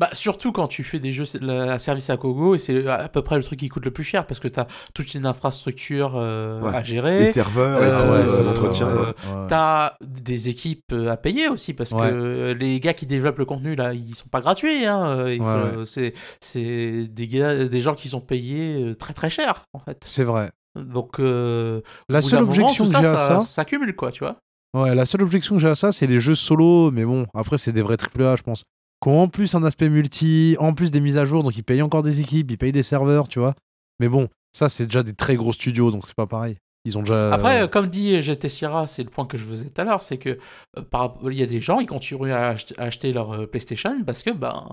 Bah, 0.00 0.10
surtout 0.12 0.52
quand 0.52 0.68
tu 0.68 0.84
fais 0.84 1.00
des 1.00 1.12
jeux 1.12 1.24
à 1.50 1.78
service 1.80 2.08
à 2.08 2.16
Kogo, 2.16 2.54
et 2.54 2.58
c'est 2.58 2.86
à 2.86 3.08
peu 3.08 3.22
près 3.22 3.36
le 3.36 3.42
truc 3.42 3.58
qui 3.58 3.68
coûte 3.68 3.84
le 3.84 3.90
plus 3.90 4.04
cher 4.04 4.26
parce 4.28 4.38
que 4.38 4.46
tu 4.46 4.60
as 4.60 4.68
toute 4.94 5.12
une 5.14 5.26
infrastructure 5.26 6.12
euh, 6.14 6.60
Ouais. 6.60 6.74
à 6.76 6.78
Les 6.80 6.84
gérer. 6.84 7.26
serveurs 7.26 7.78
Euh, 7.80 8.22
et 8.24 8.26
tout, 8.28 8.34
euh, 8.44 8.82
euh, 8.82 9.00
ouais. 9.00 9.06
Ouais. 9.40 9.46
T'as 9.48 9.94
des 10.00 10.48
équipes 10.50 10.84
euh, 10.92 11.10
à 11.10 11.16
payer 11.16 11.48
aussi 11.48 11.74
parce 11.74 11.90
Ouais. 11.90 12.10
que 12.10 12.52
les 12.58 12.78
gars 12.78 12.94
qui 12.94 13.06
développent 13.06 13.38
le 13.38 13.44
contenu 13.44 13.74
là, 13.74 13.92
ils 13.92 14.14
sont 14.14 14.28
pas 14.28 14.40
gratuits. 14.40 14.86
Hein. 14.86 15.04
euh, 15.18 15.84
C'est 15.84 16.12
c'est 16.40 17.06
des 17.08 17.26
gars, 17.26 17.64
des 17.64 17.80
gens 17.80 17.94
qui 17.96 18.08
sont 18.08 18.20
payés 18.20 18.74
euh, 18.80 18.94
très 18.94 19.14
très 19.14 19.30
cher 19.30 19.62
en 19.72 19.80
fait. 19.80 19.98
C'est 20.04 20.24
vrai. 20.24 20.50
Donc 20.76 21.18
euh, 21.18 21.80
La 22.08 22.22
seule 22.22 22.40
moment, 22.40 22.50
objection 22.52 22.84
que 22.84 22.90
j'ai 22.90 22.96
à 22.98 23.02
ça, 23.02 23.16
ça, 23.16 23.40
ça 23.40 23.46
s'accumule 23.46 23.96
quoi, 23.96 24.12
tu 24.12 24.20
vois. 24.22 24.36
ouais, 24.76 24.94
la 24.94 25.06
seule 25.06 25.22
objection 25.22 25.56
que 25.56 25.60
j'ai 25.62 25.68
à 25.68 25.74
ça, 25.74 25.90
c'est 25.90 26.06
les 26.06 26.20
jeux 26.20 26.36
solo, 26.36 26.92
mais 26.92 27.04
bon, 27.04 27.26
après 27.34 27.58
c'est 27.58 27.72
des 27.72 27.82
vrais 27.82 27.96
AAA, 27.96 28.36
je 28.36 28.42
pense. 28.44 28.62
Qui 29.02 29.08
ont 29.10 29.22
en 29.22 29.28
plus 29.28 29.54
un 29.54 29.62
aspect 29.64 29.88
multi, 29.88 30.56
en 30.58 30.74
plus 30.74 30.90
des 30.90 31.00
mises 31.00 31.16
à 31.18 31.24
jour, 31.24 31.42
donc 31.42 31.56
ils 31.56 31.62
payent 31.62 31.82
encore 31.82 32.02
des 32.02 32.20
équipes, 32.20 32.50
ils 32.50 32.58
payent 32.58 32.72
des 32.72 32.82
serveurs, 32.82 33.28
tu 33.28 33.38
vois. 33.38 33.54
Mais 34.00 34.08
bon, 34.08 34.28
ça 34.52 34.68
c'est 34.68 34.86
déjà 34.86 35.02
des 35.02 35.14
très 35.14 35.36
gros 35.36 35.52
studios, 35.52 35.90
donc 35.90 36.06
c'est 36.06 36.16
pas 36.16 36.26
pareil. 36.26 36.56
Ils 36.84 36.96
ont 36.96 37.02
déjà. 37.02 37.34
Après, 37.34 37.62
euh, 37.62 37.66
comme 37.68 37.88
dit 37.88 38.20
GT 38.22 38.48
Sierra, 38.48 38.86
c'est 38.86 39.02
le 39.02 39.10
point 39.10 39.26
que 39.26 39.36
je 39.36 39.44
faisais 39.44 39.66
tout 39.66 39.80
à 39.80 39.84
l'heure, 39.84 40.02
c'est 40.02 40.16
que 40.18 40.38
euh, 40.76 40.82
par, 40.82 41.16
il 41.24 41.34
y 41.34 41.42
a 41.42 41.46
des 41.46 41.60
gens, 41.60 41.80
ils 41.80 41.86
continuent 41.86 42.32
à, 42.32 42.50
ach- 42.50 42.72
à 42.78 42.84
acheter 42.84 43.12
leur 43.12 43.32
euh, 43.32 43.46
PlayStation 43.46 44.02
parce 44.04 44.22
que 44.22 44.30
ben, 44.30 44.68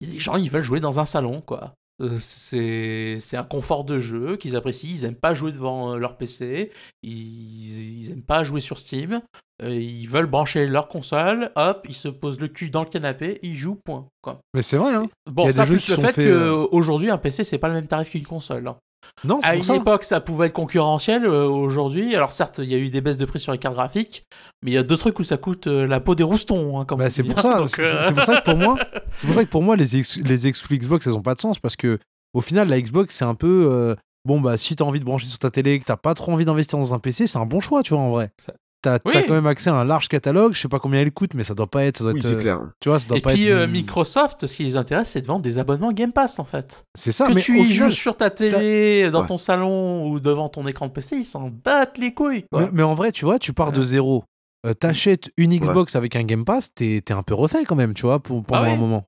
il 0.00 0.08
y 0.08 0.10
a 0.10 0.14
des 0.14 0.20
gens, 0.20 0.36
ils 0.36 0.50
veulent 0.50 0.62
jouer 0.62 0.80
dans 0.80 1.00
un 1.00 1.04
salon, 1.04 1.40
quoi. 1.40 1.72
Euh, 2.02 2.18
c'est 2.20 3.36
un 3.36 3.44
confort 3.44 3.84
de 3.84 4.00
jeu 4.00 4.36
qu'ils 4.36 4.56
apprécient. 4.56 4.90
Ils 4.90 5.04
aiment 5.04 5.14
pas 5.14 5.34
jouer 5.34 5.52
devant 5.52 5.92
euh, 5.92 5.96
leur 5.98 6.16
PC. 6.16 6.70
Ils, 7.02 8.00
ils 8.00 8.10
aiment 8.10 8.22
pas 8.22 8.42
jouer 8.44 8.60
sur 8.60 8.78
Steam. 8.78 9.22
euh, 9.62 9.70
ils 9.74 10.08
veulent 10.08 10.26
brancher 10.26 10.66
leur 10.66 10.88
console. 10.88 11.52
Hop, 11.56 11.86
ils 11.88 11.94
se 11.94 12.08
posent 12.08 12.40
le 12.40 12.48
cul 12.48 12.70
dans 12.70 12.82
le 12.82 12.88
canapé. 12.88 13.38
Ils 13.42 13.56
jouent. 13.56 13.78
Point. 13.84 14.08
Quoi. 14.22 14.40
Mais 14.54 14.62
c'est 14.62 14.76
vrai, 14.76 14.94
hein. 14.94 15.08
Il 15.26 15.30
y 15.30 15.34
Bon, 15.34 15.46
a 15.46 15.52
ça 15.52 15.62
des 15.62 15.68
jeux 15.68 15.74
plus 15.76 15.84
qui 15.84 15.90
le 15.92 15.96
sont 15.96 16.02
fait 16.02 16.24
qu'aujourd'hui, 16.70 17.10
un 17.10 17.18
PC, 17.18 17.44
c'est 17.44 17.58
pas 17.58 17.68
le 17.68 17.74
même 17.74 17.86
tarif 17.86 18.10
qu'une 18.10 18.24
console. 18.26 18.66
hein. 18.66 18.76
Non, 19.24 19.40
À 19.42 19.56
une 19.56 19.62
ça. 19.62 19.76
époque, 19.76 20.04
ça 20.04 20.20
pouvait 20.20 20.46
être 20.48 20.52
concurrentiel. 20.52 21.24
euh, 21.24 21.46
Aujourd'hui, 21.48 22.14
alors 22.14 22.32
certes, 22.32 22.58
il 22.62 22.68
y 22.70 22.74
a 22.74 22.78
eu 22.78 22.90
des 22.90 23.00
baisses 23.00 23.16
de 23.18 23.24
prix 23.24 23.40
sur 23.40 23.52
les 23.52 23.58
cartes 23.58 23.74
graphiques, 23.74 24.24
mais 24.62 24.70
il 24.70 24.74
y 24.74 24.78
a 24.78 24.82
deux 24.82 24.96
trucs 24.96 25.18
où 25.18 25.24
ça 25.24 25.36
coûte 25.36 25.66
euh, 25.66 25.86
la 25.86 26.00
peau 26.00 26.14
des 26.14 26.22
roustons. 26.24 26.80
hein, 26.80 26.86
Bah, 26.96 27.10
c'est 27.10 27.22
pour 27.22 27.40
ça. 27.40 27.64
C'est 27.66 27.82
euh, 27.84 28.10
pour 28.12 28.24
ça 28.24 28.40
que 28.40 28.44
pour 28.44 28.56
moi, 28.58 28.76
c'est 29.16 29.26
pour 29.26 29.34
ça 29.34 29.44
que 29.44 29.50
pour 29.50 29.62
moi 29.62 29.76
les 29.76 29.96
ex- 29.96 30.18
les 30.18 30.46
exclus 30.46 30.78
Xbox, 30.78 31.06
elles 31.06 31.14
ont 31.14 31.22
pas 31.22 31.34
de 31.34 31.40
sens 31.40 31.58
parce 31.58 31.76
que 31.76 31.98
au 32.34 32.40
final 32.40 32.68
la 32.68 32.80
Xbox 32.80 33.14
c'est 33.14 33.24
un 33.24 33.34
peu 33.36 33.68
euh, 33.72 33.94
bon 34.24 34.40
bah 34.40 34.56
si 34.56 34.74
t'as 34.76 34.84
envie 34.84 35.00
de 35.00 35.04
brancher 35.04 35.26
sur 35.26 35.38
ta 35.38 35.50
télé, 35.50 35.78
que 35.78 35.84
t'as 35.84 35.96
pas 35.96 36.14
trop 36.14 36.32
envie 36.32 36.44
d'investir 36.44 36.78
dans 36.78 36.92
un 36.94 36.98
PC, 36.98 37.26
c'est 37.26 37.38
un 37.38 37.46
bon 37.46 37.60
choix, 37.60 37.82
tu 37.82 37.94
vois 37.94 38.02
en 38.02 38.10
vrai. 38.10 38.30
Ça- 38.38 38.52
T'as 38.84 38.98
Oui. 39.06 39.12
quand 39.26 39.32
même 39.34 39.46
accès 39.46 39.70
à 39.70 39.74
un 39.74 39.84
large 39.84 40.08
catalogue. 40.08 40.52
Je 40.54 40.60
sais 40.60 40.68
pas 40.68 40.78
combien 40.78 41.00
il 41.00 41.10
coûte, 41.10 41.34
mais 41.34 41.42
ça 41.42 41.54
doit 41.54 41.66
pas 41.66 41.84
être. 41.84 41.96
Ça 41.98 42.04
doit 42.04 42.12
Oui, 42.12 42.20
être, 42.20 42.26
c'est 42.28 42.34
euh, 42.34 42.40
clair. 42.40 42.60
Tu 42.80 42.88
vois, 42.90 42.98
ça 42.98 43.06
doit 43.06 43.16
Et 43.18 43.20
pas 43.22 43.32
puis 43.32 43.46
être. 43.48 43.52
euh, 43.54 43.66
Microsoft, 43.66 44.46
ce 44.46 44.56
qui 44.56 44.64
les 44.64 44.76
intéresse, 44.76 45.08
c'est 45.10 45.20
de 45.22 45.26
vendre 45.26 45.42
des 45.42 45.58
abonnements 45.58 45.92
Game 45.92 46.12
Pass 46.12 46.38
en 46.38 46.44
fait. 46.44 46.84
C'est 46.94 47.12
ça. 47.12 47.26
que 47.28 47.32
mais 47.34 47.40
tu 47.40 47.58
y 47.58 47.64
final- 47.64 47.88
joues 47.90 47.94
sur 47.96 48.16
ta 48.16 48.30
télé, 48.30 49.10
dans 49.10 49.22
Ouais. 49.22 49.26
ton 49.26 49.38
salon 49.38 50.06
ou 50.08 50.20
devant 50.20 50.48
ton 50.48 50.66
écran 50.66 50.86
de 50.88 50.92
PC, 50.92 51.16
ils 51.16 51.24
s'en 51.24 51.48
battent 51.50 51.98
les 51.98 52.12
couilles. 52.14 52.44
quoi. 52.52 52.60
mais, 52.62 52.68
mais 52.72 52.82
en 52.82 52.94
vrai, 52.94 53.10
tu 53.12 53.24
vois, 53.24 53.38
tu 53.38 53.52
pars 53.52 53.72
de 53.72 53.82
zéro. 53.82 54.24
Euh, 54.66 54.72
T'achètes 54.72 55.28
une 55.36 55.54
Xbox 55.56 55.94
avec 55.96 56.16
un 56.16 56.22
Game 56.24 56.44
Pass, 56.44 56.72
t'es 56.74 57.00
t'es 57.04 57.12
un 57.12 57.22
peu 57.22 57.34
refait 57.34 57.64
quand 57.64 57.76
même, 57.76 57.92
tu 57.94 58.02
vois, 58.06 58.20
pour, 58.22 58.42
pendant 58.42 58.60
Ah 58.62 58.64
ouais. 58.64 58.72
un 58.72 58.76
moment. 58.76 59.04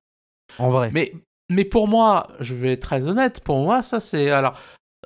En 0.59 0.69
vrai. 0.69 0.91
Mais, 0.93 1.13
mais 1.51 1.65
pour 1.65 1.89
moi, 1.89 2.29
je 2.41 2.55
vais 2.55 2.73
être 2.73 2.83
très 2.83 3.07
honnête, 3.07 3.41
pour 3.41 3.59
moi, 3.63 3.83
ça 3.83 4.01
c'est. 4.01 4.31
Alors, 4.31 4.59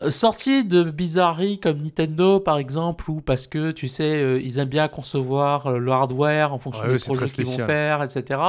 sorti 0.09 0.65
de 0.65 0.85
bizarreries 0.85 1.61
comme 1.61 1.83
Nintendo 1.83 2.41
par 2.41 2.59
exemple, 2.59 3.11
ou 3.11 3.21
parce 3.21 3.47
que 3.47 3.71
tu 3.71 3.89
sais, 3.89 4.23
euh, 4.23 4.41
ils 4.41 4.59
aiment 4.59 4.69
bien 4.69 4.89
concevoir 4.89 5.67
euh, 5.67 5.79
le 5.79 5.93
hardware 5.93 6.55
en 6.55 6.59
fonction 6.59 6.83
Ouais, 6.85 6.89
des 6.89 6.95
eux, 6.95 6.99
c'est 6.99 7.13
projets 7.13 7.27
très 7.27 7.45
qu'ils 7.45 7.59
vont 7.59 7.67
faire, 7.67 8.03
etc. 8.03 8.41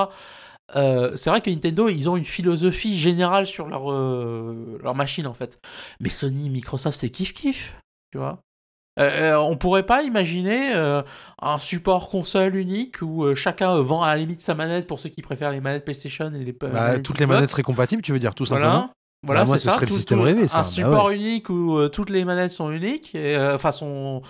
Euh, 0.78 1.12
c'est 1.16 1.30
vrai 1.30 1.42
que 1.42 1.50
Nintendo, 1.50 1.90
ils 1.90 2.10
ont 2.10 2.16
une 2.16 2.24
philosophie 2.24 2.96
générale 2.96 3.48
sur 3.48 3.68
leur, 3.68 3.92
leur 3.92 4.96
machine 4.96 5.28
en 5.28 5.34
fait. 5.34 5.60
Mais 6.00 6.08
Sony, 6.08 6.50
Microsoft, 6.50 6.98
c'est 6.98 7.10
kiff-kiff, 7.10 7.74
tu 8.12 8.18
vois. 8.18 8.40
On 8.98 9.58
pourrait 9.58 9.86
pas 9.86 10.04
imaginer 10.04 10.72
un 11.42 11.60
support 11.60 12.10
console 12.10 12.56
unique 12.56 13.02
où 13.02 13.36
chacun 13.36 13.82
vend 13.82 14.04
à 14.04 14.12
la 14.12 14.18
limite 14.18 14.40
sa 14.40 14.56
manette 14.56 14.88
pour 14.88 15.00
ceux 15.02 15.10
qui 15.10 15.22
préfèrent 15.22 15.52
les 15.52 15.60
manettes 15.60 15.84
PlayStation 15.84 16.32
et 16.34 16.44
les 16.44 16.54
Bah, 16.54 16.70
manettes 16.70 17.04
toutes 17.04 17.20
les 17.20 17.26
manettes 17.26 17.50
seraient 17.50 17.64
compatibles, 17.64 18.02
tu 18.02 18.14
veux 18.14 18.20
dire, 18.20 18.36
tout 18.36 18.46
simplement. 18.46 18.72
Voilà. 18.72 18.94
Voilà, 19.24 19.42
Bah, 19.42 19.48
moi, 19.50 19.58
ce 19.58 19.66
ça. 19.70 19.76
serait 19.76 19.86
le 19.86 19.92
système 19.92 20.18
tout- 20.20 20.24
rêvé, 20.26 20.48
ça. 20.48 20.58
Un 20.58 20.62
Bah 20.62 20.68
support 20.68 21.06
ouais. 21.06 21.16
unique 21.16 21.50
où 21.50 21.78
euh, 21.78 21.90
toutes 21.90 22.10
les 22.10 22.26
manettes 22.26 22.52
sont 22.52 22.72
uniques, 22.72 23.14
et, 23.14 23.36
euh, 23.38 23.56
enfin 23.56 23.72
sont, 23.72 24.22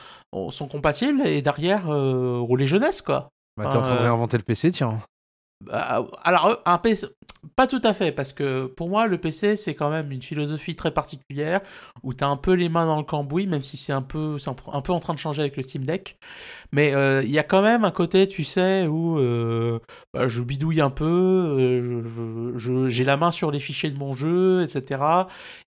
sont 0.50 0.68
compatibles, 0.68 1.26
et 1.26 1.42
derrière 1.42 1.90
euh, 1.90 2.40
rouler 2.40 2.68
jeunesse, 2.68 3.02
quoi. 3.02 3.30
Bah, 3.58 3.70
t'es 3.72 3.78
en 3.78 3.82
train 3.82 3.96
de 3.96 4.00
réinventer 4.02 4.38
le 4.38 4.44
PC, 4.44 4.72
tiens. 4.72 5.02
Bah, 5.62 6.06
alors, 6.24 6.62
un 6.66 6.78
PC, 6.78 7.08
pas 7.56 7.68
tout 7.68 7.82
à 7.84 7.94
fait, 7.94 8.12
parce 8.12 8.34
que 8.34 8.66
pour 8.66 8.90
moi, 8.90 9.08
le 9.08 9.18
PC, 9.18 9.56
c'est 9.56 9.74
quand 9.74 9.90
même 9.90 10.12
une 10.12 10.22
philosophie 10.22 10.76
très 10.76 10.92
particulière, 10.92 11.62
où 12.04 12.14
tu 12.14 12.24
as 12.24 12.28
un 12.28 12.38
peu 12.38 12.54
les 12.54 12.70
mains 12.70 12.86
dans 12.86 12.98
le 12.98 13.04
cambouis, 13.04 13.48
même 13.48 13.64
si 13.64 13.78
c'est 13.78 13.94
un 13.94 14.02
peu, 14.02 14.38
un, 14.46 14.82
peu 14.82 14.94
en 14.94 15.00
train 15.00 15.14
de 15.14 15.20
changer 15.20 15.42
avec 15.42 15.58
le 15.58 15.64
Steam 15.64 15.84
Deck. 15.84 16.18
Mais 16.72 16.94
euh, 16.94 17.24
il 17.24 17.32
y 17.32 17.40
a 17.40 17.44
quand 17.44 17.62
même 17.62 17.84
un 17.84 17.92
côté, 17.92 18.28
tu 18.28 18.44
sais, 18.44 18.88
où 18.88 19.18
euh, 19.20 19.80
bah, 20.14 20.28
je 20.28 20.42
bidouille 20.42 20.82
un 20.82 20.90
peu, 20.90 21.06
euh, 21.06 22.88
j'ai 22.90 23.04
la 23.04 23.18
main 23.18 23.32
sur 23.32 23.52
les 23.52 23.60
fichiers 23.60 23.90
de 23.90 23.98
mon 23.98 24.14
jeu, 24.14 24.64
etc. 24.64 25.26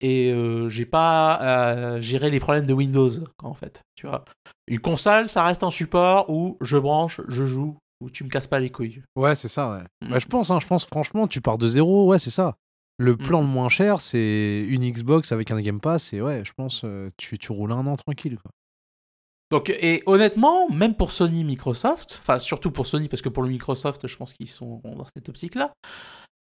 Et 0.01 0.31
euh, 0.31 0.69
j'ai 0.69 0.85
pas 0.85 1.33
à 1.33 1.99
gérer 1.99 2.29
les 2.29 2.39
problèmes 2.39 2.67
de 2.67 2.73
Windows, 2.73 3.09
en 3.41 3.53
fait. 3.53 3.81
Tu 3.95 4.07
vois. 4.07 4.25
Une 4.67 4.79
console, 4.79 5.29
ça 5.29 5.43
reste 5.43 5.63
un 5.63 5.71
support 5.71 6.29
où 6.29 6.57
je 6.61 6.77
branche, 6.77 7.21
je 7.27 7.45
joue, 7.45 7.77
où 8.05 8.09
tu 8.09 8.23
me 8.23 8.29
casses 8.29 8.47
pas 8.47 8.59
les 8.59 8.69
couilles. 8.69 9.01
Ouais, 9.15 9.35
c'est 9.35 9.47
ça, 9.47 9.71
ouais. 9.71 9.83
Mm. 10.01 10.11
Bah, 10.11 10.19
je 10.19 10.27
pense, 10.27 10.51
hein, 10.51 10.59
je 10.61 10.67
pense 10.67 10.85
franchement, 10.85 11.27
tu 11.27 11.41
pars 11.41 11.57
de 11.57 11.67
zéro, 11.67 12.05
ouais, 12.07 12.19
c'est 12.19 12.29
ça. 12.29 12.55
Le 12.97 13.17
plan 13.17 13.41
le 13.41 13.47
moins 13.47 13.67
cher, 13.67 13.99
c'est 13.99 14.65
une 14.69 14.89
Xbox 14.89 15.33
avec 15.33 15.51
un 15.51 15.59
Game 15.61 15.81
Pass, 15.81 16.13
et 16.13 16.21
ouais, 16.21 16.43
je 16.45 16.53
pense, 16.53 16.83
euh, 16.85 17.09
tu, 17.17 17.37
tu 17.37 17.51
roules 17.51 17.73
un 17.73 17.85
an 17.87 17.97
tranquille, 17.97 18.37
quoi. 18.41 18.51
Donc, 19.51 19.69
et 19.69 20.01
honnêtement, 20.05 20.69
même 20.69 20.95
pour 20.95 21.11
Sony, 21.11 21.43
Microsoft, 21.43 22.19
enfin 22.21 22.39
surtout 22.39 22.71
pour 22.71 22.87
Sony, 22.87 23.09
parce 23.09 23.21
que 23.21 23.29
pour 23.29 23.43
le 23.43 23.49
Microsoft, 23.49 24.07
je 24.07 24.17
pense 24.17 24.33
qu'ils 24.33 24.49
sont 24.49 24.81
dans 24.83 25.05
cette 25.15 25.29
optique-là. 25.29 25.71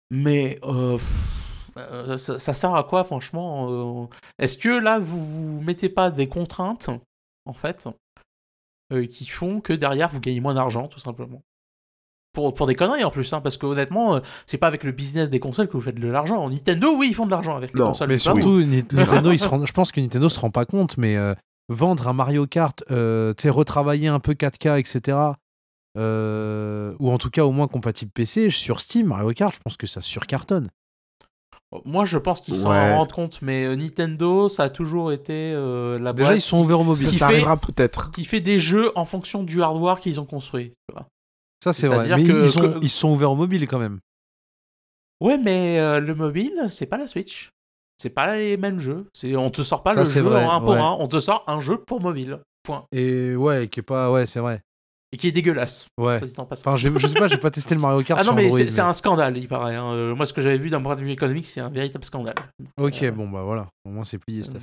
Mais 0.09 0.59
euh, 0.63 0.97
pff, 0.97 1.71
euh, 1.77 2.17
ça, 2.17 2.39
ça 2.39 2.53
sert 2.53 2.73
à 2.73 2.83
quoi, 2.83 3.03
franchement 3.03 4.09
Est-ce 4.39 4.57
que 4.57 4.69
là, 4.69 4.97
vous 4.97 5.23
vous 5.23 5.61
mettez 5.61 5.89
pas 5.89 6.09
des 6.09 6.27
contraintes, 6.27 6.89
en 7.45 7.53
fait, 7.53 7.87
euh, 8.93 9.05
qui 9.05 9.25
font 9.25 9.59
que 9.61 9.73
derrière, 9.73 10.09
vous 10.09 10.19
gagnez 10.19 10.39
moins 10.39 10.53
d'argent, 10.53 10.87
tout 10.87 10.99
simplement 10.99 11.43
pour, 12.33 12.53
pour 12.53 12.67
des 12.67 12.75
conneries 12.75 13.03
en 13.03 13.09
plus, 13.09 13.33
hein, 13.33 13.41
parce 13.41 13.57
que 13.57 13.65
honnêtement, 13.65 14.15
euh, 14.17 14.19
c'est 14.45 14.59
pas 14.59 14.67
avec 14.67 14.83
le 14.83 14.91
business 14.91 15.29
des 15.29 15.39
consoles 15.39 15.67
que 15.67 15.73
vous 15.73 15.81
faites 15.81 15.99
de 15.99 16.07
l'argent. 16.07 16.47
Nintendo, 16.49 16.93
oui, 16.95 17.07
ils 17.09 17.15
font 17.15 17.25
de 17.25 17.31
l'argent 17.31 17.55
avec 17.57 17.73
les 17.73 17.79
Non, 17.79 17.87
consoles. 17.87 18.09
Mais 18.09 18.19
surtout, 18.19 18.61
Ni- 18.61 18.83
Nintendo, 18.93 19.31
ils 19.31 19.39
se 19.39 19.47
rendent- 19.47 19.65
je 19.65 19.73
pense 19.73 19.91
que 19.91 19.99
Nintendo 19.99 20.29
se 20.29 20.39
rend 20.39 20.51
pas 20.51 20.65
compte, 20.65 20.97
mais 20.97 21.17
euh, 21.17 21.33
vendre 21.69 22.07
un 22.07 22.13
Mario 22.13 22.45
Kart, 22.45 22.83
retravailler 22.89 24.07
un 24.07 24.19
peu 24.19 24.33
4K, 24.35 24.77
etc., 24.77 25.17
ou 25.97 27.11
en 27.11 27.17
tout 27.17 27.29
cas 27.31 27.43
au 27.43 27.51
moins 27.51 27.67
compatible 27.67 28.11
PC, 28.11 28.49
sur 28.51 28.81
Steam, 28.81 29.07
Mario 29.07 29.31
Kart, 29.33 29.53
je 29.55 29.59
pense 29.63 29.77
que 29.77 29.87
ça 29.87 30.01
surcartonne. 30.01 30.69
Moi, 31.83 32.05
je 32.05 32.17
pense 32.17 32.39
qu'ils 32.41 32.55
s'en 32.55 32.69
Ouais. 32.71 32.93
rendent 32.95 33.11
compte, 33.11 33.41
mais 33.41 33.65
euh, 33.65 33.75
Nintendo, 33.75 34.47
ça 34.47 34.63
a 34.63 34.69
toujours 34.69 35.11
été 35.11 35.51
euh, 35.53 35.99
la 35.99 36.13
Déjà, 36.13 36.29
boîte 36.29 36.37
ils 36.37 36.41
sont 36.41 36.61
ouverts 36.61 36.79
au 36.79 36.83
mobile. 36.85 37.11
Ça, 37.11 37.25
arrivera 37.25 37.57
peut-être. 37.57 38.11
qui 38.11 38.23
fait 38.23 38.39
des 38.39 38.57
jeux 38.57 38.91
en 38.97 39.03
fonction 39.03 39.43
du 39.43 39.61
hardware 39.61 39.99
qu'ils 39.99 40.19
ont 40.21 40.25
construit. 40.25 40.69
tu 40.87 40.93
vois. 40.95 41.07
Ça, 41.63 41.73
c'est 41.73 41.87
vrai. 41.87 42.07
Mais 42.07 42.23
que- 42.25 42.43
ils, 42.43 42.49
sont, 42.49 42.61
que- 42.61 42.79
ils 42.81 42.89
sont 42.89 43.09
ouverts 43.09 43.31
au 43.31 43.35
mobile 43.35 43.67
quand 43.67 43.79
même. 43.79 43.99
Ouais, 45.19 45.37
mais 45.37 45.79
euh, 45.79 45.99
le 45.99 46.15
mobile, 46.15 46.67
c'est 46.69 46.85
pas 46.85 46.97
la 46.97 47.07
Switch. 47.07 47.49
C'est 47.97 48.11
pas 48.11 48.35
les 48.37 48.57
mêmes 48.57 48.79
jeux. 48.79 49.07
C'est, 49.13 49.35
on 49.35 49.49
te 49.49 49.63
sort 49.63 49.81
pas 49.83 49.93
Ça, 49.93 50.01
le 50.01 50.05
jeu 50.05 50.21
vrai, 50.21 50.45
en 50.45 50.51
un 50.51 50.59
pour 50.59 50.69
ouais. 50.69 50.77
un. 50.79 50.91
On 50.99 51.07
te 51.07 51.19
sort 51.19 51.43
un 51.47 51.59
jeu 51.59 51.77
pour 51.79 51.99
mobile. 51.99 52.39
Point. 52.63 52.85
Et 52.91 53.35
ouais, 53.35 53.67
qui 53.67 53.79
est 53.79 53.83
pas. 53.83 54.11
Ouais, 54.11 54.25
c'est 54.27 54.39
vrai. 54.39 54.61
Et 55.13 55.17
qui 55.17 55.27
est 55.27 55.31
dégueulasse. 55.31 55.87
Ouais. 55.97 56.19
en. 56.37 56.43
Enfin, 56.51 56.75
j'ai- 56.75 56.91
je 56.97 57.07
sais 57.07 57.17
pas, 57.17 57.27
j'ai 57.29 57.37
pas 57.37 57.49
testé 57.49 57.73
le 57.75 57.79
Mario 57.81 58.03
Kart 58.03 58.19
ah 58.19 58.23
non, 58.23 58.31
sur 58.31 58.35
mais 58.35 58.51
c'est, 58.69 58.75
mais- 58.75 58.79
un 58.81 58.93
scandale, 58.93 59.37
il 59.37 59.47
paraît. 59.47 59.75
hein. 59.75 59.87
Euh, 59.93 60.13
moi, 60.15 60.25
ce 60.25 60.33
que 60.33 60.41
j'avais 60.41 60.57
vu 60.57 60.69
d'un 60.69 60.81
point 60.81 60.95
de 60.97 61.01
vue 61.01 61.11
économique, 61.11 61.47
c'est 61.47 61.61
un 61.61 61.69
véritable 61.69 62.03
scandale. 62.03 62.35
Ok, 62.77 63.03
Euh, 63.03 63.11
bon, 63.11 63.29
bah 63.29 63.43
voilà. 63.43 63.67
Au 63.85 63.89
moins, 63.89 64.03
c'est 64.03 64.17
plié, 64.17 64.41
euh, 64.41 64.49
affaire. 64.49 64.61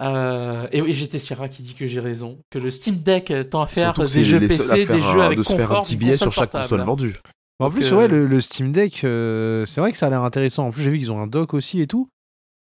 Euh, 0.00 0.66
et 0.72 0.82
oui, 0.82 0.92
j'étais 0.92 1.18
Sierra 1.20 1.48
qui 1.48 1.62
dit 1.62 1.74
que 1.74 1.86
j'ai 1.86 2.00
raison, 2.00 2.40
que 2.50 2.58
le 2.58 2.70
Steam 2.70 2.96
Deck 2.96 3.32
tend 3.50 3.62
à 3.62 3.66
faire 3.68 3.94
Surtout 3.94 4.02
des 4.02 4.08
c'est 4.08 4.24
jeux 4.24 4.40
PC, 4.40 4.74
des 4.86 4.86
jeux 4.86 5.20
un- 5.20 5.26
avec 5.26 5.38
de 5.38 5.42
se 5.44 5.52
faire 5.54 5.70
un 5.72 5.82
petit 5.82 5.96
billet 5.96 6.16
sur 6.16 6.32
chaque 6.32 6.50
console 6.50 6.80
vendue. 6.82 7.16
En 7.60 7.70
plus, 7.70 7.92
euh, 7.92 7.96
ouais, 7.98 8.08
le, 8.08 8.26
le 8.26 8.40
Steam 8.40 8.72
Deck, 8.72 9.04
euh, 9.04 9.64
c'est 9.66 9.80
vrai 9.80 9.92
que 9.92 9.96
ça 9.98 10.08
a 10.08 10.10
l'air 10.10 10.22
intéressant. 10.24 10.66
En 10.66 10.70
plus, 10.72 10.82
j'ai 10.82 10.90
vu 10.90 10.98
qu'ils 10.98 11.12
ont 11.12 11.20
un 11.20 11.28
dock 11.28 11.54
aussi 11.54 11.80
et 11.80 11.86
tout. 11.86 12.08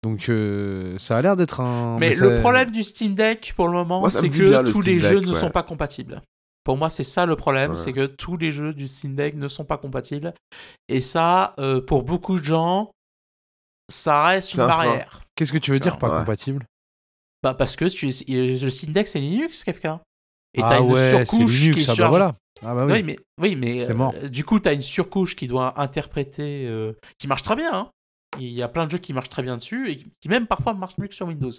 Donc, 0.02 0.28
euh, 0.28 0.96
ça 0.98 1.18
a 1.18 1.22
l'air 1.22 1.36
d'être 1.36 1.60
un. 1.60 1.98
Mais 1.98 2.14
le 2.14 2.40
problème 2.40 2.70
du 2.70 2.82
Steam 2.82 3.14
Deck 3.14 3.52
pour 3.54 3.66
le 3.68 3.74
moment, 3.74 4.00
Moi, 4.00 4.10
c'est 4.10 4.28
bien, 4.28 4.62
que 4.62 4.66
le 4.68 4.72
tous 4.72 4.82
Steam 4.82 4.96
les 4.96 5.00
Deck, 5.02 5.10
jeux 5.12 5.20
ne 5.20 5.32
ouais. 5.32 5.38
sont 5.38 5.50
pas 5.50 5.62
compatibles. 5.62 6.22
Pour 6.64 6.76
moi, 6.76 6.88
c'est 6.90 7.04
ça 7.04 7.26
le 7.26 7.36
problème, 7.36 7.72
Ouais. 7.72 7.76
c'est 7.76 7.92
que 7.92 8.06
tous 8.06 8.36
les 8.36 8.50
jeux 8.52 8.72
du 8.72 8.88
Steam 8.88 9.14
Deck 9.14 9.34
ne 9.34 9.48
sont 9.48 9.64
pas 9.64 9.76
compatibles. 9.78 10.32
Et 10.88 11.00
ça, 11.00 11.54
euh, 11.58 11.80
pour 11.80 12.02
beaucoup 12.02 12.38
de 12.38 12.44
gens, 12.44 12.90
ça 13.90 14.24
reste 14.24 14.50
C'est 14.50 14.54
une 14.56 14.62
un 14.62 14.68
frein. 14.68 14.84
barrière. 14.84 15.22
Qu'est-ce 15.34 15.52
que 15.52 15.58
tu 15.58 15.70
veux 15.70 15.80
dire 15.80 15.98
pas 15.98 16.10
Ouais. 16.10 16.18
compatible? 16.20 16.64
Bah 17.42 17.54
parce 17.54 17.76
que 17.76 17.86
tu- 17.86 18.06
le 18.28 18.70
Steam 18.70 18.92
Deck 18.92 19.08
c'est 19.08 19.20
Linux, 19.20 19.64
Kafka. 19.64 20.00
Et 20.54 20.60
Ah 20.62 20.68
t'as 20.68 20.80
une 20.80 20.92
ouais, 20.92 20.98
c'est 20.98 21.24
surcouche 21.26 21.60
Linux, 21.60 21.84
qui 21.84 21.90
est 21.90 21.92
ah 21.92 21.96
bah 21.96 22.08
voilà. 22.08 22.34
Ah 22.62 22.74
bah 22.74 22.84
Oui, 22.86 22.92
oui. 22.92 23.02
mais, 23.02 23.18
oui, 23.40 23.56
mais 23.56 23.76
C'est 23.78 23.92
euh, 23.92 23.94
mort. 23.94 24.14
du 24.30 24.44
coup, 24.44 24.60
tu 24.60 24.68
as 24.68 24.72
une 24.74 24.82
surcouche 24.82 25.34
qui 25.36 25.48
doit 25.48 25.80
interpréter, 25.80 26.66
euh, 26.68 26.92
qui 27.18 27.26
marche 27.26 27.42
très 27.42 27.56
bien. 27.56 27.72
hein. 27.72 27.90
Il 28.38 28.48
y 28.48 28.62
a 28.62 28.68
plein 28.68 28.86
de 28.86 28.92
jeux 28.92 28.98
qui 28.98 29.12
marchent 29.12 29.28
très 29.28 29.42
bien 29.42 29.56
dessus 29.56 29.90
et 29.90 29.96
qui, 29.96 30.28
même 30.28 30.46
parfois 30.46 30.72
marchent 30.74 30.98
mieux 30.98 31.08
que 31.08 31.14
sur 31.14 31.26
Windows. 31.26 31.50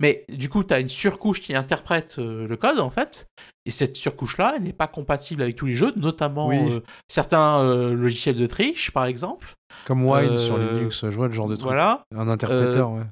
Mais 0.00 0.24
du 0.30 0.48
coup, 0.48 0.64
tu 0.64 0.72
as 0.72 0.80
une 0.80 0.88
surcouche 0.88 1.40
qui 1.42 1.54
interprète 1.54 2.16
euh, 2.18 2.48
le 2.48 2.56
code, 2.56 2.80
en 2.80 2.90
fait. 2.90 3.26
Et 3.66 3.70
cette 3.70 3.96
surcouche-là, 3.96 4.54
elle 4.56 4.62
n'est 4.62 4.72
pas 4.72 4.86
compatible 4.86 5.42
avec 5.42 5.56
tous 5.56 5.66
les 5.66 5.74
jeux, 5.74 5.92
notamment 5.96 6.46
Oui. 6.48 6.72
euh, 6.72 6.80
certains 7.08 7.60
euh, 7.62 7.94
logiciels 7.94 8.36
de 8.36 8.46
triche, 8.46 8.90
par 8.90 9.04
exemple. 9.04 9.52
Comme 9.84 10.04
Wine 10.04 10.38
sur 10.38 10.56
Linux, 10.56 11.04
je 11.10 11.16
vois 11.16 11.28
le 11.28 11.34
genre 11.34 11.48
de 11.48 11.56
truc. 11.56 11.66
Voilà. 11.66 12.04
Un 12.14 12.28
interpréteur, 12.28 12.90
ouais. 12.92 13.02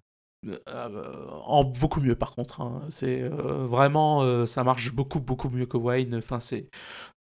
Euh, 0.69 1.27
en 1.45 1.63
beaucoup 1.63 2.01
mieux 2.01 2.17
par 2.17 2.35
contre. 2.35 2.61
hein. 2.63 2.83
C'est 2.91 3.23
euh, 3.23 3.65
vraiment, 3.67 4.23
euh, 4.23 4.45
ça 4.45 4.65
marche 4.65 4.93
beaucoup 4.93 5.21
beaucoup 5.21 5.49
mieux 5.49 5.67
que 5.67 5.77
Wine. 5.77 6.17
Enfin 6.17 6.41
c'est, 6.41 6.69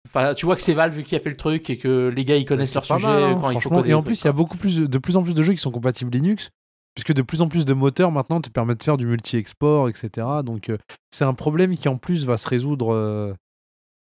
enfin 0.08 0.34
tu 0.34 0.46
vois 0.46 0.56
que 0.56 0.62
c'est 0.62 0.74
Valve 0.74 1.04
qui 1.04 1.16
a 1.16 1.20
fait 1.20 1.30
le 1.30 1.38
truc 1.38 1.70
et 1.70 1.78
que 1.78 2.08
les 2.10 2.26
gars 2.26 2.36
ils 2.36 2.46
connaissent 2.46 2.74
leur 2.74 2.84
sujet 2.86 3.06
mal, 3.08 3.24
hein, 3.24 3.40
quand 3.42 3.50
il 3.52 3.54
faut 3.56 3.62
franchement. 3.62 3.78
coder 3.78 3.90
Et 3.92 3.94
en 3.94 4.04
plus, 4.04 4.22
il 4.22 4.26
y 4.26 4.28
a 4.28 4.34
beaucoup 4.34 4.58
plus, 4.58 4.80
de 4.80 4.98
plus 4.98 5.16
en 5.18 5.24
plus 5.24 5.34
de 5.34 5.44
jeux 5.44 5.54
qui 5.54 5.60
sont 5.60 5.72
compatibles 5.72 6.12
Linux, 6.12 6.50
puisque 6.96 7.14
de 7.14 7.22
plus 7.22 7.42
en 7.42 7.48
plus 7.48 7.64
de 7.66 7.74
moteurs 7.74 8.12
maintenant 8.12 8.42
te 8.42 8.50
permettent 8.50 8.80
de 8.80 8.84
faire 8.84 8.98
du 8.98 9.06
multi-export, 9.06 9.90
etc. 9.90 10.26
Donc, 10.44 10.70
euh, 10.70 10.78
c'est 11.12 11.26
un 11.26 11.34
problème 11.34 11.76
qui 11.78 11.88
en 11.88 11.98
plus 11.98 12.26
va 12.26 12.38
se 12.38 12.48
résoudre, 12.48 12.94
euh, 12.94 13.34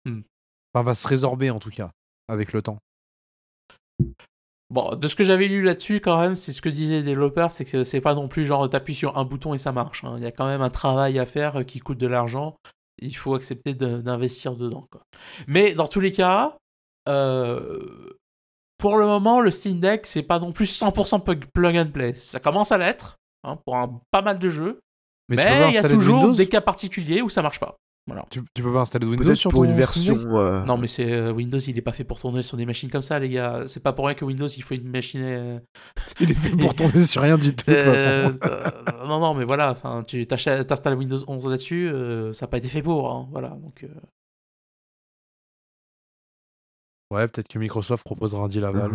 Hmm. 0.06 0.20
enfin, 0.74 0.84
va 0.84 0.94
se 0.94 1.08
résorber 1.08 1.50
en 1.50 1.58
tout 1.58 1.70
cas, 1.70 1.90
avec 2.28 2.52
le 2.52 2.60
temps. 2.62 2.78
Bon, 4.70 4.94
de 4.96 5.06
ce 5.06 5.14
que 5.14 5.24
j'avais 5.24 5.46
lu 5.46 5.62
là-dessus 5.62 6.00
quand 6.00 6.18
même, 6.18 6.36
c'est 6.36 6.52
ce 6.52 6.60
que 6.62 6.68
disaient 6.68 6.96
les 6.96 7.02
développeurs, 7.02 7.52
c'est 7.52 7.64
que 7.64 7.84
c'est 7.84 8.00
pas 8.00 8.14
non 8.14 8.28
plus 8.28 8.44
genre 8.44 8.68
t'appuies 8.68 8.94
sur 8.94 9.16
un 9.18 9.24
bouton 9.24 9.54
et 9.54 9.58
ça 9.58 9.72
marche. 9.72 10.04
hein. 10.04 10.14
Il 10.18 10.24
y 10.24 10.26
a 10.26 10.32
quand 10.32 10.46
même 10.46 10.62
un 10.62 10.70
travail 10.70 11.18
à 11.18 11.26
faire 11.26 11.60
euh, 11.60 11.62
qui 11.62 11.78
coûte 11.80 11.98
de 11.98 12.06
l'argent. 12.06 12.56
Il 12.98 13.14
faut 13.16 13.34
accepter 13.34 13.74
de- 13.74 13.98
d'investir 13.98 14.54
dedans. 14.56 14.86
Quoi. 14.90 15.02
Mais 15.46 15.74
dans 15.74 15.88
tous 15.88 16.00
les 16.00 16.12
cas, 16.12 16.56
euh, 17.08 18.10
pour 18.78 18.98
le 18.98 19.06
moment, 19.06 19.40
le 19.40 19.50
Steam 19.50 19.80
Deck, 19.80 20.06
c'est 20.06 20.22
pas 20.22 20.38
non 20.38 20.52
plus 20.52 20.66
100% 20.66 21.20
plug 21.20 21.76
and 21.76 21.90
play. 21.92 22.14
Ça 22.14 22.40
commence 22.40 22.72
à 22.72 22.78
l'être 22.78 23.16
hein, 23.42 23.58
pour 23.64 23.76
un, 23.76 24.00
pas 24.10 24.22
mal 24.22 24.38
de 24.38 24.50
jeux. 24.50 24.80
Mais, 25.28 25.36
Mais, 25.36 25.42
tu 25.42 25.48
peux 25.48 25.54
pas 25.54 25.68
il 25.70 25.74
y 25.74 25.78
a 25.78 25.82
toujours 25.88 26.22
des 26.36 26.48
cas 26.48 26.60
particuliers 26.60 27.22
où 27.22 27.28
ça 27.30 27.40
marche 27.42 27.58
pas. 27.60 27.76
Voilà. 28.06 28.26
tu, 28.30 28.42
tu 28.54 28.62
peux 28.62 28.70
pas 28.70 28.80
installer 28.80 29.06
de 29.06 29.10
Windows 29.10 29.34
sur 29.34 29.50
pour 29.50 29.60
ton 29.60 29.64
une 29.70 29.72
version. 29.76 30.18
Euh, 30.36 30.62
Non, 30.66 30.76
mais 30.76 30.88
c'est 30.88 31.10
euh, 31.10 31.32
Windows, 31.32 31.58
il 31.58 31.78
est 31.78 31.80
pas 31.82 31.92
fait 31.92 32.04
pour 32.04 32.20
tourner 32.20 32.42
sur 32.42 32.58
des 32.58 32.66
machines 32.66 32.90
comme 32.90 33.00
ça, 33.00 33.18
les 33.18 33.30
gars. 33.30 33.64
C'est 33.66 33.82
pas 33.82 33.94
pour 33.94 34.04
rien 34.04 34.14
que 34.14 34.26
Windows, 34.26 34.46
il 34.46 34.62
faut 34.62 34.74
une 34.74 34.90
machine. 34.90 35.22
euh, 35.22 35.58
Il 36.20 36.30
est 36.30 36.34
fait 36.34 36.50
pour 36.50 36.74
tourner 36.76 37.02
sur 37.06 37.22
rien 37.22 37.38
du 37.38 37.56
tout, 37.56 37.70
de 37.70 37.76
toute 37.76 37.82
façon. 37.82 38.38
euh, 38.44 39.06
non, 39.06 39.20
non, 39.20 39.32
mais 39.34 39.44
voilà, 39.46 39.70
enfin, 39.70 40.04
tu 40.06 40.26
t'installes 40.26 40.98
Windows 40.98 41.18
11 41.26 41.48
là-dessus, 41.48 41.88
euh, 41.88 42.32
ça 42.34 42.44
n'a 42.44 42.50
pas 42.50 42.58
été 42.58 42.68
fait 42.68 42.82
pour, 42.82 43.10
hein, 43.10 43.26
voilà. 43.32 43.48
Donc, 43.48 43.84
euh, 43.84 43.88
Ouais, 47.10 47.28
peut-être 47.28 47.48
que 47.48 47.58
Microsoft 47.58 48.04
proposera 48.04 48.44
un 48.44 48.48
deal 48.48 48.64
à 48.64 48.72
Valve. 48.72 48.94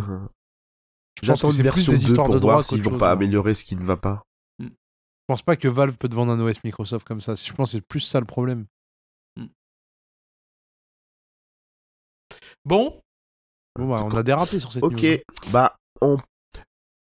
Je 1.21 1.27
pense 1.27 1.39
J'attends 1.39 1.47
que 1.49 1.53
une 1.53 1.57
c'est 1.57 1.57
plus 1.63 1.63
version 1.63 1.91
des 1.93 1.97
2 1.99 2.05
histoires 2.05 2.25
pour 2.27 2.35
de 2.35 2.39
droit 2.39 2.53
voir 2.53 2.63
s'ils 2.63 2.81
vont 2.83 2.97
pas 2.97 3.09
hein. 3.09 3.13
améliorer 3.13 3.53
ce 3.53 3.63
qui 3.65 3.75
ne 3.75 3.83
va 3.83 3.97
pas. 3.97 4.23
Je 4.59 4.67
pense 5.27 5.41
pas 5.43 5.55
que 5.55 5.67
Valve 5.67 5.97
peut 5.97 6.09
te 6.09 6.15
vendre 6.15 6.31
un 6.31 6.39
OS 6.39 6.63
Microsoft 6.63 7.07
comme 7.07 7.21
ça. 7.21 7.35
Je 7.35 7.53
pense 7.53 7.71
que 7.71 7.77
c'est 7.77 7.85
plus 7.87 7.99
ça 7.99 8.19
le 8.19 8.25
problème. 8.25 8.65
Bon, 12.65 13.01
Bon, 13.77 13.87
bah, 13.87 14.01
on 14.03 14.15
a 14.15 14.23
dérapé 14.23 14.59
sur 14.59 14.71
cette 14.71 14.83
Ok, 14.83 15.03
news. 15.03 15.13
hein. 15.13 15.17
bah, 15.51 15.75
on... 16.01 16.17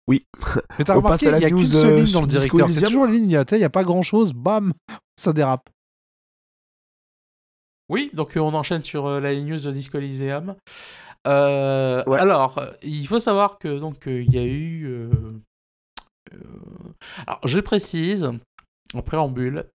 Mais 0.08 0.20
t'as 0.86 0.94
on 0.96 0.98
remarqué, 0.98 1.26
passe 1.26 1.28
à 1.28 1.32
la 1.32 1.38
il 1.40 1.42
y 1.42 1.46
a 1.46 1.50
qu'une 1.50 1.58
news, 1.60 1.66
seule 1.66 2.04
ligne 2.04 2.12
dans 2.12 2.22
le 2.22 2.28
directeur. 2.28 2.70
C'est 2.70 2.86
toujours 2.86 3.06
la 3.06 3.12
ligne, 3.12 3.30
il 3.30 3.60
y 3.60 3.64
a, 3.64 3.70
pas 3.70 3.84
grand 3.84 4.02
chose, 4.02 4.34
bam, 4.34 4.74
ça 5.18 5.32
dérape. 5.34 5.70
oui, 7.90 8.10
donc 8.14 8.36
euh, 8.36 8.42
on 8.42 8.54
enchaîne 8.54 8.84
sur 8.84 9.06
euh, 9.06 9.20
la 9.22 9.34
news 9.36 9.60
de 9.60 9.72
Disco 9.72 9.98
Elysium. 10.00 10.56
Euh, 11.26 12.04
Ouais. 12.06 12.20
Alors, 12.20 12.62
il 12.82 13.08
faut 13.08 13.20
savoir 13.22 13.60
que 13.60 13.80
donc 13.80 14.08
euh, 14.08 14.24
il 14.24 14.34
y 14.34 14.40
a 14.40 14.44
eu. 14.44 14.86
euh, 14.88 15.10
alors, 17.28 17.40
je 17.48 17.60
précise 17.60 18.30
en 18.94 19.02
préambule, 19.02 19.66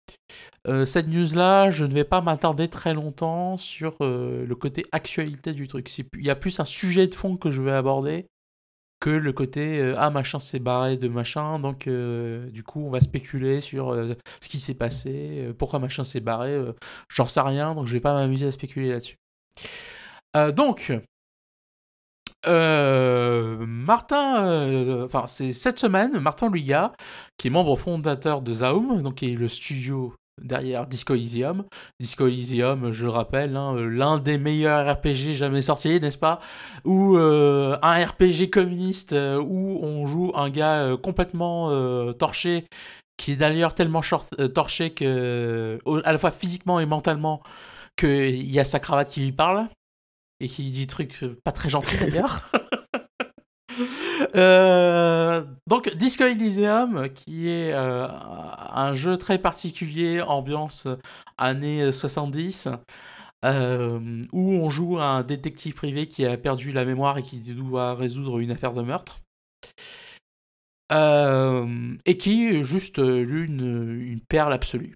euh, 0.67 0.87
cette 0.87 1.09
news-là, 1.09 1.71
je 1.71 1.85
ne 1.85 1.93
vais 1.93 2.05
pas 2.05 2.21
m'attarder 2.21 2.69
très 2.69 2.95
longtemps 2.95 3.57
sur 3.57 3.97
euh, 4.01 4.47
le 4.47 4.55
côté 4.55 4.87
actualité 4.93 5.53
du 5.53 5.69
truc. 5.69 5.91
Il 5.99 6.25
y 6.25 6.31
a 6.31 6.37
plus 6.37 6.61
un 6.61 6.65
sujet 6.65 7.07
de 7.07 7.15
fond 7.15 7.37
que 7.37 7.51
je 7.51 7.63
vais 7.63 7.73
aborder 7.73 8.27
que 9.01 9.11
le 9.11 9.33
côté 9.33 9.79
euh, 9.81 9.95
ah 9.97 10.11
machin 10.11 10.41
s'est 10.41 10.59
barré 10.59 10.97
de 10.97 11.07
machin 11.07 11.61
donc 11.61 11.87
euh, 11.87 12.51
du 12.51 12.65
coup 12.65 12.85
on 12.85 12.91
va 12.91 12.99
spéculer 12.99 13.61
sur 13.61 13.95
ce 14.41 14.49
qui 14.49 14.59
s'est 14.59 14.75
passé 14.75 15.53
pourquoi 15.57 15.79
machin 15.79 16.03
s'est 16.03 16.19
barré 16.19 16.61
j'en 17.09 17.29
sais 17.29 17.41
rien 17.41 17.77
donc 17.77 17.87
je 17.87 17.93
vais 17.93 18.01
pas 18.01 18.13
m'amuser 18.13 18.49
à 18.49 18.51
spéculer 18.51 18.91
là-dessus 18.91 19.17
donc 20.57 20.93
euh, 22.47 23.57
Martin, 23.67 24.47
euh, 24.47 25.05
enfin 25.07 25.27
c'est 25.27 25.53
cette 25.53 25.79
semaine, 25.79 26.19
Martin 26.21 26.51
Luya, 26.51 26.93
qui 27.37 27.49
est 27.49 27.51
membre 27.51 27.77
fondateur 27.77 28.43
de 28.43 28.53
Zaum, 28.53 29.03
donc 29.03 29.17
qui 29.17 29.33
est 29.33 29.37
le 29.37 29.49
studio 29.49 30.15
derrière 30.41 30.87
Disco 30.87 31.15
Elysium. 31.15 31.65
Disco 31.99 32.29
Elysium, 32.29 32.93
je 32.93 33.05
le 33.05 33.11
rappelle, 33.11 33.57
hein, 33.57 33.75
euh, 33.75 33.89
l'un 33.89 34.19
des 34.19 34.39
meilleurs 34.39 34.89
RPG 34.89 35.35
jamais 35.35 35.63
sortis, 35.63 36.01
n'est-ce 36.01 36.19
pas? 36.19 36.41
Ou 36.85 37.17
un 37.17 38.07
RPG 38.07 38.51
communiste 38.53 39.13
où 39.13 39.81
on 39.83 40.07
joue 40.07 40.33
un 40.35 40.51
gars 40.51 40.97
complètement 41.03 42.13
torché, 42.15 42.67
qui 43.17 43.33
est 43.33 43.37
d'ailleurs 43.37 43.75
tellement 43.75 44.03
torché 44.55 44.95
que, 44.95 45.81
à 46.05 46.13
la 46.13 46.19
fois 46.19 46.31
physiquement 46.31 46.79
et 46.79 46.87
mentalement, 46.87 47.43
qu'il 47.97 48.49
y 48.49 48.61
a 48.61 48.65
sa 48.65 48.79
cravate 48.79 49.09
qui 49.09 49.21
lui 49.21 49.33
parle 49.33 49.69
et 50.41 50.49
qui 50.49 50.71
dit 50.71 50.87
trucs 50.87 51.23
euh, 51.23 51.39
pas 51.45 51.53
très 51.53 51.69
gentils 51.69 51.97
d'ailleurs. 52.01 52.51
Euh, 54.35 55.45
donc 55.67 55.95
Disco 55.97 56.25
Elysium, 56.25 57.09
qui 57.11 57.49
est 57.49 57.73
euh, 57.73 58.07
un 58.09 58.95
jeu 58.95 59.17
très 59.17 59.39
particulier, 59.39 60.21
ambiance 60.21 60.89
années 61.37 61.93
70, 61.93 62.69
euh, 63.45 64.23
où 64.33 64.53
on 64.53 64.69
joue 64.69 64.99
un 64.99 65.23
détective 65.23 65.75
privé 65.75 66.09
qui 66.09 66.27
a 66.27 66.37
perdu 66.37 66.73
la 66.73 66.85
mémoire 66.85 67.19
et 67.19 67.23
qui 67.23 67.41
doit 67.41 67.95
résoudre 67.95 68.39
une 68.39 68.51
affaire 68.51 68.75
de 68.75 68.83
meurtre. 68.83 69.21
Et 70.91 72.17
qui 72.17 72.49
est 72.49 72.65
juste 72.65 72.99
euh, 72.99 73.27
une, 73.29 74.01
une 74.01 74.21
perle 74.21 74.53
absolue. 74.53 74.95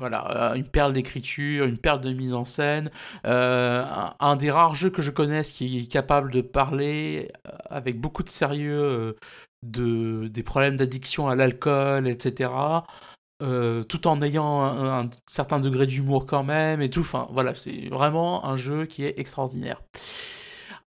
Voilà, 0.00 0.52
euh, 0.52 0.54
une 0.54 0.66
perle 0.66 0.94
d'écriture, 0.94 1.66
une 1.66 1.76
perle 1.76 2.00
de 2.00 2.10
mise 2.10 2.32
en 2.32 2.46
scène, 2.46 2.90
euh, 3.26 3.84
un, 4.18 4.36
des 4.36 4.50
rares 4.50 4.74
jeux 4.74 4.88
que 4.88 5.02
je 5.02 5.10
connaisse 5.10 5.52
qui 5.52 5.80
est 5.80 5.92
capable 5.92 6.32
de 6.32 6.40
parler 6.40 7.30
euh, 7.46 7.50
avec 7.68 8.00
beaucoup 8.00 8.22
de 8.22 8.30
sérieux 8.30 9.14
de, 9.62 10.28
des 10.28 10.42
problèmes 10.42 10.76
d'addiction 10.78 11.28
à 11.28 11.36
l'alcool, 11.36 12.08
etc. 12.08 12.50
tout 13.40 14.06
en 14.06 14.22
ayant 14.22 14.62
un, 14.64 15.10
certain 15.28 15.60
degré 15.60 15.86
d'humour 15.86 16.24
quand 16.26 16.44
même 16.44 16.80
et 16.80 16.88
tout. 16.88 17.00
Enfin, 17.00 17.28
voilà, 17.30 17.54
c'est 17.54 17.88
vraiment 17.88 18.46
un 18.46 18.56
jeu 18.56 18.86
qui 18.86 19.04
est 19.04 19.18
extraordinaire. 19.18 19.82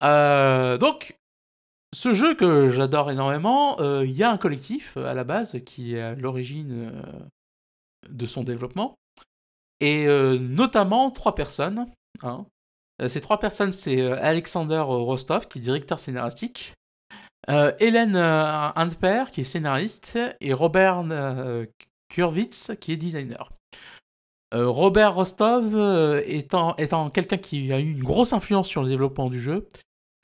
Donc, 0.01 1.19
ce 1.93 2.13
jeu 2.13 2.33
que 2.33 2.69
j'adore 2.69 3.11
énormément, 3.11 3.77
il 4.01 4.11
y 4.11 4.23
a 4.23 4.31
un 4.31 4.37
collectif 4.37 4.97
à 4.97 5.13
la 5.13 5.23
base 5.23 5.59
qui 5.65 5.95
est 5.95 6.01
à 6.01 6.15
l'origine 6.15 6.91
de 8.09 8.25
son 8.25 8.43
développement, 8.43 8.95
et 9.79 10.07
euh, 10.07 10.37
notamment 10.37 11.11
trois 11.11 11.35
personnes. 11.35 11.87
hein. 12.21 12.45
Euh, 13.01 13.09
ces 13.09 13.21
trois 13.21 13.39
personnes, 13.39 13.73
c'est 13.73 14.01
euh, 14.01 14.17
Alexander 14.21 14.79
Rostov, 14.79 15.47
qui 15.47 15.59
est 15.59 15.61
directeur 15.61 15.99
scénaristique, 15.99 16.73
Hélène 17.49 18.15
Handper, 18.15 19.25
qui 19.33 19.41
est 19.41 19.43
scénariste, 19.43 20.17
et 20.39 20.53
Robert 20.53 21.03
Kurwitz, 22.07 22.71
qui 22.79 22.93
est 22.93 22.97
designer. 22.97 23.51
Robert 24.53 25.15
Rostov 25.15 26.21
étant, 26.25 26.75
quelqu'un 27.09 27.37
qui 27.37 27.73
a 27.73 27.81
eu 27.81 27.91
une 27.91 28.03
grosse 28.03 28.31
influence 28.31 28.69
sur 28.69 28.81
le 28.81 28.87
développement 28.87 29.29
du 29.29 29.41
jeu, 29.41 29.67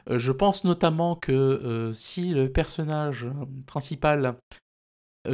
je 0.09 0.31
pense 0.31 0.63
notamment 0.63 1.17
que 1.17 1.91
si 1.93 2.33
le 2.33 2.49
personnage 2.49 3.27
principal 3.65 4.37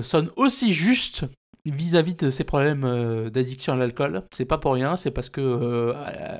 sonne 0.01 0.31
aussi 0.37 0.73
juste 0.73 1.25
vis-à-vis 1.65 2.15
de 2.15 2.29
ses 2.29 2.43
problèmes 2.43 2.83
euh, 2.83 3.29
d'addiction 3.29 3.73
à 3.73 3.75
l'alcool, 3.75 4.23
c'est 4.31 4.45
pas 4.45 4.57
pour 4.57 4.73
rien, 4.73 4.97
c'est 4.97 5.11
parce 5.11 5.29
que 5.29 5.41
euh, 5.41 5.93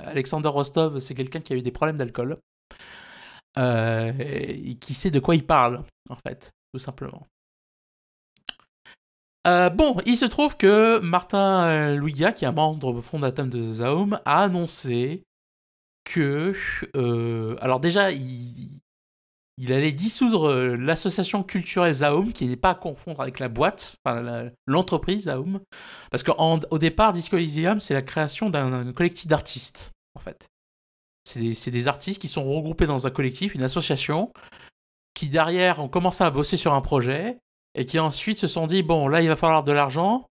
Alexander 0.06 0.50
Rostov, 0.50 1.00
c'est 1.00 1.16
quelqu'un 1.16 1.40
qui 1.40 1.54
a 1.54 1.56
eu 1.56 1.62
des 1.62 1.72
problèmes 1.72 1.98
d'alcool 1.98 2.38
euh, 3.58 4.12
qui 4.80 4.94
sait 4.94 5.12
de 5.12 5.20
quoi 5.20 5.36
il 5.36 5.46
parle, 5.46 5.84
en 6.10 6.16
fait, 6.16 6.52
tout 6.74 6.80
simplement. 6.80 7.26
Bon, 9.46 9.98
il 10.08 10.18
se 10.18 10.26
trouve 10.26 10.58
que 10.58 10.98
Martin 11.00 11.94
Luiga, 11.96 12.32
qui 12.32 12.46
est 12.46 12.48
un 12.48 12.52
membre 12.52 13.00
fondateur 13.02 13.46
de 13.46 13.74
Zaum, 13.74 14.20
a 14.26 14.42
annoncé 14.42 15.22
que... 16.04 16.56
alors 17.62 17.80
déjà, 17.80 18.12
il, 18.12 18.82
il 19.58 19.72
allait 19.72 19.92
dissoudre 19.92 20.50
euh, 20.50 20.76
l'association 20.76 21.44
culturelle 21.44 21.94
Zaum, 21.94 22.34
qui 22.34 22.46
n'est 22.46 22.58
pas 22.58 22.72
à 22.72 22.76
confondre 22.76 23.22
avec 23.22 23.40
la 23.40 23.48
boîte, 23.48 23.96
enfin 24.04 24.50
l'entreprise 24.66 25.24
Zaum, 25.24 25.62
parce 26.12 26.24
qu'au 26.24 26.78
départ, 26.78 27.14
Disco 27.14 27.38
Elysium, 27.38 27.80
c'est 27.80 27.94
la 27.94 28.02
création 28.02 28.50
d'un 28.50 28.92
collectif 28.92 29.28
d'artistes, 29.28 29.92
en 30.16 30.20
fait. 30.20 30.48
C'est 31.24 31.40
des, 31.40 31.54
c'est 31.56 31.72
des 31.72 31.88
artistes 31.88 32.22
qui 32.22 32.28
sont 32.28 32.44
regroupés 32.44 32.86
dans 32.86 33.08
un 33.08 33.12
collectif, 33.12 33.56
une 33.56 33.64
association, 33.64 34.32
qui 35.16 35.30
derrière 35.30 35.80
ont 35.80 35.88
commencé 35.88 36.24
à 36.24 36.30
bosser 36.30 36.58
sur 36.58 36.74
un 36.74 36.82
projet 36.82 37.40
et 37.74 37.86
qui 37.86 37.98
ensuite 37.98 38.38
se 38.38 38.48
sont 38.48 38.68
dit 38.68 38.84
bon 38.84 39.08
là 39.08 39.22
il 39.22 39.28
va 39.28 39.36
falloir 39.36 39.64
de 39.64 39.72
l'argent, 39.72 40.28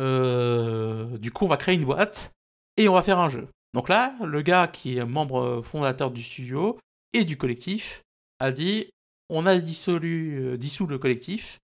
euh, 0.00 1.18
du 1.18 1.30
coup 1.30 1.44
on 1.44 1.48
va 1.48 1.56
créer 1.56 1.76
une 1.76 1.84
boîte 1.84 2.32
et 2.76 2.88
on 2.88 2.94
va 2.94 3.02
faire 3.02 3.18
un 3.18 3.28
jeu. 3.28 3.48
Donc 3.74 3.88
là 3.88 4.14
le 4.24 4.42
gars 4.42 4.66
qui 4.66 4.96
est 4.96 5.04
membre 5.04 5.62
fondateur 5.62 6.10
du 6.10 6.22
studio 6.22 6.78
et 7.12 7.24
du 7.24 7.36
collectif 7.36 8.02
a 8.40 8.50
dit 8.50 8.90
on 9.30 9.46
a 9.46 9.56
dissolu, 9.58 10.38
euh, 10.40 10.56
dissous 10.56 10.86
le 10.86 10.98
collectif 10.98 11.58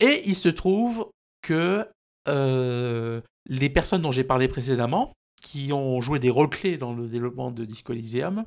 et 0.00 0.22
il 0.26 0.36
se 0.36 0.48
trouve 0.48 1.10
que 1.42 1.86
euh, 2.28 3.20
les 3.48 3.70
personnes 3.70 4.02
dont 4.02 4.10
j'ai 4.12 4.24
parlé 4.24 4.48
précédemment, 4.48 5.12
qui 5.42 5.72
ont 5.72 6.00
joué 6.00 6.18
des 6.18 6.30
rôles 6.30 6.48
clés 6.48 6.78
dans 6.78 6.92
le 6.92 7.06
développement 7.06 7.50
de 7.50 7.64
Disco 7.64 7.92
Elysium, 7.92 8.44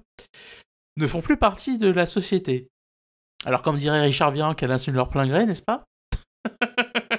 ne 0.97 1.07
font 1.07 1.21
plus 1.21 1.37
partie 1.37 1.77
de 1.77 1.89
la 1.89 2.05
société. 2.05 2.67
Alors, 3.45 3.61
comme 3.61 3.77
dirait 3.77 4.01
Richard 4.01 4.31
Vian, 4.31 4.53
qu'elle 4.53 4.71
insulte 4.71 4.97
leur 4.97 5.09
plein 5.09 5.25
gré, 5.27 5.45
n'est-ce 5.45 5.61
pas? 5.61 5.85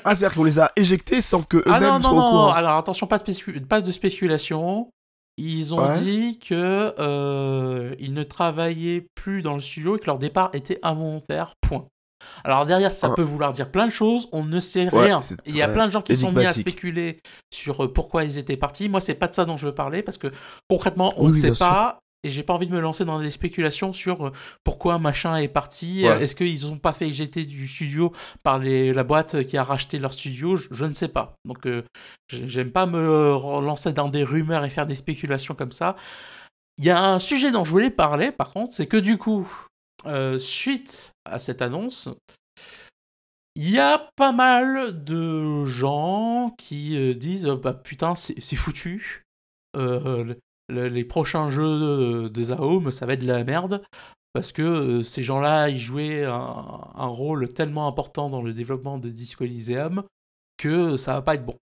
Ah, 0.05 0.15
c'est-à-dire 0.15 0.35
qu'on 0.35 0.45
les 0.45 0.59
a 0.59 0.73
éjectés 0.77 1.23
sans 1.23 1.43
que 1.43 1.63
Ah 1.67 1.79
non, 1.81 1.87
eux-mêmes 1.87 1.93
non, 1.95 2.01
soient 2.01 2.11
au 2.11 2.15
non, 2.17 2.31
courant. 2.31 2.53
alors 2.53 2.77
attention, 2.77 3.07
pas 3.07 3.19
de, 3.19 3.59
pas 3.61 3.81
de 3.81 3.93
spéculation. 3.93 4.91
Ils 5.37 5.75
ont 5.75 5.79
Ouais. 5.79 6.01
dit 6.01 6.39
que 6.39 6.95
euh, 6.99 7.95
ils 7.99 8.13
ne 8.13 8.23
travaillaient 8.23 9.07
plus 9.15 9.43
dans 9.43 9.55
le 9.55 9.61
studio 9.61 9.97
et 9.97 10.01
que 10.01 10.07
leur 10.07 10.19
départ 10.19 10.51
était 10.53 10.79
involontaire, 10.83 11.55
point. 11.61 11.87
Alors 12.45 12.67
derrière, 12.67 12.93
ça 12.93 13.09
Ah. 13.11 13.15
peut 13.17 13.23
vouloir 13.23 13.53
dire 13.53 13.71
plein 13.71 13.87
de 13.87 13.93
choses, 13.93 14.29
on 14.33 14.45
ne 14.45 14.61
sait 14.61 14.93
Ouais, 14.95 15.05
rien. 15.07 15.21
Il 15.47 15.57
y 15.57 15.63
a 15.63 15.69
plein 15.69 15.87
de 15.87 15.93
gens 15.93 16.03
qui 16.03 16.15
sont 16.17 16.33
mis 16.33 16.45
à 16.45 16.51
spéculer 16.53 17.21
sur 17.51 17.85
euh, 17.85 17.93
pourquoi 17.93 18.25
ils 18.25 18.37
étaient 18.37 18.59
partis. 18.59 18.91
Moi, 18.91 19.01
c'est 19.01 19.15
pas 19.15 19.29
de 19.29 19.35
ça 19.35 19.47
dont 19.47 19.57
je 19.57 19.67
veux 19.67 19.75
parler 19.75 20.03
parce 20.03 20.19
que 20.19 20.29
concrètement, 20.69 21.15
on 21.17 21.27
Oui, 21.27 21.29
ne 21.31 21.35
sait 21.35 21.53
pas. 21.59 21.99
Et 22.23 22.29
j'ai 22.31 22.43
pas 22.43 22.53
envie 22.53 22.67
de 22.67 22.73
me 22.73 22.81
lancer 22.81 23.05
dans 23.07 23.19
des 23.19 23.31
spéculations 23.31 23.93
sur 23.95 24.27
euh, 24.27 24.33
pourquoi 24.63 24.99
machin 24.99 25.37
est 25.37 25.49
parti. 25.49 26.03
Ouais. 26.03 26.11
Euh, 26.11 26.19
Est-ce 26.21 26.37
qu'ils 26.37 26.67
ont 26.67 26.77
pas 26.79 26.93
fait 26.93 27.09
éjecter 27.09 27.45
du 27.47 27.67
studio 27.67 28.13
par 28.43 28.59
les, 28.59 28.93
la 28.93 29.05
boîte 29.05 29.45
qui 29.47 29.57
a 29.57 29.65
racheté 29.65 29.99
leur 29.99 30.13
studio 30.13 30.57
je, 30.57 30.69
je 30.71 30.85
ne 30.85 30.93
sais 30.93 31.09
pas. 31.09 31.35
Donc, 31.47 31.67
euh, 31.67 31.83
j'ai- 32.29 32.47
j'aime 32.49 32.73
pas 32.73 32.85
me 32.87 33.33
lancer 33.63 33.93
dans 33.95 34.09
des 34.09 34.23
rumeurs 34.23 34.65
et 34.67 34.71
faire 34.71 34.87
des 34.87 34.95
spéculations 34.97 35.55
comme 35.55 35.73
ça. 35.73 35.97
Il 36.79 36.85
y 36.85 36.91
a 36.91 37.03
un 37.03 37.19
sujet 37.19 37.51
dont 37.51 37.65
je 37.65 37.71
voulais 37.71 37.91
parler, 37.91 38.33
par 38.33 38.51
contre, 38.53 38.73
c'est 38.75 38.87
que 38.87 38.97
du 38.99 39.17
coup, 39.19 39.51
euh, 40.07 40.39
suite 40.39 41.13
à 41.25 41.39
cette 41.39 41.63
annonce, 41.63 42.09
il 43.57 43.71
y 43.71 43.79
a 43.79 44.11
pas 44.17 44.33
mal 44.33 45.05
de 45.05 45.65
gens 45.65 46.55
qui 46.59 47.15
disent 47.17 47.47
euh, 47.47 47.57
bah 47.57 47.75
putain 47.75 48.15
c'est 48.15 48.41
c'est 48.41 48.57
foutu 48.57 49.25
Euh, 49.77 50.35
le- 50.71 50.83
le- 50.83 50.89
les 50.89 51.05
prochains 51.05 51.51
jeux 51.51 51.63
de, 51.81 52.29
de 52.29 52.43
Zaum 52.43 52.91
ça 52.91 53.07
va 53.07 53.15
être 53.15 53.21
de 53.23 53.27
la 53.27 53.45
merde 53.45 53.83
parce 54.33 54.53
que 54.53 54.63
euh, 54.63 55.03
ces 55.03 55.23
gens-là 55.23 55.69
ils 55.69 55.81
jouaient 55.81 56.25
un, 56.25 56.33
un 56.95 57.07
rôle 57.07 57.49
tellement 57.53 57.87
important 57.89 58.31
dans 58.31 58.43
le 58.43 58.53
développement 58.53 58.99
de 58.99 59.09
Disco 59.09 59.45
Elysium 59.45 60.05
que 60.59 60.97
ça 60.97 61.15
va 61.15 61.23
pas 61.23 61.35
être 61.35 61.45
bon. 61.45 61.57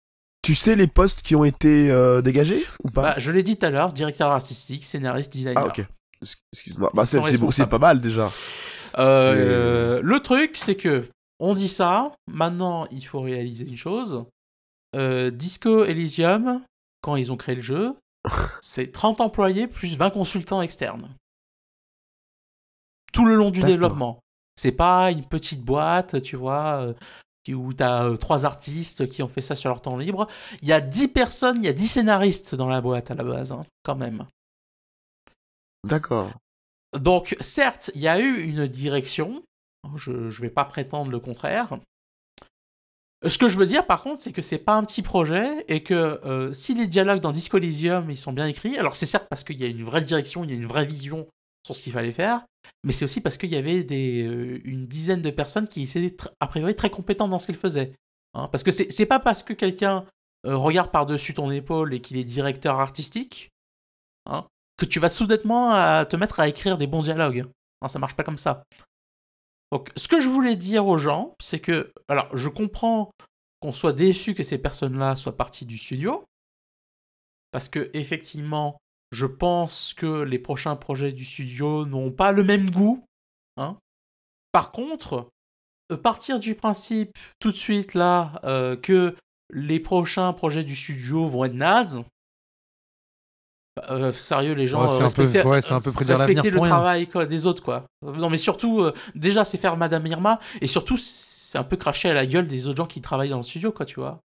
Tu 0.43 0.55
sais 0.55 0.77
les 0.77 0.87
postes 0.87 1.23
qui 1.23 1.35
ont 1.37 1.45
été 1.45 1.91
euh, 1.91 2.23
dégagés 2.23 2.65
ou 2.85 2.89
pas? 2.91 3.03
Bah, 3.03 3.15
je 3.19 3.31
l'ai 3.33 3.43
dit 3.43 3.57
tout 3.57 3.67
à 3.67 3.71
l'heure, 3.71 3.93
directeur 3.93 4.31
artistique, 4.31 4.85
scénariste, 4.85 5.33
designer. 5.33 5.63
Ah, 5.63 5.67
ok. 5.67 5.85
Ex- 6.23 6.37
Excuse-moi. 6.53 6.91
Bah, 6.95 7.05
c'est 7.05 7.67
pas 7.67 7.79
mal 7.79 8.01
déjà. 8.01 8.31
Euh, 8.99 10.01
le 10.03 10.21
truc, 10.21 10.53
c'est 10.57 10.77
que 10.77 11.05
on 11.41 11.55
dit 11.55 11.69
ça. 11.69 12.13
Maintenant, 12.31 12.87
il 12.91 13.03
faut 13.05 13.21
réaliser 13.21 13.67
une 13.67 13.77
chose. 13.77 14.25
Euh, 14.95 15.31
Disco 15.31 15.85
Elysium, 15.85 16.63
quand 17.03 17.17
ils 17.17 17.33
ont 17.33 17.37
créé 17.37 17.55
le 17.57 17.61
jeu, 17.61 17.95
c'est 18.61 18.93
30 18.93 19.21
employés 19.21 19.67
plus 19.67 19.97
20 19.97 20.11
consultants 20.11 20.63
externes. 20.63 21.15
Tout 23.13 23.25
le 23.25 23.35
long 23.35 23.51
du 23.51 23.63
développement. 23.63 24.21
C'est 24.57 24.73
pas 24.73 25.11
une 25.11 25.27
petite 25.27 25.63
boîte, 25.63 26.23
tu 26.23 26.37
vois, 26.37 26.83
euh, 26.83 26.95
où 27.55 27.73
tu 27.73 27.83
as 27.83 28.17
trois 28.19 28.45
artistes 28.45 29.09
qui 29.09 29.23
ont 29.23 29.29
fait 29.29 29.41
ça 29.41 29.55
sur 29.55 29.71
leur 29.71 29.81
temps 29.81 29.97
libre. 29.97 30.27
Il 30.63 30.69
y 30.69 30.73
a 30.73 30.81
10 30.81 31.09
personnes, 31.09 31.57
il 31.59 31.65
y 31.65 31.69
a 31.69 31.73
10 31.73 31.89
scénaristes 31.89 32.55
dans 32.55 32.69
la 32.69 32.81
boîte 32.81 33.11
à 33.11 33.15
la 33.15 33.25
base, 33.25 33.53
hein, 33.53 33.65
quand 33.83 33.97
même. 33.97 34.27
D'accord. 35.85 36.33
Donc, 36.93 37.37
certes, 37.41 37.91
il 37.95 38.01
y 38.01 38.09
a 38.09 38.19
eu 38.19 38.43
une 38.43 38.67
direction. 38.67 39.43
Je 39.95 40.11
ne 40.11 40.31
vais 40.31 40.51
pas 40.51 40.65
prétendre 40.65 41.11
le 41.11 41.21
contraire. 41.21 41.79
Ce 43.25 43.39
que 43.39 43.49
je 43.49 43.57
veux 43.57 43.67
dire, 43.67 43.87
par 43.87 44.03
contre, 44.03 44.21
c'est 44.21 44.33
que 44.33 44.43
c'est 44.43 44.59
pas 44.59 44.75
un 44.75 44.85
petit 44.85 45.03
projet 45.03 45.65
et 45.69 45.83
que 45.83 45.95
euh, 45.95 46.53
si 46.53 46.75
les 46.75 46.87
dialogues 46.87 47.21
dans 47.21 47.33
Disco 47.33 47.57
Elysium 47.57 48.11
ils 48.11 48.19
sont 48.19 48.33
bien 48.33 48.47
écrits, 48.47 48.77
alors 48.77 48.95
c'est 48.95 49.07
certes 49.07 49.27
parce 49.31 49.43
qu'il 49.43 49.59
y 49.59 49.65
a 49.65 49.69
une 49.69 49.85
vraie 49.85 50.03
direction, 50.03 50.45
il 50.45 50.51
y 50.51 50.53
a 50.53 50.57
une 50.57 50.67
vraie 50.67 50.85
vision 50.85 51.27
sur 51.65 51.75
ce 51.75 51.83
qu'il 51.83 51.93
fallait 51.93 52.13
faire, 52.13 52.45
mais 52.85 52.93
c'est 52.93 53.07
aussi 53.07 53.23
parce 53.23 53.39
qu'il 53.39 53.51
y 53.51 53.57
avait 53.57 53.87
euh, 53.91 54.61
une 54.65 54.87
dizaine 54.87 55.23
de 55.23 55.31
personnes 55.31 55.67
qui 55.67 55.85
étaient 55.85 56.15
a 56.41 56.47
priori 56.47 56.77
très 56.77 56.91
compétentes 56.91 57.31
dans 57.31 57.39
ce 57.39 57.47
qu'elles 57.47 57.57
faisaient. 57.57 57.93
Hein, 58.35 58.49
parce 58.53 58.63
que 58.63 58.71
c'est 58.71 59.07
pas 59.07 59.19
parce 59.19 59.43
que 59.43 59.55
quelqu'un 59.55 60.05
euh, 60.45 60.55
regarde 60.57 60.91
par-dessus 60.91 61.33
ton 61.33 61.51
épaule 61.51 61.95
et 61.95 62.01
qu'il 62.03 62.19
est 62.19 62.25
directeur 62.25 62.79
artistique 62.81 63.51
hein, 64.27 64.47
que 64.77 64.85
tu 64.85 65.01
vas 65.01 65.09
soudainement 65.09 66.05
te 66.05 66.17
mettre 66.17 66.39
à 66.39 66.49
écrire 66.49 66.77
des 66.77 66.87
bons 66.87 67.03
dialogues. 67.03 67.47
Non, 67.81 67.89
ça 67.89 67.99
marche 67.99 68.15
pas 68.15 68.25
comme 68.25 68.37
ça. 68.37 68.63
Donc, 69.73 69.91
ce 69.97 70.09
que 70.09 70.21
je 70.21 70.29
voulais 70.29 70.57
dire 70.57 70.87
aux 70.87 70.99
gens, 70.99 71.35
c'est 71.41 71.61
que, 71.61 71.93
alors, 72.09 72.35
je 72.37 72.49
comprends 72.49 73.11
qu'on 73.61 73.73
soit 73.73 73.93
déçu 73.93 74.35
que 74.35 74.43
ces 74.43 74.59
personnes-là 74.59 75.17
soient 75.17 75.37
parties 75.37 75.67
du 75.67 75.79
studio, 75.79 76.25
parce 77.51 77.69
que 77.69 77.91
effectivement, 77.95 78.79
je 79.13 79.27
pense 79.27 79.95
que 79.95 80.23
les 80.23 80.39
prochains 80.39 80.77
projets 80.77 81.13
du 81.13 81.25
studio 81.25 81.87
n'ont 81.87 82.11
pas 82.11 82.33
le 82.33 82.45
même 82.45 82.71
goût. 82.71 83.05
Hein. 83.57 83.79
Par 84.53 84.73
contre, 84.73 85.29
euh, 85.93 85.97
partir 85.97 86.39
du 86.39 86.55
principe 86.55 87.13
tout 87.39 87.53
de 87.53 87.57
suite 87.57 87.95
là 87.95 88.41
euh, 88.45 88.77
que 88.77 89.17
les 89.51 89.81
prochains 89.81 90.33
projets 90.33 90.65
du 90.65 90.75
studio 90.75 91.27
vont 91.27 91.45
être 91.45 91.55
nazes. 91.55 92.03
Euh, 93.91 94.13
sérieux, 94.13 94.53
les 94.55 94.67
gens. 94.67 94.83
Ouais, 94.83 94.89
c'est 94.89 95.03
euh, 95.03 95.07
un 95.07 95.11
peu- 95.11 95.23
respectez- 95.23 95.49
ouais, 95.49 95.61
c'est 95.63 95.75
un 95.75 95.81
peu 95.81 95.93
prédire 95.93 96.19
l'avenir 96.19 96.37
respectez 96.43 96.57
pour 96.57 96.65
le 96.65 96.71
rien. 96.71 96.77
travail 96.77 97.07
quoi, 97.09 97.27
des 97.27 97.47
autres, 97.47 97.63
quoi. 97.63 97.85
Non, 98.03 98.31
mais 98.31 98.37
surtout, 98.37 98.81
euh, 98.81 98.93
déjà, 99.15 99.45
c'est 99.45 99.59
faire 99.59 99.77
Madame 99.77 100.07
Irma, 100.07 100.39
et 100.61 100.67
surtout, 100.67 100.97
c'est 100.97 101.59
un 101.59 101.65
peu 101.65 101.77
cracher 101.77 102.11
à 102.11 102.15
la 102.15 102.27
gueule 102.27 102.47
des 102.47 102.67
autres 102.69 102.77
gens 102.79 102.87
qui 102.87 103.01
travaillent 103.01 103.31
dans 103.31 103.37
le 103.39 103.43
studio, 103.43 103.73
quoi, 103.73 103.87
tu 103.87 104.01
vois. 104.01 104.21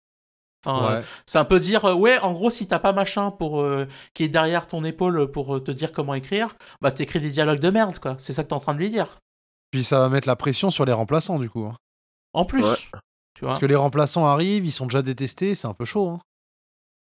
Enfin, 0.66 0.86
euh, 0.86 1.00
Ouais. 1.00 1.06
c'est 1.26 1.38
un 1.38 1.46
peu 1.46 1.60
dire, 1.60 1.86
euh, 1.86 1.94
ouais, 1.94 2.18
en 2.20 2.34
gros, 2.34 2.50
si 2.50 2.68
t'as 2.68 2.80
pas 2.80 2.92
machin 2.92 3.32
pour 3.32 3.62
euh, 3.62 3.88
qui 4.14 4.24
est 4.24 4.28
derrière 4.30 4.68
ton 4.68 4.84
épaule 4.84 5.32
pour 5.32 5.56
euh, 5.56 5.60
te 5.62 5.72
dire 5.72 5.92
comment 5.92 6.14
écrire, 6.16 6.56
bah 6.82 6.92
t'écris 6.92 7.20
des 7.20 7.30
dialogues 7.30 7.60
de 7.60 7.70
merde, 7.70 8.00
quoi. 8.00 8.16
C'est 8.20 8.34
ça 8.34 8.44
que 8.44 8.50
t'es 8.50 8.54
en 8.56 8.60
train 8.60 8.74
de 8.74 8.80
lui 8.80 8.90
dire. 8.90 9.20
Puis 9.72 9.84
ça 9.84 10.00
va 10.00 10.10
mettre 10.10 10.28
la 10.28 10.36
pression 10.36 10.70
sur 10.72 10.84
les 10.86 10.94
remplaçants, 10.94 11.40
du 11.40 11.50
coup. 11.50 11.66
hein. 11.66 11.76
En 12.34 12.44
plus, 12.46 12.64
Ouais. 12.66 12.76
tu 13.36 13.42
vois. 13.42 13.50
Parce 13.50 13.60
que 13.60 13.66
les 13.68 13.76
remplaçants 13.76 14.26
arrivent, 14.26 14.66
ils 14.66 14.72
sont 14.72 14.88
déjà 14.88 15.02
détestés, 15.04 15.56
c'est 15.56 15.68
un 15.68 15.74
peu 15.74 15.86
chaud. 15.86 16.10
hein. 16.10 16.20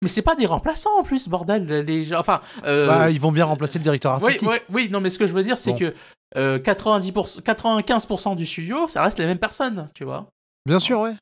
Mais 0.01 0.07
c'est 0.07 0.21
pas 0.21 0.35
des 0.35 0.45
remplaçants 0.45 0.97
en 0.97 1.03
plus, 1.03 1.27
bordel. 1.27 1.65
Les 1.85 2.05
gens, 2.05 2.19
enfin, 2.19 2.41
euh, 2.65 2.87
Bah, 2.87 3.09
ils 3.09 3.19
vont 3.19 3.31
bien 3.33 3.45
remplacer 3.45 3.79
le 3.79 3.83
directeur 3.83 4.17
oui, 4.21 4.23
artistique. 4.27 4.49
oui, 4.49 4.57
oui, 4.69 4.89
non, 4.89 5.01
mais 5.01 5.09
ce 5.09 5.19
que 5.19 5.27
je 5.27 5.33
veux 5.33 5.43
dire, 5.43 5.57
c'est 5.57 5.71
Bon. 5.71 5.77
que 5.79 5.93
euh, 6.37 6.57
90%, 6.59 7.41
95% 7.41 8.35
du 8.35 8.45
studio, 8.45 8.87
ça 8.87 9.01
reste 9.03 9.19
les 9.19 9.25
mêmes 9.25 9.39
personnes, 9.39 9.89
tu 9.93 10.03
vois. 10.05 10.27
Bien 10.65 10.79
sûr, 10.79 11.01
ouais. 11.01 11.13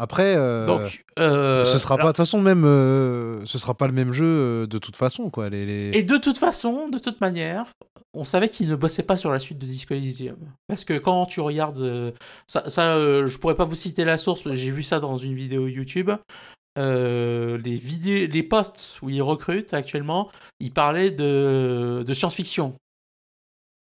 Après, 0.00 0.36
euh, 0.36 0.66
Donc, 0.66 1.04
euh, 1.18 1.64
ce 1.64 1.78
sera 1.78 1.94
alors- 1.94 2.06
pas, 2.06 2.12
de 2.12 2.16
toute 2.16 2.24
façon, 2.26 2.40
même, 2.40 2.64
euh, 2.64 3.44
ce 3.46 3.58
sera 3.58 3.74
pas 3.74 3.86
le 3.88 3.92
même 3.92 4.12
jeu 4.12 4.24
euh, 4.26 4.66
de 4.66 4.78
toute 4.78 4.94
façon, 4.96 5.28
quoi. 5.30 5.48
Les, 5.48 5.66
les- 5.66 5.98
Et 5.98 6.02
de 6.04 6.16
toute 6.18 6.38
façon, 6.38 6.88
de 6.88 6.98
toute 6.98 7.20
manière, 7.20 7.64
on 8.14 8.22
savait 8.24 8.48
qu'ils 8.48 8.68
ne 8.68 8.76
bossaient 8.76 9.02
pas 9.02 9.16
sur 9.16 9.30
la 9.32 9.40
suite 9.40 9.58
de 9.58 9.66
Disco 9.66 9.94
Elysium. 9.94 10.36
Parce 10.68 10.84
que 10.84 10.98
quand 10.98 11.26
tu 11.26 11.40
regardes. 11.40 11.80
euh, 11.80 12.12
ça, 12.46 12.68
ça 12.70 12.94
euh, 12.94 13.26
je 13.26 13.38
pourrais 13.38 13.56
pas 13.56 13.64
vous 13.64 13.74
citer 13.74 14.04
la 14.04 14.18
source, 14.18 14.44
mais 14.46 14.54
j'ai 14.54 14.70
vu 14.70 14.84
ça 14.84 15.00
dans 15.00 15.16
une 15.16 15.34
vidéo 15.34 15.66
YouTube. 15.66 16.10
Euh, 16.78 17.58
les, 17.58 17.74
vidéos, 17.76 18.28
les 18.30 18.42
posts 18.42 18.98
où 19.02 19.10
ils 19.10 19.20
recrutent 19.22 19.74
actuellement, 19.74 20.30
ils 20.60 20.72
parlaient 20.72 21.10
de, 21.10 22.04
de 22.06 22.14
science-fiction. 22.14 22.74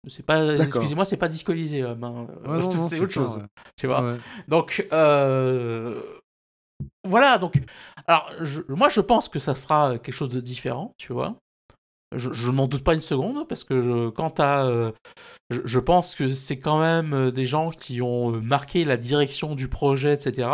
C'est 0.09 0.25
pas, 0.25 0.55
excusez-moi, 0.57 1.05
c'est 1.05 1.16
pas 1.16 1.29
Disco 1.29 1.53
Elysium. 1.53 2.03
hein. 2.05 2.27
Ouais, 2.47 2.59
non, 2.59 2.71
c'est 2.89 3.01
autre 3.01 3.12
chose. 3.12 3.39
ouais. 3.39 3.45
Tu 3.77 3.87
vois. 3.87 4.03
Ouais. 4.03 4.16
Donc, 4.49 4.87
euh, 4.93 6.01
voilà. 7.09 7.39
Donc, 7.39 7.61
alors, 8.07 8.31
je- 8.41 8.61
moi, 8.69 8.89
je 8.89 9.01
pense 9.01 9.29
que 9.29 9.39
ça 9.39 9.55
fera 9.55 9.99
quelque 9.99 10.15
chose 10.15 10.29
de 10.29 10.41
différent, 10.41 10.93
tu 10.99 11.12
vois. 11.12 11.37
Je, 12.15 12.33
je 12.33 12.51
n'en 12.51 12.69
doute 12.69 12.85
pas 12.85 12.95
une 12.95 13.01
seconde, 13.01 13.49
parce 13.49 13.65
que 13.65 13.83
je, 13.83 14.09
quant 14.11 14.33
à. 14.39 14.66
euh, 14.66 14.93
je, 15.51 15.62
je 15.65 15.79
pense 15.81 16.15
que 16.15 16.29
c'est 16.29 16.59
quand 16.61 16.79
même 16.79 17.12
euh, 17.12 17.31
des 17.33 17.47
gens 17.47 17.71
qui 17.71 18.03
ont 18.03 18.35
euh, 18.37 18.41
marqué 18.41 18.85
la 18.85 18.97
direction 18.97 19.55
du 19.55 19.69
projet, 19.69 20.12
etc. 20.12 20.49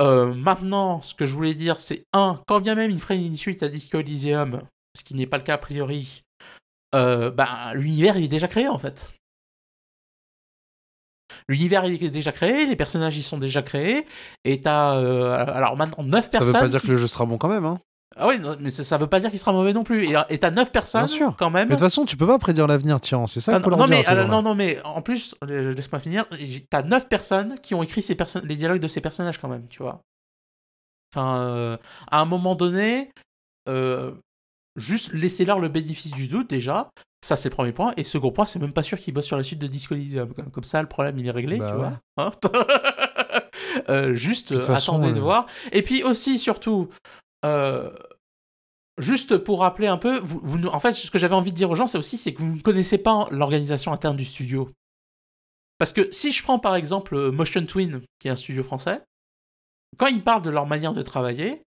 Euh, 0.00 0.34
maintenant, 0.34 1.02
ce 1.02 1.14
que 1.14 1.24
je 1.26 1.34
voulais 1.34 1.54
dire, 1.54 1.80
c'est 1.80 2.04
un, 2.12 2.42
quand 2.48 2.60
bien 2.60 2.74
même 2.74 2.90
il 2.90 2.98
ferait 3.00 3.16
une 3.18 3.36
suite 3.36 3.62
à 3.62 3.68
Disco 3.68 3.98
Elysium, 4.00 4.62
ce 4.96 5.04
qui 5.04 5.14
n'est 5.14 5.26
pas 5.26 5.38
le 5.38 5.44
cas 5.44 5.54
a 5.54 5.58
priori, 5.58 6.22
euh, 6.94 7.30
bah, 7.30 7.72
l'univers 7.74 8.16
il 8.16 8.24
est 8.24 8.28
déjà 8.28 8.48
créé 8.48 8.66
en 8.68 8.78
fait. 8.78 9.12
L'univers 11.48 11.84
il 11.86 12.02
est 12.02 12.10
déjà 12.10 12.32
créé, 12.32 12.66
les 12.66 12.76
personnages 12.76 13.16
ils 13.16 13.22
sont 13.22 13.38
déjà 13.38 13.62
créés, 13.62 14.06
et 14.44 14.60
t'as 14.60 14.96
euh, 14.96 15.32
alors 15.32 15.76
maintenant 15.76 16.04
9 16.04 16.24
Ça 16.24 16.30
personnes. 16.30 16.46
veut 16.48 16.60
pas 16.60 16.68
dire 16.68 16.80
qui- 16.80 16.86
que 16.88 16.92
le 16.92 16.98
jeu 16.98 17.06
sera 17.06 17.24
bon 17.26 17.38
quand 17.38 17.48
même, 17.48 17.64
hein. 17.64 17.80
Ah 18.16 18.28
oui, 18.28 18.38
non, 18.38 18.56
mais 18.60 18.70
ça, 18.70 18.84
ça 18.84 18.96
veut 18.96 19.06
pas 19.08 19.18
dire 19.20 19.30
qu'il 19.30 19.38
sera 19.38 19.52
mauvais 19.52 19.72
non 19.72 19.82
plus. 19.84 20.08
Et 20.28 20.38
t'as 20.38 20.50
9 20.50 20.70
personnes 20.70 21.06
Bien 21.06 21.08
sûr. 21.14 21.34
quand 21.36 21.50
même. 21.50 21.68
Mais 21.68 21.74
de 21.74 21.78
toute 21.80 21.86
façon, 21.86 22.04
tu 22.04 22.16
peux 22.16 22.26
pas 22.26 22.38
prédire 22.38 22.66
l'avenir, 22.66 23.00
tiens. 23.00 23.26
C'est 23.26 23.40
ça 23.40 23.52
Ah, 23.52 23.56
qu'il 23.56 23.64
faut 23.64 23.70
non, 23.70 23.76
leur 23.78 23.86
non, 23.88 23.94
dire 23.94 24.04
mais, 24.04 24.06
à 24.18 24.22
ces 24.22 24.28
non, 24.28 24.42
non, 24.42 24.54
mais 24.54 24.80
en 24.84 25.02
plus, 25.02 25.34
euh, 25.44 25.74
laisse-moi 25.74 25.98
finir. 26.00 26.26
T'as 26.70 26.82
9 26.82 27.08
personnes 27.08 27.58
qui 27.60 27.74
ont 27.74 27.82
écrit 27.82 28.02
ces 28.02 28.16
les 28.44 28.56
dialogues 28.56 28.80
de 28.80 28.86
ces 28.88 29.00
personnages 29.00 29.38
quand 29.40 29.48
même, 29.48 29.66
tu 29.68 29.82
vois. 29.82 30.00
Enfin, 31.14 31.38
euh, 31.38 31.76
à 32.10 32.20
un 32.20 32.24
moment 32.24 32.54
donné, 32.54 33.10
euh, 33.68 34.12
juste 34.76 35.12
laissez-leur 35.12 35.58
le 35.60 35.68
bénéfice 35.68 36.12
du 36.12 36.26
doute 36.26 36.48
déjà. 36.50 36.90
Ça, 37.24 37.36
c'est 37.36 37.48
le 37.48 37.54
premier 37.54 37.72
point. 37.72 37.94
Et 37.96 38.04
second 38.04 38.30
point, 38.32 38.44
c'est 38.44 38.58
même 38.58 38.72
pas 38.74 38.82
sûr 38.82 38.98
qu'ils 38.98 39.14
bossent 39.14 39.26
sur 39.26 39.36
la 39.38 39.42
suite 39.42 39.58
de 39.58 39.66
Disco. 39.66 39.94
Comme, 40.52 40.64
ça, 40.64 40.82
le 40.82 40.88
problème, 40.88 41.18
il 41.18 41.26
est 41.26 41.30
réglé, 41.30 41.56
Bah 41.58 41.66
tu 41.70 41.72
ouais. 41.72 41.78
vois. 41.78 42.00
Hein? 42.18 42.32
Euh, 43.88 44.14
juste, 44.14 44.52
De 44.52 44.58
toute 44.58 44.66
façon, 44.66 44.98
attendez 44.98 45.12
de 45.12 45.20
voir. 45.20 45.46
Et 45.72 45.82
puis 45.82 46.04
aussi, 46.04 46.38
surtout, 46.38 46.88
euh, 47.44 47.90
juste 48.98 49.38
pour 49.38 49.60
rappeler 49.60 49.86
un 49.86 49.98
peu, 49.98 50.20
vous, 50.20 50.66
en 50.66 50.80
fait, 50.80 50.92
ce 50.92 51.10
que 51.10 51.18
j'avais 51.18 51.34
envie 51.34 51.52
de 51.52 51.56
dire 51.56 51.70
aux 51.70 51.74
gens, 51.74 51.86
c'est 51.86 51.98
aussi 51.98 52.16
c'est 52.16 52.32
que 52.32 52.42
vous 52.42 52.56
ne 52.56 52.60
connaissez 52.62 52.98
pas 52.98 53.28
l'organisation 53.30 53.92
interne 53.92 54.16
du 54.16 54.24
studio. 54.24 54.70
Parce 55.78 55.92
que 55.92 56.10
si 56.12 56.32
je 56.32 56.42
prends 56.42 56.58
par 56.58 56.76
exemple 56.76 57.14
euh, 57.14 57.32
Motion 57.32 57.64
Twin, 57.66 58.00
qui 58.18 58.28
est 58.28 58.30
un 58.30 58.36
studio 58.36 58.62
français, 58.62 59.02
quand 59.96 60.06
ils 60.06 60.22
parlent 60.22 60.42
de 60.42 60.50
leur 60.50 60.66
manière 60.66 60.92
de 60.92 61.02
travailler, 61.02 61.62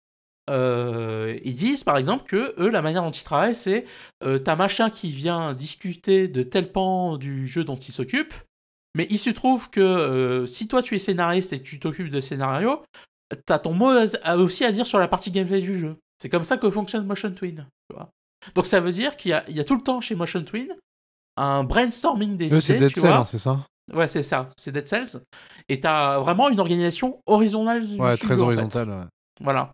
euh, 0.49 1.39
ils 1.43 1.55
disent 1.55 1.85
par 1.85 1.97
exemple 1.97 2.25
que 2.25 2.53
eux, 2.57 2.69
la 2.69 2.81
manière 2.81 3.03
dont 3.03 3.11
ils 3.11 3.23
travaillent, 3.23 3.55
c'est 3.55 3.85
euh, 4.23 4.39
t'as 4.39 4.55
machin 4.55 4.89
qui 4.89 5.09
vient 5.09 5.53
discuter 5.53 6.27
de 6.27 6.43
tel 6.43 6.71
pan 6.71 7.17
du 7.17 7.47
jeu 7.47 7.63
dont 7.63 7.77
il 7.77 7.93
s'occupe, 7.93 8.33
mais 8.93 9.07
il 9.09 9.19
se 9.19 9.29
trouve 9.29 9.69
que 9.69 10.45
si 10.47 10.67
toi 10.67 10.83
tu 10.83 10.95
es 10.95 10.99
scénariste 10.99 11.53
et 11.53 11.59
que 11.59 11.67
tu 11.67 11.79
t'occupes 11.79 12.11
de 12.11 12.19
scénario, 12.19 12.83
t'as 13.45 13.59
ton 13.59 13.73
mot 13.73 13.91
aussi 14.37 14.63
à 14.65 14.71
dire 14.71 14.85
sur 14.85 14.99
la 14.99 15.07
partie 15.07 15.31
gameplay 15.31 15.59
du 15.61 15.77
jeu. 15.79 15.97
C'est 16.21 16.29
comme 16.29 16.43
ça 16.45 16.57
que 16.57 16.69
fonctionne 16.69 17.05
Motion 17.05 17.31
Twin. 17.33 17.65
tu 17.89 17.95
vois. 17.95 18.09
Donc 18.55 18.65
ça 18.65 18.79
veut 18.79 18.91
dire 18.91 19.15
qu'il 19.17 19.31
y 19.31 19.33
a, 19.33 19.43
il 19.49 19.55
y 19.55 19.59
a 19.59 19.63
tout 19.65 19.75
le 19.75 19.81
temps 19.83 20.01
chez 20.01 20.15
Motion 20.15 20.43
Twin 20.43 20.73
un 21.35 21.63
brainstorming 21.63 22.37
des 22.37 22.53
Eux, 22.53 22.61
c'est 22.61 22.77
Dead 22.77 22.93
tu 22.93 22.99
Cell, 22.99 23.09
vois. 23.09 23.19
hein, 23.19 23.25
c'est 23.25 23.39
ça? 23.39 23.65
Ouais, 23.93 24.07
c'est 24.07 24.23
ça, 24.23 24.49
c'est 24.57 24.71
Dead 24.71 24.87
Cells. 24.87 25.21
Et 25.67 25.79
t'as 25.79 26.19
vraiment 26.19 26.47
une 26.49 26.59
organisation 26.59 27.19
horizontale 27.25 27.87
du 27.87 27.99
Ouais, 27.99 28.15
studio, 28.15 28.27
très 28.27 28.33
en 28.35 28.37
fait. 28.37 28.41
horizontale. 28.43 28.89
ouais. 28.89 29.05
Voilà. 29.41 29.71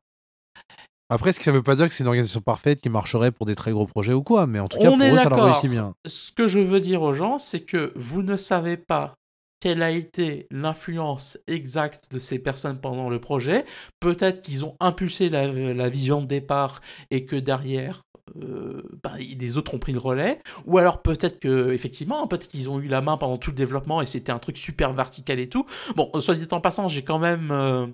Après, 1.12 1.34
ce 1.34 1.40
que 1.40 1.46
ça 1.46 1.52
veut 1.52 1.64
pas 1.64 1.76
dire 1.76 1.88
que 1.88 1.94
c'est 1.94 2.04
une 2.04 2.08
organisation 2.08 2.40
parfaite 2.42 2.82
qui 2.82 2.90
marcherait 2.90 3.32
pour 3.32 3.46
des 3.48 3.56
très 3.56 3.72
gros 3.72 3.88
projets 3.88 4.14
ou 4.14 4.22
quoi, 4.24 4.46
mais 4.48 4.60
en 4.60 4.68
tout 4.68 4.78
cas, 4.78 4.90
On 4.90 4.98
pour 4.98 5.08
eux, 5.08 5.18
ça 5.18 5.30
leur 5.30 5.44
réussit 5.44 5.70
bien. 5.70 5.94
Ce 6.08 6.32
que 6.32 6.48
je 6.48 6.60
veux 6.60 6.80
dire 6.80 7.02
aux 7.02 7.14
gens, 7.16 7.38
c'est 7.40 7.62
que 7.62 7.92
vous 7.96 8.22
ne 8.22 8.36
savez 8.38 8.78
pas 8.78 9.16
quelle 9.60 9.84
a 9.84 9.92
été 9.92 10.48
l'influence 10.52 11.38
exacte 11.48 12.12
de 12.12 12.20
ces 12.20 12.40
personnes 12.40 12.80
pendant 12.80 13.10
le 13.10 13.20
projet. 13.20 13.66
Peut-être 14.00 14.42
qu'ils 14.42 14.66
ont 14.66 14.76
impulsé 14.80 15.30
la, 15.30 15.90
vision 15.90 16.22
de 16.22 16.28
départ 16.28 16.82
et 17.12 17.26
que 17.26 17.36
derrière, 17.36 18.04
euh, 18.42 18.84
bah, 19.04 19.14
les 19.18 19.58
autres 19.58 19.74
ont 19.74 19.80
pris 19.80 19.94
le 19.94 20.00
relais. 20.00 20.42
Ou 20.66 20.78
alors 20.78 21.02
peut-être 21.02 21.40
que, 21.40 21.72
effectivement, 21.72 22.26
peut-être 22.28 22.48
qu'ils 22.48 22.70
ont 22.70 22.80
eu 22.80 22.88
la 22.88 23.02
main 23.02 23.18
pendant 23.18 23.38
tout 23.38 23.52
le 23.52 23.56
développement 23.56 24.02
et 24.02 24.06
c'était 24.06 24.32
un 24.32 24.40
truc 24.40 24.58
super 24.58 24.94
vertical 24.94 25.40
et 25.40 25.50
tout. 25.50 25.66
Bon, 25.96 26.10
soit 26.22 26.36
dit 26.36 26.48
en 26.52 26.62
passant, 26.62 26.88
j'ai 26.88 27.04
quand 27.04 27.20
même 27.20 27.52
euh, 27.52 27.88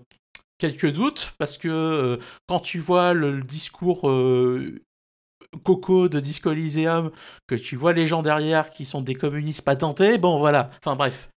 quelques 0.57 0.91
doutes 0.91 1.33
parce 1.37 1.57
que 1.57 1.67
euh, 1.67 2.17
quand 2.47 2.59
tu 2.59 2.79
vois 2.79 3.13
le, 3.13 3.31
le 3.31 3.43
discours 3.43 4.09
euh, 4.09 4.81
coco 5.63 6.09
de 6.09 6.19
Disco 6.19 6.51
Elysium, 6.51 7.11
que 7.47 7.55
tu 7.55 7.75
vois 7.75 7.93
les 7.93 8.07
gens 8.07 8.21
derrière 8.21 8.69
qui 8.69 8.85
sont 8.85 9.01
des 9.01 9.15
communistes 9.15 9.63
patentés, 9.63 10.17
bon 10.17 10.39
voilà, 10.39 10.69
enfin 10.83 10.95
bref. 10.95 11.29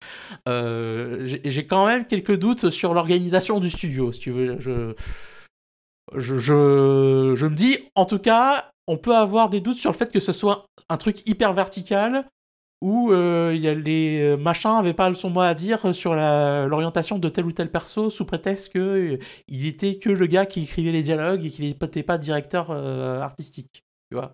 Euh, 0.48 1.38
j'ai 1.44 1.66
quand 1.66 1.86
même 1.86 2.06
quelques 2.06 2.36
doutes 2.36 2.70
sur 2.70 2.94
l'organisation 2.94 3.60
du 3.60 3.70
studio, 3.70 4.12
si 4.12 4.20
tu 4.20 4.30
veux. 4.30 4.58
Je, 6.16 6.54
me 6.54 7.54
dis, 7.54 7.78
en 7.94 8.04
tout 8.04 8.18
cas, 8.18 8.70
on 8.86 8.96
peut 8.96 9.14
avoir 9.14 9.50
des 9.50 9.60
doutes 9.60 9.78
sur 9.78 9.92
le 9.92 9.96
fait 9.96 10.10
que 10.10 10.20
ce 10.20 10.32
soit 10.32 10.66
un 10.88 10.96
truc 10.96 11.26
hyper 11.26 11.52
vertical 11.52 12.24
où 12.80 13.10
euh, 13.10 13.54
y 13.56 13.68
a 13.68 13.74
les 13.74 14.20
euh, 14.22 14.36
machins 14.36 14.72
n'avaient 14.72 14.94
pas 14.94 15.12
son 15.14 15.30
mot 15.30 15.40
à 15.40 15.54
dire 15.54 15.94
sur 15.94 16.14
l'orientation 16.14 17.18
de 17.18 17.28
tel 17.28 17.44
ou 17.44 17.52
tel 17.52 17.70
perso 17.70 18.08
sous 18.08 18.24
prétexte 18.24 18.72
que 18.72 18.78
euh, 18.78 19.18
il 19.48 19.66
était 19.66 19.98
que 19.98 20.10
le 20.10 20.26
gars 20.26 20.46
qui 20.46 20.62
écrivait 20.62 20.92
les 20.92 21.02
dialogues 21.02 21.44
et 21.44 21.50
qu'il 21.50 21.64
n'était 21.64 22.02
pas 22.02 22.18
directeur 22.18 22.70
artistique. 22.70 23.82
Tu 24.10 24.16
vois. 24.16 24.32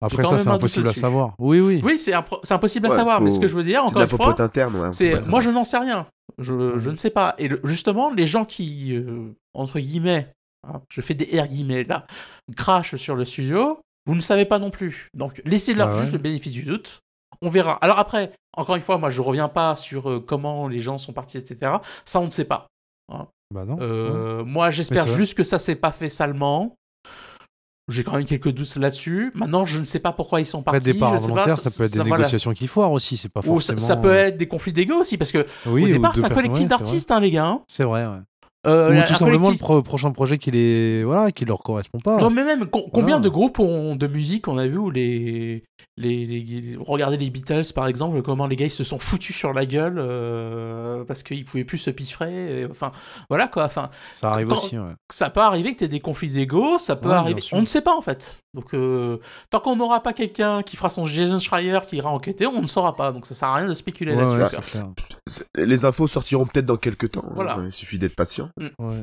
Après, 0.00 0.24
ça, 0.24 0.38
c'est 0.38 0.48
impossible 0.48 0.88
à 0.88 0.94
savoir. 0.94 1.34
Oui, 1.38 1.58
oui. 1.60 1.80
Oui, 1.84 1.98
c'est 1.98 2.12
impossible 2.14 2.86
à 2.86 2.90
Ouais, 2.90 2.96
savoir, 2.96 3.20
mais 3.20 3.32
ce 3.32 3.40
que 3.40 3.48
je 3.48 3.56
veux 3.56 3.64
dire, 3.64 3.82
encore 3.84 3.98
la 3.98 4.04
une 4.04 4.10
fois, 4.10 4.18
popote 4.18 4.40
interne, 4.40 4.76
ouais. 4.76 4.88
peut 4.88 4.92
c'est 4.92 5.28
moi 5.28 5.40
je 5.40 5.50
n'en 5.50 5.64
sais 5.64 5.78
rien. 5.78 6.06
Je, 6.38 6.78
je 6.78 6.90
ne 6.90 6.96
sais 6.96 7.10
pas. 7.10 7.34
Et 7.38 7.48
le- 7.48 7.60
justement, 7.64 8.12
les 8.12 8.26
gens 8.26 8.44
qui, 8.44 8.94
euh, 8.94 9.32
entre 9.54 9.80
guillemets, 9.80 10.32
hein, 10.68 10.82
je 10.88 11.00
fais 11.00 11.14
des 11.14 11.40
R 11.40 11.48
guillemets 11.48 11.82
là, 11.82 12.06
crachent 12.56 12.94
sur 12.94 13.16
le 13.16 13.24
studio, 13.24 13.80
vous 14.06 14.14
ne 14.14 14.20
savez 14.20 14.44
pas 14.44 14.60
non 14.60 14.70
plus. 14.70 15.08
Donc 15.14 15.42
laissez-leur 15.44 15.88
Ah 15.88 15.94
ouais. 15.94 16.00
juste 16.02 16.12
le 16.12 16.18
bénéfice 16.18 16.52
du 16.52 16.62
doute. 16.62 17.00
On 17.42 17.48
verra. 17.48 17.72
Alors 17.82 17.98
après, 17.98 18.32
encore 18.56 18.76
une 18.76 18.82
fois, 18.82 18.98
moi 18.98 19.10
je 19.10 19.20
reviens 19.20 19.48
pas 19.48 19.74
sur 19.74 20.08
euh, 20.10 20.20
comment 20.20 20.68
les 20.68 20.78
gens 20.78 20.98
sont 20.98 21.12
partis, 21.12 21.38
etc. 21.38 21.72
Ça, 22.04 22.20
on 22.20 22.26
ne 22.26 22.30
sait 22.30 22.44
pas. 22.44 22.68
Bah 23.10 23.64
non. 23.64 23.76
non. 23.76 23.78
Euh, 23.80 24.44
moi, 24.44 24.70
j'espère 24.70 25.08
juste 25.08 25.34
que 25.34 25.42
ça 25.42 25.58
s'est 25.58 25.74
pas 25.76 25.90
fait 25.90 26.08
salement. 26.10 26.76
J'ai 27.88 28.04
quand 28.04 28.12
même 28.12 28.24
quelques 28.26 28.52
doutes 28.52 28.76
là-dessus. 28.76 29.32
Maintenant, 29.34 29.64
je 29.64 29.78
ne 29.80 29.84
sais 29.84 29.98
pas 29.98 30.12
pourquoi 30.12 30.40
ils 30.40 30.46
sont 30.46 30.60
Après, 30.60 30.72
partis. 30.78 30.92
départ 30.92 31.14
ne 31.14 31.20
sais 31.22 31.32
pas, 31.32 31.56
ça 31.56 31.70
peut 31.70 31.84
être 31.84 31.92
des 31.92 31.98
voilà. 32.00 32.16
négociations 32.18 32.52
qui 32.52 32.66
foirent 32.66 32.92
aussi. 32.92 33.16
C'est 33.16 33.30
pas 33.30 33.40
Ou 33.40 33.42
ça, 33.42 33.48
forcément. 33.48 33.78
ça 33.78 33.96
peut 33.96 34.12
être 34.14 34.36
des 34.36 34.46
conflits 34.46 34.72
d'ego 34.74 34.96
aussi, 34.96 35.16
parce 35.16 35.32
que 35.32 35.46
Oui, 35.66 35.84
au 35.84 35.86
départ, 35.86 36.12
c'est 36.14 36.24
un 36.24 36.28
collectif 36.28 36.68
d'artistes, 36.68 37.10
hein, 37.10 37.20
les 37.20 37.30
gars. 37.30 37.46
hein. 37.46 37.62
C'est 37.66 37.84
vrai, 37.84 38.04
ouais. 38.06 38.18
Euh, 38.66 38.90
Ou 39.00 39.04
tout 39.06 39.14
simplement 39.14 39.50
le 39.50 39.56
pro- 39.56 39.82
prochain 39.82 40.10
projet 40.10 40.36
qui 40.36 40.50
les 40.50 41.04
voilà 41.04 41.30
qui 41.30 41.44
leur 41.44 41.58
correspond 41.62 42.00
pas. 42.00 42.18
Non, 42.20 42.28
mais 42.28 42.42
même, 42.44 42.66
com- 42.66 42.82
combien 42.92 43.20
de 43.20 43.28
groupes 43.28 43.60
ont, 43.60 43.94
de 43.94 44.06
musique 44.08 44.48
on 44.48 44.58
a 44.58 44.66
vu 44.66 44.76
où 44.78 44.90
les, 44.90 45.62
les, 45.96 46.26
les- 46.26 46.76
Regardez 46.78 47.16
les 47.16 47.30
Beatles, 47.30 47.72
par 47.72 47.86
exemple, 47.86 48.20
comment 48.22 48.48
les 48.48 48.56
gars 48.56 48.66
ils 48.66 48.70
se 48.70 48.82
sont 48.82 48.98
foutus 48.98 49.36
sur 49.36 49.52
la 49.52 49.64
gueule 49.64 49.98
euh, 49.98 51.04
parce 51.04 51.22
qu'ils 51.22 51.44
pouvaient 51.44 51.64
plus 51.64 51.78
se 51.78 51.90
piffrer. 51.90 52.62
et- 52.62 52.66
Enfin, 52.68 52.90
voilà 53.28 53.46
quoi. 53.46 53.64
Enfin, 53.64 53.90
ça 54.12 54.32
arrive 54.32 54.48
quand- 54.48 54.54
aussi. 54.56 54.76
Ouais. 54.76 54.92
ça 55.08 55.30
peut 55.30 55.40
arriver 55.40 55.72
que 55.74 55.78
tu 55.78 55.84
aies 55.84 55.88
des 55.88 56.00
conflits 56.00 56.28
d'ego, 56.30 56.78
ça 56.78 56.96
peut 56.96 57.08
Ouais, 57.10 57.14
arriver. 57.14 57.40
On 57.52 57.60
ne 57.60 57.66
sait 57.66 57.80
pas 57.82 57.94
en 57.96 58.02
fait. 58.02 58.40
Donc, 58.54 58.74
euh, 58.74 59.18
tant 59.50 59.60
qu'on 59.60 59.76
n'aura 59.76 60.02
pas 60.02 60.12
quelqu'un 60.12 60.62
qui 60.62 60.76
fera 60.76 60.88
son 60.88 61.04
Jason 61.04 61.38
Schreier 61.38 61.78
qui 61.86 61.96
ira 61.96 62.10
enquêter, 62.10 62.46
on 62.46 62.60
ne 62.62 62.66
saura 62.66 62.96
pas. 62.96 63.12
Donc, 63.12 63.24
ça 63.26 63.34
sert 63.34 63.48
à 63.48 63.56
rien 63.56 63.68
de 63.68 63.74
spéculer 63.74 64.14
Ouais, 64.14 64.38
là-dessus. 64.38 64.78
Les 65.56 65.84
infos 65.84 66.06
sortiront 66.06 66.46
peut-être 66.46 66.66
dans 66.66 66.76
quelques 66.76 67.10
temps. 67.12 67.24
hein. 67.26 67.32
Voilà. 67.34 67.58
Il 67.64 67.72
suffit 67.72 67.98
d'être 67.98 68.14
patient. 68.16 68.50
Ouais. 68.78 69.02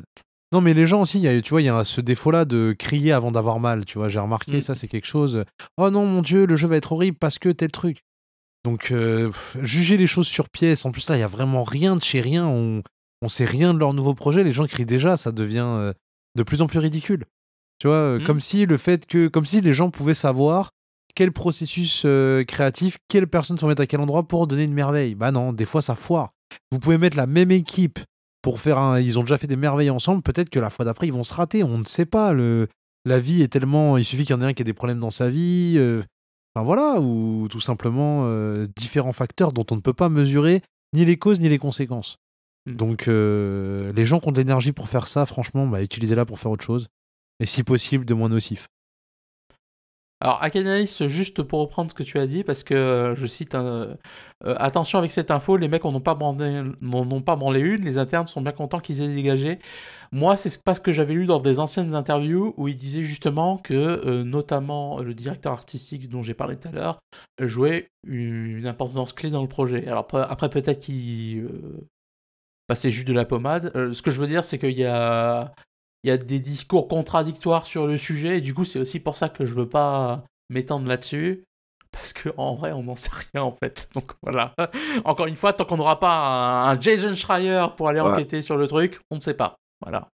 Non, 0.52 0.62
mais 0.62 0.74
les 0.74 0.88
gens 0.88 1.02
aussi, 1.02 1.18
il 1.18 1.24
y 1.24 1.28
a, 1.28 1.42
tu 1.42 1.50
vois, 1.50 1.62
il 1.62 1.66
y 1.66 1.70
a 1.70 1.84
ce 1.84 2.00
défaut-là 2.02 2.46
de 2.46 2.74
crier 2.78 3.12
avant 3.12 3.32
d'avoir 3.32 3.60
mal. 3.60 3.84
Tu 3.86 3.98
vois, 3.98 4.10
j'ai 4.10 4.20
remarqué, 4.20 4.58
Mm. 4.58 4.62
ça, 4.62 4.76
c'est 4.76 4.88
quelque 4.88 5.08
chose. 5.08 5.44
Oh 5.78 5.90
non, 5.90 6.06
mon 6.06 6.22
Dieu, 6.22 6.46
le 6.46 6.56
jeu 6.56 6.68
va 6.68 6.78
être 6.78 6.92
horrible 6.94 7.18
parce 7.20 7.40
que 7.40 7.50
tel 7.50 7.72
truc. 7.72 8.00
Donc, 8.64 8.92
euh, 8.92 9.32
juger 9.62 9.98
les 9.98 10.08
choses 10.08 10.28
sur 10.28 10.50
pièce. 10.50 10.86
En 10.86 10.92
plus, 10.92 11.08
là, 11.10 11.18
il 11.18 11.20
y 11.20 11.24
a 11.24 11.28
vraiment 11.28 11.64
rien 11.64 11.96
de 11.96 12.02
chez 12.02 12.22
rien. 12.22 12.48
On, 12.48 12.82
on 13.22 13.28
sait 13.28 13.46
rien 13.46 13.74
de 13.74 13.80
leur 13.80 13.94
nouveau 13.94 14.14
projet. 14.14 14.44
Les 14.44 14.54
gens 14.54 14.66
crient 14.66 14.86
déjà, 14.86 15.18
ça 15.18 15.32
devient 15.32 15.66
euh, 15.68 15.94
de 16.36 16.44
plus 16.44 16.62
en 16.62 16.68
plus 16.68 16.80
ridicule. 16.80 17.26
Tu 17.80 17.88
vois, 17.88 17.96
euh, 17.98 18.20
Mm. 18.20 18.24
comme 18.24 18.40
si 18.40 18.66
le 18.66 18.78
fait 18.78 19.06
que, 19.06 19.28
comme 19.28 19.46
si 19.46 19.62
les 19.62 19.74
gens 19.74 19.90
pouvaient 19.92 20.14
savoir 20.14 20.70
quel 21.16 21.32
processus 21.32 22.04
euh, 22.06 22.44
créatif, 22.44 22.98
quelle 23.08 23.28
personne 23.28 23.58
se 23.58 23.66
mettre 23.66 23.82
à 23.82 23.88
quel 23.88 24.02
endroit 24.02 24.28
pour 24.28 24.48
donner 24.48 24.64
une 24.64 24.74
merveille? 24.74 25.16
Bah 25.16 25.32
non, 25.32 25.54
des 25.54 25.66
fois, 25.66 25.82
ça 25.82 25.96
foire. 25.96 26.32
Vous 26.72 26.80
pouvez 26.80 26.98
mettre 26.98 27.18
la 27.18 27.26
même 27.28 27.52
équipe 27.52 28.00
pour 28.42 28.60
faire 28.60 28.78
un. 28.78 29.00
Ils 29.00 29.18
ont 29.18 29.22
déjà 29.22 29.38
fait 29.38 29.48
des 29.48 29.56
merveilles 29.56 29.90
ensemble. 29.90 30.22
Peut-être 30.22 30.50
que 30.50 30.60
la 30.60 30.70
fois 30.70 30.86
d'après, 30.86 31.08
ils 31.08 31.14
vont 31.14 31.24
se 31.24 31.34
rater. 31.34 31.64
On 31.64 31.78
ne 31.80 31.86
sait 31.86 32.06
pas. 32.06 32.34
Le... 32.34 32.68
La 33.06 33.20
vie 33.20 33.42
est 33.42 33.48
tellement. 33.48 33.98
Il 33.98 34.06
suffit 34.06 34.24
qu'il 34.26 34.36
y 34.36 34.38
en 34.38 34.42
ait 34.42 34.46
un 34.46 34.54
qui 34.54 34.62
ait 34.62 34.66
des 34.66 34.74
problèmes 34.74 35.00
dans 35.00 35.10
sa 35.10 35.30
vie. 35.30 35.76
euh, 35.78 36.04
Enfin 36.54 36.66
voilà. 36.66 37.00
Ou 37.00 37.48
tout 37.50 37.60
simplement 37.60 38.24
euh, 38.26 38.68
différents 38.76 39.12
facteurs 39.12 39.54
dont 39.54 39.66
on 39.72 39.76
ne 39.76 39.82
peut 39.82 39.94
pas 39.94 40.10
mesurer 40.10 40.62
ni 40.94 41.06
les 41.06 41.18
causes 41.18 41.40
ni 41.40 41.50
les 41.50 41.58
conséquences. 41.58 42.18
Mm. 42.66 42.76
Donc 42.76 43.08
euh, 43.08 43.92
les 43.94 44.06
gens 44.06 44.20
qui 44.20 44.28
ont 44.30 44.32
de 44.32 44.38
l'énergie 44.38 44.74
pour 44.74 44.90
faire 44.90 45.08
ça, 45.08 45.26
franchement, 45.26 45.66
bah, 45.68 45.82
utilisez-la 45.82 46.26
pour 46.26 46.40
faire 46.40 46.52
autre 46.52 46.64
chose. 46.64 46.88
Et 47.40 47.46
si 47.46 47.64
possible, 47.64 48.06
de 48.06 48.14
moins 48.14 48.30
nocif. 48.30 48.68
Alors, 50.22 50.42
Akanalis, 50.42 51.02
juste 51.08 51.44
pour 51.44 51.60
reprendre 51.60 51.92
ce 51.92 51.96
que 51.96 52.04
tu 52.04 52.18
as 52.20 52.26
dit, 52.26 52.46
parce 52.46 52.64
que 52.64 52.74
euh, 52.74 53.16
je 53.16 53.28
cite 53.28 53.54
euh, 53.54 53.94
euh, 54.46 54.56
Attention 54.58 54.98
avec 54.98 55.12
cette 55.12 55.30
info, 55.30 55.58
les 55.58 55.68
mecs 55.68 55.84
n'en 55.84 55.94
ont 55.94 56.00
pas 56.00 56.16
branlé, 56.16 57.60
une, 57.60 57.82
les 57.84 57.98
internes 57.98 58.26
sont 58.26 58.42
bien 58.42 58.54
contents 58.54 58.80
qu'ils 58.80 59.02
aient 59.02 59.14
dégagé. 59.14 59.60
Moi, 60.14 60.38
c'est 60.38 60.64
pas 60.64 60.74
ce 60.74 60.80
que 60.80 60.94
j'avais 60.94 61.14
lu 61.16 61.26
dans 61.26 61.42
des 61.42 61.60
anciennes 61.60 61.96
interviews 61.96 62.54
où 62.56 62.70
il 62.70 62.78
disait 62.78 63.04
justement 63.04 63.58
que, 63.58 64.24
notamment, 64.24 65.00
le 65.00 65.14
directeur 65.14 65.52
artistique 65.52 66.08
dont 66.08 66.22
j'ai 66.22 66.34
parlé 66.34 66.56
tout 66.56 66.70
à 66.70 66.72
l'heure, 66.72 67.00
jouait 67.42 67.90
une, 68.08 68.66
importance 68.68 69.12
clé 69.12 69.30
dans 69.30 69.42
le 69.42 69.50
projet. 69.50 69.86
Alors, 69.88 70.08
après, 70.14 70.50
peut-être 70.50 70.80
qu'il 70.80 71.50
passait 72.68 72.92
juste 72.92 73.08
de 73.08 73.14
la 73.14 73.26
pommade. 73.26 73.72
Ce 73.94 74.02
que 74.02 74.12
je 74.12 74.22
veux 74.22 74.28
dire, 74.28 74.46
c'est 74.46 74.60
qu'il 74.60 74.72
y 74.72 74.86
a 74.86 75.54
il 76.06 76.10
y 76.10 76.12
a 76.12 76.18
des 76.18 76.40
discours 76.40 76.88
contradictoires 76.88 77.66
sur 77.66 77.88
le 77.88 77.98
sujet, 77.98 78.38
et 78.38 78.42
du 78.42 78.54
coup, 78.54 78.64
c'est 78.64 78.78
aussi 78.78 79.00
pour 79.00 79.18
ça 79.18 79.28
que 79.28 79.44
je 79.46 79.56
veux 79.56 79.68
pas 79.68 80.24
m'étendre 80.52 80.88
là-dessus. 80.88 81.44
Parce 81.92 82.14
que 82.14 82.30
en 82.38 82.54
vrai, 82.56 82.74
on 82.74 82.84
n'en 82.84 82.96
sait 82.96 83.10
rien 83.34 83.42
en 83.42 83.54
fait. 83.54 83.90
Donc 83.96 84.12
voilà. 84.22 84.54
Encore 85.06 85.26
une 85.28 85.36
fois, 85.36 85.52
tant 85.54 85.66
qu'on 85.66 85.78
n'aura 85.78 86.00
pas 86.00 86.68
un, 86.68 86.70
un 86.74 86.80
Jason 86.80 87.16
Schreier 87.16 87.66
pour 87.76 87.90
aller 87.90 88.02
Ouais. 88.02 88.12
enquêter 88.12 88.42
sur 88.44 88.56
le 88.56 88.68
truc, 88.68 89.00
on 89.10 89.16
ne 89.16 89.20
sait 89.22 89.34
pas. 89.34 89.56
Voilà. 89.82 90.08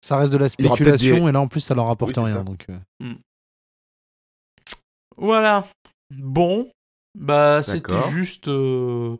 ça 0.00 0.18
reste 0.18 0.32
de 0.32 0.38
la 0.38 0.48
spéculation 0.48 1.16
des- 1.24 1.28
et 1.28 1.32
là 1.32 1.40
en 1.40 1.48
plus 1.48 1.60
ça 1.60 1.74
leur 1.74 1.90
apporte 1.90 2.10
Oui, 2.10 2.14
c'est 2.14 2.20
rien. 2.24 2.34
ça. 2.36 2.44
Donc, 2.44 2.66
euh, 2.70 3.14
Voilà. 5.16 5.66
Bon, 6.14 6.70
bah 7.18 7.62
c'était 7.62 8.08
juste. 8.10 8.48
euh, 8.48 9.16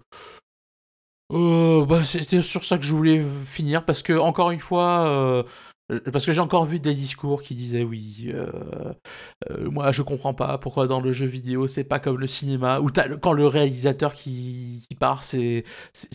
euh, 1.32 1.84
bah, 1.84 2.02
c'était 2.04 2.42
sur 2.42 2.64
ça 2.64 2.78
que 2.78 2.84
je 2.84 2.94
voulais 2.94 3.24
finir 3.46 3.84
parce 3.84 4.02
que 4.02 4.12
encore 4.12 4.50
une 4.50 4.60
fois. 4.60 5.06
euh, 5.08 5.42
parce 6.12 6.26
que 6.26 6.32
j'ai 6.32 6.40
encore 6.40 6.64
vu 6.66 6.80
des 6.80 6.94
discours 6.94 7.42
qui 7.42 7.54
disaient 7.54 7.84
oui, 7.84 8.30
euh, 8.34 8.46
euh, 9.50 9.70
moi 9.70 9.92
je 9.92 10.02
comprends 10.02 10.34
pas 10.34 10.58
pourquoi 10.58 10.86
dans 10.86 11.00
le 11.00 11.12
jeu 11.12 11.26
vidéo 11.26 11.66
c'est 11.66 11.84
pas 11.84 11.98
comme 12.00 12.18
le 12.18 12.26
cinéma 12.26 12.80
le- 12.80 13.16
quand 13.16 13.32
le 13.32 13.46
réalisateur 13.46 14.12
qui, 14.12 14.84
qui 14.88 14.96
part 14.96 15.24
c'est 15.24 15.64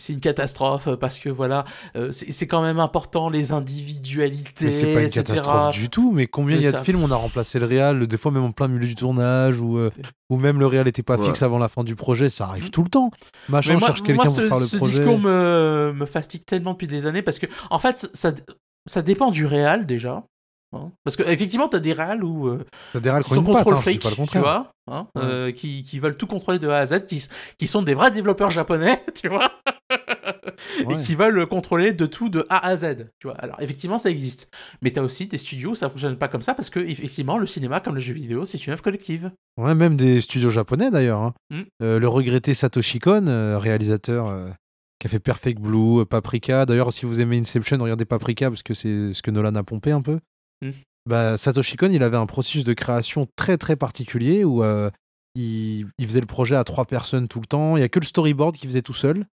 une 0.08 0.20
catastrophe 0.20 0.88
parce 0.96 1.18
que 1.18 1.28
voilà 1.28 1.64
euh, 1.96 2.10
c'est 2.12 2.46
quand 2.46 2.62
même 2.62 2.78
important 2.80 3.28
les 3.30 3.52
individualités. 3.52 4.66
Mais 4.66 4.72
c'est 4.72 4.92
pas 4.92 5.00
une 5.00 5.06
etc.. 5.06 5.22
catastrophe 5.24 5.74
du 5.74 5.88
tout. 5.88 6.12
Mais 6.12 6.26
combien 6.26 6.56
il 6.56 6.62
y 6.62 6.66
a 6.66 6.72
de 6.72 6.76
films 6.78 7.02
on 7.02 7.10
a 7.10 7.16
remplacé 7.16 7.58
le 7.58 7.66
réal, 7.66 8.06
des 8.06 8.16
fois 8.16 8.30
même 8.32 8.44
en 8.44 8.52
plein 8.52 8.68
milieu 8.68 8.86
du 8.86 8.94
tournage, 8.94 9.60
ou, 9.60 9.78
euh, 9.78 9.90
ou 10.30 10.36
même 10.36 10.58
le 10.58 10.66
réal 10.66 10.88
était 10.88 11.02
pas 11.02 11.16
Ouais. 11.16 11.26
fixe 11.26 11.42
avant 11.42 11.58
la 11.58 11.68
fin 11.68 11.84
du 11.84 11.94
projet, 11.94 12.30
ça 12.30 12.46
arrive 12.46 12.70
tout 12.70 12.82
le 12.82 12.88
temps. 12.88 13.10
Machin 13.48 13.74
Mais 13.74 13.78
moi, 13.80 13.88
cherche 13.88 14.02
quelqu'un 14.02 14.24
pour 14.24 14.34
ce, 14.34 14.40
faire 14.48 14.58
le 14.58 14.66
ce 14.66 14.76
projet. 14.76 14.98
discours 14.98 15.18
me, 15.18 15.92
me 15.94 16.06
fatigue 16.06 16.44
tellement 16.44 16.72
depuis 16.72 16.86
des 16.88 17.06
années 17.06 17.22
parce 17.22 17.38
que, 17.38 17.46
en 17.70 17.78
fait, 17.78 18.08
ça, 18.14 18.32
ça 18.86 19.02
dépend 19.02 19.30
du 19.30 19.46
réal 19.46 19.86
déjà. 19.86 20.24
hein. 20.72 20.90
Parce 21.04 21.16
que 21.16 21.22
effectivement, 21.24 21.68
t'as 21.68 21.78
des 21.80 21.92
réals 21.92 22.24
où 22.24 22.48
euh, 22.48 22.64
T'as 22.92 23.00
des 23.00 23.10
réals 23.10 23.22
qui 23.22 23.28
qui 23.30 23.32
ont 23.32 23.36
sont 23.36 23.40
une 23.42 23.46
patte, 23.54 23.64
contrôle 23.64 23.74
hein, 23.74 23.98
le 24.00 24.26
tu 24.26 24.38
vois, 24.38 24.72
hein, 24.90 25.06
Ouais. 25.16 25.22
euh, 25.22 25.52
qui, 25.52 25.82
qui 25.82 25.98
veulent 25.98 26.16
tout 26.16 26.26
contrôler 26.26 26.58
de 26.58 26.68
A 26.68 26.78
à 26.78 26.86
Z, 26.86 27.06
qui, 27.06 27.26
qui 27.58 27.66
sont 27.66 27.82
des 27.82 27.94
vrais 27.94 28.10
développeurs 28.10 28.50
japonais, 28.50 29.02
tu 29.14 29.28
vois, 29.28 29.50
Ouais. 30.86 30.94
et 30.94 31.02
qui 31.02 31.14
veulent 31.14 31.46
contrôler 31.46 31.92
de 31.92 32.06
tout 32.06 32.28
de 32.28 32.46
A 32.48 32.66
à 32.66 32.76
Z, 32.76 33.08
tu 33.18 33.26
vois. 33.26 33.36
Alors 33.36 33.60
effectivement, 33.60 33.98
ça 33.98 34.10
existe, 34.10 34.48
mais 34.80 34.90
t'as 34.90 35.02
aussi 35.02 35.26
des 35.26 35.36
studios 35.38 35.70
où 35.70 35.74
ça 35.74 35.90
fonctionne 35.90 36.16
pas 36.16 36.28
comme 36.28 36.40
ça 36.42 36.54
parce 36.54 36.70
que 36.70 36.80
effectivement, 36.80 37.36
le 37.36 37.46
cinéma, 37.46 37.80
comme 37.80 37.94
le 37.94 38.00
jeu 38.00 38.14
vidéo, 38.14 38.44
c'est 38.44 38.64
une 38.66 38.72
œuvre 38.72 38.82
collective. 38.82 39.30
Ouais, 39.58 39.74
même 39.74 39.96
des 39.96 40.20
studios 40.20 40.50
japonais 40.50 40.90
d'ailleurs. 40.90 41.20
hein. 41.20 41.34
Mm. 41.50 41.60
Euh, 41.82 41.98
le 41.98 42.08
regretté 42.08 42.54
Satoshi 42.54 42.98
Kon, 43.00 43.26
euh, 43.26 43.58
réalisateur 43.58 44.28
qui 45.02 45.08
a 45.08 45.10
fait 45.10 45.18
Perfect 45.18 45.60
Blue, 45.60 46.00
euh, 46.00 46.04
Paprika. 46.04 46.64
D'ailleurs, 46.64 46.92
si 46.92 47.06
vous 47.06 47.18
aimez 47.18 47.36
Inception, 47.36 47.76
regardez 47.78 48.04
Paprika 48.04 48.48
parce 48.48 48.62
que 48.62 48.72
c'est 48.72 49.12
ce 49.12 49.20
que 49.20 49.32
Nolan 49.32 49.56
a 49.56 49.64
pompé 49.64 49.90
un 49.90 50.00
peu. 50.00 50.20
Mm. 50.64 50.70
Bah, 51.08 51.36
Satoshi 51.36 51.76
Kon, 51.76 51.90
il 51.90 52.04
avait 52.04 52.16
un 52.16 52.26
processus 52.26 52.62
de 52.62 52.72
création 52.72 53.26
très 53.34 53.58
très 53.58 53.74
particulier 53.74 54.44
où 54.44 54.62
euh, 54.62 54.90
il, 55.34 55.88
il 55.98 56.06
faisait 56.06 56.20
le 56.20 56.26
projet 56.26 56.54
à 56.54 56.62
trois 56.62 56.84
personnes 56.84 57.26
tout 57.26 57.40
le 57.40 57.46
temps. 57.46 57.76
Il 57.76 57.80
y 57.80 57.82
a 57.82 57.88
que 57.88 57.98
le 57.98 58.04
storyboard 58.04 58.56
qu'il 58.56 58.68
faisait 58.68 58.82
tout 58.82 58.94
seul 58.94 59.26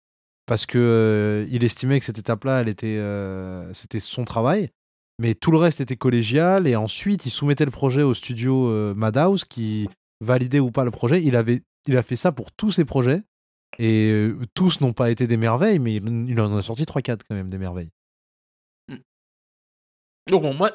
parce 0.47 0.65
que 0.65 0.79
euh, 0.79 1.45
il 1.51 1.63
estimait 1.63 1.99
que 1.99 2.05
cette 2.05 2.17
étape-là, 2.17 2.61
elle 2.61 2.69
était, 2.69 2.97
euh, 2.97 3.71
c'était 3.75 3.99
son 3.99 4.25
travail. 4.25 4.71
Mais 5.19 5.35
tout 5.35 5.51
le 5.51 5.59
reste 5.59 5.81
était 5.81 5.97
collégial 5.97 6.65
et 6.65 6.75
ensuite 6.75 7.27
il 7.27 7.29
soumettait 7.29 7.65
le 7.65 7.71
projet 7.71 8.01
au 8.01 8.15
studio 8.15 8.95
Madhouse 8.95 9.45
qui 9.45 9.87
validait 10.19 10.61
ou 10.61 10.71
pas 10.71 10.85
le 10.85 10.91
projet. 10.91 11.21
Il, 11.21 11.35
avait, 11.35 11.61
il 11.87 11.95
a 11.95 12.01
fait 12.01 12.15
ça 12.15 12.31
pour 12.31 12.51
tous 12.51 12.71
ses 12.71 12.85
projets 12.85 13.21
et 13.77 14.09
euh, 14.11 14.37
tous 14.53 14.81
n'ont 14.81 14.93
pas 14.93 15.09
été 15.11 15.27
des 15.27 15.37
merveilles, 15.37 15.79
mais 15.79 15.95
il, 15.95 16.29
il 16.29 16.39
en 16.41 16.55
a 16.57 16.61
sorti 16.61 16.83
3-4 16.83 17.19
quand 17.29 17.35
même 17.35 17.49
des 17.49 17.57
merveilles. 17.57 17.89
Donc 20.29 20.43
bon, 20.43 20.53
moi, 20.53 20.71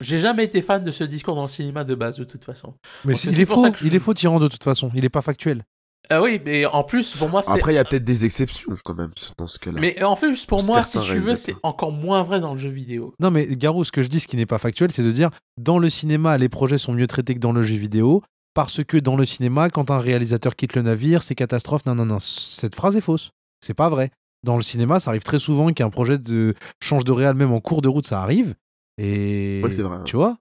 j'ai 0.00 0.18
jamais 0.18 0.44
été 0.44 0.62
fan 0.62 0.82
de 0.82 0.90
ce 0.90 1.04
discours 1.04 1.34
dans 1.34 1.42
le 1.42 1.48
cinéma 1.48 1.84
de 1.84 1.94
base 1.94 2.16
de 2.18 2.24
toute 2.24 2.44
façon. 2.44 2.74
Mais 3.04 3.14
c'est 3.14 3.30
il 3.30 3.40
est 3.40 3.46
faux, 3.46 3.66
je- 3.74 3.86
il 3.86 3.94
est 3.94 3.98
faux 3.98 4.14
tyran 4.14 4.38
de 4.38 4.48
toute 4.48 4.64
façon. 4.64 4.90
Il 4.94 5.04
est 5.04 5.10
pas 5.10 5.22
factuel. 5.22 5.64
Ah 6.10 6.22
oui, 6.22 6.40
mais 6.42 6.64
en 6.64 6.84
plus, 6.84 7.14
pour 7.16 7.28
moi, 7.28 7.42
c'est. 7.42 7.50
Après, 7.50 7.72
il 7.72 7.76
y 7.76 7.78
a 7.78 7.84
peut-être 7.84 8.04
des 8.04 8.24
exceptions 8.24 8.72
quand 8.82 8.94
même 8.94 9.10
dans 9.36 9.46
ce 9.46 9.58
cas-là. 9.58 9.78
Mais 9.78 10.02
en 10.02 10.16
plus, 10.16 10.46
pour 10.46 10.62
moi, 10.64 10.82
si 10.84 10.98
tu 11.00 11.18
veux, 11.18 11.34
c'est 11.34 11.54
encore 11.62 11.92
moins 11.92 12.22
vrai 12.22 12.40
dans 12.40 12.52
le 12.52 12.58
jeu 12.58 12.70
vidéo. 12.70 13.12
Non, 13.20 13.30
mais 13.30 13.46
Garou, 13.56 13.84
ce 13.84 13.92
que 13.92 14.02
je 14.02 14.08
dis, 14.08 14.18
ce 14.20 14.26
qui 14.28 14.36
n'est 14.36 14.46
pas 14.46 14.56
factuel, 14.56 14.90
c'est 14.90 15.02
de 15.02 15.12
dire 15.12 15.28
dans 15.58 15.78
le 15.78 15.90
cinéma, 15.90 16.38
les 16.38 16.48
projets 16.48 16.78
sont 16.78 16.94
mieux 16.94 17.06
traités 17.08 17.34
que 17.34 17.40
dans 17.40 17.52
le 17.52 17.62
jeu 17.62 17.76
vidéo. 17.76 18.22
Parce 18.58 18.82
que 18.82 18.96
dans 18.96 19.14
le 19.14 19.24
cinéma, 19.24 19.70
quand 19.70 19.92
un 19.92 20.00
réalisateur 20.00 20.56
quitte 20.56 20.74
le 20.74 20.82
navire, 20.82 21.22
c'est 21.22 21.36
catastrophe. 21.36 21.86
Non, 21.86 21.94
non, 21.94 22.04
non. 22.04 22.18
Cette 22.18 22.74
phrase 22.74 22.96
est 22.96 23.00
fausse. 23.00 23.30
C'est 23.60 23.72
pas 23.72 23.88
vrai. 23.88 24.10
Dans 24.42 24.56
le 24.56 24.62
cinéma, 24.62 24.98
ça 24.98 25.10
arrive 25.10 25.22
très 25.22 25.38
souvent 25.38 25.72
qu'un 25.72 25.90
projet 25.90 26.18
de... 26.18 26.54
change 26.82 27.04
de 27.04 27.12
réal, 27.12 27.36
même 27.36 27.52
en 27.52 27.60
cours 27.60 27.82
de 27.82 27.88
route, 27.88 28.08
ça 28.08 28.20
arrive. 28.20 28.56
Et. 29.00 29.60
Ouais, 29.62 29.70
c'est 29.70 29.82
vrai. 29.82 29.98
Tu 30.04 30.16
vois 30.16 30.38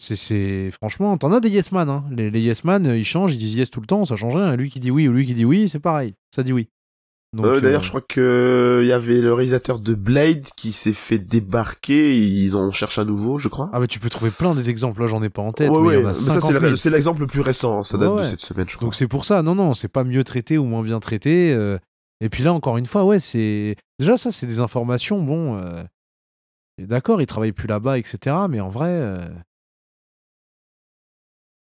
c'est, 0.00 0.14
c'est 0.14 0.70
franchement, 0.70 1.18
t'en 1.18 1.32
as 1.32 1.40
des 1.40 1.48
yes 1.48 1.72
man. 1.72 1.88
Hein. 1.88 2.04
Les, 2.12 2.30
les 2.30 2.40
yes 2.40 2.62
man, 2.62 2.86
ils 2.86 3.04
changent, 3.04 3.34
ils 3.34 3.38
disent 3.38 3.56
yes 3.56 3.70
tout 3.70 3.80
le 3.80 3.88
temps, 3.88 4.04
ça 4.04 4.14
change 4.14 4.36
rien. 4.36 4.54
Lui 4.54 4.70
qui 4.70 4.78
dit 4.78 4.92
oui 4.92 5.08
ou 5.08 5.12
lui 5.12 5.26
qui 5.26 5.34
dit 5.34 5.44
oui, 5.44 5.68
c'est 5.68 5.80
pareil. 5.80 6.14
Ça 6.32 6.44
dit 6.44 6.52
oui. 6.52 6.68
Euh, 7.36 7.60
D'ailleurs, 7.60 7.82
euh, 7.82 7.84
je 7.84 7.88
crois 7.90 8.00
que 8.00 8.80
il 8.82 8.88
y 8.88 8.92
avait 8.92 9.20
le 9.20 9.34
réalisateur 9.34 9.80
de 9.80 9.94
Blade 9.94 10.46
qui 10.56 10.72
s'est 10.72 10.94
fait 10.94 11.18
débarquer. 11.18 12.16
et 12.16 12.22
Ils 12.24 12.56
en 12.56 12.70
cherchent 12.72 12.98
à 12.98 13.04
nouveau, 13.04 13.36
je 13.38 13.48
crois. 13.48 13.68
Ah, 13.74 13.80
mais 13.80 13.86
tu 13.86 14.00
peux 14.00 14.08
trouver 14.08 14.30
plein 14.30 14.54
des 14.54 14.70
exemples. 14.70 15.02
Là, 15.02 15.06
j'en 15.08 15.22
ai 15.22 15.28
pas 15.28 15.42
en 15.42 15.52
tête. 15.52 15.70
ouais, 15.70 15.78
mais 15.80 15.88
il 15.88 15.92
y 15.92 15.96
ouais. 15.98 16.04
en 16.04 16.06
a 16.06 16.08
Mais 16.08 16.14
ça, 16.14 16.32
50 16.40 16.42
c'est 16.42 16.52
000. 16.58 16.70
le- 16.70 16.76
c'est 16.76 16.90
l'exemple 16.90 17.20
le 17.20 17.26
plus 17.26 17.42
récent. 17.42 17.84
Ça 17.84 17.98
date 17.98 18.10
Ouais, 18.12 18.22
de 18.22 18.26
cette 18.26 18.40
semaine, 18.40 18.66
je 18.68 18.76
crois. 18.76 18.86
Donc 18.86 18.94
c'est 18.94 19.08
pour 19.08 19.26
ça, 19.26 19.42
non, 19.42 19.54
non, 19.54 19.74
c'est 19.74 19.88
pas 19.88 20.04
mieux 20.04 20.24
traité 20.24 20.56
ou 20.56 20.64
moins 20.64 20.82
bien 20.82 21.00
traité. 21.00 21.52
euh, 21.52 21.76
Et 22.22 22.30
puis 22.30 22.42
là, 22.44 22.52
encore 22.54 22.78
une 22.78 22.86
fois, 22.86 23.04
ouais, 23.04 23.18
c'est. 23.20 23.76
Déjà, 23.98 24.16
ça, 24.16 24.32
c'est 24.32 24.46
des 24.46 24.60
informations, 24.60 25.20
bon. 25.22 25.56
euh, 25.58 25.82
D'accord, 26.80 27.20
ils 27.20 27.26
travaillent 27.26 27.52
plus 27.52 27.66
là-bas, 27.68 27.98
etc. 27.98 28.36
Mais 28.48 28.60
en 28.60 28.68
vrai. 28.70 28.88
euh, 28.90 29.18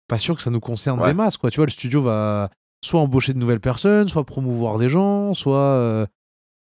Pas 0.09 0.19
sûr 0.19 0.37
que 0.37 0.43
ça 0.43 0.51
nous 0.51 0.61
concerne 0.61 1.05
des 1.05 1.15
masses, 1.15 1.37
quoi. 1.37 1.51
Tu 1.51 1.57
vois, 1.57 1.66
le 1.66 1.70
studio 1.73 2.01
va 2.03 2.51
soit 2.85 3.01
embaucher 3.01 3.32
de 3.35 3.39
nouvelles 3.39 3.61
personnes, 3.61 4.09
soit 4.09 4.24
promouvoir 4.24 4.78
des 4.78 4.89
gens, 4.89 5.35
soit. 5.35 5.59
euh, 5.59 6.07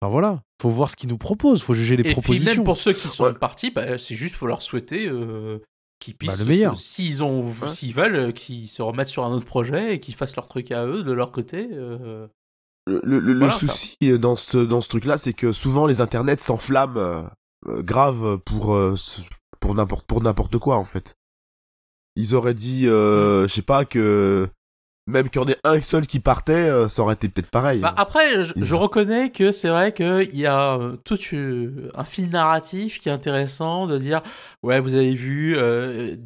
Enfin 0.04 0.10
voilà, 0.10 0.42
faut 0.60 0.68
voir 0.68 0.90
ce 0.90 0.96
qu'ils 0.96 1.08
nous 1.10 1.16
proposent, 1.18 1.62
faut 1.62 1.74
juger 1.74 1.94
les 1.96 2.00
Et 2.00 2.04
puis 2.04 2.12
propositions. 2.14 2.54
même 2.56 2.64
pour 2.64 2.76
ceux 2.76 2.92
qui 2.92 3.06
sont 3.08 3.22
Ouais. 3.24 3.34
partis, 3.34 3.70
bah, 3.70 3.98
c'est 3.98 4.16
juste 4.16 4.34
faut 4.34 4.48
leur 4.48 4.60
souhaiter 4.60 5.06
euh, 5.08 5.60
qu'ils 6.00 6.16
puissent, 6.16 6.32
Bah, 6.38 6.42
le 6.42 6.44
meilleur. 6.48 6.76
se- 6.76 6.82
s'ils 6.82 7.22
ont, 7.22 7.46
Ouais. 7.50 7.70
s'ils 7.70 7.94
veulent, 7.94 8.16
euh, 8.16 8.32
qu'ils 8.32 8.68
se 8.68 8.82
remettent 8.82 9.06
sur 9.06 9.24
un 9.24 9.30
autre 9.32 9.46
projet 9.46 9.94
et 9.94 10.00
qu'ils 10.00 10.16
fassent 10.16 10.34
leur 10.34 10.48
truc 10.48 10.72
à 10.72 10.86
eux 10.86 11.04
de 11.04 11.12
leur 11.12 11.30
côté. 11.30 11.68
euh. 11.72 12.26
Le, 12.88 13.00
le- 13.04 13.20
le 13.20 13.34
Voilà, 13.38 13.52
souci 13.52 13.96
dans 14.18 14.34
ce, 14.34 14.58
dans 14.58 14.80
ce 14.80 14.88
truc-là, 14.88 15.18
c'est 15.18 15.34
que 15.34 15.52
souvent 15.52 15.86
les 15.86 16.00
internets 16.00 16.38
s'enflamment 16.40 17.30
grave 17.68 18.38
pour, 18.38 18.74
euh, 18.74 18.96
pour 19.60 19.76
n'importe 19.76 20.04
pour 20.08 20.20
n'importe 20.20 20.58
quoi 20.58 20.78
en 20.78 20.84
fait. 20.84 21.14
Ils 22.16 22.34
auraient 22.34 22.54
dit, 22.54 22.88
euh, 22.88 23.46
je 23.46 23.54
sais 23.54 23.62
pas 23.62 23.84
que 23.84 24.48
même 25.06 25.28
qu'il 25.28 25.40
y 25.40 25.44
en 25.44 25.48
ait 25.48 25.58
un 25.64 25.80
seul 25.80 26.06
qui 26.06 26.20
partait, 26.20 26.52
euh, 26.52 26.88
ça 26.88 27.02
aurait 27.02 27.14
été 27.14 27.28
peut-être 27.28 27.50
pareil. 27.50 27.80
Bah, 27.80 27.94
après, 27.96 28.42
je, 28.42 28.74
reconnais 28.74 29.30
que 29.30 29.52
c'est 29.52 29.68
vrai 29.68 29.92
qu'il 29.92 30.38
y 30.38 30.46
a 30.46 30.74
euh, 30.74 30.96
tout 31.04 31.18
un 31.94 32.04
fil 32.04 32.30
narratif 32.30 33.00
qui 33.00 33.08
est 33.08 33.12
intéressant 33.12 33.86
de 33.86 33.98
dire 33.98 34.22
ouais, 34.62 34.80
vous 34.80 34.94
avez 34.94 35.14
vu 35.14 35.56
euh, 35.56 36.16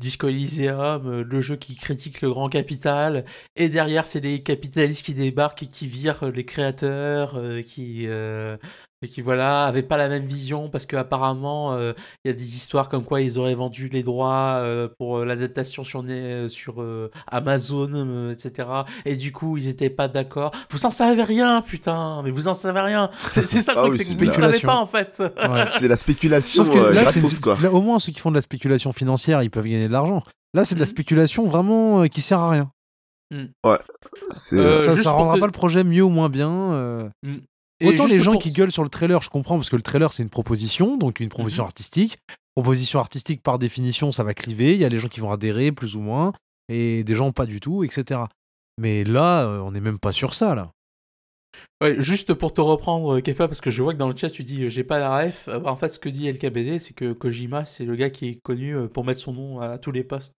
Disco 0.00 0.28
Elysium, 0.28 1.22
le 1.22 1.40
jeu 1.40 1.56
qui 1.56 1.74
critique 1.74 2.20
le 2.20 2.30
grand 2.30 2.48
capital, 2.48 3.24
et 3.56 3.68
derrière, 3.68 4.06
c'est 4.06 4.20
les 4.20 4.42
capitalistes 4.42 5.04
qui 5.04 5.14
débarquent 5.14 5.64
et 5.64 5.66
qui 5.66 5.88
virent 5.88 6.30
les 6.32 6.44
créateurs, 6.44 7.34
euh, 7.36 7.62
qui. 7.62 8.04
euh, 8.06 8.56
et 9.02 9.08
qui 9.08 9.20
voilà 9.22 9.64
avaient 9.66 9.82
pas 9.82 9.96
la 9.96 10.08
même 10.08 10.24
vision 10.26 10.68
parce 10.68 10.84
que 10.86 10.96
apparemment 10.96 11.72
euh, 11.74 11.92
il 12.24 12.28
y 12.28 12.30
a 12.30 12.34
des 12.34 12.56
histoires 12.56 12.88
comme 12.88 13.04
quoi 13.04 13.20
ils 13.20 13.38
auraient 13.38 13.54
vendu 13.54 13.88
les 13.88 14.02
droits 14.02 14.56
euh, 14.60 14.88
pour 14.98 15.18
euh, 15.18 15.24
l'adaptation 15.24 15.84
sur 15.84 16.04
sur 16.48 16.82
euh, 16.82 17.10
Amazon 17.28 17.88
euh, 17.94 18.32
etc 18.32 18.68
et 19.04 19.14
du 19.14 19.30
coup 19.30 19.56
ils 19.56 19.68
étaient 19.68 19.88
pas 19.90 20.08
d'accord 20.08 20.50
vous 20.70 20.84
en 20.84 20.90
savez 20.90 21.22
rien 21.22 21.60
putain 21.62 22.22
mais 22.24 22.30
vous 22.32 22.48
en 22.48 22.54
savez 22.54 22.80
rien 22.80 23.08
c'est 23.30 23.46
ça 23.46 23.74
le 23.74 23.78
Ah 23.78 23.82
truc 23.82 23.92
oui, 23.92 23.98
c'est 24.04 24.12
que 24.14 24.18
vous 24.18 24.24
ne 24.24 24.32
savez 24.32 24.58
pas 24.60 24.76
en 24.76 24.86
fait 24.86 25.22
Ouais. 25.48 25.66
C'est 25.78 25.88
la 25.88 25.96
spéculation 25.96 26.64
Sauf 26.64 26.74
que 26.74 26.78
là, 26.92 27.04
c'est 27.06 27.20
gratos, 27.20 27.34
une- 27.36 27.40
quoi. 27.40 27.56
là, 27.62 27.70
au 27.72 27.80
moins, 27.80 27.98
ceux 28.00 28.10
qui 28.12 28.18
font 28.20 28.30
de 28.30 28.34
la 28.36 28.42
spéculation 28.42 28.92
financière, 28.92 29.42
ils 29.42 29.50
peuvent 29.50 29.64
gagner 29.66 29.86
de 29.86 29.92
l'argent. 29.92 30.22
Là, 30.54 30.64
c'est 30.64 30.74
de 30.74 30.80
la 30.80 30.86
Mhm. 30.86 30.90
spéculation 30.90 31.44
vraiment 31.46 32.02
euh, 32.02 32.06
qui 32.06 32.20
sert 32.20 32.40
à 32.40 32.50
rien. 32.50 32.70
C'est 34.30 34.56
Euh, 34.56 34.80
ça 34.82 34.96
ça 35.02 35.10
rendra 35.12 35.36
pas 35.36 35.46
le 35.46 35.52
projet 35.52 35.84
mieux 35.84 36.02
ou 36.02 36.08
moins 36.08 36.28
bien. 36.28 36.50
euh. 36.72 37.08
Autant 37.84 38.06
les 38.06 38.20
gens 38.20 38.32
pour- 38.32 38.42
qui 38.42 38.50
gueulent 38.52 38.72
sur 38.72 38.82
le 38.82 38.88
trailer, 38.88 39.22
je 39.22 39.30
comprends 39.30 39.56
parce 39.56 39.70
que 39.70 39.76
le 39.76 39.82
trailer 39.82 40.12
c'est 40.12 40.22
une 40.22 40.30
proposition, 40.30 40.96
donc 40.96 41.20
une 41.20 41.28
proposition 41.28 41.62
Mhm. 41.62 41.68
artistique. 41.68 42.18
Proposition 42.56 42.98
artistique 42.98 43.42
par 43.42 43.58
définition, 43.58 44.10
ça 44.10 44.24
va 44.24 44.34
cliver. 44.34 44.74
Il 44.74 44.80
y 44.80 44.84
a 44.84 44.88
les 44.88 44.98
gens 44.98 45.08
qui 45.08 45.20
vont 45.20 45.30
adhérer 45.30 45.70
plus 45.70 45.94
ou 45.94 46.00
moins 46.00 46.32
et 46.68 47.04
des 47.04 47.14
gens 47.14 47.30
pas 47.32 47.46
du 47.46 47.60
tout, 47.60 47.84
etc. 47.84 48.22
Mais 48.80 49.04
là, 49.04 49.44
euh, 49.44 49.60
on 49.60 49.70
n'est 49.70 49.80
même 49.80 49.98
pas 49.98 50.12
sur 50.12 50.34
ça 50.34 50.54
là. 50.56 50.72
Ouais, 51.80 51.96
juste 52.00 52.34
pour 52.34 52.52
te 52.52 52.60
reprendre, 52.60 53.16
euh, 53.16 53.20
Kefa, 53.20 53.46
parce 53.48 53.60
que 53.60 53.70
je 53.70 53.82
vois 53.82 53.94
que 53.94 53.98
dans 53.98 54.08
le 54.08 54.16
chat 54.16 54.30
tu 54.30 54.42
dis 54.44 54.64
euh, 54.64 54.68
j'ai 54.68 54.84
pas 54.84 54.98
la 54.98 55.16
ref. 55.16 55.46
Euh, 55.48 55.60
En 55.64 55.76
fait, 55.76 55.88
ce 55.90 55.98
que 56.00 56.08
dit 56.08 56.26
LKBD, 56.28 56.78
c'est 56.80 56.94
que 56.94 57.12
Kojima, 57.12 57.64
c'est 57.64 57.84
le 57.84 57.94
gars 57.96 58.10
qui 58.10 58.28
est 58.28 58.38
connu 58.42 58.74
pour 58.88 59.04
mettre 59.04 59.20
son 59.20 59.32
nom 59.32 59.60
à 59.60 59.78
tous 59.78 59.92
les 59.92 60.02
postes. 60.04 60.34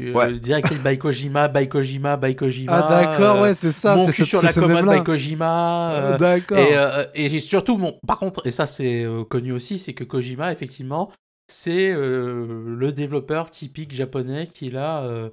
Euh, 0.00 0.10
euh, 0.10 0.12
Ouais. 0.14 0.32
Directed 0.38 0.82
by 0.82 0.98
Kojima, 0.98 1.48
by 1.48 1.68
Kojima, 1.68 2.16
by 2.16 2.34
Kojima. 2.36 2.72
Ah 2.86 2.88
d'accord, 2.88 3.36
euh, 3.36 3.42
ouais, 3.42 3.54
c'est 3.54 3.72
ça. 3.72 3.96
Mon 3.96 4.06
c'est 4.06 4.12
cul 4.12 4.24
sur 4.24 4.42
la 4.42 4.52
commode 4.52 4.88
by 4.88 5.04
Kojima. 5.04 5.90
euh, 5.92 6.14
Euh, 6.14 6.18
D'accord. 6.18 6.58
et, 6.58 6.76
euh, 6.76 7.04
et 7.14 7.38
surtout, 7.40 7.76
bon, 7.78 7.98
par 8.06 8.18
contre, 8.18 8.46
et 8.46 8.50
ça 8.50 8.66
c'est 8.66 9.04
euh, 9.04 9.24
connu 9.24 9.52
aussi, 9.52 9.78
c'est 9.78 9.94
que 9.94 10.04
Kojima, 10.04 10.52
effectivement, 10.52 11.10
c'est 11.48 11.90
euh, 11.92 12.64
le 12.66 12.92
développeur 12.92 13.50
typique 13.50 13.92
japonais 13.92 14.46
qui 14.46 14.70
euh, 14.74 14.80
euh, 14.84 15.30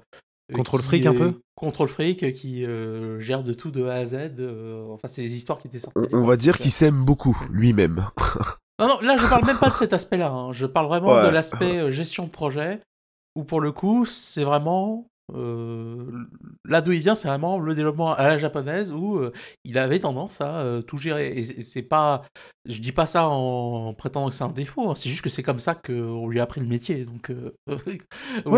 Contrôle 0.54 0.80
qui 0.80 0.86
fric 0.86 1.06
un 1.06 1.14
peu? 1.14 1.34
Contrôle 1.54 1.88
fric 1.88 2.22
euh, 2.22 2.30
qui 2.30 2.64
euh, 2.64 3.20
gère 3.20 3.42
de 3.42 3.52
tout 3.54 3.70
de 3.70 3.84
A 3.84 3.94
à 3.94 4.04
Z. 4.04 4.14
euh, 4.38 4.86
enfin, 4.92 5.08
c'est 5.08 5.22
les 5.22 5.34
histoires 5.36 5.58
qui 5.58 5.68
étaient 5.68 5.78
sorties. 5.78 5.98
On, 6.12 6.24
va 6.24 6.36
dire 6.36 6.56
qu'il 6.58 6.70
s'aime 6.70 7.04
beaucoup 7.04 7.36
lui-même. 7.50 8.04
Non, 8.78 8.88
non, 8.88 9.00
là, 9.00 9.16
je 9.16 9.26
parle 9.26 9.44
même 9.46 9.56
pas 9.58 9.70
de 9.70 9.74
cet 9.74 9.92
aspect-là. 9.92 10.30
hein. 10.30 10.52
Je 10.52 10.66
parle 10.66 10.86
vraiment 10.86 11.14
Ouais. 11.14 11.24
de 11.24 11.28
l'aspect 11.28 11.78
euh, 11.78 11.90
gestion 11.90 12.24
de 12.24 12.30
projet, 12.30 12.80
où 13.36 13.44
pour 13.44 13.60
le 13.60 13.70
coup, 13.72 14.04
c'est 14.04 14.42
vraiment. 14.44 15.06
euh, 15.34 16.04
là 16.64 16.80
d'où 16.80 16.92
il 16.92 17.00
vient, 17.00 17.14
c'est 17.16 17.26
vraiment 17.28 17.58
le 17.58 17.74
développement 17.74 18.12
à 18.14 18.22
la 18.22 18.38
japonaise, 18.38 18.92
où 18.92 19.16
euh, 19.18 19.32
il 19.64 19.76
avait 19.76 19.98
tendance 19.98 20.40
à 20.40 20.60
euh, 20.60 20.82
tout 20.82 20.96
gérer. 20.98 21.32
Et 21.36 21.42
c'est- 21.62 21.82
pas. 21.82 22.22
Je 22.68 22.78
dis 22.80 22.92
pas 22.92 23.06
ça 23.06 23.28
en 23.28 23.92
prétendant 23.94 24.28
que 24.28 24.34
c'est 24.34 24.44
un 24.44 24.48
défaut, 24.50 24.90
hein. 24.90 24.94
c'est 24.94 25.08
juste 25.08 25.22
que 25.22 25.28
c'est 25.30 25.42
comme 25.42 25.58
ça 25.60 25.74
qu'on 25.74 26.28
lui 26.28 26.38
a 26.40 26.44
appris 26.44 26.60
le 26.60 26.66
métier. 26.68 27.04
Donc. 27.04 27.30
euh, 27.30 27.52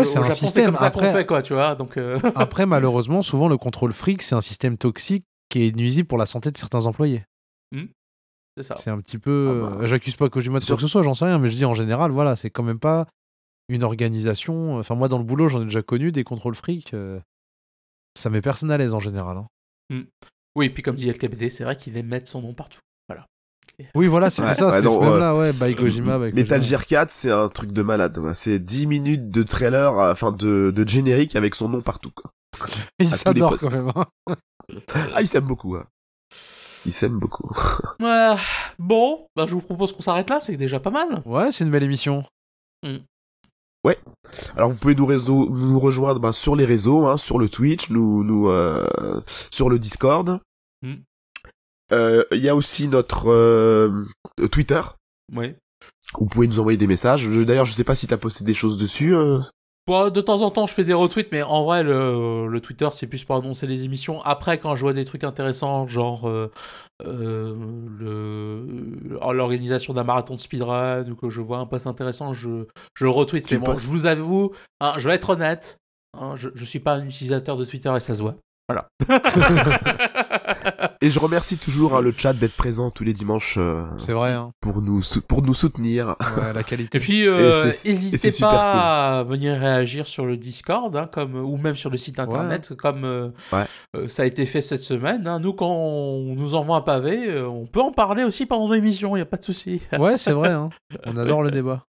c'est 0.05 0.17
un 0.17 0.23
Japon, 0.23 0.29
système. 0.31 0.65
comme 0.67 0.75
ça 0.75 0.89
qu'on 0.91 0.99
Après- 0.99 1.13
fait, 1.13 1.25
quoi, 1.25 1.41
tu 1.41 1.53
vois. 1.53 1.75
Donc. 1.75 1.97
euh, 1.97 2.19
Après, 2.35 2.65
malheureusement, 2.65 3.21
souvent, 3.21 3.47
le 3.47 3.57
contrôle 3.57 3.91
fric, 3.93 4.21
c'est 4.21 4.35
un 4.35 4.41
système 4.41 4.77
toxique 4.77 5.25
qui 5.49 5.65
est 5.67 5.75
nuisible 5.75 6.07
pour 6.07 6.17
la 6.19 6.25
santé 6.27 6.51
de 6.51 6.57
certains 6.57 6.85
employés. 6.85 7.23
c'est 8.57 8.63
ça. 8.63 8.75
C'est 8.75 8.89
un 8.89 8.99
petit 8.99 9.17
peu. 9.17 9.69
Ah 9.73 9.75
bah. 9.79 9.87
J'accuse 9.87 10.15
pas 10.15 10.29
Kojima 10.29 10.59
de 10.59 10.63
quoi 10.63 10.67
Sur- 10.67 10.75
que 10.75 10.81
ce 10.81 10.87
soit, 10.87 11.01
j'en 11.03 11.13
sais 11.13 11.25
rien, 11.25 11.39
mais 11.39 11.49
je 11.49 11.55
dis 11.55 11.65
en 11.65 11.73
général, 11.73 12.11
voilà, 12.11 12.35
c'est 12.35 12.49
quand 12.49 12.63
même 12.63 12.79
pas 12.79 13.05
une 13.69 13.83
organisation. 13.83 14.77
Enfin, 14.77 14.95
moi, 14.95 15.07
dans 15.07 15.17
le 15.17 15.23
boulot, 15.23 15.47
j'en 15.47 15.61
ai 15.61 15.65
déjà 15.65 15.81
connu 15.81 16.11
des 16.11 16.23
contrôles 16.23 16.55
fric. 16.55 16.93
euh, 16.93 17.19
Ça 18.17 18.29
met 18.29 18.41
personne 18.41 18.71
à 18.71 18.77
l'aise 18.77 18.93
en 18.93 18.99
général. 18.99 19.37
hein. 19.37 20.03
Oui, 20.55 20.65
et 20.65 20.69
puis 20.69 20.83
comme 20.83 20.95
dit 20.95 21.09
LKBD, 21.09 21.49
c'est 21.49 21.63
vrai 21.63 21.75
qu'il 21.75 21.95
aime 21.97 22.07
mettre 22.07 22.29
son 22.29 22.41
nom 22.41 22.53
partout. 22.53 22.79
Oui, 23.95 24.07
voilà, 24.07 24.29
c'était 24.29 24.49
Ouais, 24.49 24.53
ça, 24.55 24.65
ouais, 24.67 24.71
c'était 24.73 24.89
ce 24.89 24.97
même-là, 24.99 25.35
ouais, 25.37 25.53
by 25.53 25.73
Kojima. 25.73 26.17
by 26.17 26.33
Metal 26.33 26.59
Kojima. 26.59 26.63
Gear 26.63 26.85
4, 26.85 27.11
c'est 27.11 27.31
un 27.31 27.47
truc 27.47 27.71
de 27.71 27.81
malade. 27.81 28.19
C'est 28.33 28.59
10 28.59 28.87
minutes 28.87 29.29
de 29.29 29.41
trailer, 29.43 29.97
euh, 29.97 30.11
enfin 30.11 30.33
de, 30.33 30.73
de 30.75 30.87
générique 30.87 31.37
avec 31.37 31.55
son 31.55 31.69
nom 31.69 31.81
partout. 31.81 32.11
Quoi. 32.13 32.29
Il 32.99 33.05
tous 33.05 33.11
les 33.11 33.17
s'adore 33.17 33.49
postes. 33.51 33.69
quand 33.69 33.71
même. 33.77 33.91
hein. 33.95 34.05
Ah, 35.15 35.21
il 35.21 35.27
s'aime 35.27 35.45
beaucoup. 35.45 35.75
hein. 35.77 35.85
Il 36.85 36.91
s'aime 36.91 37.17
beaucoup. 37.19 37.49
Ouais, 38.01 38.35
bon, 38.79 39.27
bah, 39.35 39.45
je 39.47 39.53
vous 39.53 39.61
propose 39.61 39.93
qu'on 39.93 40.01
s'arrête 40.01 40.29
là, 40.29 40.39
c'est 40.41 40.57
déjà 40.57 40.81
pas 40.81 40.91
mal. 40.91 41.21
Ouais, 41.25 41.51
c'est 41.53 41.63
une 41.63 41.71
belle 41.71 41.83
émission. 41.83 42.23
Alors 44.55 44.69
vous 44.69 44.77
pouvez 44.77 44.95
nous, 44.95 45.05
réseau, 45.05 45.49
nous 45.49 45.79
rejoindre 45.79 46.19
ben, 46.19 46.31
sur 46.31 46.55
les 46.55 46.65
réseaux, 46.65 47.05
hein, 47.05 47.17
sur 47.17 47.39
le 47.39 47.49
Twitch, 47.49 47.89
nous, 47.89 48.23
nous 48.23 48.49
euh, 48.49 49.21
sur 49.51 49.69
le 49.69 49.79
Discord. 49.79 50.39
Mm. 50.81 50.95
Euh, 51.91 52.23
Il 52.31 52.39
y 52.39 52.49
a 52.49 52.55
aussi 52.55 52.87
notre 52.87 53.29
euh, 53.29 54.05
Twitter. 54.51 54.81
Oui. 55.35 55.55
Vous 56.13 56.25
pouvez 56.25 56.47
nous 56.47 56.59
envoyer 56.59 56.77
des 56.77 56.87
messages. 56.87 57.27
D'ailleurs, 57.27 57.65
je 57.65 57.73
sais 57.73 57.83
pas 57.83 57.95
si 57.95 58.07
t'as 58.07 58.17
posté 58.17 58.43
des 58.43 58.53
choses 58.53 58.77
dessus. 58.77 59.15
Bon, 59.89 60.11
de 60.11 60.21
temps 60.21 60.43
en 60.43 60.51
temps, 60.51 60.67
je 60.67 60.75
fais 60.75 60.83
des 60.83 60.93
retweets, 60.93 61.31
mais 61.31 61.41
en 61.41 61.63
vrai, 61.63 61.81
le, 61.81 62.45
le 62.45 62.61
Twitter, 62.61 62.87
c'est 62.91 63.07
plus 63.07 63.23
pour 63.23 63.37
annoncer 63.37 63.65
les 63.65 63.85
émissions. 63.85 64.21
Après, 64.21 64.59
quand 64.59 64.75
je 64.75 64.81
vois 64.81 64.93
des 64.93 65.03
trucs 65.03 65.23
intéressants, 65.23 65.87
genre 65.87 66.29
euh, 66.29 66.51
euh, 67.07 67.55
euh, 67.99 69.33
l'organisation 69.33 69.93
d'un 69.93 70.03
marathon 70.03 70.35
de 70.35 70.41
speedrun, 70.41 71.09
ou 71.09 71.15
que 71.15 71.31
je 71.31 71.41
vois 71.41 71.57
un 71.57 71.65
post 71.65 71.87
intéressant, 71.87 72.33
je, 72.33 72.67
je 72.93 73.03
le 73.03 73.09
retweet. 73.09 73.47
Tu 73.47 73.57
mais 73.57 73.65
bon, 73.65 73.73
je 73.73 73.87
vous 73.87 74.05
avoue, 74.05 74.51
hein, 74.79 74.93
je 74.99 75.09
vais 75.09 75.15
être 75.15 75.31
honnête, 75.31 75.79
hein, 76.15 76.35
je, 76.35 76.49
je 76.53 76.65
suis 76.65 76.79
pas 76.79 76.93
un 76.93 77.05
utilisateur 77.07 77.57
de 77.57 77.65
Twitter 77.65 77.91
et 77.95 77.99
ça 77.99 78.13
se 78.13 78.21
voit. 78.21 78.35
Voilà. 78.67 78.89
Et 81.01 81.09
je 81.11 81.19
remercie 81.19 81.57
toujours 81.57 81.95
hein, 81.95 82.01
le 82.01 82.13
chat 82.15 82.33
d'être 82.33 82.55
présent 82.57 82.91
tous 82.91 83.05
les 83.05 83.13
dimanches 83.13 83.55
euh, 83.57 83.85
C'est 83.95 84.11
vrai, 84.11 84.33
hein. 84.33 84.51
pour 84.59 84.81
nous 84.81 85.01
pour 85.29 85.41
nous 85.41 85.53
soutenir. 85.53 86.17
Ouais, 86.37 86.51
la 86.53 86.61
qualité. 86.63 86.97
Et 86.97 87.01
puis, 87.01 87.25
euh, 87.25 87.65
n'hésitez 87.67 88.31
pas 88.41 89.19
à 89.19 89.23
venir 89.23 89.57
réagir 89.57 90.07
sur 90.07 90.25
le 90.25 90.35
Discord, 90.35 90.93
hein, 90.97 91.09
comme, 91.09 91.35
ou 91.35 91.55
même 91.55 91.75
sur 91.75 91.89
le 91.89 91.97
site 91.97 92.19
internet, 92.19 92.73
comme 92.75 93.05
euh, 93.05 93.29
Ouais. 93.53 93.63
euh, 93.95 94.09
ça 94.09 94.23
a 94.23 94.25
été 94.25 94.45
fait 94.45 94.61
cette 94.61 94.83
semaine. 94.83 95.25
hein. 95.25 95.39
Nous, 95.39 95.53
quand 95.53 95.71
on 95.71 96.35
nous 96.35 96.55
envoie 96.55 96.75
un 96.75 96.81
pavé, 96.81 97.27
euh, 97.29 97.47
on 97.47 97.65
peut 97.65 97.81
en 97.81 97.93
parler 97.93 98.25
aussi 98.25 98.45
pendant 98.45 98.69
l'émission, 98.69 99.15
il 99.15 99.19
n'y 99.19 99.23
a 99.23 99.25
pas 99.25 99.37
de 99.37 99.43
souci. 99.45 99.81
Ouais, 99.97 100.17
c'est 100.17 100.33
vrai. 100.33 100.49
hein. 100.49 100.69
On 101.05 101.15
adore 101.15 101.43
le 101.43 101.51
débat. 101.51 101.85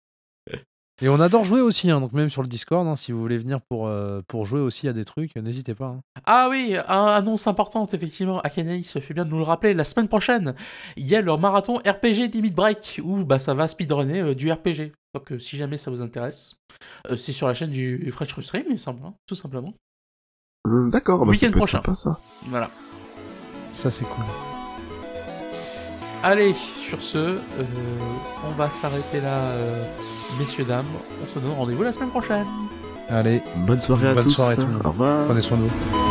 Et 1.03 1.09
on 1.09 1.19
adore 1.19 1.45
jouer 1.45 1.63
aussi, 1.63 1.91
hein, 1.91 1.99
donc 2.01 2.13
même 2.13 2.29
sur 2.29 2.43
le 2.43 2.49
Discord, 2.49 2.87
hein, 2.87 2.95
si 2.95 3.11
vous 3.11 3.21
voulez 3.21 3.39
venir 3.39 3.61
pour, 3.71 3.87
euh, 3.87 4.21
pour 4.29 4.45
jouer 4.45 4.61
aussi 4.61 4.87
à 4.87 4.93
des 4.93 5.07
trucs, 5.07 5.35
n'hésitez 5.37 5.75
pas. 5.75 5.87
hein. 5.87 6.01
Ah 6.27 6.49
oui, 6.51 6.77
un- 6.89 7.07
annonce 7.07 7.47
importante, 7.47 7.95
effectivement. 7.95 8.39
Akanaïs 8.41 8.91
se 8.91 8.99
fait 8.99 9.15
bien 9.15 9.25
de 9.25 9.31
nous 9.31 9.39
le 9.39 9.45
rappeler. 9.45 9.73
La 9.73 9.85
semaine 9.85 10.09
prochaine, 10.09 10.55
il 10.97 11.07
y 11.07 11.17
a 11.17 11.23
leur 11.23 11.39
marathon 11.39 11.77
RPG 11.79 12.29
Limit 12.33 12.51
Break, 12.51 13.01
où 13.03 13.25
bah, 13.25 13.39
ça 13.39 13.55
va 13.55 13.67
speedrunner 13.67 14.21
euh, 14.21 14.35
du 14.35 14.53
RPG. 14.53 14.93
Donc, 15.15 15.33
euh, 15.33 15.39
si 15.39 15.57
jamais 15.57 15.79
ça 15.79 15.91
vous 15.91 16.03
intéresse, 16.03 16.57
euh, 17.11 17.17
c'est 17.17 17.33
sur 17.33 17.49
la 17.49 17.55
chaîne 17.55 17.71
du 17.71 18.11
Fresh 18.13 18.39
Stream, 18.41 18.65
il 18.67 18.73
me 18.73 18.77
semble, 18.79 19.05
hein, 19.05 19.15
tout 19.27 19.35
simplement. 19.35 19.73
D'accord, 20.67 21.21
bah, 21.21 21.25
ça 21.25 21.31
Week-end 21.31 21.47
peut 21.47 21.47
être 21.47 21.57
prochain. 21.57 21.79
sympa, 21.79 21.95
ça. 21.95 22.21
Voilà. 22.47 22.71
Ça, 23.71 23.91
c'est 23.91 24.05
cool. 24.05 24.25
Allez, 26.23 26.55
sur 26.55 27.01
ce, 27.03 27.17
euh, 27.19 27.39
on 28.47 28.51
va 28.51 28.69
s'arrêter 28.69 29.21
là, 29.23 29.39
euh, 29.39 29.85
messieurs, 30.39 30.65
dames. 30.65 30.85
On 31.23 31.35
se 31.35 31.39
donne 31.43 31.57
rendez-vous 31.57 31.83
la 31.83 31.93
semaine 31.93 32.11
prochaine. 32.11 32.45
Allez, 33.09 33.41
Bonne 33.67 33.81
soirée 33.81 34.09
à 34.09 34.15
Bonne 34.15 34.25
tous. 34.25 34.31
soirée 34.31 34.57
tout 34.57 34.63
le 34.67 34.73
monde. 34.73 34.83
Au 34.85 34.91
revoir. 34.91 35.25
prenez 35.27 35.43
soin 35.43 35.57
de 35.57 35.63
vous. 35.63 36.10